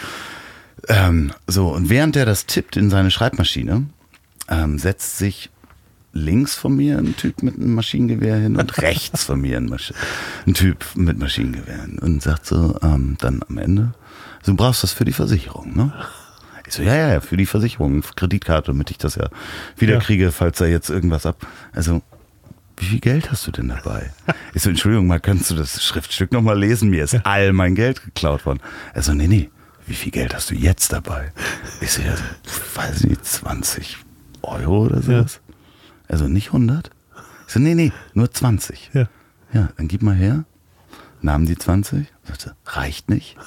Ähm, 0.87 1.31
so, 1.45 1.69
und 1.69 1.89
während 1.89 2.15
er 2.15 2.25
das 2.25 2.47
tippt 2.47 2.75
in 2.75 2.89
seine 2.89 3.11
Schreibmaschine, 3.11 3.85
ähm, 4.49 4.79
setzt 4.79 5.19
sich 5.19 5.51
links 6.11 6.55
von 6.55 6.75
mir 6.75 6.97
ein 6.97 7.15
Typ 7.15 7.43
mit 7.43 7.55
einem 7.55 7.75
Maschinengewehr 7.75 8.37
hin 8.37 8.55
und 8.55 8.77
rechts 8.81 9.25
von 9.25 9.41
mir 9.41 9.57
ein, 9.57 9.67
Masch 9.67 9.93
ein 10.47 10.55
Typ 10.55 10.85
mit 10.95 11.19
Maschinengewehr 11.19 11.85
und 12.01 12.23
sagt 12.23 12.47
so, 12.47 12.75
ähm, 12.81 13.15
dann 13.19 13.41
am 13.47 13.59
Ende, 13.59 13.93
so, 14.41 14.53
du 14.53 14.57
brauchst 14.57 14.81
das 14.81 14.91
für 14.91 15.05
die 15.05 15.13
Versicherung, 15.13 15.77
ne? 15.77 15.93
Ich 16.65 16.73
so, 16.73 16.81
ja, 16.81 16.95
ja, 16.95 17.19
für 17.19 17.37
die 17.37 17.45
Versicherung, 17.45 18.01
Kreditkarte, 18.15 18.71
damit 18.71 18.89
ich 18.89 18.97
das 18.97 19.15
ja 19.15 19.29
wieder 19.77 19.93
ja. 19.93 19.99
kriege, 19.99 20.31
falls 20.31 20.57
da 20.57 20.65
jetzt 20.65 20.89
irgendwas 20.89 21.27
ab. 21.27 21.45
Also, 21.73 22.01
wie 22.83 22.89
viel 22.89 22.99
Geld 22.99 23.31
hast 23.31 23.47
du 23.47 23.51
denn 23.51 23.69
dabei? 23.69 24.11
Ich 24.53 24.61
so, 24.61 24.69
Entschuldigung, 24.69 25.07
mal 25.07 25.21
kannst 25.21 25.49
du 25.49 25.55
das 25.55 25.81
Schriftstück 25.81 26.33
nochmal 26.33 26.59
lesen? 26.59 26.89
Mir 26.89 27.05
ist 27.05 27.15
all 27.25 27.53
mein 27.53 27.75
Geld 27.75 28.03
geklaut 28.03 28.45
worden. 28.45 28.59
Er 28.93 29.01
so, 29.03 29.13
nee, 29.13 29.27
nee, 29.27 29.49
wie 29.87 29.93
viel 29.93 30.11
Geld 30.11 30.35
hast 30.35 30.51
du 30.51 30.55
jetzt 30.55 30.91
dabei? 30.91 31.31
Ich 31.79 31.91
so, 31.91 32.01
ja, 32.01 32.13
weiß 32.75 33.05
nicht, 33.05 33.23
20 33.23 33.97
Euro 34.41 34.85
oder 34.85 35.01
sowas. 35.01 35.39
Ja. 35.47 35.53
Also 36.09 36.27
nicht 36.27 36.47
100? 36.47 36.89
Ich 37.47 37.53
so, 37.53 37.59
nee, 37.61 37.73
nee, 37.73 37.93
nur 38.13 38.29
20. 38.31 38.91
Ja. 38.93 39.07
Ja, 39.53 39.69
dann 39.77 39.87
gib 39.87 40.01
mal 40.01 40.15
her. 40.15 40.43
Nahmen 41.21 41.45
die 41.45 41.57
20, 41.57 42.07
sagte, 42.25 42.53
reicht 42.65 43.09
nicht. 43.09 43.37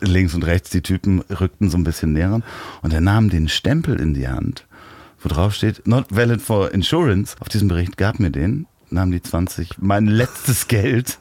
Links 0.00 0.34
und 0.34 0.44
rechts 0.44 0.68
die 0.68 0.82
Typen 0.82 1.20
rückten 1.20 1.70
so 1.70 1.78
ein 1.78 1.84
bisschen 1.84 2.12
näher 2.12 2.42
und 2.82 2.92
er 2.92 3.00
nahm 3.00 3.30
den 3.30 3.48
Stempel 3.48 3.98
in 3.98 4.12
die 4.12 4.28
Hand 4.28 4.66
wo 5.24 5.28
drauf 5.28 5.54
steht, 5.54 5.86
not 5.86 6.06
valid 6.10 6.40
for 6.40 6.70
insurance, 6.72 7.34
auf 7.40 7.48
diesem 7.48 7.68
Bericht 7.68 7.96
gab 7.96 8.20
mir 8.20 8.30
den, 8.30 8.66
nahm 8.90 9.10
die 9.10 9.22
20, 9.22 9.78
mein 9.78 10.06
letztes 10.06 10.68
Geld 10.68 11.18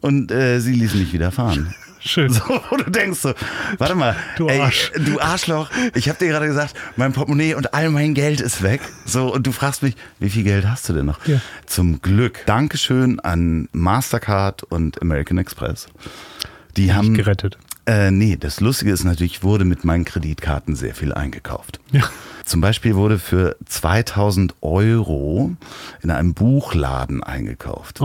und 0.00 0.30
äh, 0.32 0.58
sie 0.60 0.72
ließen 0.72 0.98
mich 0.98 1.12
wieder 1.12 1.30
fahren. 1.30 1.74
Schön. 2.00 2.32
So, 2.32 2.40
wo 2.70 2.76
du 2.76 2.88
denkst 2.88 3.18
so, 3.18 3.34
warte 3.78 3.96
mal, 3.96 4.14
du, 4.36 4.48
Arsch. 4.48 4.92
Ey, 4.94 5.04
du 5.04 5.20
Arschloch, 5.20 5.70
ich 5.94 6.08
habe 6.08 6.18
dir 6.20 6.28
gerade 6.28 6.46
gesagt, 6.46 6.74
mein 6.94 7.12
Portemonnaie 7.12 7.54
und 7.54 7.74
all 7.74 7.90
mein 7.90 8.14
Geld 8.14 8.40
ist 8.40 8.62
weg. 8.62 8.80
So, 9.04 9.34
und 9.34 9.44
du 9.44 9.50
fragst 9.50 9.82
mich, 9.82 9.96
wie 10.20 10.30
viel 10.30 10.44
Geld 10.44 10.68
hast 10.68 10.88
du 10.88 10.92
denn 10.92 11.06
noch? 11.06 11.26
Ja. 11.26 11.40
Zum 11.66 12.00
Glück. 12.02 12.44
Dankeschön 12.46 13.18
an 13.18 13.68
Mastercard 13.72 14.62
und 14.62 15.02
American 15.02 15.38
Express. 15.38 15.88
Die 16.76 16.92
haben 16.92 17.14
gerettet. 17.14 17.58
Äh, 17.86 18.10
nee, 18.10 18.36
das 18.36 18.60
Lustige 18.60 18.90
ist 18.92 19.04
natürlich, 19.04 19.36
ich 19.36 19.42
wurde 19.42 19.64
mit 19.64 19.84
meinen 19.84 20.04
Kreditkarten 20.04 20.74
sehr 20.74 20.94
viel 20.94 21.14
eingekauft. 21.14 21.80
Ja. 21.92 22.02
Zum 22.46 22.60
Beispiel 22.60 22.94
wurde 22.94 23.18
für 23.18 23.56
2000 23.64 24.54
Euro 24.60 25.56
in 26.00 26.10
einem 26.12 26.32
Buchladen 26.32 27.24
eingekauft. 27.24 28.00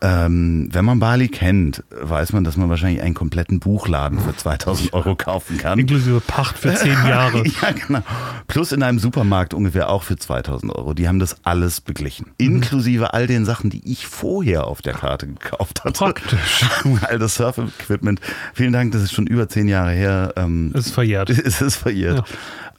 Ähm, 0.00 0.70
wenn 0.72 0.84
man 0.86 0.98
Bali 0.98 1.28
kennt, 1.28 1.84
weiß 1.90 2.32
man, 2.32 2.42
dass 2.42 2.56
man 2.56 2.70
wahrscheinlich 2.70 3.02
einen 3.02 3.12
kompletten 3.12 3.60
Buchladen 3.60 4.18
für 4.18 4.34
2000 4.34 4.94
Euro 4.94 5.14
kaufen 5.14 5.58
kann. 5.58 5.78
Inklusive 5.78 6.20
Pacht 6.20 6.56
für 6.56 6.74
10 6.74 6.90
Jahre. 7.06 7.44
ja, 7.46 7.70
genau. 7.72 8.00
Plus 8.48 8.72
in 8.72 8.82
einem 8.82 8.98
Supermarkt 8.98 9.52
ungefähr 9.52 9.90
auch 9.90 10.04
für 10.04 10.16
2000 10.16 10.74
Euro. 10.74 10.94
Die 10.94 11.06
haben 11.06 11.18
das 11.18 11.44
alles 11.44 11.82
beglichen. 11.82 12.28
Mhm. 12.40 12.46
Inklusive 12.46 13.12
all 13.12 13.26
den 13.26 13.44
Sachen, 13.44 13.68
die 13.68 13.82
ich 13.84 14.06
vorher 14.06 14.68
auf 14.68 14.80
der 14.80 14.94
Karte 14.94 15.26
gekauft 15.26 15.84
hatte. 15.84 15.98
Praktisch. 15.98 16.64
all 17.02 17.18
das 17.18 17.34
Surf-Equipment. 17.34 18.22
Vielen 18.54 18.72
Dank, 18.72 18.92
das 18.92 19.02
ist 19.02 19.12
schon 19.12 19.21
über 19.26 19.48
10 19.48 19.68
Jahre 19.68 19.92
her. 19.92 20.32
Ähm, 20.36 20.72
es 20.74 20.86
ist 20.86 20.94
verjährt. 20.94 21.30
Es 21.44 21.60
ist 21.60 21.76
verjährt. 21.76 22.18
Ja. 22.18 22.24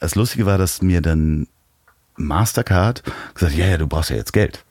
Das 0.00 0.14
Lustige 0.14 0.46
war, 0.46 0.58
dass 0.58 0.82
mir 0.82 1.00
dann 1.00 1.46
Mastercard 2.16 3.02
gesagt, 3.34 3.54
ja, 3.54 3.66
ja, 3.66 3.78
du 3.78 3.86
brauchst 3.86 4.10
ja 4.10 4.16
jetzt 4.16 4.32
Geld. 4.32 4.64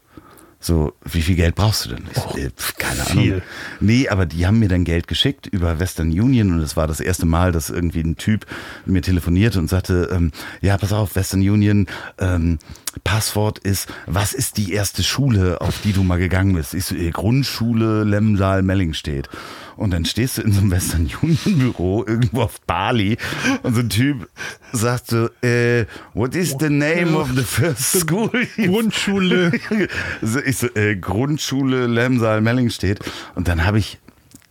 So, 0.63 0.93
wie 1.03 1.21
viel 1.21 1.35
Geld 1.35 1.55
brauchst 1.55 1.85
du 1.85 1.89
denn? 1.89 2.05
Ich 2.09 2.17
so, 2.17 2.37
äh, 2.37 2.49
keine 2.77 3.01
viel. 3.01 3.33
Ahnung. 3.33 3.41
Nee, 3.81 4.07
aber 4.07 4.25
die 4.25 4.47
haben 4.47 4.59
mir 4.59 4.69
dann 4.69 4.85
Geld 4.85 5.09
geschickt 5.09 5.45
über 5.45 5.77
Western 5.79 6.07
Union 6.07 6.53
und 6.53 6.61
es 6.61 6.77
war 6.77 6.87
das 6.87 7.01
erste 7.01 7.25
Mal, 7.25 7.51
dass 7.51 7.69
irgendwie 7.69 7.99
ein 7.99 8.15
Typ 8.15 8.45
mir 8.85 9.01
telefonierte 9.01 9.59
und 9.59 9.69
sagte, 9.69 10.09
ähm, 10.13 10.31
ja, 10.61 10.77
pass 10.77 10.93
auf, 10.93 11.17
Western 11.17 11.41
Union, 11.41 11.87
ähm, 12.17 12.59
Passwort 13.03 13.59
ist, 13.59 13.89
was 14.05 14.33
ist 14.33 14.55
die 14.55 14.71
erste 14.71 15.03
Schule, 15.03 15.59
auf 15.59 15.81
die 15.81 15.91
du 15.91 16.01
mal 16.01 16.17
gegangen 16.17 16.53
bist? 16.53 16.73
Ich 16.75 16.85
so, 16.85 16.95
äh, 16.95 17.11
Grundschule 17.11 18.05
Lemsal 18.05 18.61
Melling 18.63 18.93
steht. 18.93 19.27
Und 19.75 19.91
dann 19.91 20.05
stehst 20.05 20.37
du 20.37 20.41
in 20.41 20.51
so 20.51 20.61
einem 20.61 20.71
Western 20.71 21.09
Union 21.21 21.59
Büro 21.59 22.03
irgendwo 22.05 22.41
auf 22.41 22.61
Bali 22.61 23.17
und 23.63 23.73
so 23.73 23.81
ein 23.81 23.89
Typ 23.89 24.29
sagt 24.71 25.07
so, 25.07 25.29
äh, 25.41 25.85
what 26.13 26.35
is 26.35 26.55
the 26.59 26.69
name 26.69 27.17
of 27.17 27.29
the 27.35 27.43
first 27.43 27.99
school? 27.99 28.29
Grundschule. 28.57 29.51
ich 30.45 30.57
so, 30.57 30.67
äh, 30.75 30.95
Grundschule 30.95 31.87
Lemsal 31.87 32.41
Melling 32.41 32.69
steht. 32.69 32.99
Und 33.35 33.47
dann 33.47 33.65
habe 33.65 33.79
ich 33.79 33.99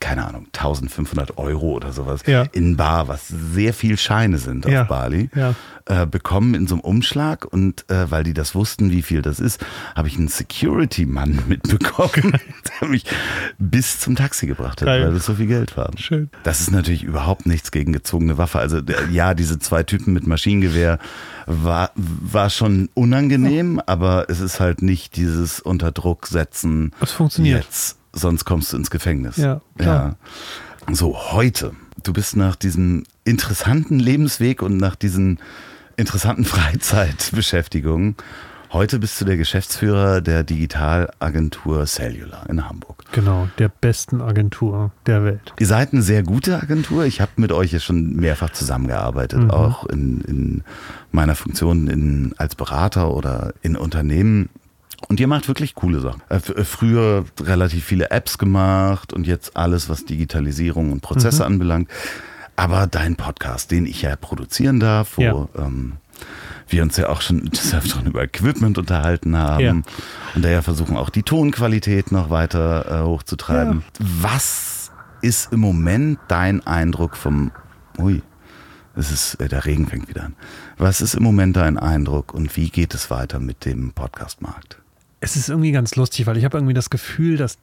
keine 0.02 0.26
Ahnung, 0.26 0.46
1500 0.46 1.38
Euro 1.38 1.70
oder 1.70 1.92
sowas 1.92 2.22
ja. 2.26 2.42
in 2.50 2.76
Bar, 2.76 3.06
was 3.06 3.28
sehr 3.28 3.72
viel 3.72 3.96
Scheine 3.96 4.38
sind 4.38 4.66
auf 4.66 4.72
ja. 4.72 4.82
Bali, 4.82 5.30
ja. 5.32 5.54
äh, 5.86 6.06
bekommen 6.06 6.54
in 6.54 6.66
so 6.66 6.74
einem 6.74 6.80
Umschlag. 6.80 7.44
Und 7.44 7.88
äh, 7.88 8.10
weil 8.10 8.24
die 8.24 8.34
das 8.34 8.56
wussten, 8.56 8.90
wie 8.90 9.02
viel 9.02 9.22
das 9.22 9.38
ist, 9.38 9.64
habe 9.94 10.08
ich 10.08 10.18
einen 10.18 10.26
Security-Mann 10.26 11.44
mitbekommen, 11.48 12.36
der 12.80 12.88
mich 12.88 13.04
bis 13.58 14.00
zum 14.00 14.16
Taxi 14.16 14.48
gebracht 14.48 14.80
hat, 14.80 14.86
Geil. 14.86 15.04
weil 15.04 15.14
das 15.14 15.24
so 15.24 15.34
viel 15.34 15.46
Geld 15.46 15.76
war. 15.76 15.90
Schön. 15.96 16.30
Das 16.42 16.60
ist 16.60 16.72
natürlich 16.72 17.04
überhaupt 17.04 17.46
nichts 17.46 17.70
gegen 17.70 17.92
gezogene 17.92 18.36
Waffe. 18.38 18.58
Also 18.58 18.80
ja, 19.12 19.34
diese 19.34 19.60
zwei 19.60 19.84
Typen 19.84 20.12
mit 20.12 20.26
Maschinengewehr 20.26 20.98
war, 21.46 21.92
war 21.94 22.50
schon 22.50 22.88
unangenehm, 22.94 23.80
aber 23.86 24.28
es 24.28 24.40
ist 24.40 24.58
halt 24.58 24.82
nicht 24.82 25.14
dieses 25.14 25.60
Unterdruck 25.60 26.26
setzen. 26.26 26.90
Es 27.00 27.12
funktioniert. 27.12 27.64
Jetzt 27.64 28.01
sonst 28.12 28.44
kommst 28.44 28.72
du 28.72 28.76
ins 28.76 28.90
Gefängnis. 28.90 29.36
Ja, 29.36 29.60
klar. 29.78 30.16
Ja. 30.88 30.94
So, 30.94 31.16
heute. 31.32 31.72
Du 32.02 32.12
bist 32.12 32.36
nach 32.36 32.56
diesem 32.56 33.04
interessanten 33.24 33.98
Lebensweg 33.98 34.62
und 34.62 34.76
nach 34.76 34.96
diesen 34.96 35.38
interessanten 35.96 36.44
Freizeitbeschäftigungen. 36.44 38.16
Heute 38.72 38.98
bist 38.98 39.20
du 39.20 39.26
der 39.26 39.36
Geschäftsführer 39.36 40.22
der 40.22 40.44
Digitalagentur 40.44 41.84
Cellular 41.84 42.48
in 42.48 42.66
Hamburg. 42.66 43.04
Genau, 43.12 43.46
der 43.58 43.68
besten 43.68 44.22
Agentur 44.22 44.92
der 45.04 45.24
Welt. 45.24 45.52
Ihr 45.58 45.66
seid 45.66 45.92
eine 45.92 46.00
sehr 46.00 46.22
gute 46.22 46.56
Agentur. 46.58 47.04
Ich 47.04 47.20
habe 47.20 47.32
mit 47.36 47.52
euch 47.52 47.72
ja 47.72 47.80
schon 47.80 48.16
mehrfach 48.16 48.48
zusammengearbeitet, 48.48 49.40
mhm. 49.40 49.50
auch 49.50 49.84
in, 49.84 50.22
in 50.22 50.64
meiner 51.10 51.34
Funktion 51.34 51.86
in, 51.86 52.34
als 52.38 52.54
Berater 52.54 53.12
oder 53.12 53.52
in 53.60 53.76
Unternehmen. 53.76 54.48
Und 55.08 55.20
ihr 55.20 55.26
macht 55.26 55.48
wirklich 55.48 55.74
coole 55.74 56.00
Sachen. 56.00 56.22
Äh, 56.28 56.36
äh, 56.36 56.64
früher 56.64 57.24
relativ 57.40 57.84
viele 57.84 58.10
Apps 58.10 58.38
gemacht 58.38 59.12
und 59.12 59.26
jetzt 59.26 59.56
alles, 59.56 59.88
was 59.88 60.04
Digitalisierung 60.04 60.92
und 60.92 61.00
Prozesse 61.00 61.42
mhm. 61.42 61.52
anbelangt. 61.52 61.90
Aber 62.56 62.86
dein 62.86 63.16
Podcast, 63.16 63.70
den 63.70 63.86
ich 63.86 64.02
ja 64.02 64.14
produzieren 64.16 64.78
darf, 64.80 65.16
wo 65.16 65.22
ja. 65.22 65.48
ähm, 65.56 65.94
wir 66.68 66.82
uns 66.82 66.96
ja 66.96 67.08
auch 67.08 67.20
schon 67.20 67.44
des 67.50 67.74
Öfteren 67.74 68.06
über 68.06 68.22
Equipment 68.22 68.78
unterhalten 68.78 69.36
haben 69.36 69.60
ja. 69.60 69.72
und 70.34 70.44
daher 70.44 70.62
versuchen 70.62 70.96
auch 70.96 71.10
die 71.10 71.22
Tonqualität 71.22 72.12
noch 72.12 72.30
weiter 72.30 73.02
äh, 73.02 73.04
hochzutreiben. 73.04 73.82
Ja. 73.98 74.06
Was 74.20 74.92
ist 75.22 75.52
im 75.52 75.60
Moment 75.60 76.18
dein 76.28 76.66
Eindruck 76.66 77.16
vom, 77.16 77.52
ui, 77.98 78.22
es 78.94 79.10
ist, 79.10 79.34
äh, 79.36 79.48
der 79.48 79.64
Regen 79.64 79.86
fängt 79.86 80.08
wieder 80.08 80.24
an. 80.24 80.36
Was 80.76 81.00
ist 81.00 81.14
im 81.14 81.22
Moment 81.22 81.56
dein 81.56 81.78
Eindruck 81.78 82.34
und 82.34 82.56
wie 82.56 82.68
geht 82.68 82.94
es 82.94 83.10
weiter 83.10 83.40
mit 83.40 83.64
dem 83.64 83.92
Podcastmarkt? 83.92 84.81
Es 85.24 85.36
ist 85.36 85.48
irgendwie 85.48 85.70
ganz 85.70 85.94
lustig, 85.94 86.26
weil 86.26 86.36
ich 86.36 86.44
habe 86.44 86.58
irgendwie 86.58 86.74
das 86.74 86.90
Gefühl, 86.90 87.36
dass 87.36 87.56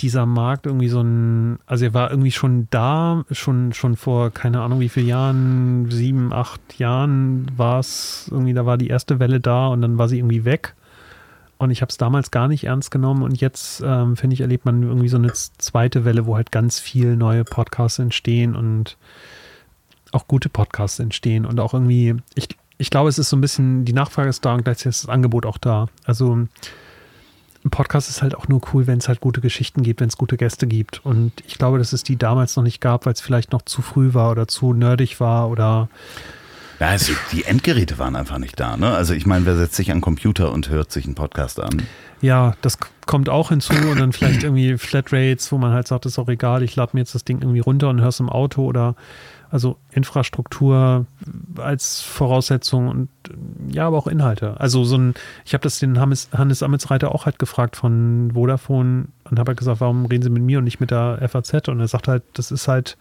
dieser 0.00 0.24
Markt 0.24 0.64
irgendwie 0.64 0.88
so 0.88 1.02
ein, 1.02 1.58
also 1.66 1.84
er 1.84 1.92
war 1.92 2.10
irgendwie 2.10 2.30
schon 2.30 2.68
da, 2.70 3.24
schon, 3.30 3.74
schon 3.74 3.96
vor 3.96 4.30
keine 4.30 4.62
Ahnung 4.62 4.80
wie 4.80 4.88
viele 4.88 5.06
Jahren, 5.06 5.90
sieben, 5.90 6.32
acht 6.32 6.78
Jahren 6.78 7.46
war 7.54 7.80
es 7.80 8.28
irgendwie, 8.30 8.54
da 8.54 8.64
war 8.64 8.78
die 8.78 8.88
erste 8.88 9.20
Welle 9.20 9.40
da 9.40 9.68
und 9.68 9.82
dann 9.82 9.98
war 9.98 10.08
sie 10.08 10.18
irgendwie 10.18 10.46
weg. 10.46 10.74
Und 11.58 11.70
ich 11.70 11.82
habe 11.82 11.90
es 11.90 11.98
damals 11.98 12.30
gar 12.30 12.48
nicht 12.48 12.64
ernst 12.64 12.90
genommen 12.90 13.22
und 13.22 13.42
jetzt, 13.42 13.82
ähm, 13.86 14.16
finde 14.16 14.32
ich, 14.32 14.40
erlebt 14.40 14.64
man 14.64 14.82
irgendwie 14.82 15.08
so 15.08 15.18
eine 15.18 15.34
zweite 15.34 16.06
Welle, 16.06 16.24
wo 16.24 16.34
halt 16.34 16.50
ganz 16.50 16.80
viel 16.80 17.14
neue 17.14 17.44
Podcasts 17.44 17.98
entstehen 17.98 18.56
und 18.56 18.96
auch 20.12 20.26
gute 20.26 20.48
Podcasts 20.48 20.98
entstehen 20.98 21.44
und 21.44 21.60
auch 21.60 21.74
irgendwie, 21.74 22.16
ich, 22.34 22.48
ich 22.78 22.88
glaube, 22.88 23.10
es 23.10 23.18
ist 23.18 23.28
so 23.28 23.36
ein 23.36 23.42
bisschen, 23.42 23.84
die 23.84 23.92
Nachfrage 23.92 24.30
ist 24.30 24.46
da 24.46 24.54
und 24.54 24.64
gleichzeitig 24.64 24.96
ist 24.96 25.04
das 25.04 25.10
Angebot 25.10 25.44
auch 25.44 25.58
da. 25.58 25.86
Also 26.04 26.48
ein 27.64 27.70
Podcast 27.70 28.10
ist 28.10 28.22
halt 28.22 28.34
auch 28.34 28.48
nur 28.48 28.60
cool, 28.72 28.86
wenn 28.86 28.98
es 28.98 29.08
halt 29.08 29.20
gute 29.20 29.40
Geschichten 29.40 29.82
gibt, 29.82 30.00
wenn 30.00 30.08
es 30.08 30.16
gute 30.16 30.36
Gäste 30.36 30.66
gibt. 30.66 31.04
Und 31.04 31.32
ich 31.46 31.58
glaube, 31.58 31.78
dass 31.78 31.92
es 31.92 32.02
die 32.02 32.16
damals 32.16 32.56
noch 32.56 32.64
nicht 32.64 32.80
gab, 32.80 33.06
weil 33.06 33.12
es 33.12 33.20
vielleicht 33.20 33.52
noch 33.52 33.62
zu 33.62 33.82
früh 33.82 34.14
war 34.14 34.30
oder 34.30 34.48
zu 34.48 34.72
nerdig 34.72 35.20
war 35.20 35.48
oder 35.48 35.88
ja, 36.80 36.88
also 36.88 37.12
die 37.30 37.44
Endgeräte 37.44 38.00
waren 38.00 38.16
einfach 38.16 38.38
nicht 38.38 38.58
da. 38.58 38.76
Ne? 38.76 38.92
Also 38.92 39.14
ich 39.14 39.24
meine, 39.24 39.46
wer 39.46 39.54
setzt 39.54 39.76
sich 39.76 39.92
an 39.92 39.98
den 39.98 40.02
Computer 40.02 40.50
und 40.50 40.68
hört 40.68 40.90
sich 40.90 41.04
einen 41.04 41.14
Podcast 41.14 41.60
an? 41.60 41.82
Ja, 42.20 42.54
das 42.60 42.78
kommt 43.06 43.28
auch 43.28 43.50
hinzu 43.50 43.74
und 43.74 44.00
dann 44.00 44.12
vielleicht 44.12 44.42
irgendwie 44.42 44.76
Flatrates, 44.78 45.52
wo 45.52 45.58
man 45.58 45.72
halt 45.72 45.86
sagt, 45.86 46.06
ist 46.06 46.18
auch 46.18 46.28
egal, 46.28 46.64
ich 46.64 46.74
lade 46.74 46.90
mir 46.94 47.02
jetzt 47.02 47.14
das 47.14 47.22
Ding 47.22 47.40
irgendwie 47.40 47.60
runter 47.60 47.88
und 47.88 48.00
höre 48.00 48.08
es 48.08 48.18
im 48.18 48.28
Auto 48.28 48.64
oder 48.64 48.96
also 49.52 49.76
Infrastruktur 49.90 51.04
als 51.58 52.00
Voraussetzung 52.00 52.88
und 52.88 53.08
ja, 53.70 53.86
aber 53.86 53.98
auch 53.98 54.06
Inhalte. 54.06 54.58
Also 54.58 54.82
so 54.82 54.96
ein, 54.96 55.14
ich 55.44 55.52
habe 55.52 55.62
das 55.62 55.78
den 55.78 56.00
Hannes, 56.00 56.30
Hannes 56.32 56.62
Amitsreiter 56.62 57.14
auch 57.14 57.26
halt 57.26 57.38
gefragt 57.38 57.76
von 57.76 58.30
Vodafone 58.32 59.08
und 59.24 59.38
habe 59.38 59.50
halt 59.50 59.58
gesagt, 59.58 59.82
warum 59.82 60.06
reden 60.06 60.22
Sie 60.22 60.30
mit 60.30 60.42
mir 60.42 60.58
und 60.58 60.64
nicht 60.64 60.80
mit 60.80 60.90
der 60.90 61.18
FAZ? 61.28 61.68
Und 61.68 61.80
er 61.80 61.88
sagt 61.88 62.08
halt, 62.08 62.22
das 62.32 62.50
ist 62.50 62.66
halt, 62.66 62.96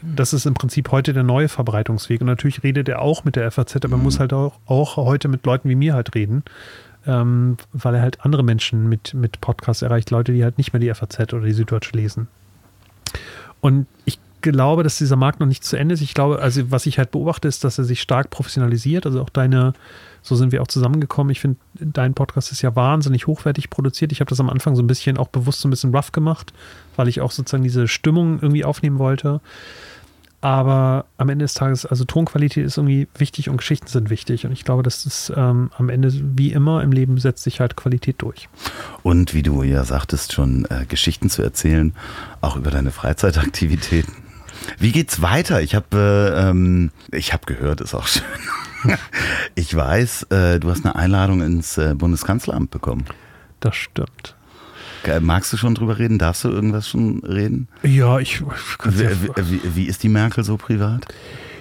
das 0.00 0.32
ist 0.32 0.46
im 0.46 0.54
Prinzip 0.54 0.90
heute 0.90 1.12
der 1.12 1.22
neue 1.22 1.50
Verbreitungsweg. 1.50 2.22
Und 2.22 2.28
natürlich 2.28 2.62
redet 2.62 2.88
er 2.88 3.02
auch 3.02 3.24
mit 3.24 3.36
der 3.36 3.50
FAZ, 3.50 3.76
aber 3.84 3.98
mhm. 3.98 4.04
muss 4.04 4.20
halt 4.20 4.32
auch, 4.32 4.54
auch 4.64 4.96
heute 4.96 5.28
mit 5.28 5.44
Leuten 5.44 5.68
wie 5.68 5.74
mir 5.74 5.92
halt 5.92 6.14
reden, 6.14 6.44
ähm, 7.06 7.58
weil 7.74 7.94
er 7.94 8.00
halt 8.00 8.24
andere 8.24 8.42
Menschen 8.42 8.88
mit, 8.88 9.12
mit 9.12 9.42
Podcasts 9.42 9.82
erreicht, 9.82 10.10
Leute, 10.10 10.32
die 10.32 10.44
halt 10.44 10.56
nicht 10.56 10.72
mehr 10.72 10.80
die 10.80 10.92
FAZ 10.94 11.34
oder 11.34 11.44
die 11.44 11.52
Süddeutsche 11.52 11.94
lesen. 11.94 12.28
Und 13.60 13.86
ich 14.06 14.18
glaube, 14.40 14.82
dass 14.82 14.98
dieser 14.98 15.16
Markt 15.16 15.40
noch 15.40 15.46
nicht 15.46 15.64
zu 15.64 15.76
Ende 15.76 15.94
ist. 15.94 16.00
Ich 16.00 16.14
glaube, 16.14 16.40
also 16.40 16.70
was 16.70 16.86
ich 16.86 16.98
halt 16.98 17.10
beobachte, 17.10 17.48
ist, 17.48 17.64
dass 17.64 17.78
er 17.78 17.84
sich 17.84 18.00
stark 18.00 18.30
professionalisiert. 18.30 19.06
Also 19.06 19.22
auch 19.22 19.30
deine, 19.30 19.72
so 20.22 20.36
sind 20.36 20.52
wir 20.52 20.62
auch 20.62 20.66
zusammengekommen. 20.68 21.30
Ich 21.30 21.40
finde, 21.40 21.58
dein 21.74 22.14
Podcast 22.14 22.52
ist 22.52 22.62
ja 22.62 22.74
wahnsinnig 22.76 23.26
hochwertig 23.26 23.70
produziert. 23.70 24.12
Ich 24.12 24.20
habe 24.20 24.28
das 24.28 24.40
am 24.40 24.50
Anfang 24.50 24.76
so 24.76 24.82
ein 24.82 24.86
bisschen 24.86 25.18
auch 25.18 25.28
bewusst 25.28 25.60
so 25.60 25.68
ein 25.68 25.70
bisschen 25.70 25.94
rough 25.94 26.12
gemacht, 26.12 26.52
weil 26.96 27.08
ich 27.08 27.20
auch 27.20 27.30
sozusagen 27.30 27.62
diese 27.62 27.88
Stimmung 27.88 28.40
irgendwie 28.40 28.64
aufnehmen 28.64 28.98
wollte. 28.98 29.40
Aber 30.40 31.06
am 31.16 31.28
Ende 31.30 31.44
des 31.44 31.54
Tages, 31.54 31.84
also 31.84 32.04
Tonqualität 32.04 32.64
ist 32.64 32.76
irgendwie 32.76 33.08
wichtig 33.16 33.48
und 33.48 33.56
Geschichten 33.56 33.88
sind 33.88 34.08
wichtig. 34.08 34.46
Und 34.46 34.52
ich 34.52 34.64
glaube, 34.64 34.84
dass 34.84 35.02
das 35.02 35.32
ähm, 35.36 35.70
am 35.76 35.88
Ende, 35.88 36.12
wie 36.14 36.52
immer 36.52 36.82
im 36.82 36.92
Leben, 36.92 37.18
setzt 37.18 37.42
sich 37.42 37.58
halt 37.58 37.74
Qualität 37.74 38.16
durch. 38.18 38.48
Und 39.02 39.34
wie 39.34 39.42
du 39.42 39.64
ja 39.64 39.82
sagtest, 39.82 40.32
schon 40.32 40.64
äh, 40.66 40.86
Geschichten 40.86 41.28
zu 41.28 41.42
erzählen, 41.42 41.92
auch 42.40 42.56
über 42.56 42.70
deine 42.70 42.92
Freizeitaktivitäten. 42.92 44.27
Wie 44.78 44.92
geht's 44.92 45.22
weiter? 45.22 45.60
Ich 45.62 45.74
habe 45.74 45.96
äh, 46.36 46.48
ähm, 46.50 46.90
ich 47.10 47.32
habe 47.32 47.46
gehört, 47.46 47.80
ist 47.80 47.94
auch 47.94 48.06
schön. 48.08 48.22
ich 49.54 49.74
weiß, 49.74 50.24
äh, 50.30 50.60
du 50.60 50.70
hast 50.70 50.84
eine 50.84 50.96
Einladung 50.96 51.42
ins 51.42 51.78
äh, 51.78 51.94
Bundeskanzleramt 51.94 52.70
bekommen. 52.70 53.04
Das 53.60 53.76
stimmt. 53.76 54.34
Magst 55.20 55.52
du 55.52 55.56
schon 55.56 55.74
drüber 55.74 55.98
reden? 55.98 56.18
Darfst 56.18 56.44
du 56.44 56.50
irgendwas 56.50 56.88
schon 56.88 57.20
reden? 57.20 57.68
Ja, 57.82 58.18
ich. 58.18 58.42
Wie, 58.42 59.08
wie, 59.36 59.60
wie 59.74 59.84
ist 59.84 60.02
die 60.02 60.08
Merkel 60.08 60.44
so 60.44 60.58
privat? 60.58 61.06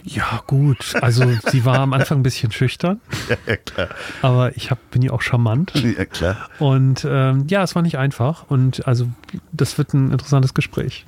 Ja, 0.03 0.41
gut. 0.48 0.95
Also 1.02 1.26
sie 1.52 1.65
war 1.65 1.80
am 1.80 1.94
Anfang 1.94 2.19
ein 2.19 2.24
bisschen 2.24 2.52
schüchtern. 2.52 3.02
Ja, 3.45 3.57
klar. 3.57 3.90
Aber 4.22 4.56
ich 4.56 4.72
hab, 4.72 4.90
bin 4.91 5.02
ja 5.02 5.11
auch 5.11 5.22
charmant. 5.22 5.74
Ja, 5.76 6.06
klar. 6.06 6.49
Und 6.60 7.06
ähm, 7.07 7.45
ja, 7.49 7.61
es 7.64 7.76
war 7.76 7.82
nicht 7.82 7.98
einfach. 7.98 8.45
Und 8.49 8.88
also 8.88 9.10
das 9.52 9.78
wird 9.78 9.94
ein 9.94 10.11
interessantes 10.11 10.53
Gespräch. 10.53 11.06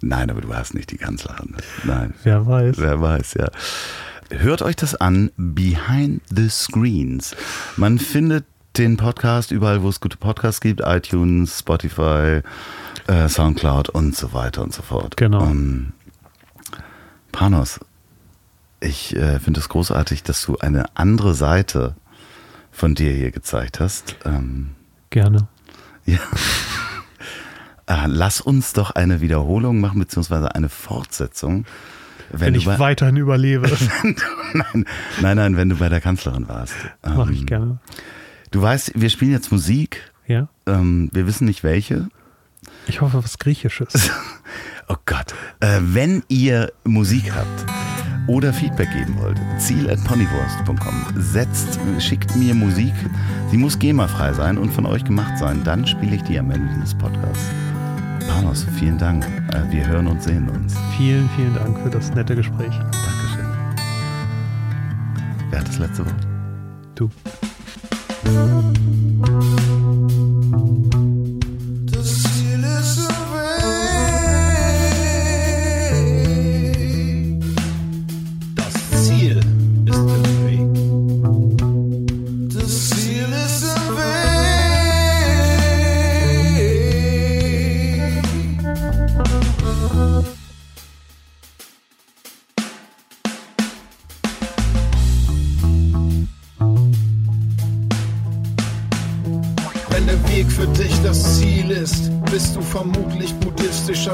Nein, 0.00 0.30
aber 0.30 0.40
du 0.40 0.54
hast 0.54 0.74
nicht 0.74 0.90
die 0.90 0.98
Kanzlerin. 0.98 1.54
Nein. 1.84 2.14
Wer 2.22 2.46
weiß. 2.46 2.76
Wer 2.78 3.00
weiß, 3.00 3.34
ja. 3.34 3.48
Hört 4.30 4.62
euch 4.62 4.76
das 4.76 4.94
an, 4.94 5.30
Behind 5.36 6.20
the 6.34 6.48
Screens. 6.48 7.36
Man 7.76 7.98
findet 7.98 8.44
den 8.76 8.96
Podcast 8.96 9.52
überall, 9.52 9.82
wo 9.82 9.88
es 9.88 10.00
gute 10.00 10.16
Podcasts 10.16 10.60
gibt, 10.60 10.82
iTunes, 10.84 11.60
Spotify, 11.60 12.42
äh, 13.06 13.28
Soundcloud 13.28 13.88
und 13.90 14.16
so 14.16 14.32
weiter 14.32 14.62
und 14.62 14.74
so 14.74 14.82
fort. 14.82 15.16
Genau. 15.16 15.42
Ähm, 15.44 15.92
Panos, 17.32 17.80
ich 18.80 19.14
äh, 19.16 19.38
finde 19.40 19.60
es 19.60 19.68
großartig, 19.68 20.22
dass 20.22 20.42
du 20.42 20.58
eine 20.58 20.84
andere 20.96 21.34
Seite 21.34 21.94
von 22.70 22.94
dir 22.94 23.12
hier 23.12 23.30
gezeigt 23.30 23.80
hast. 23.80 24.16
Ähm, 24.24 24.74
Gerne. 25.10 25.48
Ja. 26.08 26.20
Äh, 27.86 28.06
lass 28.06 28.40
uns 28.40 28.72
doch 28.72 28.90
eine 28.90 29.20
Wiederholung 29.20 29.80
machen, 29.80 30.00
beziehungsweise 30.00 30.54
eine 30.54 30.68
Fortsetzung. 30.68 31.64
Wenn, 32.30 32.40
wenn 32.40 32.54
ich 32.56 32.64
bei, 32.64 32.78
weiterhin 32.78 33.16
überlebe. 33.16 33.70
nein, 34.52 34.86
nein, 35.20 35.36
nein, 35.36 35.56
wenn 35.56 35.68
du 35.68 35.76
bei 35.76 35.88
der 35.88 36.00
Kanzlerin 36.00 36.48
warst. 36.48 36.74
Ähm, 37.04 37.16
Mache 37.16 37.32
ich 37.32 37.46
gerne. 37.46 37.78
Du 38.50 38.60
weißt, 38.60 38.92
wir 38.94 39.10
spielen 39.10 39.32
jetzt 39.32 39.52
Musik. 39.52 40.12
Ja. 40.26 40.48
Ähm, 40.66 41.08
wir 41.12 41.26
wissen 41.26 41.44
nicht 41.44 41.62
welche. 41.62 42.08
Ich 42.88 43.00
hoffe, 43.00 43.22
was 43.22 43.38
Griechisches. 43.38 44.10
oh 44.88 44.96
Gott. 45.06 45.34
Äh, 45.60 45.78
wenn 45.80 46.24
ihr 46.28 46.72
Musik 46.84 47.32
habt 47.32 47.66
oder 48.26 48.52
Feedback 48.52 48.90
geben 48.92 49.16
wollt, 49.20 49.38
ziel 49.58 49.88
at 49.88 50.02
ponywurst.com. 50.04 51.04
Setzt, 51.16 51.78
schickt 52.00 52.34
mir 52.34 52.54
Musik. 52.54 52.94
Sie 53.50 53.56
muss 53.56 53.78
GEMA-frei 53.78 54.32
sein 54.32 54.58
und 54.58 54.72
von 54.72 54.86
euch 54.86 55.04
gemacht 55.04 55.38
sein. 55.38 55.62
Dann 55.62 55.86
spiele 55.86 56.16
ich 56.16 56.22
die 56.22 56.38
am 56.38 56.50
Ende 56.50 56.68
dieses 56.74 56.94
Podcasts. 56.94 57.50
Panos, 58.28 58.66
vielen 58.78 58.98
Dank. 58.98 59.24
Äh, 59.52 59.70
wir 59.70 59.86
hören 59.86 60.06
und 60.06 60.22
sehen 60.22 60.48
uns. 60.48 60.74
Vielen, 60.96 61.28
vielen 61.36 61.54
Dank 61.54 61.78
für 61.78 61.90
das 61.90 62.14
nette 62.14 62.34
Gespräch. 62.34 62.74
Dankeschön. 62.78 63.46
Wer 65.50 65.60
hat 65.60 65.68
das 65.68 65.78
letzte 65.78 66.04
Wort? 66.04 66.26
Du. 66.94 67.10